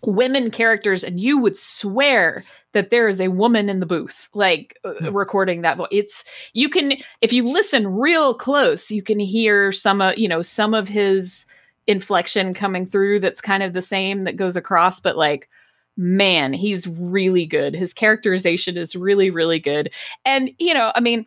women 0.07 0.51
characters, 0.51 1.05
and 1.05 1.21
you 1.21 1.39
would 1.39 1.57
swear 1.57 2.45
that 2.73 2.91
there 2.91 3.09
is 3.09 3.21
a 3.21 3.29
woman 3.29 3.69
in 3.69 3.81
the 3.81 3.87
booth, 3.87 4.29
like 4.35 4.79
uh, 4.85 5.13
recording 5.13 5.63
that 5.63 5.77
voice. 5.77 5.89
It's 5.91 6.25
you 6.53 6.69
can 6.69 6.95
if 7.21 7.33
you 7.33 7.49
listen 7.49 7.87
real 7.87 8.35
close, 8.35 8.91
you 8.91 9.03
can 9.03 9.19
hear 9.19 9.73
some 9.73 10.01
of 10.01 10.19
you 10.19 10.29
know 10.29 10.43
some 10.43 10.75
of 10.75 10.89
his 10.89 11.47
inflection 11.87 12.55
coming 12.55 12.87
through. 12.87 13.21
That's 13.21 13.41
kind 13.41 13.63
of 13.63 13.73
the 13.73 13.83
same 13.83 14.23
that 14.23 14.37
goes 14.37 14.57
across, 14.57 15.01
but 15.01 15.17
like 15.17 15.49
man, 15.97 16.53
he's 16.53 16.87
really 16.87 17.47
good. 17.47 17.75
His 17.75 17.95
characterization 17.95 18.77
is 18.77 18.97
really, 18.97 19.31
really 19.31 19.61
good. 19.61 19.93
And, 20.25 20.51
you 20.59 20.75
know, 20.75 20.93
I 20.95 21.01
mean, 21.01 21.27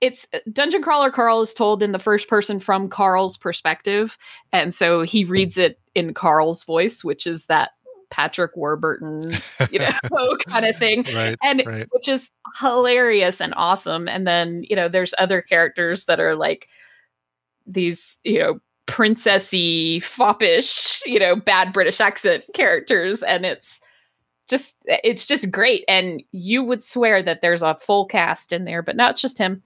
it's 0.00 0.26
Dungeon 0.52 0.82
Crawler 0.82 1.10
Carl 1.10 1.40
is 1.40 1.54
told 1.54 1.82
in 1.82 1.92
the 1.92 1.98
first 1.98 2.28
person 2.28 2.60
from 2.60 2.88
Carl's 2.88 3.36
perspective. 3.36 4.16
And 4.52 4.72
so 4.72 5.02
he 5.02 5.24
reads 5.24 5.58
it 5.58 5.80
in 5.94 6.14
Carl's 6.14 6.62
voice, 6.64 7.02
which 7.02 7.26
is 7.26 7.46
that 7.46 7.72
Patrick 8.10 8.56
Warburton, 8.56 9.32
you 9.70 9.78
know, 9.78 9.90
kind 10.46 10.66
of 10.66 10.76
thing. 10.76 11.04
Right, 11.14 11.36
and 11.42 11.62
right. 11.66 11.86
which 11.90 12.08
is 12.08 12.30
hilarious 12.60 13.40
and 13.40 13.54
awesome. 13.56 14.08
And 14.08 14.26
then, 14.26 14.64
you 14.68 14.76
know, 14.76 14.88
there's 14.88 15.14
other 15.18 15.42
characters 15.42 16.04
that 16.06 16.20
are 16.20 16.34
like 16.34 16.68
these, 17.66 18.18
you 18.24 18.38
know, 18.38 18.60
princessy, 18.86 20.02
foppish, 20.02 21.02
you 21.04 21.18
know, 21.18 21.36
bad 21.36 21.72
British 21.72 22.00
accent 22.00 22.44
characters. 22.54 23.22
And 23.22 23.44
it's 23.44 23.80
just 24.48 24.76
it's 24.86 25.26
just 25.26 25.50
great. 25.50 25.84
And 25.88 26.22
you 26.32 26.64
would 26.64 26.82
swear 26.82 27.22
that 27.22 27.42
there's 27.42 27.62
a 27.62 27.76
full 27.76 28.06
cast 28.06 28.52
in 28.52 28.64
there, 28.64 28.82
but 28.82 28.96
not 28.96 29.16
just 29.16 29.38
him. 29.38 29.62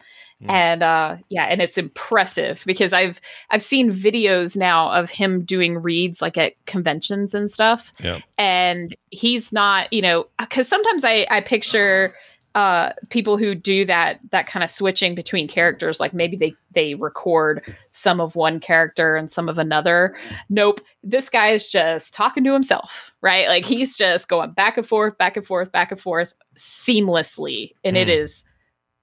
And 0.49 0.83
uh 0.83 1.17
yeah, 1.29 1.45
and 1.45 1.63
it's 1.63 1.79
impressive 1.79 2.63
because 2.67 2.93
I've 2.93 3.21
I've 3.51 3.63
seen 3.63 3.93
videos 3.93 4.57
now 4.57 4.91
of 4.93 5.11
him 5.11 5.45
doing 5.45 5.79
reads 5.79 6.21
like 6.21 6.37
at 6.37 6.55
conventions 6.67 7.35
and 7.35 7.51
stuff. 7.51 7.93
Yeah. 8.03 8.19
and 8.39 8.95
he's 9.11 9.53
not 9.53 9.93
you 9.93 10.03
know 10.03 10.27
because 10.39 10.67
sometimes 10.69 11.05
i 11.05 11.27
i 11.31 11.41
picture 11.41 12.15
uh 12.55 12.93
people 13.09 13.39
who 13.39 13.55
do 13.55 13.85
that 13.85 14.19
that 14.31 14.47
kind 14.47 14.63
of 14.65 14.71
switching 14.71 15.15
between 15.15 15.49
characters 15.49 16.01
like 16.01 16.13
maybe 16.13 16.37
they 16.37 16.55
they 16.75 16.95
record 16.95 17.63
some 17.93 18.21
of 18.21 18.35
one 18.35 18.59
character 18.61 19.17
and 19.17 19.31
some 19.31 19.49
of 19.49 19.59
another. 19.59 20.15
Nope 20.49 20.81
this 21.05 21.29
guy 21.31 21.49
is 21.49 21.69
just 21.71 22.13
talking 22.15 22.45
to 22.45 22.53
himself 22.53 23.15
right? 23.23 23.47
Like 23.49 23.65
he's 23.65 23.97
just 23.97 24.29
going 24.29 24.51
back 24.53 24.77
and 24.77 24.87
forth 24.87 25.17
back 25.17 25.37
and 25.37 25.47
forth 25.47 25.71
back 25.73 25.93
and 25.93 26.01
forth 26.01 26.35
seamlessly. 26.57 27.73
And 27.85 27.97
it 27.97 28.09
Hmm. 28.09 28.15
is 28.23 28.45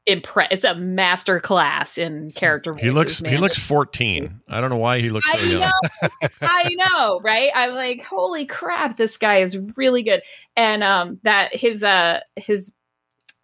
impre- 0.10 0.48
it's 0.52 0.64
a 0.64 0.76
master 0.76 1.40
class 1.40 1.98
in 1.98 2.32
character 2.32 2.74
he 2.74 2.90
voices, 2.90 3.22
looks 3.22 3.32
he 3.34 3.38
looks 3.38 3.58
14. 3.60 4.42
I 4.48 4.60
don't 4.60 4.70
know 4.70 4.78
why 4.78 5.00
he 5.00 5.10
looks 5.10 5.32
so 5.32 5.38
I 5.38 5.42
young. 5.42 5.60
know, 5.60 6.30
I 6.42 6.70
know, 6.74 7.20
right? 7.22 7.52
I'm 7.54 7.76
like, 7.76 8.04
holy 8.04 8.46
crap, 8.46 8.98
this 8.98 9.18
guy 9.18 9.38
is 9.38 9.78
really 9.78 10.04
good. 10.04 10.22
And 10.56 10.84
um 10.84 11.20
that 11.24 11.56
his 11.56 11.84
uh 11.84 12.22
his 12.36 12.74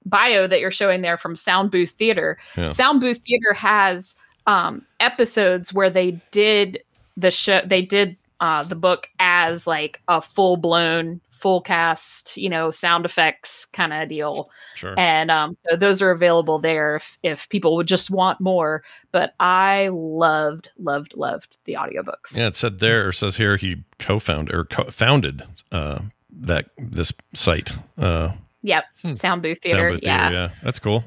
bio 0.05 0.47
that 0.47 0.59
you're 0.59 0.71
showing 0.71 1.01
there 1.01 1.17
from 1.17 1.35
Sound 1.35 1.71
Booth 1.71 1.91
Theater. 1.91 2.37
Yeah. 2.57 2.69
Sound 2.69 3.01
Booth 3.01 3.19
Theater 3.19 3.53
has 3.53 4.15
um 4.47 4.85
episodes 4.99 5.73
where 5.73 5.89
they 5.89 6.19
did 6.31 6.83
the 7.17 7.31
show 7.31 7.61
they 7.65 7.81
did 7.81 8.17
uh 8.39 8.63
the 8.63 8.75
book 8.75 9.09
as 9.19 9.65
like 9.67 10.01
a 10.07 10.21
full 10.21 10.57
blown 10.57 11.21
full 11.35 11.61
cast, 11.61 12.37
you 12.37 12.49
know, 12.49 12.71
sound 12.71 13.05
effects 13.05 13.65
kind 13.65 13.93
of 13.93 14.07
deal. 14.09 14.49
Sure. 14.75 14.95
And 14.97 15.29
um, 15.29 15.55
so 15.67 15.75
those 15.75 16.01
are 16.01 16.11
available 16.11 16.59
there 16.59 16.95
if, 16.95 17.19
if 17.23 17.49
people 17.49 17.75
would 17.75 17.87
just 17.87 18.09
want 18.09 18.39
more. 18.39 18.83
But 19.11 19.35
I 19.39 19.89
loved, 19.91 20.69
loved, 20.77 21.15
loved 21.15 21.57
the 21.65 21.73
audiobooks. 21.73 22.35
Yeah, 22.35 22.47
it 22.47 22.55
said 22.55 22.79
there. 22.79 23.09
It 23.09 23.13
says 23.13 23.37
here 23.37 23.57
he 23.57 23.83
co-founded 23.99 24.55
or 24.55 24.65
co- 24.65 24.89
founded 24.89 25.43
uh, 25.71 25.99
that 26.31 26.69
this 26.77 27.11
site. 27.33 27.73
Uh, 27.97 28.31
Yep. 28.63 28.85
Sound 29.13 29.43
Booth 29.43 29.59
Theater. 29.61 29.89
Sound 29.89 29.93
Booth 29.93 30.03
yeah. 30.03 30.29
Theater, 30.29 30.35
yeah, 30.35 30.49
that's 30.63 30.79
cool. 30.79 31.03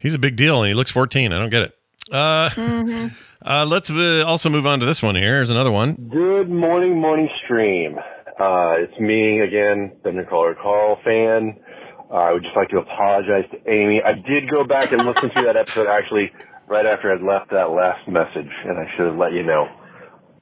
He's 0.00 0.12
a 0.14 0.18
big 0.18 0.36
deal, 0.36 0.62
and 0.62 0.68
he 0.68 0.74
looks 0.74 0.90
14. 0.90 1.32
I 1.32 1.38
don't 1.38 1.48
get 1.48 1.62
it. 1.62 1.77
Uh, 2.10 2.48
Mhm. 2.50 3.12
uh, 3.44 3.66
let's 3.66 3.90
uh, 3.90 4.24
also 4.26 4.48
move 4.50 4.66
on 4.66 4.80
to 4.80 4.86
this 4.86 5.02
one 5.02 5.14
here. 5.14 5.34
Here's 5.34 5.50
another 5.50 5.70
one. 5.72 5.94
Good 6.10 6.48
morning, 6.50 7.00
morning 7.00 7.28
stream. 7.44 7.98
Uh, 8.38 8.74
it's 8.78 8.98
me 9.00 9.40
again, 9.40 9.92
Thunder 10.04 10.24
Caller 10.24 10.54
Carl 10.54 10.98
fan. 11.04 11.58
Uh, 12.10 12.14
I 12.14 12.32
would 12.32 12.42
just 12.42 12.56
like 12.56 12.68
to 12.70 12.78
apologize 12.78 13.44
to 13.50 13.70
Amy. 13.70 14.00
I 14.02 14.12
did 14.12 14.48
go 14.50 14.64
back 14.64 14.92
and 14.92 15.04
listen 15.04 15.30
to 15.34 15.42
that 15.42 15.56
episode 15.56 15.86
actually 15.88 16.32
right 16.66 16.86
after 16.86 17.12
I'd 17.12 17.22
left 17.22 17.50
that 17.50 17.70
last 17.70 18.06
message, 18.08 18.50
and 18.64 18.78
I 18.78 18.86
should 18.96 19.06
have 19.06 19.16
let 19.16 19.32
you 19.32 19.42
know. 19.42 19.68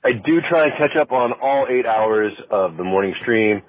I 0.05 0.13
do 0.13 0.41
try 0.43 0.65
and 0.65 0.73
catch 0.79 0.95
up 0.97 1.11
on 1.11 1.33
all 1.41 1.67
eight 1.69 1.87
hours 1.87 2.33
of 2.51 2.77
the 2.77 2.85
morning 2.85 3.15
stream, 3.21 3.63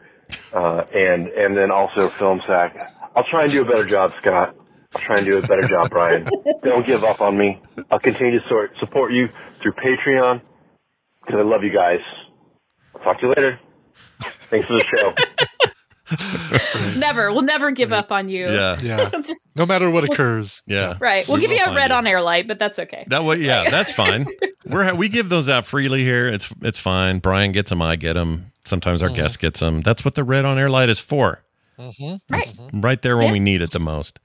uh, 0.54 0.84
and 0.93 1.28
and 1.30 1.58
then 1.58 1.72
also 1.72 2.08
Film 2.10 2.41
Sack. 2.41 2.91
I'll 3.16 3.24
try 3.24 3.43
and 3.43 3.52
do 3.52 3.62
a 3.62 3.66
better 3.66 3.86
job, 3.86 4.14
Scott. 4.22 4.56
I'll 4.95 5.01
try 5.01 5.17
and 5.17 5.25
do 5.25 5.38
a 5.38 5.41
better 5.41 5.67
job, 5.67 5.89
Brian. 5.91 6.27
Don't 6.63 6.85
give 6.88 7.03
up 7.03 7.21
on 7.21 7.38
me. 7.38 7.61
I'll 7.91 7.99
continue 7.99 8.39
to 8.39 8.47
sort, 8.47 8.71
support 8.79 9.11
you 9.13 9.27
through 9.61 9.73
Patreon 9.73 10.41
because 11.25 11.39
I 11.39 11.43
love 11.43 11.63
you 11.63 11.73
guys. 11.73 11.99
I'll 12.95 13.01
talk 13.01 13.19
to 13.19 13.27
you 13.27 13.33
later. 13.35 13.59
Thanks 14.21 14.67
for 14.67 14.73
the 14.73 14.83
show. 14.85 15.13
never. 16.97 17.31
We'll 17.31 17.41
never 17.41 17.71
give 17.71 17.91
up 17.91 18.11
on 18.11 18.29
you. 18.29 18.49
Yeah. 18.49 18.79
Yeah. 18.81 19.09
Just 19.21 19.41
No 19.55 19.65
matter 19.65 19.89
what 19.89 20.03
occurs. 20.05 20.63
Yeah. 20.65 20.95
right. 20.99 21.27
We'll 21.27 21.35
We 21.38 21.41
give 21.41 21.51
you 21.51 21.59
a 21.65 21.75
red 21.75 21.89
you. 21.91 21.95
on 21.97 22.07
air 22.07 22.21
light, 22.21 22.47
but 22.47 22.59
that's 22.59 22.79
okay. 22.79 23.05
That 23.07 23.23
way, 23.25 23.38
yeah, 23.38 23.69
that's 23.69 23.91
fine. 23.91 24.25
We're 24.65 24.93
we 24.95 25.09
give 25.09 25.29
those 25.29 25.49
out 25.49 25.65
freely 25.65 26.03
here. 26.03 26.27
It's 26.27 26.49
it's 26.61 26.79
fine. 26.79 27.19
Brian 27.19 27.51
gets 27.51 27.69
them. 27.69 27.81
I 27.81 27.95
get 27.97 28.13
them. 28.13 28.51
Sometimes 28.65 29.01
Mm-hmm. 29.01 29.11
our 29.11 29.15
guest 29.15 29.39
gets 29.39 29.59
them. 29.59 29.81
That's 29.81 30.03
what 30.05 30.15
the 30.15 30.23
red 30.23 30.45
on 30.45 30.57
air 30.57 30.69
light 30.69 30.89
is 30.89 30.99
for. 30.99 31.43
Right. 32.29 32.53
Right 32.73 33.01
there 33.01 33.17
when 33.17 33.27
Yeah. 33.27 33.31
we 33.33 33.39
need 33.39 33.61
it 33.61 33.71
the 33.71 33.79
most. 33.79 34.19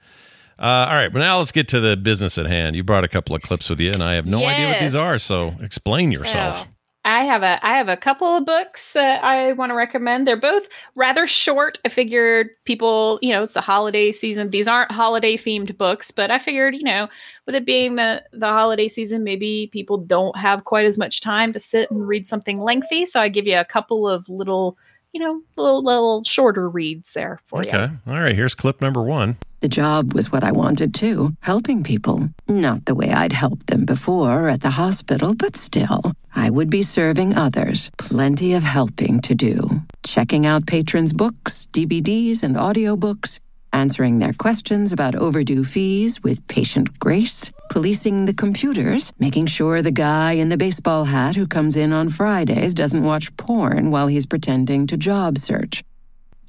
Uh, 0.63 0.87
all 0.89 0.95
right, 0.95 1.11
but 1.11 1.19
now 1.19 1.39
let's 1.39 1.51
get 1.51 1.67
to 1.67 1.81
the 1.81 1.97
business 1.97 2.37
at 2.37 2.45
hand. 2.45 2.77
You 2.77 2.85
brought 2.85 3.03
a 3.03 3.09
couple 3.09 3.35
of 3.35 3.41
clips 3.41 3.69
with 3.69 3.81
you, 3.81 3.91
and 3.91 4.01
I 4.01 4.13
have 4.13 4.25
no 4.25 4.37
idea 4.45 4.69
what 4.69 4.79
these 4.79 4.95
are. 4.95 5.19
So 5.19 5.53
explain 5.59 6.09
yourself. 6.09 6.61
So, 6.61 6.67
I 7.03 7.25
have 7.25 7.43
a 7.43 7.59
I 7.65 7.77
have 7.77 7.89
a 7.89 7.97
couple 7.97 8.27
of 8.27 8.45
books 8.45 8.93
that 8.93 9.21
I 9.25 9.51
want 9.51 9.71
to 9.71 9.73
recommend. 9.73 10.25
They're 10.25 10.37
both 10.37 10.69
rather 10.95 11.27
short. 11.27 11.79
I 11.83 11.89
figured 11.89 12.51
people, 12.63 13.19
you 13.21 13.33
know, 13.33 13.43
it's 13.43 13.55
the 13.55 13.61
holiday 13.61 14.13
season. 14.13 14.51
These 14.51 14.69
aren't 14.69 14.89
holiday 14.89 15.35
themed 15.35 15.77
books, 15.77 16.11
but 16.11 16.31
I 16.31 16.39
figured, 16.39 16.75
you 16.75 16.83
know, 16.83 17.09
with 17.45 17.55
it 17.55 17.65
being 17.65 17.97
the 17.97 18.23
the 18.31 18.47
holiday 18.47 18.87
season, 18.87 19.25
maybe 19.25 19.69
people 19.73 19.97
don't 19.97 20.37
have 20.37 20.63
quite 20.63 20.85
as 20.85 20.97
much 20.97 21.19
time 21.19 21.51
to 21.51 21.59
sit 21.59 21.91
and 21.91 22.07
read 22.07 22.25
something 22.25 22.61
lengthy. 22.61 23.05
So 23.05 23.19
I 23.19 23.27
give 23.27 23.47
you 23.47 23.57
a 23.57 23.65
couple 23.65 24.07
of 24.07 24.29
little 24.29 24.77
you 25.11 25.19
know, 25.19 25.41
little 25.57 25.83
little 25.83 26.23
shorter 26.23 26.69
reads 26.69 27.13
there 27.13 27.39
for 27.45 27.63
you. 27.63 27.69
Okay. 27.69 27.89
All 28.07 28.13
right. 28.13 28.35
Here's 28.35 28.55
clip 28.55 28.81
number 28.81 29.01
one. 29.01 29.37
The 29.63 29.69
job 29.69 30.13
was 30.13 30.29
what 30.29 30.43
I 30.43 30.51
wanted 30.51 30.93
too, 30.93 31.37
helping 31.39 31.83
people. 31.83 32.29
Not 32.49 32.83
the 32.83 32.93
way 32.93 33.13
I'd 33.13 33.31
helped 33.31 33.67
them 33.67 33.85
before 33.85 34.49
at 34.49 34.59
the 34.59 34.71
hospital, 34.71 35.33
but 35.35 35.55
still, 35.55 36.11
I 36.35 36.49
would 36.49 36.69
be 36.69 36.81
serving 36.81 37.37
others. 37.37 37.89
Plenty 37.97 38.55
of 38.55 38.63
helping 38.63 39.21
to 39.21 39.33
do. 39.33 39.81
Checking 40.03 40.45
out 40.45 40.67
patrons' 40.67 41.13
books, 41.13 41.65
DVDs, 41.71 42.43
and 42.43 42.57
audiobooks, 42.57 43.39
answering 43.71 44.19
their 44.19 44.33
questions 44.33 44.91
about 44.91 45.15
overdue 45.15 45.63
fees 45.63 46.21
with 46.23 46.45
patient 46.49 46.99
grace, 46.99 47.49
policing 47.69 48.25
the 48.25 48.33
computers, 48.33 49.13
making 49.17 49.45
sure 49.45 49.81
the 49.81 49.91
guy 49.91 50.33
in 50.33 50.49
the 50.49 50.57
baseball 50.57 51.05
hat 51.05 51.37
who 51.37 51.47
comes 51.47 51.77
in 51.77 51.93
on 51.93 52.09
Fridays 52.09 52.73
doesn't 52.73 53.05
watch 53.05 53.33
porn 53.37 53.91
while 53.91 54.07
he's 54.07 54.25
pretending 54.25 54.87
to 54.87 54.97
job 54.97 55.37
search. 55.37 55.85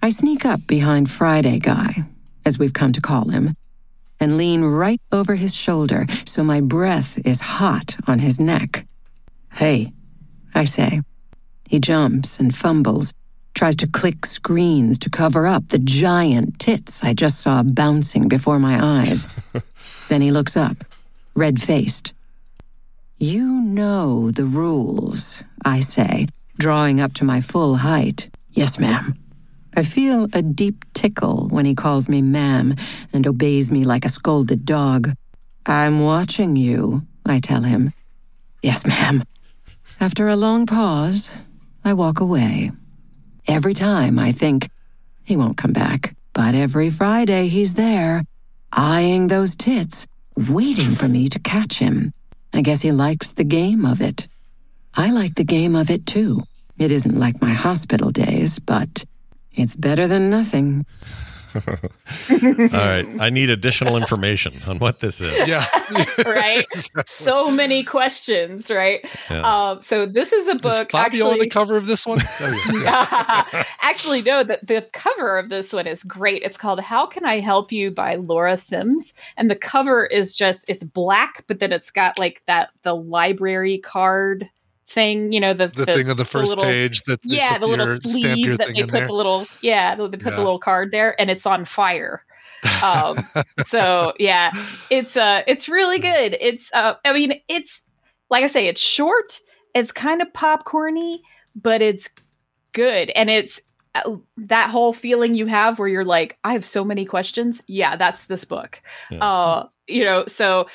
I 0.02 0.10
sneak 0.10 0.44
up 0.44 0.66
behind 0.66 1.08
Friday 1.08 1.60
Guy, 1.60 2.04
as 2.44 2.58
we've 2.58 2.72
come 2.72 2.92
to 2.92 3.00
call 3.00 3.28
him, 3.28 3.54
and 4.20 4.36
lean 4.36 4.62
right 4.62 5.00
over 5.12 5.34
his 5.34 5.54
shoulder 5.54 6.06
so 6.24 6.42
my 6.42 6.60
breath 6.60 7.18
is 7.26 7.40
hot 7.40 7.96
on 8.06 8.18
his 8.18 8.38
neck. 8.38 8.86
Hey, 9.52 9.92
I 10.54 10.64
say. 10.64 11.02
He 11.68 11.78
jumps 11.80 12.38
and 12.38 12.54
fumbles, 12.54 13.12
tries 13.54 13.76
to 13.76 13.86
click 13.86 14.26
screens 14.26 14.98
to 14.98 15.10
cover 15.10 15.46
up 15.46 15.68
the 15.68 15.78
giant 15.78 16.58
tits 16.58 17.02
I 17.02 17.14
just 17.14 17.40
saw 17.40 17.62
bouncing 17.62 18.28
before 18.28 18.58
my 18.58 18.78
eyes. 18.82 19.26
then 20.08 20.20
he 20.22 20.30
looks 20.30 20.56
up, 20.56 20.84
red 21.34 21.60
faced. 21.60 22.12
You 23.18 23.46
know 23.46 24.30
the 24.30 24.44
rules, 24.44 25.42
I 25.64 25.80
say, 25.80 26.28
drawing 26.58 27.00
up 27.00 27.14
to 27.14 27.24
my 27.24 27.40
full 27.40 27.76
height. 27.76 28.28
Yes, 28.50 28.78
ma'am. 28.78 29.16
I 29.76 29.82
feel 29.82 30.28
a 30.32 30.40
deep 30.40 30.84
tickle 30.94 31.48
when 31.48 31.66
he 31.66 31.74
calls 31.74 32.08
me 32.08 32.22
ma'am 32.22 32.76
and 33.12 33.26
obeys 33.26 33.72
me 33.72 33.84
like 33.84 34.04
a 34.04 34.08
scolded 34.08 34.64
dog. 34.64 35.10
I'm 35.66 36.00
watching 36.00 36.54
you, 36.54 37.02
I 37.26 37.40
tell 37.40 37.62
him. 37.62 37.92
Yes, 38.62 38.86
ma'am. 38.86 39.24
After 40.00 40.28
a 40.28 40.36
long 40.36 40.66
pause, 40.66 41.30
I 41.84 41.92
walk 41.94 42.20
away. 42.20 42.70
Every 43.48 43.74
time 43.74 44.18
I 44.18 44.30
think, 44.30 44.70
he 45.24 45.36
won't 45.36 45.56
come 45.56 45.72
back. 45.72 46.14
But 46.32 46.54
every 46.54 46.90
Friday 46.90 47.48
he's 47.48 47.74
there, 47.74 48.22
eyeing 48.72 49.28
those 49.28 49.56
tits, 49.56 50.06
waiting 50.36 50.94
for 50.94 51.08
me 51.08 51.28
to 51.28 51.38
catch 51.38 51.78
him. 51.78 52.12
I 52.52 52.62
guess 52.62 52.80
he 52.80 52.92
likes 52.92 53.32
the 53.32 53.44
game 53.44 53.84
of 53.84 54.00
it. 54.00 54.28
I 54.96 55.10
like 55.10 55.34
the 55.34 55.44
game 55.44 55.74
of 55.74 55.90
it 55.90 56.06
too. 56.06 56.42
It 56.78 56.90
isn't 56.92 57.18
like 57.18 57.40
my 57.40 57.52
hospital 57.52 58.10
days, 58.10 58.58
but 58.58 59.04
it's 59.54 59.76
better 59.76 60.06
than 60.06 60.30
nothing. 60.30 60.86
All 61.54 61.62
right. 62.30 63.06
I 63.20 63.28
need 63.30 63.50
additional 63.50 63.96
information 63.96 64.54
on 64.66 64.78
what 64.78 65.00
this 65.00 65.20
is. 65.20 65.48
Yeah. 65.48 65.66
right? 66.26 66.64
so 67.06 67.50
many 67.50 67.84
questions, 67.84 68.70
right? 68.70 69.04
Yeah. 69.30 69.70
Um, 69.70 69.82
so 69.82 70.06
this 70.06 70.32
is 70.32 70.48
a 70.48 70.56
Is 70.56 70.60
book. 70.60 70.90
Fabio 70.90 71.26
on 71.26 71.32
actually, 71.32 71.46
the 71.46 71.50
cover 71.50 71.76
of 71.76 71.86
this 71.86 72.06
one? 72.06 72.20
Oh, 72.40 72.80
yeah. 72.82 73.64
actually, 73.80 74.20
no. 74.20 74.42
The, 74.42 74.58
the 74.62 74.88
cover 74.92 75.38
of 75.38 75.48
this 75.48 75.72
one 75.72 75.86
is 75.86 76.02
great. 76.02 76.42
It's 76.42 76.58
called 76.58 76.80
"How 76.80 77.06
Can 77.06 77.24
I 77.24 77.40
Help 77.40 77.70
You" 77.70 77.90
by 77.90 78.16
Laura 78.16 78.56
Sims, 78.56 79.14
and 79.36 79.50
the 79.50 79.56
cover 79.56 80.06
is 80.06 80.34
just 80.34 80.64
it's 80.68 80.84
black, 80.84 81.44
but 81.46 81.60
then 81.60 81.72
it's 81.72 81.90
got 81.90 82.18
like 82.18 82.42
that 82.46 82.70
the 82.82 82.94
library 82.94 83.78
card 83.78 84.50
thing. 84.86 85.32
You 85.32 85.40
know, 85.40 85.54
the 85.54 85.68
The 85.68 85.86
thing 85.86 86.10
on 86.10 86.16
the 86.16 86.24
first 86.24 86.50
little- 86.50 86.64
page 86.64 87.02
that 87.02 87.20
yeah, 87.24 87.58
the 87.58 87.66
little 87.66 87.86
your- 87.86 87.96
sleeve 87.96 88.58
that 88.58 88.68
they 88.74 88.82
put 88.82 88.92
there. 88.92 89.06
the 89.06 89.12
little 89.12 89.46
yeah 89.60 89.94
they 89.94 90.08
put 90.08 90.22
Yeah. 90.22 90.30
the 90.30 90.38
little 90.38 90.58
card 90.58 90.90
there, 90.92 91.18
and 91.20 91.30
it's 91.30 91.46
on 91.46 91.64
fire. 91.64 92.22
um 92.82 93.18
so 93.66 94.14
yeah 94.18 94.50
it's 94.88 95.18
uh 95.18 95.42
it's 95.46 95.68
really 95.68 95.98
good 95.98 96.34
it's 96.40 96.70
uh 96.72 96.94
i 97.04 97.12
mean 97.12 97.34
it's 97.46 97.82
like 98.30 98.42
i 98.42 98.46
say 98.46 98.66
it's 98.68 98.80
short 98.80 99.38
it's 99.74 99.92
kind 99.92 100.22
of 100.22 100.28
popcorny 100.32 101.18
but 101.54 101.82
it's 101.82 102.08
good 102.72 103.10
and 103.10 103.28
it's 103.28 103.60
uh, 103.94 104.16
that 104.38 104.70
whole 104.70 104.94
feeling 104.94 105.34
you 105.34 105.44
have 105.44 105.78
where 105.78 105.88
you're 105.88 106.06
like 106.06 106.38
i 106.42 106.54
have 106.54 106.64
so 106.64 106.82
many 106.86 107.04
questions 107.04 107.60
yeah 107.66 107.96
that's 107.96 108.26
this 108.26 108.46
book 108.46 108.80
uh 109.20 109.64
you 109.86 110.02
know 110.02 110.24
so 110.26 110.66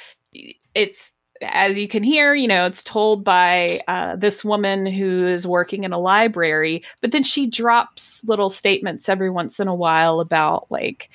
it's 0.76 1.14
as 1.42 1.78
you 1.78 1.88
can 1.88 2.04
hear 2.04 2.34
you 2.34 2.48
know 2.48 2.66
it's 2.66 2.84
told 2.84 3.24
by 3.24 3.82
uh, 3.88 4.16
this 4.16 4.44
woman 4.44 4.86
who 4.86 5.28
is 5.28 5.48
working 5.48 5.84
in 5.84 5.94
a 5.94 6.00
library 6.00 6.84
but 7.02 7.12
then 7.12 7.24
she 7.24 7.48
drops 7.48 8.24
little 8.26 8.50
statements 8.50 9.08
every 9.08 9.30
once 9.30 9.60
in 9.60 9.68
a 9.68 9.76
while 9.76 10.20
about 10.20 10.68
like 10.70 11.10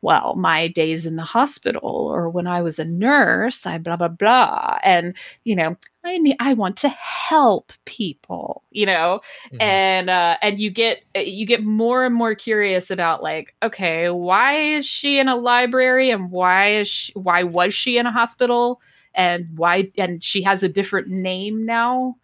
well, 0.00 0.36
my 0.36 0.68
days 0.68 1.06
in 1.06 1.16
the 1.16 1.22
hospital 1.22 1.82
or 1.82 2.28
when 2.28 2.46
I 2.46 2.62
was 2.62 2.78
a 2.78 2.84
nurse, 2.84 3.66
I 3.66 3.78
blah 3.78 3.96
blah 3.96 4.08
blah, 4.08 4.78
and 4.82 5.16
you 5.44 5.56
know, 5.56 5.76
I 6.04 6.18
need, 6.18 6.36
I 6.38 6.54
want 6.54 6.76
to 6.78 6.88
help 6.88 7.72
people, 7.84 8.62
you 8.70 8.86
know, 8.86 9.20
and 9.60 10.08
uh, 10.08 10.36
and 10.40 10.60
you 10.60 10.70
get 10.70 11.02
you 11.16 11.46
get 11.46 11.64
more 11.64 12.04
and 12.04 12.14
more 12.14 12.34
curious 12.34 12.90
about 12.90 13.22
like, 13.22 13.54
okay, 13.62 14.10
why 14.10 14.54
is 14.54 14.86
she 14.86 15.18
in 15.18 15.28
a 15.28 15.36
library 15.36 16.10
and 16.10 16.30
why 16.30 16.76
is 16.76 16.88
she, 16.88 17.12
why 17.14 17.42
was 17.42 17.74
she 17.74 17.98
in 17.98 18.06
a 18.06 18.12
hospital 18.12 18.80
and 19.18 19.48
why 19.56 19.90
and 19.98 20.22
she 20.24 20.40
has 20.42 20.62
a 20.62 20.68
different 20.68 21.08
name 21.08 21.66
now. 21.66 22.16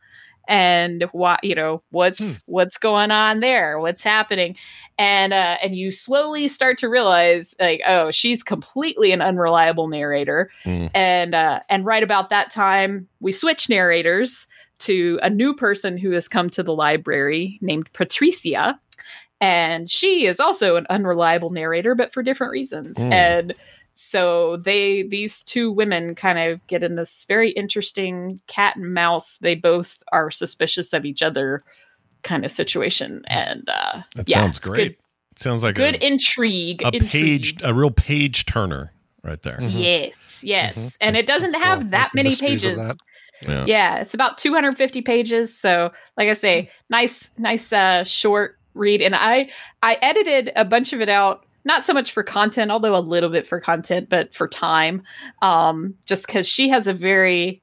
And 0.47 1.05
why 1.13 1.39
you 1.43 1.55
know 1.55 1.83
what's 1.91 2.39
what's 2.47 2.77
going 2.79 3.11
on 3.11 3.41
there? 3.41 3.79
What's 3.81 4.03
happening? 4.03 4.57
And 4.99 5.33
uh 5.33 5.57
and 5.63 5.75
you 5.75 5.91
slowly 5.91 6.49
start 6.49 6.79
to 6.79 6.89
realize 6.89 7.55
like 7.59 7.81
oh 7.87 8.11
she's 8.11 8.43
completely 8.43 9.11
an 9.13 9.23
unreliable 9.23 9.89
narrator. 9.89 10.51
And 10.95 11.35
uh 11.35 11.61
and 11.69 11.85
right 11.85 12.03
about 12.03 12.29
that 12.29 12.51
time 12.51 13.09
we 13.21 13.33
switch 13.33 13.69
narrators 13.69 14.47
to 14.81 15.19
a 15.23 15.31
new 15.31 15.55
person 15.55 15.97
who 15.97 16.11
has 16.11 16.29
come 16.29 16.51
to 16.51 16.63
the 16.63 16.75
library 16.75 17.59
named 17.63 17.91
patricia. 17.95 18.79
And 19.41 19.91
she 19.91 20.27
is 20.27 20.41
also 20.41 20.77
an 20.77 20.87
unreliable 20.91 21.51
narrator 21.51 21.95
but 21.95 22.13
for 22.13 22.23
different 22.23 22.53
reasons. 22.53 22.99
Mm. 22.99 23.13
and 23.13 23.55
so 23.95 24.57
they 24.59 25.03
these 25.05 25.45
two 25.45 25.71
women 25.73 26.15
kind 26.15 26.39
of 26.39 26.65
get 26.67 26.83
in 26.83 26.97
this 26.97 27.25
very 27.29 27.51
interesting 27.53 28.41
cat 28.49 28.77
and 28.77 28.93
mouse 28.93 29.39
they 29.39 29.55
both 29.55 30.03
are 30.13 30.31
suspicious 30.31 30.93
of 30.93 31.05
each 31.05 31.23
other 31.23 31.63
kind 32.23 32.45
of 32.45 32.51
situation 32.51 33.23
and 33.29 33.69
uh 33.69 34.03
That 34.17 34.29
yeah, 34.29 34.41
sounds 34.41 34.59
great. 34.59 34.77
good, 34.77 34.97
Sounds 35.37 35.63
like 35.65 35.75
good 35.75 35.95
a, 35.97 36.07
intrigue 36.07 36.83
a 36.83 36.89
intrigue. 36.95 37.11
page, 37.11 37.57
a 37.63 37.73
real 37.75 37.91
page 37.91 38.47
turner 38.47 38.93
right 39.23 39.43
there. 39.43 39.59
yes 39.63 40.43
yes 40.45 40.77
Mhm. 40.77 40.97
and 41.01 41.17
it 41.17 41.27
doesn't 41.27 41.55
have 41.55 41.91
that 41.91 42.11
many 42.15 42.35
pages 42.37 42.77
that. 42.77 42.97
Yeah. 43.43 43.65
yeah 43.67 43.97
it's 44.01 44.15
about 44.15 44.39
250 44.39 45.03
pages 45.03 45.57
so 45.59 45.93
like 46.17 46.29
i 46.29 46.35
say 46.35 46.69
nice 46.91 47.31
nice 47.39 47.73
uh 47.73 48.05
short 48.05 48.59
read 48.75 49.03
and 49.03 49.15
i 49.17 49.49
i 49.83 49.99
edited 50.03 50.51
a 50.57 50.65
bunch 50.65 50.93
of 50.93 51.01
it 51.01 51.09
out 51.09 51.44
not 51.65 51.85
so 51.85 51.93
much 51.95 52.13
for 52.13 52.23
content 52.23 52.71
although 52.71 52.97
a 52.97 53.01
little 53.01 53.31
bit 53.31 53.47
for 53.47 53.61
content 53.61 54.09
but 54.09 54.33
for 54.35 54.47
time 54.49 55.03
um 55.43 55.95
just 56.07 56.27
because 56.27 56.47
she 56.47 56.69
has 56.69 56.87
a 56.87 56.93
very 56.95 57.61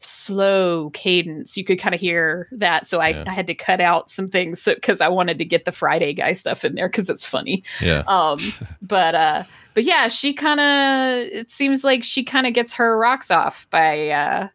slow 0.00 0.90
cadence 0.90 1.56
you 1.56 1.64
could 1.64 1.78
kind 1.78 1.94
of 1.94 2.00
hear 2.00 2.46
that 2.52 2.86
so 2.86 3.00
I, 3.00 3.08
Yeah. 3.10 3.24
I 3.26 3.30
had 3.32 3.46
to 3.46 3.54
cut 3.54 3.80
out 3.80 4.10
some 4.10 4.28
things 4.28 4.64
because 4.66 5.00
i 5.00 5.08
wanted 5.08 5.38
to 5.38 5.44
get 5.46 5.64
the 5.64 5.72
friday 5.72 6.12
guy 6.12 6.34
stuff 6.34 6.64
in 6.64 6.74
there 6.74 6.88
because 6.88 7.08
it's 7.08 7.24
funny 7.26 7.64
Yeah. 7.80 8.02
um 8.06 8.38
but 8.82 9.14
uh 9.14 9.44
but 9.72 9.84
yeah 9.84 10.08
she 10.08 10.34
kind 10.34 10.60
of 10.60 11.32
it 11.32 11.50
seems 11.50 11.84
like 11.84 12.04
she 12.04 12.22
kind 12.22 12.46
of 12.46 12.52
gets 12.52 12.74
her 12.74 12.98
rocks 12.98 13.30
off 13.30 13.66
by 13.70 14.10
uh 14.10 14.48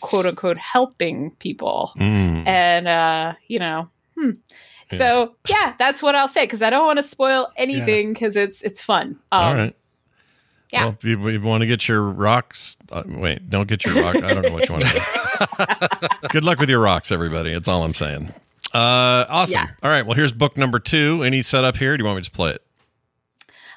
quote 0.00 0.26
unquote 0.26 0.58
helping 0.58 1.32
people 1.40 1.92
Mm. 1.96 2.46
and 2.46 2.86
uh 2.86 3.34
you 3.48 3.58
know 3.58 3.88
hmm. 4.16 4.30
So 4.96 5.34
yeah 5.48 5.74
that's 5.78 6.02
what 6.02 6.14
i'll 6.14 6.28
say 6.28 6.44
because 6.44 6.62
i 6.62 6.70
don't 6.70 6.86
want 6.86 6.98
to 6.98 7.02
spoil 7.02 7.48
anything 7.56 8.12
because 8.12 8.36
it's 8.36 8.62
it's 8.62 8.80
fun 8.80 9.18
um 9.32 9.44
All 9.44 9.54
right. 9.54 9.76
yeah. 10.72 10.84
Well, 10.84 10.94
if 10.98 11.04
you, 11.04 11.28
if 11.28 11.34
you 11.34 11.48
want 11.48 11.60
to 11.62 11.66
get 11.66 11.86
your 11.88 12.02
rocks, 12.02 12.76
uh, 12.92 13.02
wait, 13.06 13.48
don't 13.50 13.68
get 13.68 13.84
your 13.84 14.02
rock. 14.02 14.16
I 14.16 14.34
don't 14.34 14.42
know 14.42 14.52
what 14.52 14.68
you 14.68 14.74
want 14.74 14.86
to 14.86 16.08
do. 16.20 16.28
Good 16.30 16.44
luck 16.44 16.58
with 16.58 16.68
your 16.70 16.80
rocks, 16.80 17.10
everybody. 17.12 17.52
That's 17.52 17.68
all 17.68 17.82
I'm 17.84 17.94
saying. 17.94 18.32
Uh, 18.74 19.24
awesome. 19.28 19.52
Yeah. 19.52 19.68
All 19.82 19.90
right. 19.90 20.04
Well, 20.04 20.14
here's 20.14 20.32
book 20.32 20.56
number 20.58 20.78
two. 20.78 21.22
Any 21.22 21.40
setup 21.42 21.76
here? 21.78 21.96
Do 21.96 22.02
you 22.02 22.06
want 22.06 22.16
me 22.16 22.20
to 22.22 22.24
just 22.28 22.36
play 22.36 22.50
it? 22.50 22.62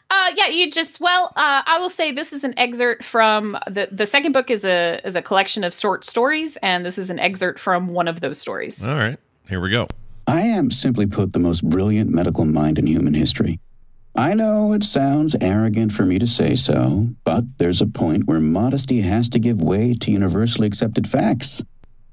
Uh, 0.09 0.31
yeah, 0.35 0.47
you 0.47 0.69
just 0.69 0.99
well, 0.99 1.27
uh, 1.37 1.61
I 1.65 1.77
will 1.79 1.89
say 1.89 2.11
this 2.11 2.33
is 2.33 2.43
an 2.43 2.53
excerpt 2.59 3.05
from 3.05 3.57
the 3.69 3.87
the 3.89 4.05
second 4.05 4.33
book 4.33 4.51
is 4.51 4.65
a 4.65 4.99
is 5.05 5.15
a 5.15 5.21
collection 5.21 5.63
of 5.63 5.73
short 5.73 6.03
stories, 6.03 6.57
and 6.57 6.85
this 6.85 6.97
is 6.97 7.09
an 7.09 7.19
excerpt 7.19 7.57
from 7.59 7.87
one 7.87 8.09
of 8.09 8.19
those 8.19 8.37
stories. 8.37 8.85
All 8.85 8.95
right. 8.95 9.17
Here 9.47 9.61
we 9.61 9.69
go. 9.69 9.87
I 10.27 10.41
am, 10.41 10.71
simply 10.71 11.05
put, 11.05 11.33
the 11.33 11.39
most 11.39 11.67
brilliant 11.67 12.09
medical 12.09 12.45
mind 12.45 12.77
in 12.77 12.87
human 12.87 13.13
history. 13.13 13.59
I 14.15 14.33
know 14.33 14.73
it 14.73 14.83
sounds 14.83 15.35
arrogant 15.39 15.93
for 15.93 16.05
me 16.05 16.19
to 16.19 16.27
say 16.27 16.55
so, 16.55 17.09
but 17.23 17.45
there's 17.57 17.81
a 17.81 17.87
point 17.87 18.27
where 18.27 18.41
modesty 18.41 19.01
has 19.01 19.29
to 19.29 19.39
give 19.39 19.61
way 19.61 19.93
to 19.93 20.11
universally 20.11 20.67
accepted 20.67 21.07
facts. 21.07 21.61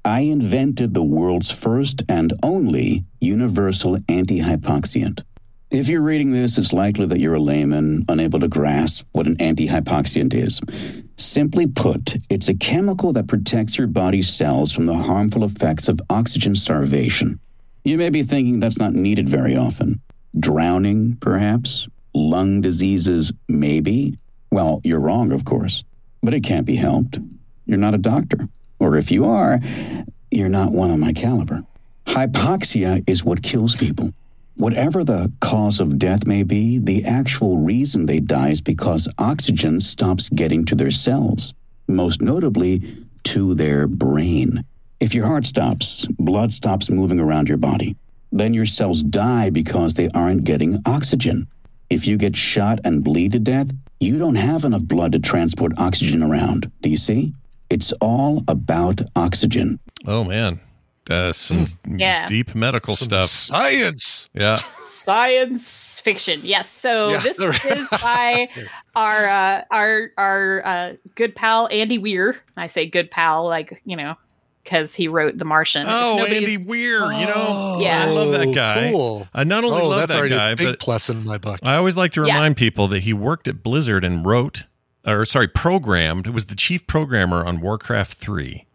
I 0.05 0.21
invented 0.21 0.93
the 0.93 1.03
world's 1.03 1.51
first 1.51 2.03
and 2.07 2.33
only 2.41 3.03
universal 3.19 3.97
antihypoxiant. 3.97 5.23
If 5.71 5.87
you're 5.87 6.01
reading 6.01 6.31
this, 6.31 6.57
it's 6.57 6.73
likely 6.73 7.05
that 7.05 7.19
you're 7.19 7.35
a 7.35 7.39
layman, 7.39 8.05
unable 8.07 8.39
to 8.39 8.47
grasp 8.47 9.05
what 9.11 9.27
an 9.27 9.35
antihypoxiant 9.35 10.33
is. 10.33 10.61
Simply 11.17 11.67
put, 11.67 12.15
it's 12.29 12.47
a 12.47 12.55
chemical 12.55 13.13
that 13.13 13.27
protects 13.27 13.77
your 13.77 13.87
body's 13.87 14.33
cells 14.33 14.71
from 14.71 14.85
the 14.85 14.95
harmful 14.95 15.43
effects 15.43 15.87
of 15.87 16.01
oxygen 16.09 16.55
starvation. 16.55 17.39
You 17.83 17.97
may 17.97 18.09
be 18.09 18.23
thinking 18.23 18.59
that's 18.59 18.79
not 18.79 18.93
needed 18.93 19.29
very 19.29 19.55
often. 19.55 20.01
Drowning, 20.37 21.15
perhaps? 21.15 21.87
Lung 22.13 22.61
diseases, 22.61 23.31
maybe? 23.47 24.17
Well, 24.51 24.81
you're 24.83 24.99
wrong, 24.99 25.31
of 25.31 25.45
course, 25.45 25.83
but 26.21 26.33
it 26.33 26.43
can't 26.43 26.65
be 26.65 26.75
helped. 26.75 27.19
You're 27.65 27.77
not 27.77 27.93
a 27.93 27.99
doctor. 27.99 28.47
Or 28.79 28.95
if 28.95 29.11
you 29.11 29.25
are, 29.25 29.59
you're 30.31 30.49
not 30.49 30.71
one 30.71 30.91
of 30.91 30.99
my 30.99 31.13
caliber. 31.13 31.63
Hypoxia 32.07 33.03
is 33.07 33.23
what 33.23 33.43
kills 33.43 33.75
people. 33.75 34.13
Whatever 34.55 35.03
the 35.03 35.31
cause 35.39 35.79
of 35.79 35.99
death 35.99 36.25
may 36.25 36.43
be, 36.43 36.79
the 36.79 37.05
actual 37.05 37.59
reason 37.59 38.05
they 38.05 38.19
die 38.19 38.49
is 38.49 38.61
because 38.61 39.07
oxygen 39.17 39.79
stops 39.79 40.27
getting 40.29 40.65
to 40.65 40.75
their 40.75 40.91
cells, 40.91 41.53
most 41.87 42.21
notably 42.21 43.05
to 43.23 43.53
their 43.53 43.87
brain. 43.87 44.65
If 44.99 45.13
your 45.13 45.25
heart 45.27 45.45
stops, 45.45 46.05
blood 46.19 46.51
stops 46.51 46.89
moving 46.89 47.19
around 47.19 47.47
your 47.47 47.57
body. 47.57 47.95
Then 48.31 48.53
your 48.53 48.65
cells 48.65 49.01
die 49.01 49.49
because 49.49 49.93
they 49.93 50.09
aren't 50.09 50.43
getting 50.43 50.79
oxygen. 50.85 51.47
If 51.89 52.05
you 52.05 52.17
get 52.17 52.35
shot 52.35 52.79
and 52.83 53.03
bleed 53.03 53.31
to 53.31 53.39
death, 53.39 53.71
you 53.99 54.19
don't 54.19 54.35
have 54.35 54.65
enough 54.65 54.83
blood 54.83 55.13
to 55.13 55.19
transport 55.19 55.71
oxygen 55.77 56.21
around. 56.21 56.71
Do 56.81 56.89
you 56.89 56.97
see? 56.97 57.33
It's 57.69 57.91
all 58.01 58.43
about 58.47 59.01
oxygen. 59.15 59.79
Oh 60.05 60.23
man, 60.23 60.59
uh, 61.09 61.31
some 61.33 61.67
Yeah. 61.87 62.27
deep 62.27 62.53
medical 62.53 62.95
stuff. 62.95 63.27
Science. 63.27 64.29
Yeah. 64.33 64.57
Science 64.81 65.99
fiction, 66.01 66.41
yes. 66.43 66.69
So 66.69 67.09
Yeah. 67.11 67.19
this 67.19 67.39
is 67.39 67.89
by 67.89 68.49
our 68.95 69.27
uh, 69.27 69.63
our 69.71 70.11
our 70.17 70.65
uh, 70.65 70.93
good 71.15 71.35
pal 71.35 71.67
Andy 71.71 71.97
Weir. 71.97 72.37
I 72.57 72.67
say 72.67 72.85
good 72.85 73.09
pal, 73.11 73.45
like 73.47 73.81
you 73.85 73.95
know, 73.95 74.15
because 74.63 74.95
he 74.95 75.07
wrote 75.07 75.37
The 75.37 75.45
Martian. 75.45 75.83
If 75.83 75.87
Oh, 75.89 76.17
nobody's- 76.17 76.49
Andy 76.49 76.65
Weir. 76.65 77.11
You 77.11 77.25
know, 77.25 77.33
oh, 77.35 77.79
Yeah. 77.81 78.03
I 78.05 78.09
love 78.09 78.31
that 78.31 78.47
Oh, 78.47 78.53
guy. 78.53 78.91
cool. 78.91 79.27
I 79.33 79.43
not 79.43 79.63
only 79.63 79.81
oh, 79.81 79.87
love 79.87 79.99
that's 80.01 80.13
that 80.13 80.19
already 80.19 80.35
guy, 80.35 80.51
a 80.51 80.55
big 80.55 80.67
but 80.67 80.79
plus 80.79 81.09
in 81.09 81.25
my 81.25 81.37
book. 81.37 81.59
I 81.63 81.75
always 81.75 81.95
like 81.97 82.11
to 82.13 82.25
Yes. 82.25 82.35
remind 82.35 82.57
people 82.57 82.87
that 82.89 83.03
he 83.03 83.13
worked 83.13 83.47
at 83.47 83.63
Blizzard 83.63 84.03
and 84.03 84.25
wrote, 84.25 84.65
or 85.05 85.25
sorry, 85.25 85.47
programmed. 85.47 86.27
Was 86.27 86.45
the 86.47 86.55
chief 86.55 86.85
programmer 86.87 87.45
on 87.45 87.61
Warcraft 87.61 88.13
Three. 88.17 88.65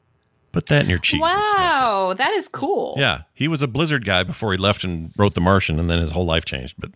Put 0.52 0.66
that 0.66 0.84
in 0.84 0.88
your 0.88 0.98
cheeks. 1.00 1.20
and 1.22 1.32
smoke 1.32 1.54
it. 1.54 1.58
Wow, 1.58 2.14
that 2.16 2.30
is 2.32 2.48
cool. 2.48 2.94
Yeah, 2.96 3.22
he 3.34 3.48
was 3.48 3.60
a 3.62 3.66
Blizzard 3.66 4.04
guy 4.04 4.22
before 4.22 4.52
he 4.52 4.58
left 4.58 4.84
and 4.84 5.10
wrote 5.16 5.34
The 5.34 5.40
Martian, 5.40 5.80
and 5.80 5.90
then 5.90 5.98
his 5.98 6.12
whole 6.12 6.24
life 6.26 6.44
changed. 6.44 6.76
But 6.78 6.92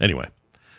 anyway, 0.00 0.28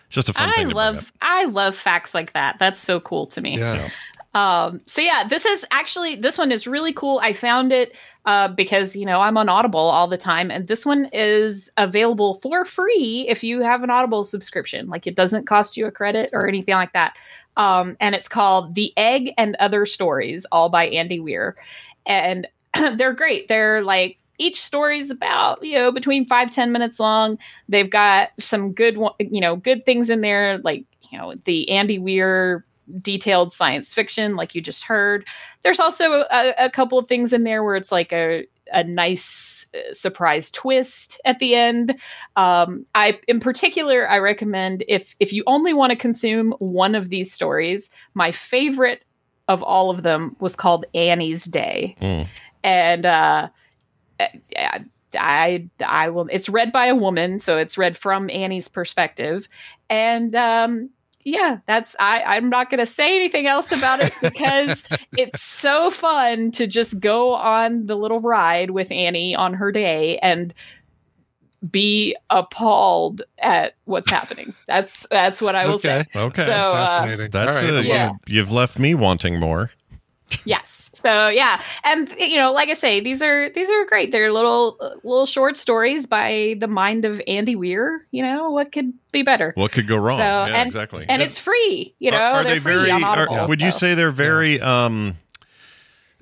just 0.10 0.30
a 0.30 0.34
fun 0.34 0.50
I 0.50 0.54
thing 0.54 0.70
to 0.70 0.74
bring 0.76 0.78
up. 0.88 0.96
love 0.96 1.14
I 1.22 1.46
love 1.46 1.76
facts 1.76 2.16
like 2.16 2.34
that. 2.34 2.58
That's 2.58 2.82
so 2.82 3.00
cool 3.00 3.28
to 3.28 3.42
me. 3.42 3.60
Yeah. 3.60 3.88
Um, 4.34 4.82
so 4.86 5.02
yeah, 5.02 5.26
this 5.28 5.46
is 5.46 5.66
actually 5.72 6.16
this 6.16 6.38
one 6.38 6.52
is 6.52 6.66
really 6.66 6.92
cool. 6.92 7.20
I 7.22 7.34
found 7.34 7.72
it 7.72 7.96
uh, 8.26 8.48
because 8.48 8.96
you 8.96 9.06
know 9.06 9.22
I'm 9.22 9.38
on 9.38 9.48
Audible 9.48 9.80
all 9.80 10.08
the 10.08 10.18
time, 10.18 10.50
and 10.50 10.68
this 10.68 10.86
one 10.86 11.06
is 11.14 11.72
available 11.78 12.36
for 12.36 12.66
free 12.66 13.26
if 13.30 13.44
you 13.44 13.62
have 13.62 13.84
an 13.84 13.92
Audible 13.92 14.24
subscription. 14.24 14.88
Like 14.88 15.06
it 15.06 15.16
doesn't 15.16 15.46
cost 15.46 15.78
you 15.78 15.86
a 15.86 15.92
credit 15.92 16.32
or 16.34 16.48
anything 16.48 16.76
like 16.76 16.94
that. 16.94 17.16
Um, 17.58 17.96
and 18.00 18.16
it's 18.16 18.28
called 18.28 18.74
"The 18.74 18.92
Egg 18.98 19.34
and 19.38 19.56
Other 19.60 19.86
Stories," 19.86 20.48
all 20.52 20.70
by 20.70 20.88
Andy 20.88 21.20
Weir, 21.20 21.56
and 22.06 22.48
they're 22.96 23.14
great. 23.14 23.48
They're 23.48 23.84
like 23.84 24.18
each 24.40 24.60
story 24.60 24.98
is 24.98 25.12
about 25.12 25.64
you 25.64 25.78
know 25.78 25.92
between 25.92 26.26
five 26.26 26.50
ten 26.50 26.72
minutes 26.72 27.00
long. 27.00 27.38
They've 27.70 27.90
got 27.90 28.32
some 28.40 28.74
good 28.74 28.98
you 29.20 29.42
know 29.42 29.58
good 29.58 29.86
things 29.86 30.10
in 30.10 30.22
there 30.22 30.58
like 30.60 30.86
you 31.12 31.20
know 31.20 31.36
the 31.44 31.70
Andy 31.70 32.00
Weir 32.00 32.66
detailed 33.02 33.54
science 33.54 33.94
fiction 33.94 34.36
like 34.36 34.54
you 34.56 34.62
just 34.62 34.84
heard 34.84 35.26
there's 35.64 35.80
also 35.80 36.26
a, 36.32 36.54
a 36.58 36.70
couple 36.70 36.98
of 36.98 37.08
things 37.08 37.32
in 37.34 37.44
there 37.44 37.64
where 37.64 37.76
it's 37.76 37.92
like 37.92 38.12
a 38.14 38.46
a 38.72 38.84
nice 38.84 39.68
uh, 39.76 39.94
surprise 39.94 40.50
twist 40.52 41.20
at 41.26 41.40
the 41.40 41.56
end 41.56 42.00
um 42.36 42.86
i 42.96 43.20
in 43.28 43.40
particular 43.40 44.10
i 44.10 44.18
recommend 44.18 44.84
if 44.88 45.16
if 45.20 45.32
you 45.34 45.44
only 45.48 45.74
want 45.74 45.92
to 45.92 45.96
consume 45.96 46.52
one 46.60 46.96
of 46.96 47.10
these 47.10 47.32
stories 47.32 47.90
my 48.14 48.32
favorite 48.32 49.04
of 49.48 49.62
all 49.64 49.90
of 49.90 50.04
them 50.04 50.36
was 50.40 50.56
called 50.56 50.86
annie's 50.94 51.46
day 51.46 51.96
Mm. 52.02 52.28
and 52.64 53.06
uh 53.06 53.50
yeah, 54.52 54.84
I 55.20 55.70
I 55.86 56.10
will 56.10 56.28
it's 56.32 56.50
read 56.50 56.72
by 56.72 56.88
a 56.88 56.96
woman, 56.96 57.40
so 57.40 57.58
it's 57.58 57.78
read 57.78 57.98
from 57.98 58.30
Annie's 58.30 58.68
perspective. 58.68 59.48
And 59.90 60.34
um 60.36 60.90
yeah, 61.24 61.60
that's 61.68 61.96
I 62.00 62.22
I'm 62.24 62.50
not 62.50 62.70
going 62.70 62.80
to 62.80 62.86
say 62.86 63.16
anything 63.16 63.48
else 63.48 63.72
about 63.72 64.00
it 64.00 64.14
because 64.22 64.84
it's 65.18 65.42
so 65.42 65.92
fun 65.92 66.52
to 66.52 66.68
just 66.68 67.00
go 67.00 67.34
on 67.34 67.86
the 67.86 67.96
little 67.96 68.20
ride 68.20 68.72
with 68.72 68.92
Annie 68.92 69.36
on 69.36 69.54
her 69.54 69.72
day 69.72 70.18
and 70.20 70.54
be 71.70 72.16
appalled 72.30 73.22
at 73.40 73.76
what's 73.86 74.10
happening. 74.10 74.54
That's 74.68 75.08
that's 75.08 75.42
what 75.42 75.56
I 75.56 75.66
will 75.66 75.80
say. 75.80 76.06
Okay. 76.16 76.46
So, 76.46 76.52
uh, 76.52 76.86
Fascinating. 76.86 77.32
That's 77.32 77.58
All 77.58 77.64
right, 77.64 77.74
uh, 77.74 77.80
I'm 77.80 77.86
yeah. 77.86 78.12
You've 78.28 78.52
left 78.52 78.78
me 78.78 78.96
wanting 78.96 79.40
more. 79.40 79.72
yes 80.46 80.90
so 80.94 81.30
yeah 81.30 81.62
and 81.84 82.14
you 82.18 82.36
know 82.36 82.52
like 82.54 82.70
i 82.70 82.74
say 82.74 83.00
these 83.00 83.22
are 83.22 83.50
these 83.52 83.70
are 83.70 83.86
great 83.86 84.12
they're 84.12 84.32
little 84.32 84.78
little 85.04 85.26
short 85.26 85.58
stories 85.58 86.06
by 86.08 86.56
the 86.60 86.68
mind 86.68 87.06
of 87.06 87.22
andy 87.28 87.56
weir 87.56 88.06
you 88.12 88.22
know 88.24 88.50
what 88.52 88.72
could 88.72 88.94
be 89.12 89.22
better 89.24 89.54
What 89.56 89.72
could 89.72 89.88
go 89.88 89.98
wrong? 89.98 90.18
so 90.18 90.24
yeah, 90.24 90.46
and, 90.56 90.68
exactly. 90.68 91.06
and 91.08 91.22
it's 91.22 91.38
free 91.40 91.94
you 92.00 92.12
know 92.12 92.18
Are, 92.18 92.34
are 92.34 92.44
they're 92.44 92.56
they 92.56 92.60
free 92.60 92.74
very? 92.76 92.92
on 92.92 93.04
are- 93.04 93.28
Audible, 93.30 93.48
would 93.48 93.62
you 93.62 93.72
say 93.72 93.94
they're 93.96 94.12
very? 94.12 94.60
um 94.60 95.18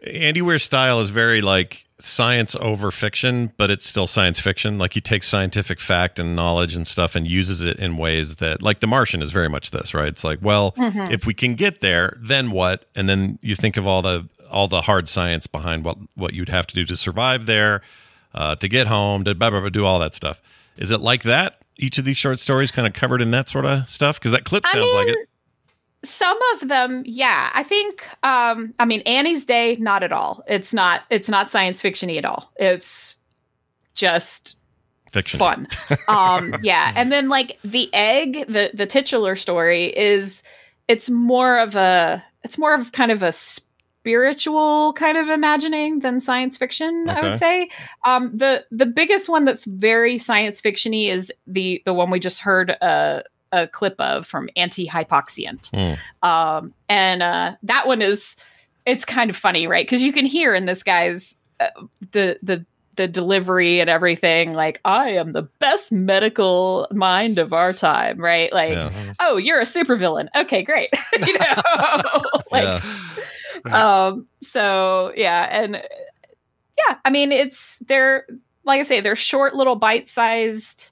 Andy 0.05 0.41
Weir's 0.41 0.63
style 0.63 0.99
is 0.99 1.09
very 1.09 1.41
like 1.41 1.85
science 1.99 2.55
over 2.59 2.89
fiction, 2.89 3.51
but 3.57 3.69
it's 3.69 3.85
still 3.85 4.07
science 4.07 4.39
fiction. 4.39 4.79
Like 4.79 4.93
he 4.93 5.01
takes 5.01 5.27
scientific 5.27 5.79
fact 5.79 6.17
and 6.17 6.35
knowledge 6.35 6.75
and 6.75 6.87
stuff 6.87 7.15
and 7.15 7.27
uses 7.27 7.61
it 7.61 7.77
in 7.77 7.95
ways 7.97 8.37
that, 8.37 8.61
like 8.63 8.79
The 8.79 8.87
Martian, 8.87 9.21
is 9.21 9.31
very 9.31 9.49
much 9.49 9.69
this, 9.69 9.93
right? 9.93 10.07
It's 10.07 10.23
like, 10.23 10.39
well, 10.41 10.71
Mhm. 10.73 11.11
if 11.11 11.27
we 11.27 11.33
can 11.35 11.53
get 11.55 11.81
there, 11.81 12.17
then 12.19 12.49
what? 12.51 12.85
And 12.95 13.07
then 13.07 13.37
you 13.41 13.55
think 13.55 13.77
of 13.77 13.85
all 13.87 14.01
the 14.01 14.27
all 14.49 14.67
the 14.67 14.81
hard 14.81 15.07
science 15.07 15.47
behind 15.47 15.85
what 15.85 15.97
what 16.15 16.33
you'd 16.33 16.49
have 16.49 16.67
to 16.67 16.75
do 16.75 16.83
to 16.85 16.97
survive 16.97 17.45
there, 17.45 17.81
uh, 18.33 18.55
to 18.55 18.67
get 18.67 18.87
home, 18.87 19.23
to 19.23 19.33
blah, 19.35 19.49
blah, 19.49 19.59
blah, 19.61 19.69
do 19.69 19.85
all 19.85 19.99
that 19.99 20.13
stuff. 20.15 20.41
Is 20.77 20.89
it 20.91 20.99
like 21.01 21.23
that? 21.23 21.59
Each 21.77 21.97
of 21.97 22.05
these 22.05 22.17
short 22.17 22.39
stories 22.39 22.69
kind 22.71 22.87
of 22.87 22.93
covered 22.93 23.21
in 23.21 23.31
that 23.31 23.47
sort 23.47 23.65
of 23.65 23.87
stuff 23.87 24.19
because 24.19 24.31
that 24.31 24.43
clip 24.43 24.65
I 24.65 24.71
sounds 24.73 24.93
like 24.93 25.07
it. 25.07 25.17
Some 26.03 26.37
of 26.53 26.67
them 26.67 27.03
yeah 27.05 27.51
i 27.53 27.61
think 27.61 28.07
um 28.23 28.73
i 28.79 28.85
mean 28.85 29.01
annie's 29.01 29.45
day 29.45 29.75
not 29.79 30.01
at 30.03 30.11
all. 30.11 30.43
It's 30.47 30.73
not 30.73 31.01
it's 31.09 31.29
not 31.29 31.49
science 31.49 31.81
fictiony 31.81 32.17
at 32.17 32.25
all. 32.25 32.51
It's 32.57 33.15
just 33.93 34.55
Fiction. 35.11 35.37
fun. 35.37 35.67
Um 36.07 36.55
yeah 36.63 36.93
and 36.95 37.11
then 37.11 37.29
like 37.29 37.59
the 37.63 37.93
egg 37.93 38.45
the 38.47 38.71
the 38.73 38.85
titular 38.85 39.35
story 39.35 39.95
is 39.95 40.41
it's 40.87 41.09
more 41.09 41.59
of 41.59 41.75
a 41.75 42.23
it's 42.43 42.57
more 42.57 42.73
of 42.73 42.91
kind 42.91 43.11
of 43.11 43.21
a 43.21 43.31
spiritual 43.31 44.93
kind 44.93 45.15
of 45.17 45.27
imagining 45.27 45.99
than 45.99 46.19
science 46.19 46.57
fiction 46.57 47.07
i 47.09 47.21
would 47.21 47.37
say. 47.37 47.69
Um 48.05 48.35
the 48.35 48.65
the 48.71 48.87
biggest 48.87 49.29
one 49.29 49.45
that's 49.45 49.65
very 49.65 50.17
science 50.17 50.59
fictiony 50.59 51.09
is 51.09 51.31
the 51.45 51.83
the 51.85 51.93
one 51.93 52.09
we 52.09 52.19
just 52.19 52.39
heard 52.41 52.71
a 52.71 53.23
a 53.51 53.67
clip 53.67 53.95
of 53.99 54.25
from 54.25 54.49
anti-hypoxiant 54.55 55.69
Hmm. 55.73 56.27
um 56.27 56.73
and 56.89 57.21
uh 57.23 57.55
that 57.63 57.87
one 57.87 58.01
is 58.01 58.35
it's 58.85 59.05
kind 59.05 59.29
of 59.29 59.35
funny 59.35 59.67
right 59.67 59.85
because 59.85 60.01
you 60.01 60.11
can 60.13 60.25
hear 60.25 60.53
in 60.55 60.65
this 60.65 60.83
guy's 60.83 61.35
uh, 61.59 61.67
the 62.11 62.39
the 62.41 62.65
the 62.97 63.07
delivery 63.07 63.79
and 63.79 63.89
everything 63.89 64.53
like 64.53 64.79
i 64.85 65.09
am 65.11 65.31
the 65.31 65.43
best 65.59 65.91
medical 65.91 66.87
mind 66.91 67.39
of 67.39 67.53
our 67.53 67.71
time 67.73 68.19
right 68.19 68.51
like 68.53 68.73
Yeah. 68.73 69.13
oh 69.19 69.37
you're 69.37 69.59
a 69.59 69.63
supervillain 69.65 70.27
okay 70.35 70.61
great 70.61 70.89
you 71.25 71.37
know 71.39 72.21
like 72.51 72.83
yeah. 73.65 74.05
um 74.07 74.27
so 74.41 75.13
yeah 75.15 75.47
and 75.51 75.75
yeah 75.75 76.97
i 77.05 77.09
mean 77.09 77.31
it's 77.31 77.79
they're 77.87 78.25
like 78.65 78.79
i 78.79 78.83
say 78.83 78.99
they're 78.99 79.15
short 79.15 79.55
little 79.55 79.75
bite-sized 79.75 80.90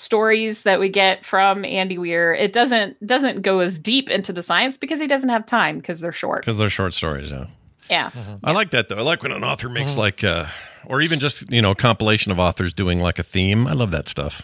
stories 0.00 0.62
that 0.62 0.80
we 0.80 0.88
get 0.88 1.24
from 1.24 1.64
andy 1.64 1.98
weir 1.98 2.32
it 2.34 2.52
doesn't 2.52 3.04
doesn't 3.06 3.42
go 3.42 3.58
as 3.60 3.78
deep 3.78 4.08
into 4.10 4.32
the 4.32 4.42
science 4.42 4.76
because 4.76 4.98
he 5.00 5.06
doesn't 5.06 5.28
have 5.28 5.44
time 5.46 5.76
because 5.78 6.00
they're 6.00 6.10
short 6.12 6.40
Because 6.42 6.58
they're 6.58 6.70
short 6.70 6.94
stories, 6.94 7.30
yeah. 7.30 7.46
yeah 7.90 8.10
I 8.42 8.52
like 8.52 8.70
that 8.70 8.88
though. 8.88 8.96
I 8.96 9.02
like 9.02 9.22
when 9.22 9.32
an 9.32 9.44
author 9.44 9.68
makes 9.68 9.92
Mm-hmm. 9.92 10.00
like, 10.00 10.24
uh, 10.24 10.46
or 10.86 11.00
even 11.02 11.18
just 11.20 11.50
you 11.50 11.60
know, 11.60 11.72
a 11.72 11.74
compilation 11.74 12.32
of 12.32 12.38
authors 12.38 12.72
doing 12.72 13.00
like 13.00 13.18
a 13.18 13.22
theme. 13.22 13.66
I 13.66 13.72
love 13.74 13.90
that 13.90 14.08
stuff. 14.08 14.42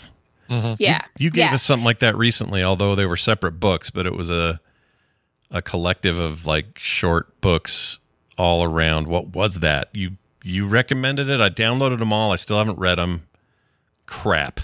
yeah 0.78 1.02
You 1.18 1.30
gave 1.30 1.44
yeah. 1.46 1.54
us 1.54 1.62
something 1.62 1.84
like 1.84 2.00
that 2.00 2.16
recently, 2.16 2.62
although 2.62 2.94
they 2.94 3.06
were 3.06 3.16
separate 3.16 3.58
books, 3.58 3.90
but 3.90 4.06
it 4.06 4.14
was 4.14 4.30
a 4.30 4.60
a 5.50 5.62
collective 5.62 6.18
of 6.18 6.44
like 6.44 6.78
short 6.78 7.40
books 7.40 7.98
all 8.36 8.62
around. 8.64 9.06
What 9.06 9.28
was 9.34 9.60
that? 9.60 9.88
You 9.94 10.10
you 10.44 10.66
recommended 10.68 11.28
it. 11.30 11.40
I 11.40 11.48
downloaded 11.48 11.98
them 12.00 12.12
all. 12.12 12.32
I 12.32 12.36
still 12.36 12.58
haven't 12.58 12.78
read 12.78 12.98
them. 12.98 13.22
Crap. 14.06 14.60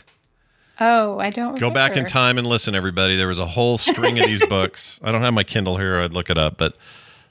Oh, 0.85 1.19
I 1.19 1.31
don't 1.31 1.59
Go 1.59 1.71
back 1.71 1.97
in 1.97 2.07
time 2.07 2.39
and 2.39 2.47
listen, 2.47 2.75
everybody. 2.75 3.17
There 3.17 3.29
was 3.29 3.39
a 3.39 3.47
whole 3.47 3.79
string 3.79 4.19
of 4.19 4.27
these 4.27 4.45
books. 4.49 4.99
I 5.03 5.13
don't 5.13 5.23
have 5.23 5.35
my 5.35 5.45
Kindle 5.45 5.77
here. 5.77 6.01
I'd 6.01 6.13
look 6.13 6.29
it 6.31 6.39
up, 6.39 6.57
but 6.59 6.77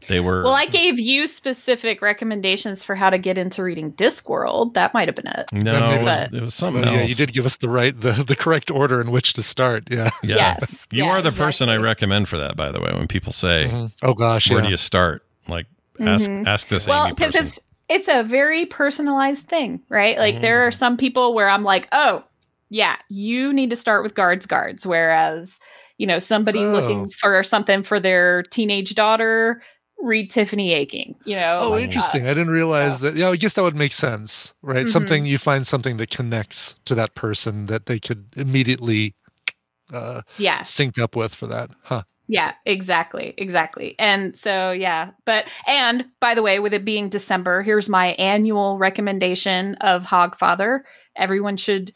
they 0.07 0.19
were. 0.19 0.43
Well, 0.43 0.53
I 0.53 0.65
gave 0.65 0.99
you 0.99 1.27
specific 1.27 2.01
recommendations 2.01 2.83
for 2.83 2.95
how 2.95 3.09
to 3.09 3.17
get 3.17 3.37
into 3.37 3.61
reading 3.63 3.91
Discworld. 3.93 4.73
That 4.73 4.93
might 4.93 5.07
have 5.07 5.15
been 5.15 5.27
it. 5.27 5.51
no, 5.51 5.91
it 5.91 6.03
was, 6.03 6.05
But- 6.05 6.33
it 6.33 6.41
was 6.41 6.53
something 6.55 6.81
Well, 6.81 6.91
else. 6.91 7.01
yeah, 7.01 7.07
you 7.07 7.15
did 7.15 7.33
give 7.33 7.45
us 7.45 7.57
the 7.57 7.69
right, 7.69 7.99
the, 7.99 8.11
the 8.23 8.35
correct 8.35 8.71
order 8.71 9.01
in 9.01 9.11
which 9.11 9.33
to 9.33 9.43
start. 9.43 9.87
Yeah. 9.91 10.09
Yeah. 10.23 10.35
Yes. 10.35 10.87
You 10.91 11.03
Yeah, 11.03 11.11
are 11.11 11.21
the 11.21 11.31
person 11.31 11.67
I 11.69 11.77
recommend 11.77 12.29
for 12.29 12.37
that, 12.37 12.55
by 12.55 12.71
the 12.71 12.79
way. 12.79 12.91
When 12.93 13.07
people 13.07 13.33
say, 13.33 13.89
Oh 14.01 14.13
gosh, 14.13 14.49
where 14.49 14.59
yeah. 14.59 14.65
do 14.65 14.71
you 14.71 14.77
start? 14.77 15.25
Like, 15.47 15.65
ask 15.99 16.29
Mhm. 16.29 16.47
ask 16.47 16.67
this 16.67 16.87
well 16.87 17.09
because 17.09 17.35
it's 17.35 17.59
it's 17.87 18.07
a 18.07 18.23
very 18.23 18.65
personalized 18.65 19.45
thing 19.47 19.81
right 19.87 20.17
like 20.17 20.41
there 20.41 20.65
are 20.65 20.71
some 20.71 20.97
people 20.97 21.35
where 21.35 21.47
i'm 21.47 21.63
like 21.63 21.87
oh 21.91 22.23
yeah 22.71 22.95
you 23.09 23.53
need 23.53 23.69
to 23.69 23.75
start 23.75 24.01
with 24.03 24.15
guards 24.15 24.47
guards 24.47 24.87
whereas 24.87 25.59
you 25.99 26.07
know 26.07 26.17
somebody 26.19 26.59
Oh. 26.59 26.71
looking 26.71 27.09
for 27.11 27.43
something 27.43 27.83
for 27.83 27.99
their 27.99 28.41
teenage 28.43 28.95
daughter 28.95 29.61
read 29.99 30.31
tiffany 30.31 30.73
aching 30.73 31.13
you 31.25 31.35
know 31.35 31.59
Oh, 31.61 31.69
like, 31.71 31.83
interesting. 31.83 32.25
I 32.25 32.29
didn't 32.33 32.49
realize 32.49 32.99
that. 33.01 33.15
Yeah, 33.15 33.29
I 33.29 33.35
guess 33.35 33.53
that 33.53 33.61
would 33.61 33.75
make 33.75 33.91
sense, 33.93 34.55
right? 34.63 34.87
Mhm. 34.87 34.89
Something 34.89 35.25
you 35.27 35.37
find 35.37 35.67
something 35.67 35.97
that 35.97 36.09
connects 36.09 36.73
to 36.85 36.95
that 36.95 37.13
person 37.13 37.67
that 37.67 37.85
they 37.85 37.99
could 37.99 38.25
immediately 38.35 39.13
uh, 39.93 40.21
Yeah. 40.37 40.63
sync 40.63 40.97
up 40.97 41.15
with 41.15 41.35
for 41.35 41.47
that. 41.47 41.69
Huh. 41.83 42.03
Yeah, 42.27 42.53
exactly. 42.65 43.33
Exactly. 43.37 43.93
And 43.99 44.37
so, 44.37 44.71
yeah. 44.71 45.11
But, 45.25 45.47
and 45.67 46.05
by 46.21 46.33
the 46.33 46.41
way, 46.41 46.59
with 46.59 46.73
it 46.73 46.85
being 46.85 47.09
December, 47.09 47.61
here's 47.61 47.89
my 47.89 48.13
annual 48.13 48.77
recommendation 48.77 49.75
of 49.81 50.05
Hogfather. 50.05 50.79
Everyone 51.17 51.57
should. 51.57 51.91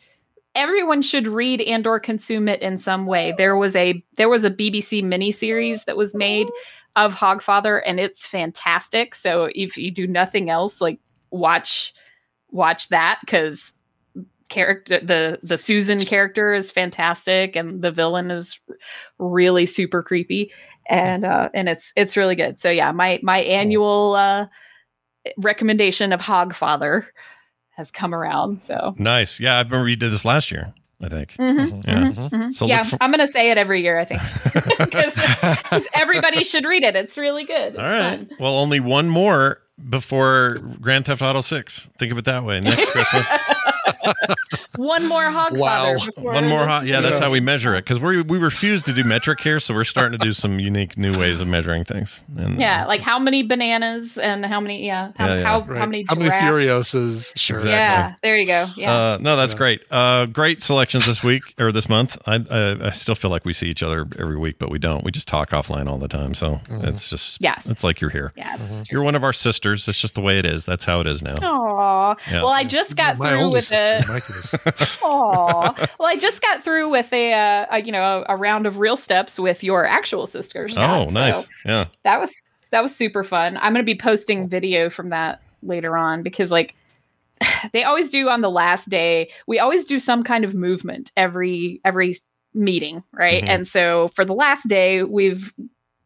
Everyone 0.55 1.01
should 1.01 1.27
read 1.27 1.61
and 1.61 1.85
or 1.85 1.99
consume 1.99 2.47
it 2.47 2.61
in 2.61 2.77
some 2.77 3.05
way. 3.05 3.33
There 3.37 3.57
was 3.57 3.75
a 3.75 4.03
there 4.17 4.29
was 4.29 4.43
a 4.43 4.51
BBC 4.51 5.03
miniseries 5.03 5.85
that 5.85 5.97
was 5.97 6.15
made 6.15 6.49
of 6.95 7.13
Hogfather, 7.13 7.81
and 7.85 7.99
it's 7.99 8.25
fantastic. 8.25 9.15
So 9.15 9.49
if 9.53 9.77
you 9.77 9.91
do 9.91 10.07
nothing 10.07 10.49
else, 10.49 10.79
like 10.79 10.99
watch 11.29 11.93
watch 12.51 12.87
that 12.89 13.19
because 13.21 13.73
character 14.49 14.99
the 14.99 15.39
the 15.43 15.57
Susan 15.57 15.99
character 15.99 16.53
is 16.53 16.71
fantastic 16.71 17.55
and 17.55 17.81
the 17.81 17.91
villain 17.91 18.31
is 18.31 18.59
really 19.17 19.65
super 19.65 20.03
creepy 20.03 20.51
and 20.87 21.25
uh 21.25 21.49
and 21.53 21.67
it's 21.67 21.91
it's 21.95 22.15
really 22.15 22.35
good. 22.35 22.59
So 22.59 22.69
yeah, 22.69 22.91
my 22.91 23.19
my 23.23 23.39
annual 23.39 24.15
uh 24.15 24.47
recommendation 25.37 26.13
of 26.13 26.21
Hogfather 26.21 27.07
has 27.75 27.91
come 27.91 28.13
around. 28.15 28.61
So 28.61 28.95
nice. 28.97 29.39
Yeah, 29.39 29.55
I 29.57 29.61
remember 29.61 29.87
you 29.89 29.95
did 29.95 30.11
this 30.11 30.25
last 30.25 30.51
year. 30.51 30.73
I 31.01 31.09
think. 31.09 31.33
Mhm, 31.33 31.85
Yeah. 31.85 31.93
mhm, 32.05 32.29
mhm. 32.29 32.53
So 32.53 32.65
yeah, 32.67 32.83
for- 32.83 32.97
I'm 33.01 33.11
gonna 33.11 33.27
say 33.27 33.51
it 33.51 33.57
every 33.57 33.81
year. 33.83 33.99
I 33.99 34.05
think 34.05 34.21
because 34.79 35.87
everybody 35.93 36.43
should 36.45 36.65
read 36.65 36.83
it. 36.83 36.95
It's 36.95 37.17
really 37.17 37.43
good. 37.43 37.73
It's 37.73 37.77
All 37.77 37.83
right. 37.83 38.17
fun. 38.19 38.29
Well, 38.39 38.55
only 38.55 38.79
one 38.79 39.09
more 39.09 39.59
before 39.89 40.59
Grand 40.79 41.05
Theft 41.05 41.21
Auto 41.21 41.41
Six. 41.41 41.89
Think 41.99 42.13
of 42.13 42.17
it 42.17 42.25
that 42.25 42.45
way. 42.45 42.61
Next 42.61 42.89
Christmas. 42.91 43.29
One 44.75 45.07
more 45.07 45.23
Hogfather. 45.23 46.05
before 46.05 46.33
One 46.33 46.47
more 46.47 46.59
this- 46.59 46.67
hot. 46.67 46.85
Yeah, 46.85 47.01
that's 47.01 47.19
how 47.19 47.29
we 47.31 47.39
measure 47.39 47.75
it 47.75 47.83
because 47.85 47.99
we 47.99 48.21
we 48.21 48.37
refuse 48.37 48.83
to 48.83 48.93
do 48.93 49.03
metric 49.03 49.39
here, 49.41 49.59
so 49.59 49.73
we're 49.73 49.83
starting 49.83 50.17
to 50.17 50.23
do 50.25 50.33
some 50.33 50.59
unique 50.59 50.97
new 50.97 51.17
ways 51.17 51.39
of 51.41 51.47
measuring 51.47 51.83
things. 51.85 52.23
And 52.37 52.59
Yeah, 52.59 52.85
like 52.85 53.01
how 53.01 53.17
many 53.19 53.43
bananas 53.43 54.17
and 54.17 54.45
how 54.45 54.59
many? 54.59 54.85
Yeah, 54.85 55.11
how 55.15 55.27
Yeah, 55.27 55.35
yeah. 55.35 55.43
how, 55.43 55.59
Right. 55.61 55.77
how 55.79 55.85
many? 55.85 56.05
How 56.07 56.15
many 56.15 56.29
giraffes? 56.29 56.43
Furiosas? 56.93 57.33
Sure. 57.37 57.55
Exactly. 57.57 57.73
Yeah, 57.73 58.13
there 58.21 58.37
you 58.37 58.45
go. 58.45 58.67
Yeah. 58.75 58.93
Uh, 58.93 59.17
no, 59.21 59.35
that's 59.35 59.53
great. 59.53 59.81
Uh, 59.89 60.25
great 60.25 60.61
selections 60.61 61.05
this 61.05 61.23
week 61.23 61.43
or 61.59 61.71
this 61.71 61.87
month. 61.89 62.17
I, 62.25 62.35
I 62.49 62.87
I 62.87 62.89
still 62.91 63.15
feel 63.15 63.31
like 63.31 63.45
we 63.45 63.53
see 63.53 63.67
each 63.67 63.83
other 63.83 64.05
every 64.19 64.37
week, 64.37 64.57
but 64.59 64.69
we 64.69 64.79
don't. 64.79 65.03
We 65.03 65.11
just 65.11 65.27
talk 65.27 65.49
offline 65.51 65.87
all 65.87 65.97
the 65.97 66.07
time. 66.07 66.33
So 66.33 66.59
it's 66.69 67.09
just 67.09 67.41
Yes. 67.41 67.65
It's 67.69 67.83
like 67.83 68.01
you're 68.01 68.09
here. 68.09 68.33
Yeah. 68.35 68.57
You're 68.91 69.03
one 69.03 69.15
of 69.15 69.23
our 69.23 69.33
sisters. 69.33 69.87
It's 69.87 69.97
just 69.97 70.15
the 70.15 70.21
way 70.21 70.37
it 70.39 70.45
is. 70.45 70.65
That's 70.65 70.85
how 70.85 70.99
it 70.99 71.07
is 71.07 71.21
now. 71.21 71.35
Aw. 71.41 72.15
Yeah. 72.31 72.43
Well, 72.43 72.49
I 72.49 72.63
just 72.63 72.95
got 72.95 73.17
My 73.17 73.29
through 73.29 73.51
with 73.51 73.63
sister, 73.65 73.75
a. 73.94 73.94
goodness. 74.03 74.53
Well, 75.01 76.09
I 76.09 76.17
just 76.17 76.41
got 76.41 76.63
through 76.63 76.89
with 76.89 77.11
a, 77.13 77.33
uh, 77.33 77.65
a 77.71 77.81
you 77.81 77.91
know 77.91 78.25
a, 78.27 78.35
round 78.35 78.65
of 78.67 78.77
real 78.79 78.97
steps 78.97 79.39
with 79.39 79.63
your 79.63 79.85
actual 79.85 80.27
sisters. 80.27 80.75
Oh, 80.77 81.05
nice. 81.05 81.45
so 81.45 81.51
Yeah. 81.65 81.85
that 82.03 82.19
was 82.19 82.33
that 82.71 82.81
was 82.83 82.95
super 82.95 83.23
fun. 83.23 83.57
I'm 83.57 83.73
going 83.73 83.83
to 83.85 83.91
be 83.91 83.95
posting 83.97 84.49
video 84.49 84.89
from 84.89 85.09
that 85.09 85.41
later 85.63 85.95
on 85.97 86.23
because 86.23 86.51
like 86.51 86.75
they 87.73 87.83
always 87.83 88.09
do 88.09 88.29
on 88.29 88.41
the 88.41 88.49
last 88.49 88.89
day. 88.89 89.29
We 89.47 89.59
always 89.59 89.85
do 89.85 89.99
some 89.99 90.23
kind 90.23 90.43
of 90.45 90.53
movement 90.53 91.11
every 91.15 91.79
every 91.85 92.15
meeting, 92.53 93.03
right? 93.11 93.43
Mhm. 93.43 93.49
And 93.49 93.67
so 93.67 94.09
for 94.09 94.25
the 94.25 94.33
last 94.33 94.67
day, 94.67 95.03
we've 95.03 95.53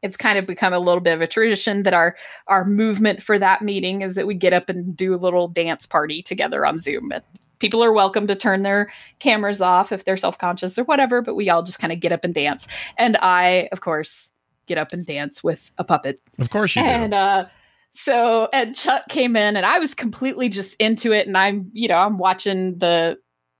it's 0.01 0.15
kind 0.15 0.39
of 0.39 0.47
become 0.47 0.71
a 0.71 0.79
little 0.79 1.01
bit 1.01 1.13
of 1.13 1.21
a 1.21 1.27
tradition 1.27 1.83
that 1.83 1.93
our 1.93 2.15
our 2.47 2.63
movement 2.65 3.21
for 3.21 3.37
that 3.37 3.61
meeting 3.61 4.01
is 4.01 4.15
that 4.15 4.25
we 4.27 4.33
get 4.33 4.53
up 4.53 4.69
and 4.69 4.95
do 4.95 5.13
a 5.13 5.17
little 5.17 5.47
dance 5.47 5.85
party 5.85 6.21
together 6.21 6.65
on 6.65 6.77
Zoom. 6.77 7.11
And 7.11 7.23
people 7.59 7.83
are 7.83 7.93
welcome 7.93 8.27
to 8.27 8.35
turn 8.35 8.63
their 8.63 8.91
cameras 9.19 9.61
off 9.61 9.91
if 9.91 10.05
they're 10.05 10.17
self-conscious 10.17 10.77
or 10.79 10.83
whatever, 10.85 11.21
but 11.21 11.35
we 11.35 11.49
all 11.49 11.63
just 11.63 11.79
kind 11.79 11.93
of 11.93 11.99
get 11.99 12.11
up 12.11 12.23
and 12.23 12.33
dance. 12.33 12.67
And 12.97 13.17
I, 13.17 13.69
of 13.71 13.81
course, 13.81 14.31
get 14.65 14.77
up 14.77 14.93
and 14.93 15.05
dance 15.05 15.43
with 15.43 15.71
a 15.77 15.83
puppet. 15.83 16.21
Of 16.39 16.49
course 16.49 16.75
you 16.75 16.83
do. 16.83 16.87
And 16.87 17.13
uh 17.13 17.45
so 17.91 18.47
and 18.53 18.75
Chuck 18.75 19.03
came 19.09 19.35
in 19.35 19.57
and 19.57 19.65
I 19.65 19.79
was 19.79 19.95
completely 19.95 20.47
just 20.47 20.75
into 20.79 21.11
it 21.11 21.27
and 21.27 21.37
I'm, 21.37 21.69
you 21.73 21.87
know, 21.87 21.97
I'm 21.97 22.17
watching 22.17 22.77
the 22.77 23.17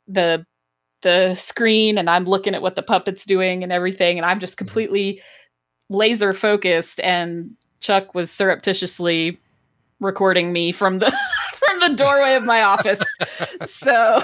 the 0.08 0.46
the 1.02 1.36
screen 1.36 1.98
and 1.98 2.10
I'm 2.10 2.26
looking 2.26 2.54
at 2.54 2.62
what 2.62 2.76
the 2.76 2.84
puppet's 2.84 3.26
doing 3.26 3.64
and 3.64 3.72
everything 3.72 4.18
and 4.18 4.26
I'm 4.26 4.40
just 4.40 4.58
completely 4.58 5.22
laser 5.90 6.34
focused 6.34 7.00
and 7.02 7.52
Chuck 7.80 8.14
was 8.14 8.30
surreptitiously 8.32 9.40
recording 10.00 10.54
me 10.54 10.72
from 10.72 11.00
the 11.00 11.16
from 11.60 11.80
the 11.80 11.96
doorway 11.96 12.36
of 12.36 12.44
my 12.44 12.64
office. 12.64 13.02
so 13.66 14.22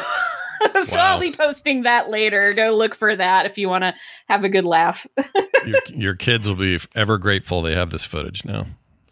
so 0.84 1.00
I'll 1.00 1.20
be 1.20 1.32
posting 1.32 1.84
that 1.84 2.10
later. 2.10 2.54
Go 2.54 2.76
look 2.76 2.96
for 2.96 3.16
that 3.16 3.46
if 3.46 3.58
you 3.58 3.70
want 3.70 3.84
to 3.84 3.94
have 4.28 4.44
a 4.44 4.50
good 4.50 4.66
laugh. 4.66 5.06
your, 5.66 5.80
your 5.88 6.16
kids 6.16 6.48
will 6.48 6.56
be 6.56 6.80
ever 6.96 7.18
grateful 7.18 7.62
they 7.62 7.76
have 7.76 7.90
this 7.90 8.06
footage 8.06 8.46
now. 8.46 8.66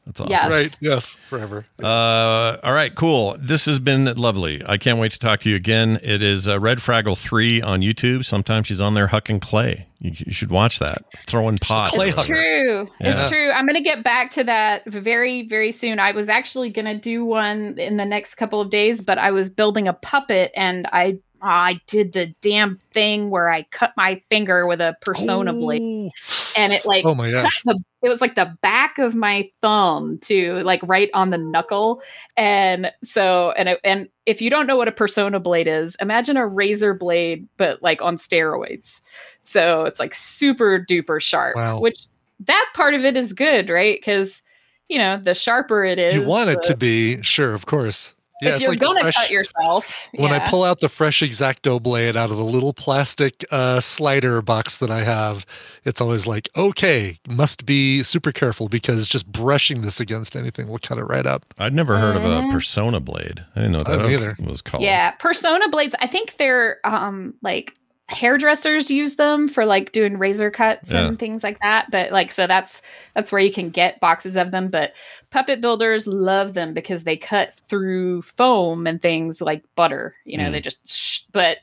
That's 0.05 0.19
awesome. 0.19 0.31
Yes. 0.31 0.49
Right. 0.51 0.77
Yes. 0.81 1.17
Forever. 1.29 1.65
Uh, 1.81 2.57
all 2.61 2.73
right, 2.73 2.93
cool. 2.93 3.37
This 3.39 3.65
has 3.65 3.79
been 3.79 4.05
lovely. 4.15 4.61
I 4.65 4.77
can't 4.77 4.99
wait 4.99 5.13
to 5.13 5.19
talk 5.19 5.39
to 5.41 5.49
you 5.49 5.55
again. 5.55 5.99
It 6.03 6.21
is 6.21 6.47
uh, 6.47 6.59
Red 6.59 6.79
Fraggle 6.79 7.17
3 7.17 7.61
on 7.61 7.79
YouTube. 7.81 8.25
Sometimes 8.25 8.67
she's 8.67 8.81
on 8.81 8.95
there 8.95 9.07
hucking 9.07 9.41
clay. 9.41 9.87
You, 9.99 10.11
you 10.25 10.33
should 10.33 10.51
watch 10.51 10.79
that. 10.79 11.05
Throwing 11.25 11.57
pot. 11.57 11.89
clay 11.91 12.07
It's 12.09 12.17
hugger. 12.17 12.33
true. 12.35 12.89
Yeah. 12.99 13.21
It's 13.21 13.29
true. 13.29 13.49
I'm 13.51 13.65
going 13.65 13.75
to 13.77 13.81
get 13.81 14.03
back 14.03 14.31
to 14.31 14.43
that 14.43 14.83
very, 14.85 15.47
very 15.47 15.71
soon. 15.71 15.99
I 15.99 16.11
was 16.11 16.27
actually 16.27 16.69
going 16.69 16.85
to 16.85 16.97
do 16.97 17.23
one 17.23 17.79
in 17.79 17.95
the 17.95 18.05
next 18.05 18.35
couple 18.35 18.59
of 18.59 18.69
days, 18.69 19.01
but 19.01 19.17
I 19.17 19.31
was 19.31 19.49
building 19.49 19.87
a 19.87 19.93
puppet 19.93 20.51
and 20.55 20.85
I 20.91 21.19
I 21.45 21.81
did 21.87 22.13
the 22.13 22.27
damn 22.41 22.79
thing 22.93 23.29
where 23.29 23.49
I 23.49 23.63
cut 23.63 23.91
my 23.97 24.21
finger 24.29 24.65
with 24.65 24.79
a 24.79 24.95
Personna 25.05 25.51
blade 25.51 26.09
and 26.57 26.71
it 26.71 26.85
like 26.85 27.03
Oh 27.05 27.13
my 27.15 27.29
cut 27.31 27.43
gosh. 27.43 27.61
the 27.63 27.83
it 28.03 28.09
was 28.09 28.21
like 28.21 28.35
the 28.35 28.55
back 28.61 28.97
of 28.99 29.15
my 29.15 29.49
thumb 29.61 30.17
to 30.19 30.61
like 30.63 30.81
right 30.83 31.09
on 31.13 31.29
the 31.29 31.37
knuckle 31.37 32.01
and 32.37 32.91
so 33.01 33.51
and 33.57 33.69
it, 33.69 33.79
and 33.83 34.09
if 34.25 34.41
you 34.41 34.49
don't 34.49 34.67
know 34.67 34.75
what 34.75 34.87
a 34.87 34.91
Personna 34.91 35.41
blade 35.41 35.67
is 35.67 35.95
imagine 36.01 36.37
a 36.37 36.45
razor 36.45 36.93
blade 36.93 37.47
but 37.57 37.81
like 37.81 38.01
on 38.01 38.17
steroids 38.17 39.01
so 39.41 39.85
it's 39.85 39.99
like 39.99 40.13
super 40.13 40.85
duper 40.87 41.21
sharp 41.21 41.55
Wow. 41.55 41.79
which 41.79 42.05
that 42.41 42.69
part 42.75 42.93
of 42.93 43.05
it 43.05 43.15
is 43.15 43.31
good 43.33 43.69
right 43.69 43.97
because 43.99 44.41
you 44.89 44.97
know 44.97 45.17
the 45.17 45.33
sharper 45.33 45.85
it 45.85 45.97
is 45.97 46.13
You 46.13 46.23
want 46.23 46.49
it 46.49 46.61
the- 46.61 46.67
to 46.69 46.77
be 46.77 47.21
sure, 47.23 47.53
of 47.53 47.65
course. 47.65 48.12
Yeah, 48.41 48.49
if 48.49 48.55
it's 48.55 48.61
you're 48.63 48.71
like 48.71 48.79
gonna 48.79 49.01
fresh- 49.01 49.15
cut 49.15 49.29
yourself 49.29 50.09
when 50.15 50.33
I 50.33 50.39
pull 50.39 50.63
out 50.63 50.79
the 50.79 50.89
fresh 50.89 51.21
X-Acto 51.23 51.81
blade 51.81 52.17
out 52.17 52.29
of 52.31 52.37
the 52.37 52.43
little 52.43 52.73
plastic 52.73 53.45
uh, 53.51 53.79
slider 53.79 54.41
box 54.41 54.75
that 54.77 54.89
I 54.91 55.03
have, 55.03 55.45
it's 55.85 56.01
always 56.01 56.27
like, 56.27 56.49
okay, 56.57 57.19
must 57.27 57.65
be 57.65 58.03
super 58.03 58.31
careful 58.31 58.67
because 58.67 59.07
just 59.07 59.31
brushing 59.31 59.81
this 59.81 59.99
against 59.99 60.35
anything 60.35 60.67
will 60.67 60.79
cut 60.79 60.97
it 60.97 61.03
right 61.03 61.25
up. 61.25 61.45
I'd 61.57 61.73
never 61.73 61.97
heard 61.97 62.15
of 62.15 62.25
a 62.25 62.27
Mhm. 62.41 62.51
Personna 62.51 63.03
blade. 63.03 63.45
I 63.55 63.61
didn't 63.61 63.71
know 63.73 63.79
I 63.85 63.97
that 63.97 64.07
didn't 64.07 64.45
was 64.47 64.61
called. 64.61 64.83
Yeah, 64.83 65.13
Personna 65.21 65.71
blades. 65.71 65.95
I 66.01 66.07
think 66.07 66.37
they're 66.37 66.79
um 66.83 67.35
like 67.41 67.75
hairdressers 68.13 68.89
use 68.91 69.15
them 69.15 69.47
for 69.47 69.65
like 69.65 69.91
doing 69.91 70.17
razor 70.17 70.49
cuts 70.51 70.91
Yeah. 70.91 71.07
and 71.07 71.19
things 71.19 71.43
like 71.43 71.59
that. 71.61 71.89
But 71.91 72.11
like 72.11 72.31
so 72.31 72.47
that's 72.47 72.81
that's 73.15 73.31
where 73.31 73.41
you 73.41 73.51
can 73.51 73.69
get 73.69 73.99
boxes 73.99 74.35
of 74.35 74.51
them. 74.51 74.69
But 74.69 74.93
puppet 75.31 75.61
builders 75.61 76.07
love 76.07 76.53
them 76.53 76.73
because 76.73 77.03
they 77.03 77.17
cut 77.17 77.53
through 77.67 78.21
foam 78.23 78.87
and 78.87 79.01
things 79.01 79.41
like 79.41 79.63
butter. 79.75 80.15
You 80.25 80.37
know, 80.37 80.45
Mm. 80.45 80.51
they 80.53 80.61
just 80.61 80.87
sh- 80.87 81.21
but 81.31 81.57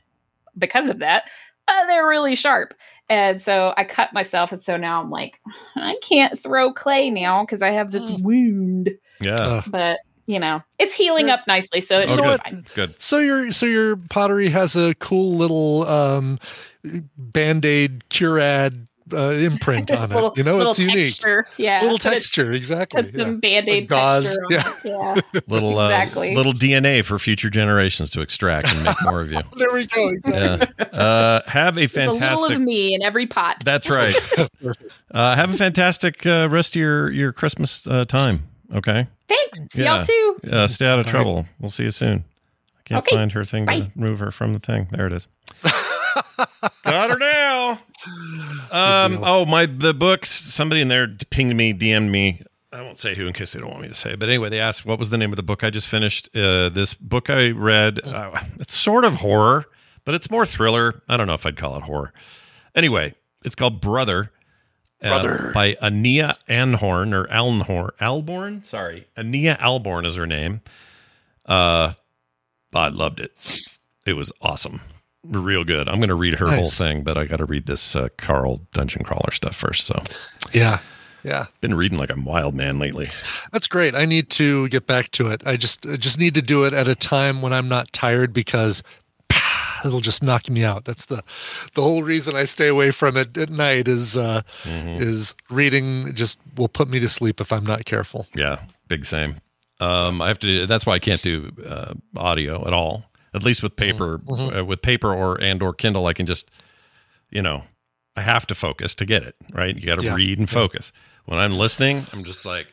because 0.59 0.89
of 0.89 0.99
that, 0.99 1.31
uh, 1.69 1.87
they're 1.87 2.07
really 2.09 2.35
sharp. 2.35 2.75
And 3.09 3.43
so 3.43 3.75
I 3.77 3.83
cut 3.83 4.13
myself, 4.13 4.53
and 4.53 4.61
so 4.63 4.77
now 4.77 5.01
I'm 5.03 5.11
like, 5.11 5.41
I 5.77 5.97
can't 6.01 6.39
throw 6.39 6.73
clay 6.73 7.11
now 7.11 7.43
because 7.45 7.61
I 7.61 7.71
have 7.71 7.91
this 7.91 8.09
wound. 8.21 8.91
Yeah. 9.21 9.63
But 9.67 9.99
you 10.31 10.39
know, 10.39 10.63
it's 10.79 10.95
healing 10.95 11.29
up 11.31 11.41
nicely, 11.47 11.81
so 11.81 12.01
it 12.01 12.09
Oh, 12.11 12.15
should 12.17 12.25
good. 12.25 12.43
be 12.45 12.51
fine. 12.51 12.65
Good. 12.75 12.95
So 13.03 13.19
your 13.19 13.53
so 13.53 13.67
your 13.67 13.97
pottery 13.97 14.49
has 14.51 14.77
a 14.77 14.95
cool 14.97 15.35
little 15.37 15.87
um, 15.89 16.39
band-aid 17.19 18.05
curad 18.11 18.87
uh, 19.13 19.31
imprint 19.31 19.91
on 19.91 20.13
it. 20.13 20.37
you 20.37 20.45
know, 20.45 20.57
little 20.57 20.71
it's 20.71 20.79
unique. 20.79 21.47
yeah, 21.57 21.83
little 21.83 21.99
texture, 21.99 22.53
exactly. 22.53 23.03
Put 23.03 23.13
yeah. 23.15 23.25
some 23.25 23.41
band-aid 23.41 23.89
gauze, 23.89 24.37
texture 24.49 24.57
on. 24.57 24.71
Yeah. 24.85 25.41
Little 25.49 25.79
uh, 25.79 25.87
Exactly. 25.89 26.35
little 26.35 26.53
DNA 26.53 27.05
for 27.05 27.19
future 27.19 27.51
generations 27.51 28.09
to 28.11 28.21
extract 28.21 28.69
and 28.73 28.85
make 28.85 28.97
more 29.05 29.21
of 29.21 29.33
you. 29.33 29.41
There 29.57 29.73
we 29.73 29.87
go. 29.87 30.09
Exactly. 30.11 30.69
Yeah. 30.79 30.85
Uh, 30.99 31.41
have 31.47 31.77
a 31.77 31.87
There's 31.87 31.97
a 31.97 32.13
little 32.13 32.15
fantastic. 32.21 32.57
of 32.57 32.63
me 32.63 32.95
in 32.95 33.03
every 33.03 33.27
pot. 33.27 33.63
That's 33.65 33.91
right. 33.91 34.15
Uh, 35.13 35.35
have 35.37 35.53
a 35.53 35.57
fantastic 35.57 36.25
uh, 36.25 36.49
rest 36.51 36.77
of 36.77 36.81
your 36.81 37.11
your 37.11 37.33
Christmas 37.33 37.87
uh, 37.89 38.05
time. 38.05 38.45
Okay. 38.73 39.09
Thanks. 39.31 39.59
See 39.75 39.85
y'all 39.85 40.05
too. 40.05 40.37
Uh, 40.51 40.67
stay 40.67 40.87
out 40.87 40.99
of 40.99 41.07
trouble. 41.07 41.47
We'll 41.61 41.69
see 41.71 41.85
you 41.85 41.91
soon. 41.91 42.25
I 42.79 42.83
can't 42.85 42.99
Okay. 43.07 43.17
find 43.17 43.33
her 43.33 43.45
thing 43.45 43.65
Bye. 43.65 43.81
to 43.81 43.91
move 43.95 44.19
her 44.19 44.31
from 44.31 44.53
the 44.53 44.59
thing. 44.59 44.89
There 44.91 45.07
it 45.07 45.13
is. 45.13 45.27
Got 46.85 47.11
her 47.11 47.19
now. 47.19 47.81
Um, 48.73 49.21
oh, 49.23 49.45
my 49.47 49.67
the 49.67 49.95
books. 49.95 50.31
Somebody 50.31 50.81
in 50.81 50.89
there 50.89 51.07
pinged 51.31 51.55
me, 51.57 51.73
DM'd 51.73 52.11
me. 52.11 52.43
I 52.73 52.83
won't 52.83 52.99
say 52.99 53.15
who 53.15 53.27
in 53.27 53.33
case 53.33 53.53
they 53.53 53.61
don't 53.61 53.71
want 53.71 53.83
me 53.83 53.89
to 53.89 53.95
say. 53.95 54.15
But 54.15 54.29
anyway, 54.29 54.49
they 54.49 54.61
asked 54.61 54.85
what 54.87 54.99
was 54.99 55.11
the 55.11 55.19
name 55.19 55.33
of 55.33 55.37
the 55.37 55.43
book 55.43 55.63
I 55.65 55.71
just 55.71 55.89
finished. 55.89 56.29
Uh, 56.37 56.69
this 56.69 56.95
book 56.95 57.29
I 57.31 57.51
read. 57.51 58.01
Uh, 58.05 58.41
it's 58.59 58.75
sort 58.75 59.05
of 59.05 59.17
horror, 59.17 59.65
but 60.05 60.15
it's 60.15 60.31
more 60.31 60.47
thriller. 60.47 61.03
I 61.09 61.17
don't 61.17 61.27
know 61.27 61.35
if 61.35 61.45
I'd 61.47 61.57
call 61.57 61.77
it 61.77 61.83
horror. 61.83 62.13
Anyway, 62.75 63.15
it's 63.45 63.55
called 63.55 63.81
Brother. 63.81 64.31
Uh, 65.03 65.53
by 65.55 65.75
Ania 65.83 66.37
Anhorn 66.49 67.15
or 67.15 67.27
Alnhorn 67.29 67.91
Ahlborn. 68.01 68.65
Sorry, 68.65 69.07
Ania 69.17 69.59
Ahlborn 69.59 70.05
is 70.05 70.17
her 70.17 70.27
name. 70.27 70.61
Uh, 71.47 71.95
I 72.75 72.89
loved 72.89 73.19
it. 73.21 73.33
It 74.07 74.13
was 74.15 74.31
awesome, 74.41 74.81
real 75.25 75.65
good. 75.65 75.89
I'm 75.89 76.01
going 76.01 76.09
to 76.09 76.15
read 76.15 76.35
her 76.39 76.49
whole 76.51 76.69
thing, 76.69 77.03
but 77.03 77.17
I 77.17 77.25
got 77.25 77.37
to 77.39 77.45
read 77.45 77.67
this 77.67 77.97
uh, 77.97 78.09
Carl 78.19 78.61
Dungeon 78.73 79.05
Crawler 79.05 79.31
stuff 79.33 79.57
first. 79.57 79.87
So, 79.87 80.03
Yeah. 80.53 80.79
Yeah. 81.23 81.47
been 81.61 81.75
reading 81.75 81.99
like 81.99 82.09
a 82.11 82.19
wild 82.19 82.55
man 82.55 82.79
lately. 82.79 83.11
That's 83.53 83.69
great. 83.69 83.95
I 83.95 84.07
need 84.07 84.31
to 84.31 84.69
get 84.71 84.87
back 84.87 85.11
to 85.13 85.29
it. 85.29 85.43
I 85.45 85.59
just 85.59 85.85
I 85.87 85.97
just 85.97 86.19
need 86.19 86.33
to 86.35 86.41
do 86.43 86.65
it 86.65 86.73
at 86.73 86.89
a 86.89 86.95
time 86.95 87.43
when 87.43 87.53
I'm 87.53 87.69
not 87.69 87.93
tired 87.93 88.33
because 88.33 88.83
it'll 89.85 90.01
just 90.01 90.23
knock 90.23 90.49
me 90.51 90.65
out. 90.65 90.85
That's 90.85 91.07
the 91.07 91.23
the 91.75 91.83
whole 91.83 92.03
reason 92.03 92.37
I 92.37 92.45
stay 92.45 92.69
away 92.69 92.91
from 92.91 93.17
it 93.17 93.37
at 93.39 93.51
night 93.51 93.89
is 93.89 94.17
uh 94.17 94.43
Mm-hmm. 94.65 95.03
is 95.03 95.35
reading 95.51 96.15
just 96.15 96.39
will 96.57 96.69
put 96.69 96.89
me 96.89 96.99
to 97.01 97.09
sleep 97.09 97.41
if 97.41 97.53
I'm 97.53 97.65
not 97.65 97.85
careful. 97.85 98.27
Yeah, 98.35 98.61
big 98.89 99.05
same. 99.05 99.37
Um, 99.81 100.21
I 100.21 100.29
have 100.29 100.39
to. 100.41 100.67
That's 100.67 100.85
why 100.85 100.95
I 100.95 100.99
can't 100.99 101.23
do 101.23 101.51
uh, 101.67 101.95
audio 102.17 102.67
at 102.67 102.73
all. 102.75 103.05
At 103.33 103.43
least 103.45 103.63
with 103.63 103.77
paper, 103.77 104.19
Mhm. 104.19 104.59
uh, 104.59 104.65
with 104.65 104.83
paper 104.83 105.15
or 105.15 105.41
and 105.41 105.63
or 105.63 105.73
Kindle, 105.73 106.07
I 106.07 106.13
can 106.13 106.27
just, 106.27 106.51
you 107.31 107.41
know, 107.43 107.63
I 108.17 108.21
have 108.23 108.47
to 108.49 108.55
focus 108.55 108.95
to 108.97 109.07
get 109.07 109.23
it 109.23 109.37
right. 109.53 109.75
You 109.75 109.87
got 109.87 109.99
to 110.01 110.05
Yeah, 110.05 110.15
read 110.15 110.39
and 110.39 110.51
focus. 110.51 110.93
When 111.27 111.39
I'm 111.39 111.53
listening, 111.57 112.07
I'm 112.13 112.25
just 112.25 112.45
like, 112.45 112.67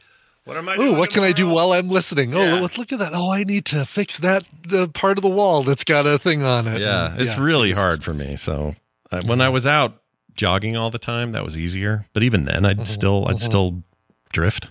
what 0.47 0.57
am 0.57 0.67
I? 0.69 0.75
Ooh, 0.77 0.93
what 0.95 1.09
can 1.11 1.23
I 1.23 1.31
do 1.31 1.47
while 1.47 1.71
I'm 1.73 1.89
listening? 1.89 2.31
Yeah. 2.31 2.55
Oh, 2.57 2.61
look, 2.61 2.77
look 2.77 2.91
at 2.91 2.99
that. 2.99 3.11
Oh, 3.13 3.31
I 3.31 3.43
need 3.43 3.65
to 3.65 3.85
fix 3.85 4.17
that 4.19 4.45
uh, 4.73 4.87
part 4.87 5.17
of 5.17 5.21
the 5.21 5.29
wall 5.29 5.61
that's 5.63 5.83
got 5.83 6.05
a 6.07 6.17
thing 6.17 6.43
on 6.43 6.67
it. 6.67 6.81
Yeah, 6.81 7.11
And, 7.11 7.21
it's 7.21 7.37
really 7.37 7.69
just- 7.69 7.81
hard 7.81 8.03
for 8.03 8.13
me. 8.13 8.35
So 8.35 8.75
uh, 9.11 9.21
when 9.25 9.41
I 9.41 9.49
was 9.49 9.67
out 9.67 10.01
jogging 10.33 10.75
all 10.75 10.89
the 10.89 10.99
time, 10.99 11.33
that 11.33 11.43
was 11.43 11.57
easier. 11.57 12.07
But 12.13 12.23
even 12.23 12.45
then, 12.45 12.65
I'd 12.65 12.87
still 12.87 13.27
I'd 13.27 13.41
still 13.41 13.83
drift. 14.31 14.69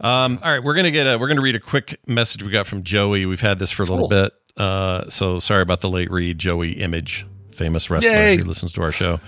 Um, 0.00 0.38
all 0.42 0.50
right, 0.52 0.62
we're 0.62 0.74
gonna 0.74 0.90
get 0.90 1.06
a 1.06 1.18
we're 1.18 1.28
gonna 1.28 1.40
read 1.40 1.54
a 1.56 1.60
quick 1.60 1.98
message 2.06 2.42
we 2.42 2.50
got 2.50 2.66
from 2.66 2.82
Joey. 2.82 3.26
We've 3.26 3.40
had 3.40 3.58
this 3.58 3.70
for 3.70 3.82
a 3.82 3.86
little 3.86 4.08
Cool. 4.08 4.22
bit. 4.24 4.32
Uh, 4.56 5.08
so 5.08 5.38
sorry 5.38 5.62
about 5.62 5.80
the 5.80 5.88
late 5.88 6.10
read. 6.10 6.38
Joey 6.38 6.72
Image, 6.72 7.26
famous 7.52 7.90
wrestler 7.90 8.10
Yay. 8.12 8.36
who 8.36 8.44
listens 8.44 8.72
to 8.74 8.82
our 8.82 8.92
show. 8.92 9.20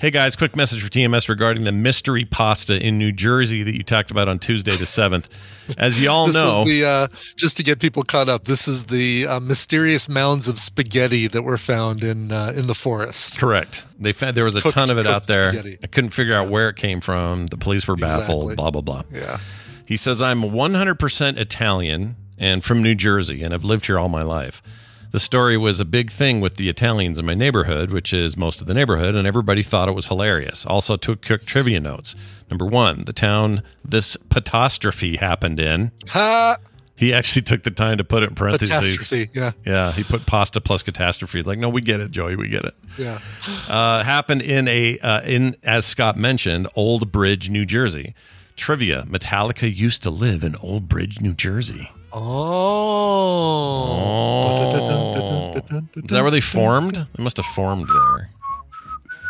Hey 0.00 0.10
guys, 0.10 0.36
quick 0.36 0.54
message 0.54 0.80
for 0.80 0.88
TMS 0.88 1.28
regarding 1.28 1.64
the 1.64 1.72
mystery 1.72 2.24
pasta 2.24 2.76
in 2.80 2.98
New 2.98 3.10
Jersey 3.10 3.64
that 3.64 3.74
you 3.74 3.82
talked 3.82 4.12
about 4.12 4.28
on 4.28 4.38
Tuesday 4.38 4.76
the 4.76 4.86
seventh. 4.86 5.28
As 5.76 6.00
you 6.00 6.08
all 6.08 6.26
this 6.28 6.36
know, 6.36 6.64
the 6.64 6.84
uh, 6.84 7.08
just 7.34 7.56
to 7.56 7.64
get 7.64 7.80
people 7.80 8.04
caught 8.04 8.28
up. 8.28 8.44
This 8.44 8.68
is 8.68 8.84
the 8.84 9.26
uh, 9.26 9.40
mysterious 9.40 10.08
mounds 10.08 10.46
of 10.46 10.60
spaghetti 10.60 11.26
that 11.26 11.42
were 11.42 11.58
found 11.58 12.04
in 12.04 12.30
uh, 12.30 12.52
in 12.54 12.68
the 12.68 12.76
forest. 12.76 13.40
Correct. 13.40 13.84
They 13.98 14.12
found 14.12 14.36
there 14.36 14.44
was 14.44 14.54
a 14.54 14.60
Cooked- 14.60 14.74
ton 14.76 14.88
of 14.88 14.98
it 14.98 15.06
out 15.08 15.26
there. 15.26 15.50
spaghetti. 15.50 15.78
I 15.82 15.88
couldn't 15.88 16.10
figure 16.10 16.36
out 16.36 16.48
where 16.48 16.68
it 16.68 16.76
came 16.76 17.00
from. 17.00 17.48
The 17.48 17.56
police 17.56 17.88
were 17.88 17.96
baffled. 17.96 18.52
Exactly. 18.52 18.54
Blah 18.54 18.70
blah 18.70 18.82
blah. 18.82 19.02
Yeah. 19.12 19.40
He 19.84 19.96
says 19.96 20.22
I'm 20.22 20.42
100% 20.42 21.38
Italian 21.38 22.14
and 22.38 22.62
from 22.62 22.82
New 22.84 22.94
Jersey, 22.94 23.42
and 23.42 23.52
I've 23.52 23.64
lived 23.64 23.86
here 23.86 23.98
all 23.98 24.08
my 24.08 24.22
life. 24.22 24.62
The 25.10 25.18
story 25.18 25.56
was 25.56 25.80
a 25.80 25.84
big 25.86 26.10
thing 26.10 26.40
with 26.40 26.56
the 26.56 26.68
Italians 26.68 27.18
in 27.18 27.24
my 27.24 27.32
neighborhood, 27.34 27.90
which 27.90 28.12
is 28.12 28.36
most 28.36 28.60
of 28.60 28.66
the 28.66 28.74
neighborhood, 28.74 29.14
and 29.14 29.26
everybody 29.26 29.62
thought 29.62 29.88
it 29.88 29.92
was 29.92 30.08
hilarious. 30.08 30.66
Also 30.66 30.96
took 30.96 31.24
quick 31.24 31.46
trivia 31.46 31.80
notes. 31.80 32.14
Number 32.50 32.66
one, 32.66 33.04
the 33.04 33.14
town 33.14 33.62
this 33.84 34.16
catastrophe 34.30 35.16
happened 35.16 35.60
in. 35.60 35.92
Ha! 36.10 36.58
He 36.94 37.14
actually 37.14 37.42
took 37.42 37.62
the 37.62 37.70
time 37.70 37.96
to 37.98 38.04
put 38.04 38.22
it 38.24 38.30
in 38.30 38.34
parentheses. 38.34 38.68
Catastrophe. 38.68 39.30
Yeah. 39.32 39.52
Yeah, 39.64 39.92
he 39.92 40.02
put 40.02 40.26
pasta 40.26 40.60
plus 40.60 40.82
catastrophe. 40.82 41.42
Like, 41.42 41.58
no, 41.58 41.68
we 41.68 41.80
get 41.80 42.00
it, 42.00 42.10
Joey. 42.10 42.34
We 42.36 42.48
get 42.48 42.64
it 42.64 42.74
Yeah. 42.98 43.20
uh, 43.68 44.02
happened 44.02 44.42
in 44.42 44.66
a 44.68 44.98
uh, 44.98 45.22
in 45.22 45.56
as 45.62 45.86
Scott 45.86 46.18
mentioned, 46.18 46.68
Old 46.74 47.12
Bridge, 47.12 47.48
New 47.50 47.64
Jersey. 47.64 48.14
Trivia: 48.56 49.04
Metallica 49.08 49.72
used 49.74 50.02
to 50.02 50.10
live 50.10 50.42
in 50.42 50.56
Old 50.56 50.88
Bridge, 50.88 51.20
New 51.20 51.32
Jersey. 51.34 51.88
Oh. 52.12 53.94
Is 55.96 56.10
that 56.10 56.22
where 56.22 56.30
they 56.30 56.40
formed? 56.40 56.94
They 56.96 57.22
must 57.22 57.36
have 57.36 57.46
formed 57.46 57.88
there, 57.88 58.30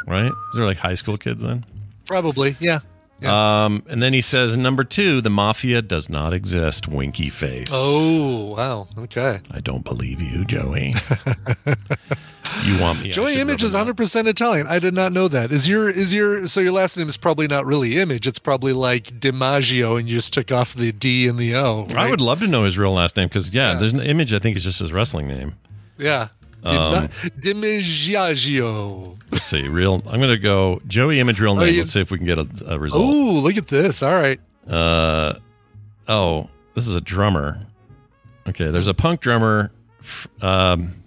right? 0.06 0.30
Is 0.50 0.56
there 0.56 0.64
like 0.66 0.76
high 0.78 0.94
school 0.94 1.18
kids 1.18 1.42
then? 1.42 1.64
Probably. 2.06 2.56
Yeah. 2.60 2.80
Um, 3.24 3.82
and 3.88 4.00
then 4.02 4.12
he 4.12 4.20
says, 4.20 4.56
number 4.56 4.84
two, 4.84 5.20
the 5.20 5.30
mafia 5.30 5.82
does 5.82 6.08
not 6.08 6.32
exist. 6.32 6.86
Winky 6.86 7.30
face. 7.30 7.70
Oh 7.72 8.54
wow. 8.56 8.88
Okay. 8.96 9.40
I 9.50 9.60
don't 9.60 9.84
believe 9.84 10.22
you, 10.22 10.44
Joey. 10.44 10.94
you 12.64 12.80
want 12.80 13.02
me? 13.02 13.10
Joey 13.10 13.40
Image 13.40 13.62
is 13.62 13.72
100 13.72 13.96
percent 13.96 14.28
Italian. 14.28 14.66
I 14.66 14.78
did 14.78 14.94
not 14.94 15.12
know 15.12 15.28
that. 15.28 15.50
Is 15.52 15.68
your 15.68 15.88
is 15.90 16.14
your 16.14 16.46
so 16.46 16.60
your 16.60 16.72
last 16.72 16.96
name 16.96 17.08
is 17.08 17.16
probably 17.16 17.48
not 17.48 17.66
really 17.66 17.98
Image. 17.98 18.26
It's 18.26 18.38
probably 18.38 18.72
like 18.72 19.04
DiMaggio, 19.20 19.98
and 19.98 20.08
you 20.08 20.16
just 20.16 20.32
took 20.32 20.52
off 20.52 20.74
the 20.74 20.92
D 20.92 21.26
and 21.26 21.38
the 21.38 21.54
O. 21.56 21.86
I 21.90 21.94
right? 21.94 22.10
would 22.10 22.20
love 22.20 22.40
to 22.40 22.46
know 22.46 22.64
his 22.64 22.78
real 22.78 22.92
last 22.92 23.16
name 23.16 23.28
because 23.28 23.52
yeah, 23.52 23.72
Yeah. 23.72 23.78
there's 23.80 23.92
an 23.92 24.00
image. 24.00 24.32
I 24.32 24.38
think 24.38 24.56
it's 24.56 24.64
just 24.64 24.78
his 24.80 24.92
wrestling 24.92 25.28
name. 25.28 25.54
Yeah. 25.98 26.28
Um, 26.64 27.08
DiMaggio. 27.40 29.16
Let's 29.30 29.44
see. 29.44 29.68
Real. 29.68 30.02
I'm 30.06 30.20
gonna 30.20 30.36
go 30.36 30.80
Joey 30.86 31.20
Image 31.20 31.40
real 31.40 31.54
name. 31.54 31.74
you- 31.74 31.80
Let's 31.80 31.92
see 31.92 32.00
if 32.00 32.10
we 32.10 32.18
can 32.18 32.26
get 32.26 32.38
a, 32.38 32.48
a 32.66 32.78
result. 32.78 33.04
Oh, 33.04 33.32
look 33.40 33.56
at 33.56 33.68
this. 33.68 34.02
All 34.02 34.12
right. 34.12 34.40
Uh, 34.68 35.34
oh, 36.08 36.48
this 36.74 36.88
is 36.88 36.96
a 36.96 37.00
drummer. 37.00 37.60
Okay, 38.48 38.70
there's 38.70 38.88
a 38.88 38.94
punk 38.94 39.20
drummer. 39.20 39.70
Um, 40.42 41.02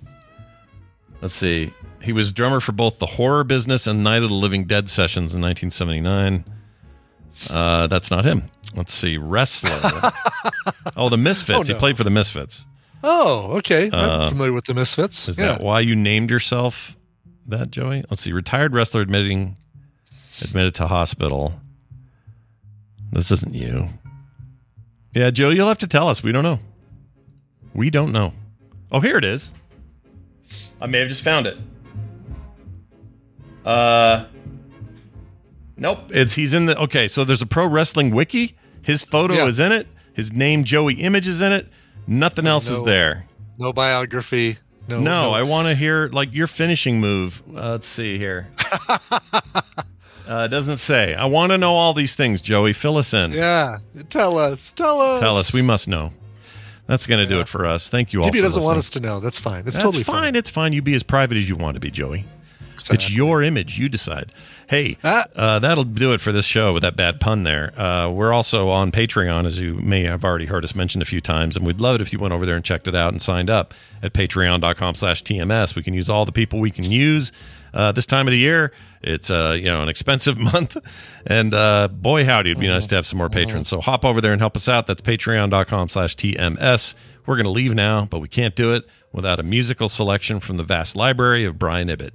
let's 1.22 1.34
see. 1.36 1.74
He 2.02 2.14
was 2.14 2.32
drummer 2.32 2.60
for 2.60 2.72
both 2.72 3.00
the 3.00 3.06
Horror 3.06 3.44
Business 3.44 3.86
and 3.88 4.04
Night 4.04 4.24
of 4.24 4.30
the 4.30 4.36
Living 4.36 4.66
Dead 4.66 4.90
sessions 4.90 5.36
in 5.36 5.42
1979. 5.42 6.46
Uh, 7.50 7.88
that's 7.88 8.10
not 8.12 8.26
him. 8.26 8.44
Let's 8.76 8.94
see. 8.94 9.18
Wrestler. 9.18 9.72
oh, 10.96 11.10
the 11.10 11.18
Misfits. 11.18 11.70
Oh, 11.70 11.74
He 11.74 11.78
played 11.78 11.98
for 11.98 12.04
the 12.04 12.10
Misfits. 12.10 12.66
Oh, 13.04 13.58
okay. 13.58 13.86
I'm 13.88 13.94
Uh, 13.94 14.30
familiar 14.30 14.54
with 14.54 14.66
the 14.66 14.74
Misfits. 14.74 15.28
Is 15.28 15.38
yeah. 15.38 15.54
that 15.54 15.62
why 15.62 15.80
you 15.80 15.96
named 15.96 16.30
yourself 16.30 16.96
that, 17.48 17.72
Joey? 17.72 18.04
Let's 18.10 18.22
see. 18.22 18.32
Retired 18.32 18.74
wrestler 18.74 19.02
admitting 19.02 19.58
admitted 20.42 20.76
to 20.76 20.88
hospital. 20.88 21.60
This 23.12 23.32
isn't 23.32 23.54
you. 23.56 23.90
Yeah, 25.14 25.30
Joe, 25.32 25.50
you'll 25.50 25.68
have 25.68 25.80
to 25.80 25.88
tell 25.88 26.08
us. 26.08 26.24
We 26.24 26.32
don't 26.32 26.44
know. 26.44 26.60
We 27.74 27.90
don't 27.90 28.12
know. 28.12 28.34
Oh, 28.92 29.00
here 29.00 29.18
it 29.18 29.26
is. 29.26 29.52
I 30.82 30.86
may 30.88 31.00
have 31.00 31.10
just 31.10 31.24
found 31.24 31.48
it. 31.48 31.58
Uh 33.66 34.26
Nope. 35.78 36.00
It's 36.10 36.36
he's 36.36 36.54
in 36.54 36.66
the 36.68 36.78
Okay, 36.78 37.08
so 37.08 37.24
there's 37.24 37.42
a 37.42 37.46
pro 37.48 37.66
wrestling 37.66 38.12
wiki. 38.12 38.56
His 38.84 39.02
photo 39.04 39.34
Yeah. 39.36 39.46
is 39.48 39.60
in 39.60 39.72
it. 39.72 39.88
His 40.14 40.32
name 40.32 40.64
Joey 40.64 40.96
Image 40.96 41.28
is 41.28 41.42
in 41.42 41.52
it. 41.52 41.68
Nothing 42.08 42.48
else 42.48 42.70
is 42.70 42.82
there. 42.84 43.26
No 43.58 43.74
biography. 43.74 44.58
No. 44.88 45.00
No, 45.00 45.34
I 45.34 45.44
want 45.44 45.68
to 45.68 45.76
hear 45.76 46.10
like 46.10 46.34
your 46.34 46.48
finishing 46.48 47.00
move. 47.00 47.42
Uh, 47.50 47.72
let's 47.72 47.88
see 47.88 48.18
here. 48.18 48.48
uh, 48.90 49.00
it 50.28 50.50
doesn't 50.50 50.78
say. 50.78 51.14
I 51.14 51.26
want 51.26 51.52
to 51.52 51.58
know 51.58 51.76
all 51.76 51.94
these 51.94 52.16
things, 52.16 52.42
Joey. 52.42 52.74
Fill 52.74 52.98
us 52.98 53.14
in. 53.14 53.32
Yeah. 53.32 53.78
Tell 54.10 54.38
us. 54.38 54.72
Tell 54.72 55.00
us. 55.00 55.20
Tell 55.20 55.38
us. 55.38 55.54
We 55.54 55.62
must 55.62 55.88
know. 55.88 56.12
That's 56.88 57.08
going 57.08 57.20
to 57.20 57.28
do 57.28 57.40
it 57.40 57.48
for 57.48 57.66
us. 57.66 57.88
Thank 57.88 58.12
you 58.12 58.20
all. 58.20 58.26
Maybe 58.26 58.40
he 58.40 58.42
doesn't 58.42 58.64
want 58.64 58.78
us 58.78 58.90
to 58.90 59.00
know. 59.00 59.20
That's 59.22 59.40
fine. 59.40 59.60
It's 59.60 59.76
That's 59.76 59.78
totally 59.78 60.04
fine. 60.04 60.24
fine. 60.24 60.36
It's 60.36 60.50
fine. 60.50 60.74
You 60.74 60.82
be 60.82 60.94
as 60.94 61.04
private 61.04 61.38
as 61.38 61.48
you 61.48 61.56
want 61.56 61.76
to 61.76 61.80
be, 61.80 61.90
Joey. 61.92 62.26
It's 62.96 63.12
your 63.12 63.42
image. 63.44 63.78
You 63.78 63.90
decide. 63.90 64.32
Hey, 64.68 64.98
uh, 65.36 65.60
that'll 65.60 65.84
do 65.84 66.14
it 66.14 66.22
for 66.22 66.32
this 66.32 66.46
show 66.46 66.72
with 66.74 66.82
that 66.84 66.96
bad 66.96 67.20
pun 67.20 67.44
there. 67.44 67.78
Uh, 67.80 68.10
we're 68.10 68.32
also 68.32 68.70
on 68.70 68.92
Patreon, 68.92 69.46
as 69.46 69.60
you 69.60 69.74
may 69.76 70.04
have 70.04 70.24
already 70.24 70.46
heard 70.46 70.64
us 70.64 70.74
mention 70.74 71.02
a 71.02 71.06
few 71.06 71.20
times, 71.20 71.58
and 71.58 71.66
we'd 71.66 71.82
love 71.82 71.96
it 71.96 72.02
if 72.02 72.14
you 72.14 72.20
went 72.20 72.34
over 72.34 72.46
there 72.46 72.56
and 72.56 72.64
checked 72.64 72.88
it 72.88 72.96
out 72.96 73.12
and 73.12 73.22
signed 73.22 73.50
up 73.50 73.74
at 74.02 74.14
patreon.com 74.14 74.96
slash 74.96 75.24
TMS. 75.24 75.76
We 75.76 75.84
can 75.84 75.94
use 75.94 76.10
all 76.10 76.24
the 76.24 76.32
people 76.32 76.60
we 76.60 76.72
can 76.72 76.90
use 76.90 77.34
uh, 77.74 77.92
this 77.92 78.06
time 78.06 78.28
of 78.28 78.32
the 78.32 78.38
year. 78.38 78.72
It's 79.02 79.30
uh, 79.30 79.56
you 79.58 79.66
know 79.66 79.82
an 79.82 79.90
expensive 79.90 80.38
month, 80.54 80.78
and 81.26 81.54
uh, 81.54 81.88
boy 81.90 82.26
howdy, 82.26 82.52
it'd 82.52 82.62
be 82.62 82.68
nice 82.68 82.88
to 82.88 82.96
have 82.96 83.06
some 83.06 83.18
more 83.18 83.30
patrons. 83.30 83.68
So 83.68 83.82
hop 83.82 84.06
over 84.06 84.22
there 84.22 84.32
and 84.32 84.42
help 84.42 84.56
us 84.56 84.70
out. 84.70 84.88
That's 84.88 85.02
patreon.com 85.02 85.90
slash 85.90 86.16
TMS. 86.16 86.94
We're 87.26 87.36
going 87.36 87.46
to 87.46 87.52
leave 87.52 87.76
now, 87.76 88.06
but 88.06 88.20
we 88.20 88.28
can't 88.28 88.56
do 88.56 88.74
it 88.74 88.88
without 89.12 89.40
a 89.40 89.44
musical 89.44 89.90
selection 89.90 90.40
from 90.40 90.58
the 90.58 90.64
vast 90.64 90.96
library 90.96 91.46
of 91.46 91.60
Brian 91.60 91.90
Ibbott. 91.90 92.14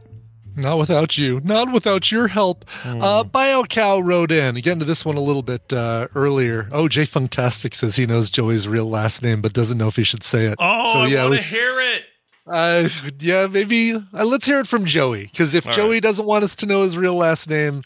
Not 0.57 0.79
without 0.79 1.19
you. 1.19 1.41
Not 1.45 1.73
without 1.73 2.11
your 2.11 2.29
help. 2.29 2.69
Hmm. 2.83 3.03
Uh, 3.03 3.25
BioCow 3.25 4.03
wrote 4.05 4.33
in. 4.33 4.55
Getting 4.57 4.79
to 4.81 4.85
this 4.85 5.05
one 5.05 5.17
a 5.17 5.21
little 5.21 5.43
bit 5.43 5.73
uh, 5.73 6.09
earlier. 6.15 6.69
Oh, 6.73 6.89
Jay 6.89 7.03
Funktastic 7.05 7.75
says 7.75 7.97
he 7.97 8.07
knows 8.07 8.31
Joey's 8.31 8.67
real 8.67 8.89
last 8.89 9.23
name, 9.23 9.43
but 9.43 9.53
doesn't 9.53 9.77
know 9.79 9.89
if 9.89 9.97
he 9.97 10.03
should 10.05 10.25
say 10.25 10.47
it. 10.47 10.57
Oh, 10.59 10.93
so, 10.93 11.01
I 11.01 11.07
yeah, 11.09 11.23
want 11.23 11.31
we- 11.33 11.37
to 11.39 11.43
hear 11.43 11.81
it. 11.81 12.03
Uh, 12.49 12.89
yeah, 13.19 13.49
maybe 13.49 13.93
uh, 13.95 14.25
let's 14.25 14.47
hear 14.47 14.61
it 14.61 14.69
from 14.69 14.85
Joey 14.85 15.25
because 15.25 15.53
if 15.53 15.67
All 15.67 15.73
Joey 15.73 15.99
doesn't 16.01 16.27
want 16.27 16.45
us 16.45 16.55
to 16.57 16.67
know 16.67 16.83
his 16.85 16.97
real 16.97 17.17
last 17.17 17.51
name, 17.51 17.83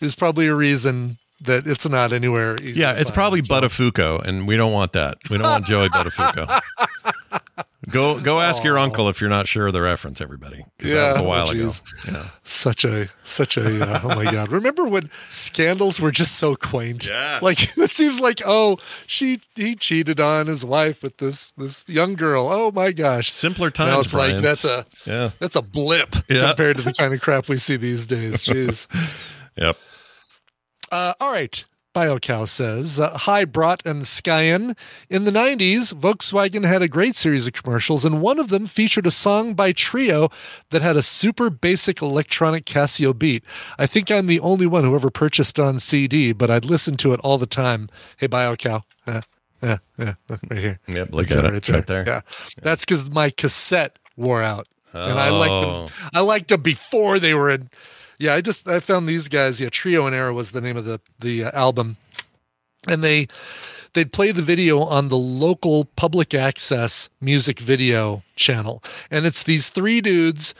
there's 0.00 0.14
probably 0.14 0.48
a 0.48 0.54
reason 0.54 1.16
that 1.40 1.66
it's 1.66 1.88
not 1.88 2.12
anywhere. 2.12 2.56
Easy 2.60 2.78
Yeah, 2.78 2.92
it's 2.92 3.08
find. 3.08 3.14
probably 3.14 3.40
Buttafuoco, 3.42 4.22
and 4.22 4.46
we 4.46 4.56
don't 4.58 4.72
want 4.72 4.92
that. 4.92 5.16
We 5.30 5.38
don't 5.38 5.46
want 5.46 5.64
Joey 5.66 5.88
Buttafuoco. 5.94 6.60
Go 7.90 8.20
go 8.20 8.38
ask 8.38 8.62
your 8.62 8.78
uncle 8.78 9.08
if 9.08 9.20
you're 9.20 9.28
not 9.28 9.48
sure 9.48 9.66
of 9.66 9.72
the 9.72 9.80
reference, 9.82 10.20
everybody. 10.20 10.64
'cause 10.78 10.92
that 10.92 11.08
was 11.08 11.16
a 11.16 11.20
oh, 11.20 11.22
while 11.24 11.50
ago. 11.50 11.72
Yeah. 12.06 12.26
Such 12.44 12.84
a 12.84 13.08
such 13.24 13.56
a 13.56 13.82
uh, 13.84 14.00
oh 14.04 14.08
my 14.14 14.30
god! 14.30 14.52
Remember 14.52 14.84
when 14.84 15.10
scandals 15.28 16.00
were 16.00 16.12
just 16.12 16.36
so 16.36 16.54
quaint? 16.54 17.08
Yeah. 17.08 17.40
Like 17.42 17.76
it 17.76 17.90
seems 17.90 18.20
like 18.20 18.40
oh 18.46 18.78
she 19.08 19.40
he 19.56 19.74
cheated 19.74 20.20
on 20.20 20.46
his 20.46 20.64
wife 20.64 21.02
with 21.02 21.16
this 21.18 21.50
this 21.52 21.88
young 21.88 22.14
girl. 22.14 22.48
Oh 22.48 22.70
my 22.70 22.92
gosh! 22.92 23.32
Simpler 23.32 23.72
Now 23.76 23.84
times, 23.86 24.04
it's 24.06 24.14
like 24.14 24.36
that's 24.36 24.64
a 24.64 24.86
Yeah. 25.04 25.30
that's 25.40 25.56
a 25.56 25.62
blip 25.62 26.14
Yeah. 26.28 26.46
compared 26.48 26.76
to 26.76 26.82
the 26.82 26.92
kind 26.92 27.12
of 27.12 27.20
crap 27.20 27.48
we 27.48 27.56
see 27.56 27.76
these 27.76 28.06
days. 28.06 28.44
Jeez. 28.44 28.86
Yep. 29.56 29.76
Uh, 30.90 31.12
all 31.20 31.30
right. 31.30 31.62
BioCow 31.94 32.48
says, 32.48 32.98
uh, 32.98 33.16
Hi, 33.18 33.44
Brat 33.44 33.82
and 33.84 34.02
Skyen. 34.02 34.76
In 35.10 35.24
the 35.24 35.30
90s, 35.30 35.92
Volkswagen 35.92 36.64
had 36.64 36.80
a 36.80 36.88
great 36.88 37.16
series 37.16 37.46
of 37.46 37.52
commercials, 37.52 38.04
and 38.04 38.22
one 38.22 38.38
of 38.38 38.48
them 38.48 38.66
featured 38.66 39.06
a 39.06 39.10
song 39.10 39.52
by 39.54 39.72
Trio 39.72 40.30
that 40.70 40.80
had 40.80 40.96
a 40.96 41.02
super 41.02 41.50
basic 41.50 42.00
electronic 42.00 42.64
Casio 42.64 43.16
beat. 43.16 43.44
I 43.78 43.86
think 43.86 44.10
I'm 44.10 44.26
the 44.26 44.40
only 44.40 44.66
one 44.66 44.84
who 44.84 44.94
ever 44.94 45.10
purchased 45.10 45.58
it 45.58 45.62
on 45.62 45.78
CD, 45.80 46.32
but 46.32 46.50
I'd 46.50 46.64
listen 46.64 46.96
to 46.98 47.12
it 47.12 47.20
all 47.20 47.36
the 47.36 47.46
time. 47.46 47.90
Hey, 48.16 48.28
BioCow. 48.28 48.82
Uh, 49.06 49.20
yeah, 49.62 49.76
yeah, 49.98 50.14
right 50.48 50.58
here. 50.60 50.78
Yep, 50.88 51.08
look 51.12 51.28
That's 51.28 51.38
at 51.44 51.54
it. 51.54 51.68
Right 51.68 51.86
there. 51.86 52.04
Yeah. 52.06 52.20
That's 52.62 52.84
because 52.84 53.10
my 53.10 53.30
cassette 53.30 53.98
wore 54.16 54.42
out. 54.42 54.66
And 54.94 55.18
I 55.18 55.30
liked 55.30 55.50
Oh. 55.52 55.86
them. 55.86 55.94
I 56.12 56.20
liked 56.20 56.48
them 56.48 56.60
before 56.62 57.18
they 57.18 57.32
were 57.32 57.48
in. 57.50 57.70
Yeah, 58.22 58.34
I 58.34 58.40
just 58.40 58.68
I 58.68 58.78
found 58.78 59.08
these 59.08 59.26
guys. 59.26 59.60
Yeah, 59.60 59.68
Trio 59.68 60.06
and 60.06 60.14
Error 60.14 60.32
was 60.32 60.52
the 60.52 60.60
name 60.60 60.76
of 60.76 60.84
the 60.84 61.00
the 61.18 61.46
uh, 61.46 61.50
album, 61.54 61.96
and 62.86 63.02
they 63.02 63.26
they'd 63.94 64.12
play 64.12 64.30
the 64.30 64.42
video 64.42 64.78
on 64.78 65.08
the 65.08 65.18
local 65.18 65.86
public 65.96 66.32
access 66.32 67.10
music 67.20 67.58
video 67.58 68.22
channel, 68.36 68.80
and 69.10 69.26
it's 69.26 69.42
these 69.42 69.70
three 69.70 70.00
dudes 70.00 70.54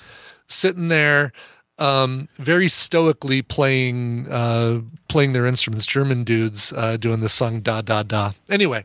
sitting 0.48 0.88
there 0.88 1.32
um, 1.78 2.28
very 2.36 2.68
stoically 2.68 3.42
playing 3.42 4.30
uh, 4.30 4.80
playing 5.08 5.32
their 5.32 5.46
instruments. 5.46 5.86
German 5.86 6.24
dudes 6.24 6.72
uh, 6.72 6.96
doing 6.96 7.20
the 7.20 7.28
song 7.28 7.60
"Da 7.60 7.82
Da 7.82 8.02
Da." 8.02 8.32
Anyway, 8.50 8.84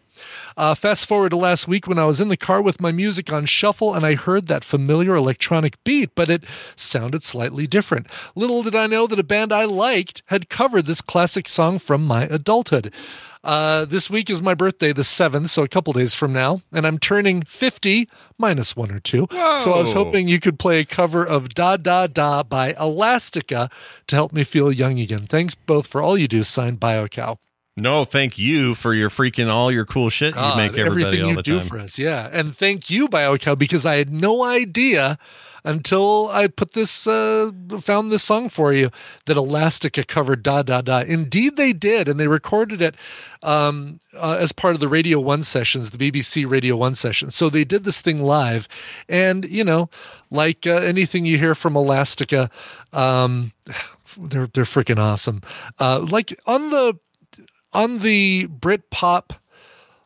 uh, 0.56 0.74
fast 0.74 1.08
forward 1.08 1.30
to 1.30 1.38
last 1.38 1.68
week 1.68 1.88
when 1.88 2.00
I 2.00 2.06
was 2.06 2.22
in 2.22 2.30
the 2.30 2.38
car 2.38 2.62
with 2.62 2.82
my 2.82 2.92
music 2.92 3.32
on 3.32 3.46
shuffle 3.46 3.94
and 3.94 4.06
I 4.06 4.16
heard 4.16 4.48
that 4.48 4.64
familiar 4.64 5.16
electronic 5.16 5.84
beat, 5.84 6.12
but 6.16 6.30
it 6.30 6.44
sounded 6.76 7.24
slightly 7.24 7.68
different. 7.68 8.08
Little 8.36 8.64
did 8.64 8.76
I 8.76 8.88
know 8.88 9.08
that 9.08 9.20
a 9.20 9.24
band 9.24 9.52
I 9.52 9.66
liked 9.66 10.24
had 10.28 10.50
covered 10.50 10.86
this 10.86 11.02
classic 11.02 11.48
song 11.48 11.80
from 11.80 12.06
my 12.06 12.24
adulthood. 12.24 12.94
Uh, 13.44 13.86
this 13.86 14.10
week 14.10 14.30
is 14.30 14.42
my 14.42 14.54
birthday, 14.54 14.92
the 14.92 15.04
7th, 15.04 15.50
so 15.50 15.64
a 15.64 15.68
couple 15.68 15.94
days 15.94 16.14
from 16.16 16.34
now, 16.34 16.62
and 16.74 16.86
I'm 16.86 16.98
turning 16.98 17.42
50 17.44 18.10
minus 18.38 18.76
one 18.76 18.92
or 18.92 19.00
two. 19.00 19.28
So 19.32 19.74
I 19.74 19.78
was 19.78 19.94
hoping 19.94 20.28
you 20.28 20.40
could 20.40 20.60
play 20.60 20.80
a 20.80 20.86
cover 20.86 21.26
of 21.26 21.50
Da 21.50 21.78
Da 21.78 22.08
Da 22.08 22.44
by 22.44 22.74
Elastica 22.74 23.70
to 24.08 24.16
help 24.16 24.34
me 24.34 24.44
feel 24.44 24.72
young 24.72 25.00
again. 25.00 25.28
Thanks 25.28 25.56
both 25.56 25.88
for 25.88 26.02
all 26.02 26.18
you 26.18 26.28
do. 26.28 26.44
Signed 26.44 26.80
BioCow. 26.80 27.38
No, 27.80 28.06
thank 28.06 28.40
you 28.40 28.74
for 28.74 28.94
your 28.96 29.10
freaking 29.12 29.50
all 29.52 29.72
your 29.72 29.86
cool 29.86 30.10
shit 30.10 30.36
you 30.36 30.56
make 30.56 30.76
everybody 30.76 30.82
everything 30.82 31.22
all 31.24 31.30
you 31.30 31.36
the 31.36 31.44
do 31.44 31.60
time. 31.60 31.68
for 31.68 31.78
us. 31.78 32.00
Yeah, 32.00 32.28
and 32.34 32.56
thank 32.56 32.90
you, 32.90 33.08
BioCow, 33.08 33.58
because 33.58 33.86
I 33.86 33.98
had 33.98 34.12
no 34.12 34.44
idea 34.44 35.20
until 35.68 36.30
I 36.30 36.48
put 36.48 36.72
this 36.72 37.06
uh, 37.08 37.52
found 37.82 38.10
this 38.10 38.24
song 38.24 38.48
for 38.48 38.72
you 38.72 38.90
that 39.26 39.36
Elastica 39.36 40.06
covered 40.06 40.42
da 40.42 40.64
da 40.64 40.82
da. 40.82 41.00
Indeed, 41.00 41.58
they 41.58 41.74
did, 41.74 42.08
and 42.08 42.18
they 42.18 42.28
recorded 42.28 42.82
it 42.82 42.96
um, 43.44 44.00
uh, 44.16 44.38
as 44.40 44.54
part 44.54 44.76
of 44.76 44.80
the 44.80 44.88
Radio 44.88 45.20
One 45.20 45.44
sessions, 45.44 45.90
the 45.90 46.12
BBC 46.12 46.50
Radio 46.50 46.78
One 46.78 46.96
sessions. 46.96 47.36
So 47.36 47.50
they 47.50 47.66
did 47.66 47.84
this 47.84 48.00
thing 48.00 48.22
live, 48.22 48.70
and 49.10 49.44
you 49.44 49.66
know, 49.66 49.90
like 50.32 50.66
uh, 50.66 50.76
anything 50.76 51.26
you 51.26 51.38
hear 51.38 51.54
from 51.54 51.76
Elastica, 51.76 52.50
um, 52.94 53.52
they're 54.18 54.48
they're 54.48 54.64
freaking 54.64 55.00
awesome. 55.00 55.42
Uh, 55.80 56.00
like 56.00 56.40
on 56.46 56.70
the 56.70 56.98
on 57.74 58.00
the 58.00 58.48
Brit 58.48 58.90
pop 58.90 59.34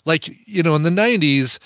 like 0.05 0.27
you 0.47 0.63
know 0.63 0.75
in 0.75 0.81
the 0.81 0.89
90s 0.89 1.59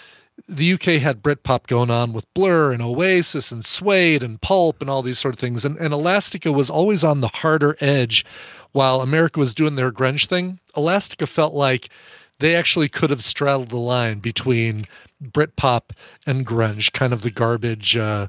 the 0.48 0.74
uk 0.74 0.84
had 0.84 1.24
britpop 1.24 1.68
going 1.68 1.90
on 1.90 2.14
with 2.14 2.32
blur 2.34 2.72
and 2.72 2.82
oasis 2.82 3.52
and 3.52 3.66
suede 3.66 4.22
and 4.22 4.42
pulp 4.42 4.82
and 4.82 4.90
all 4.90 5.02
these 5.02 5.20
sort 5.20 5.34
of 5.34 5.40
things 5.40 5.66
and, 5.66 5.78
and 5.78 5.94
elastica 5.94 6.52
was 6.52 6.70
always 6.70 7.04
on 7.04 7.22
the 7.22 7.28
harder 7.28 7.76
edge 7.80 8.26
while 8.72 9.02
america 9.02 9.40
was 9.40 9.56
doing 9.56 9.76
their 9.76 9.92
grunge 9.92 10.28
thing. 10.28 10.60
Elastica 10.76 11.26
felt 11.26 11.54
like 11.54 11.90
they 12.40 12.56
actually 12.56 12.90
could 12.90 13.10
have 13.10 13.24
straddled 13.24 13.70
the 13.70 13.78
line 13.78 14.20
between 14.20 14.86
britpop 15.24 15.92
and 16.28 16.46
grunge 16.46 16.92
kind 16.92 17.14
of 17.14 17.22
the 17.22 17.32
garbage 17.32 17.96
uh, 17.96 18.28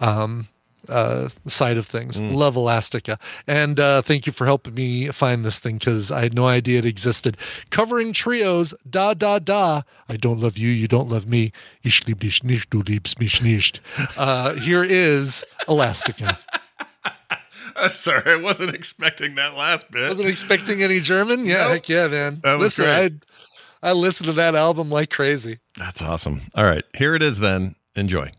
um, 0.00 0.46
uh, 0.88 1.28
side 1.46 1.76
of 1.76 1.86
things. 1.86 2.20
Love 2.20 2.56
Elastica. 2.56 3.18
And 3.46 3.78
uh, 3.80 4.02
thank 4.02 4.26
you 4.26 4.32
for 4.32 4.44
helping 4.46 4.74
me 4.74 5.08
find 5.08 5.44
this 5.44 5.58
thing 5.58 5.76
because 5.78 6.10
I 6.12 6.20
had 6.22 6.34
no 6.34 6.46
idea 6.46 6.78
it 6.78 6.84
existed. 6.86 7.36
Covering 7.70 8.12
trios, 8.12 8.74
da 8.88 9.14
da 9.14 9.38
da. 9.38 9.82
I 10.08 10.16
don't 10.16 10.40
love 10.40 10.56
you, 10.58 10.68
you 10.70 10.88
don't 10.88 11.08
love 11.08 11.26
me. 11.26 11.52
Ich 11.82 12.06
lieb 12.06 12.20
dich 12.20 12.42
nicht, 12.44 12.70
du 12.70 12.82
liebst 12.82 13.18
mich 13.20 13.42
nicht. 13.42 13.80
Uh, 14.16 14.54
here 14.54 14.84
is 14.84 15.44
Elastica. 15.68 16.38
Sorry, 17.92 18.32
I 18.32 18.36
wasn't 18.36 18.74
expecting 18.74 19.36
that 19.36 19.54
last 19.54 19.90
bit. 19.90 20.08
Wasn't 20.08 20.28
expecting 20.28 20.82
any 20.82 21.00
German? 21.00 21.46
Yeah, 21.46 21.58
Nope. 21.64 21.70
heck 21.74 21.88
yeah, 21.88 22.08
man. 22.08 22.40
That 22.42 22.58
was 22.58 22.78
Listen. 22.78 23.22
I 23.82 23.90
I 23.90 23.92
listened 23.92 24.26
to 24.26 24.32
that 24.34 24.56
album 24.56 24.90
like 24.90 25.10
crazy. 25.10 25.60
That's 25.76 26.02
awesome. 26.02 26.42
All 26.56 26.64
right, 26.64 26.82
here 26.96 27.14
it 27.14 27.22
is 27.22 27.38
then. 27.38 27.76
Enjoy. 27.94 28.30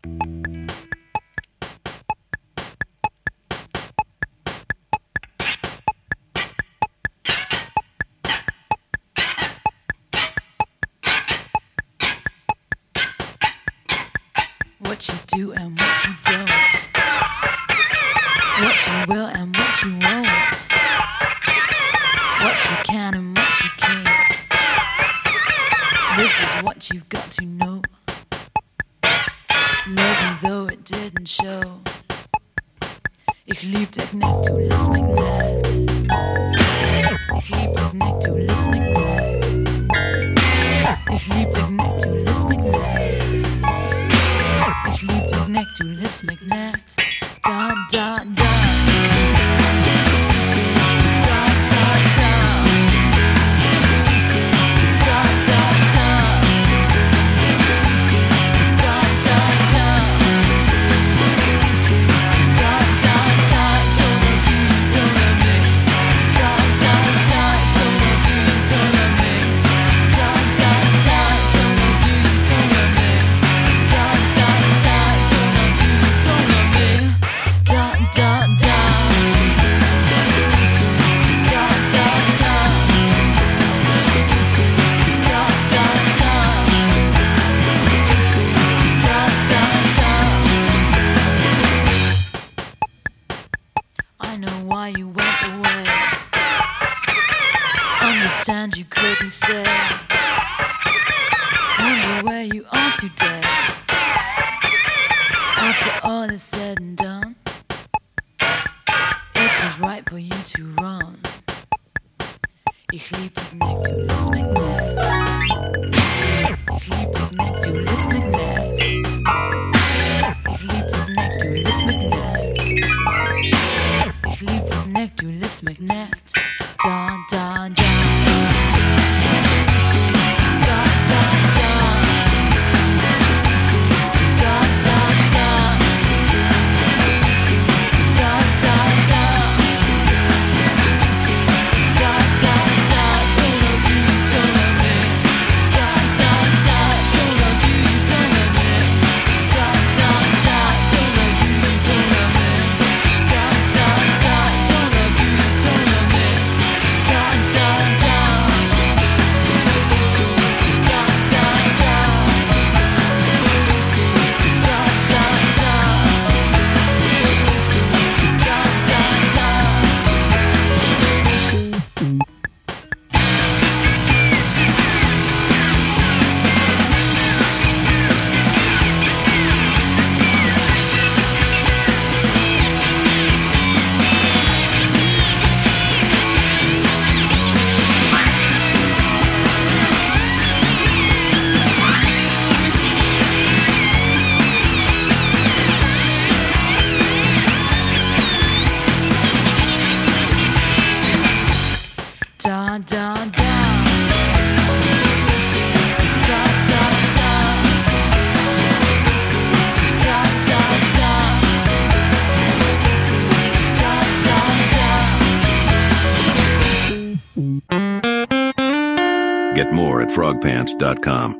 frogpants.com. 220.20 221.39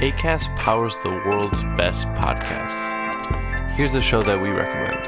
ACAST 0.00 0.56
powers 0.56 0.96
the 1.02 1.10
world's 1.10 1.62
best 1.76 2.06
podcasts. 2.14 2.88
Here's 3.72 3.94
a 3.94 4.00
show 4.00 4.22
that 4.22 4.40
we 4.40 4.48
recommend. 4.48 5.06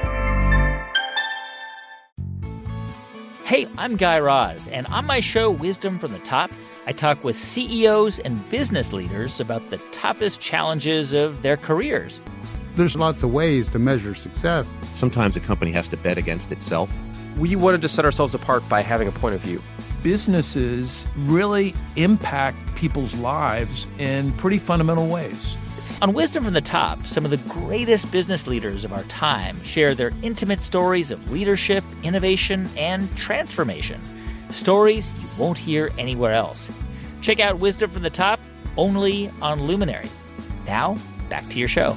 Hey, 3.46 3.66
I'm 3.78 3.96
Guy 3.96 4.18
Raz, 4.18 4.68
and 4.68 4.86
on 4.88 5.06
my 5.06 5.20
show, 5.20 5.50
Wisdom 5.50 5.98
from 5.98 6.12
the 6.12 6.18
Top, 6.18 6.50
I 6.84 6.92
talk 6.92 7.24
with 7.24 7.38
CEOs 7.38 8.18
and 8.18 8.46
business 8.50 8.92
leaders 8.92 9.40
about 9.40 9.70
the 9.70 9.78
toughest 9.92 10.42
challenges 10.42 11.14
of 11.14 11.40
their 11.40 11.56
careers. 11.56 12.20
There's 12.76 12.94
lots 12.94 13.22
of 13.22 13.32
ways 13.32 13.70
to 13.70 13.78
measure 13.78 14.14
success. 14.14 14.70
Sometimes 14.92 15.36
a 15.36 15.40
company 15.40 15.70
has 15.72 15.88
to 15.88 15.96
bet 15.96 16.18
against 16.18 16.52
itself. 16.52 16.94
We 17.38 17.56
wanted 17.56 17.80
to 17.80 17.88
set 17.88 18.04
ourselves 18.04 18.34
apart 18.34 18.68
by 18.68 18.82
having 18.82 19.08
a 19.08 19.12
point 19.12 19.36
of 19.36 19.40
view. 19.40 19.62
Businesses 20.02 21.06
really 21.16 21.74
impact 21.94 22.74
people's 22.74 23.14
lives 23.14 23.86
in 23.98 24.32
pretty 24.32 24.58
fundamental 24.58 25.08
ways. 25.08 25.56
On 26.00 26.12
Wisdom 26.12 26.42
from 26.42 26.54
the 26.54 26.60
Top, 26.60 27.06
some 27.06 27.24
of 27.24 27.30
the 27.30 27.36
greatest 27.48 28.10
business 28.10 28.48
leaders 28.48 28.84
of 28.84 28.92
our 28.92 29.04
time 29.04 29.62
share 29.62 29.94
their 29.94 30.12
intimate 30.22 30.60
stories 30.60 31.12
of 31.12 31.30
leadership, 31.30 31.84
innovation, 32.02 32.68
and 32.76 33.14
transformation. 33.16 34.00
Stories 34.50 35.12
you 35.20 35.28
won't 35.38 35.58
hear 35.58 35.90
anywhere 35.98 36.32
else. 36.32 36.70
Check 37.20 37.38
out 37.38 37.60
Wisdom 37.60 37.90
from 37.90 38.02
the 38.02 38.10
Top 38.10 38.40
only 38.76 39.30
on 39.40 39.62
Luminary. 39.62 40.08
Now, 40.66 40.96
back 41.28 41.48
to 41.50 41.58
your 41.58 41.68
show. 41.68 41.96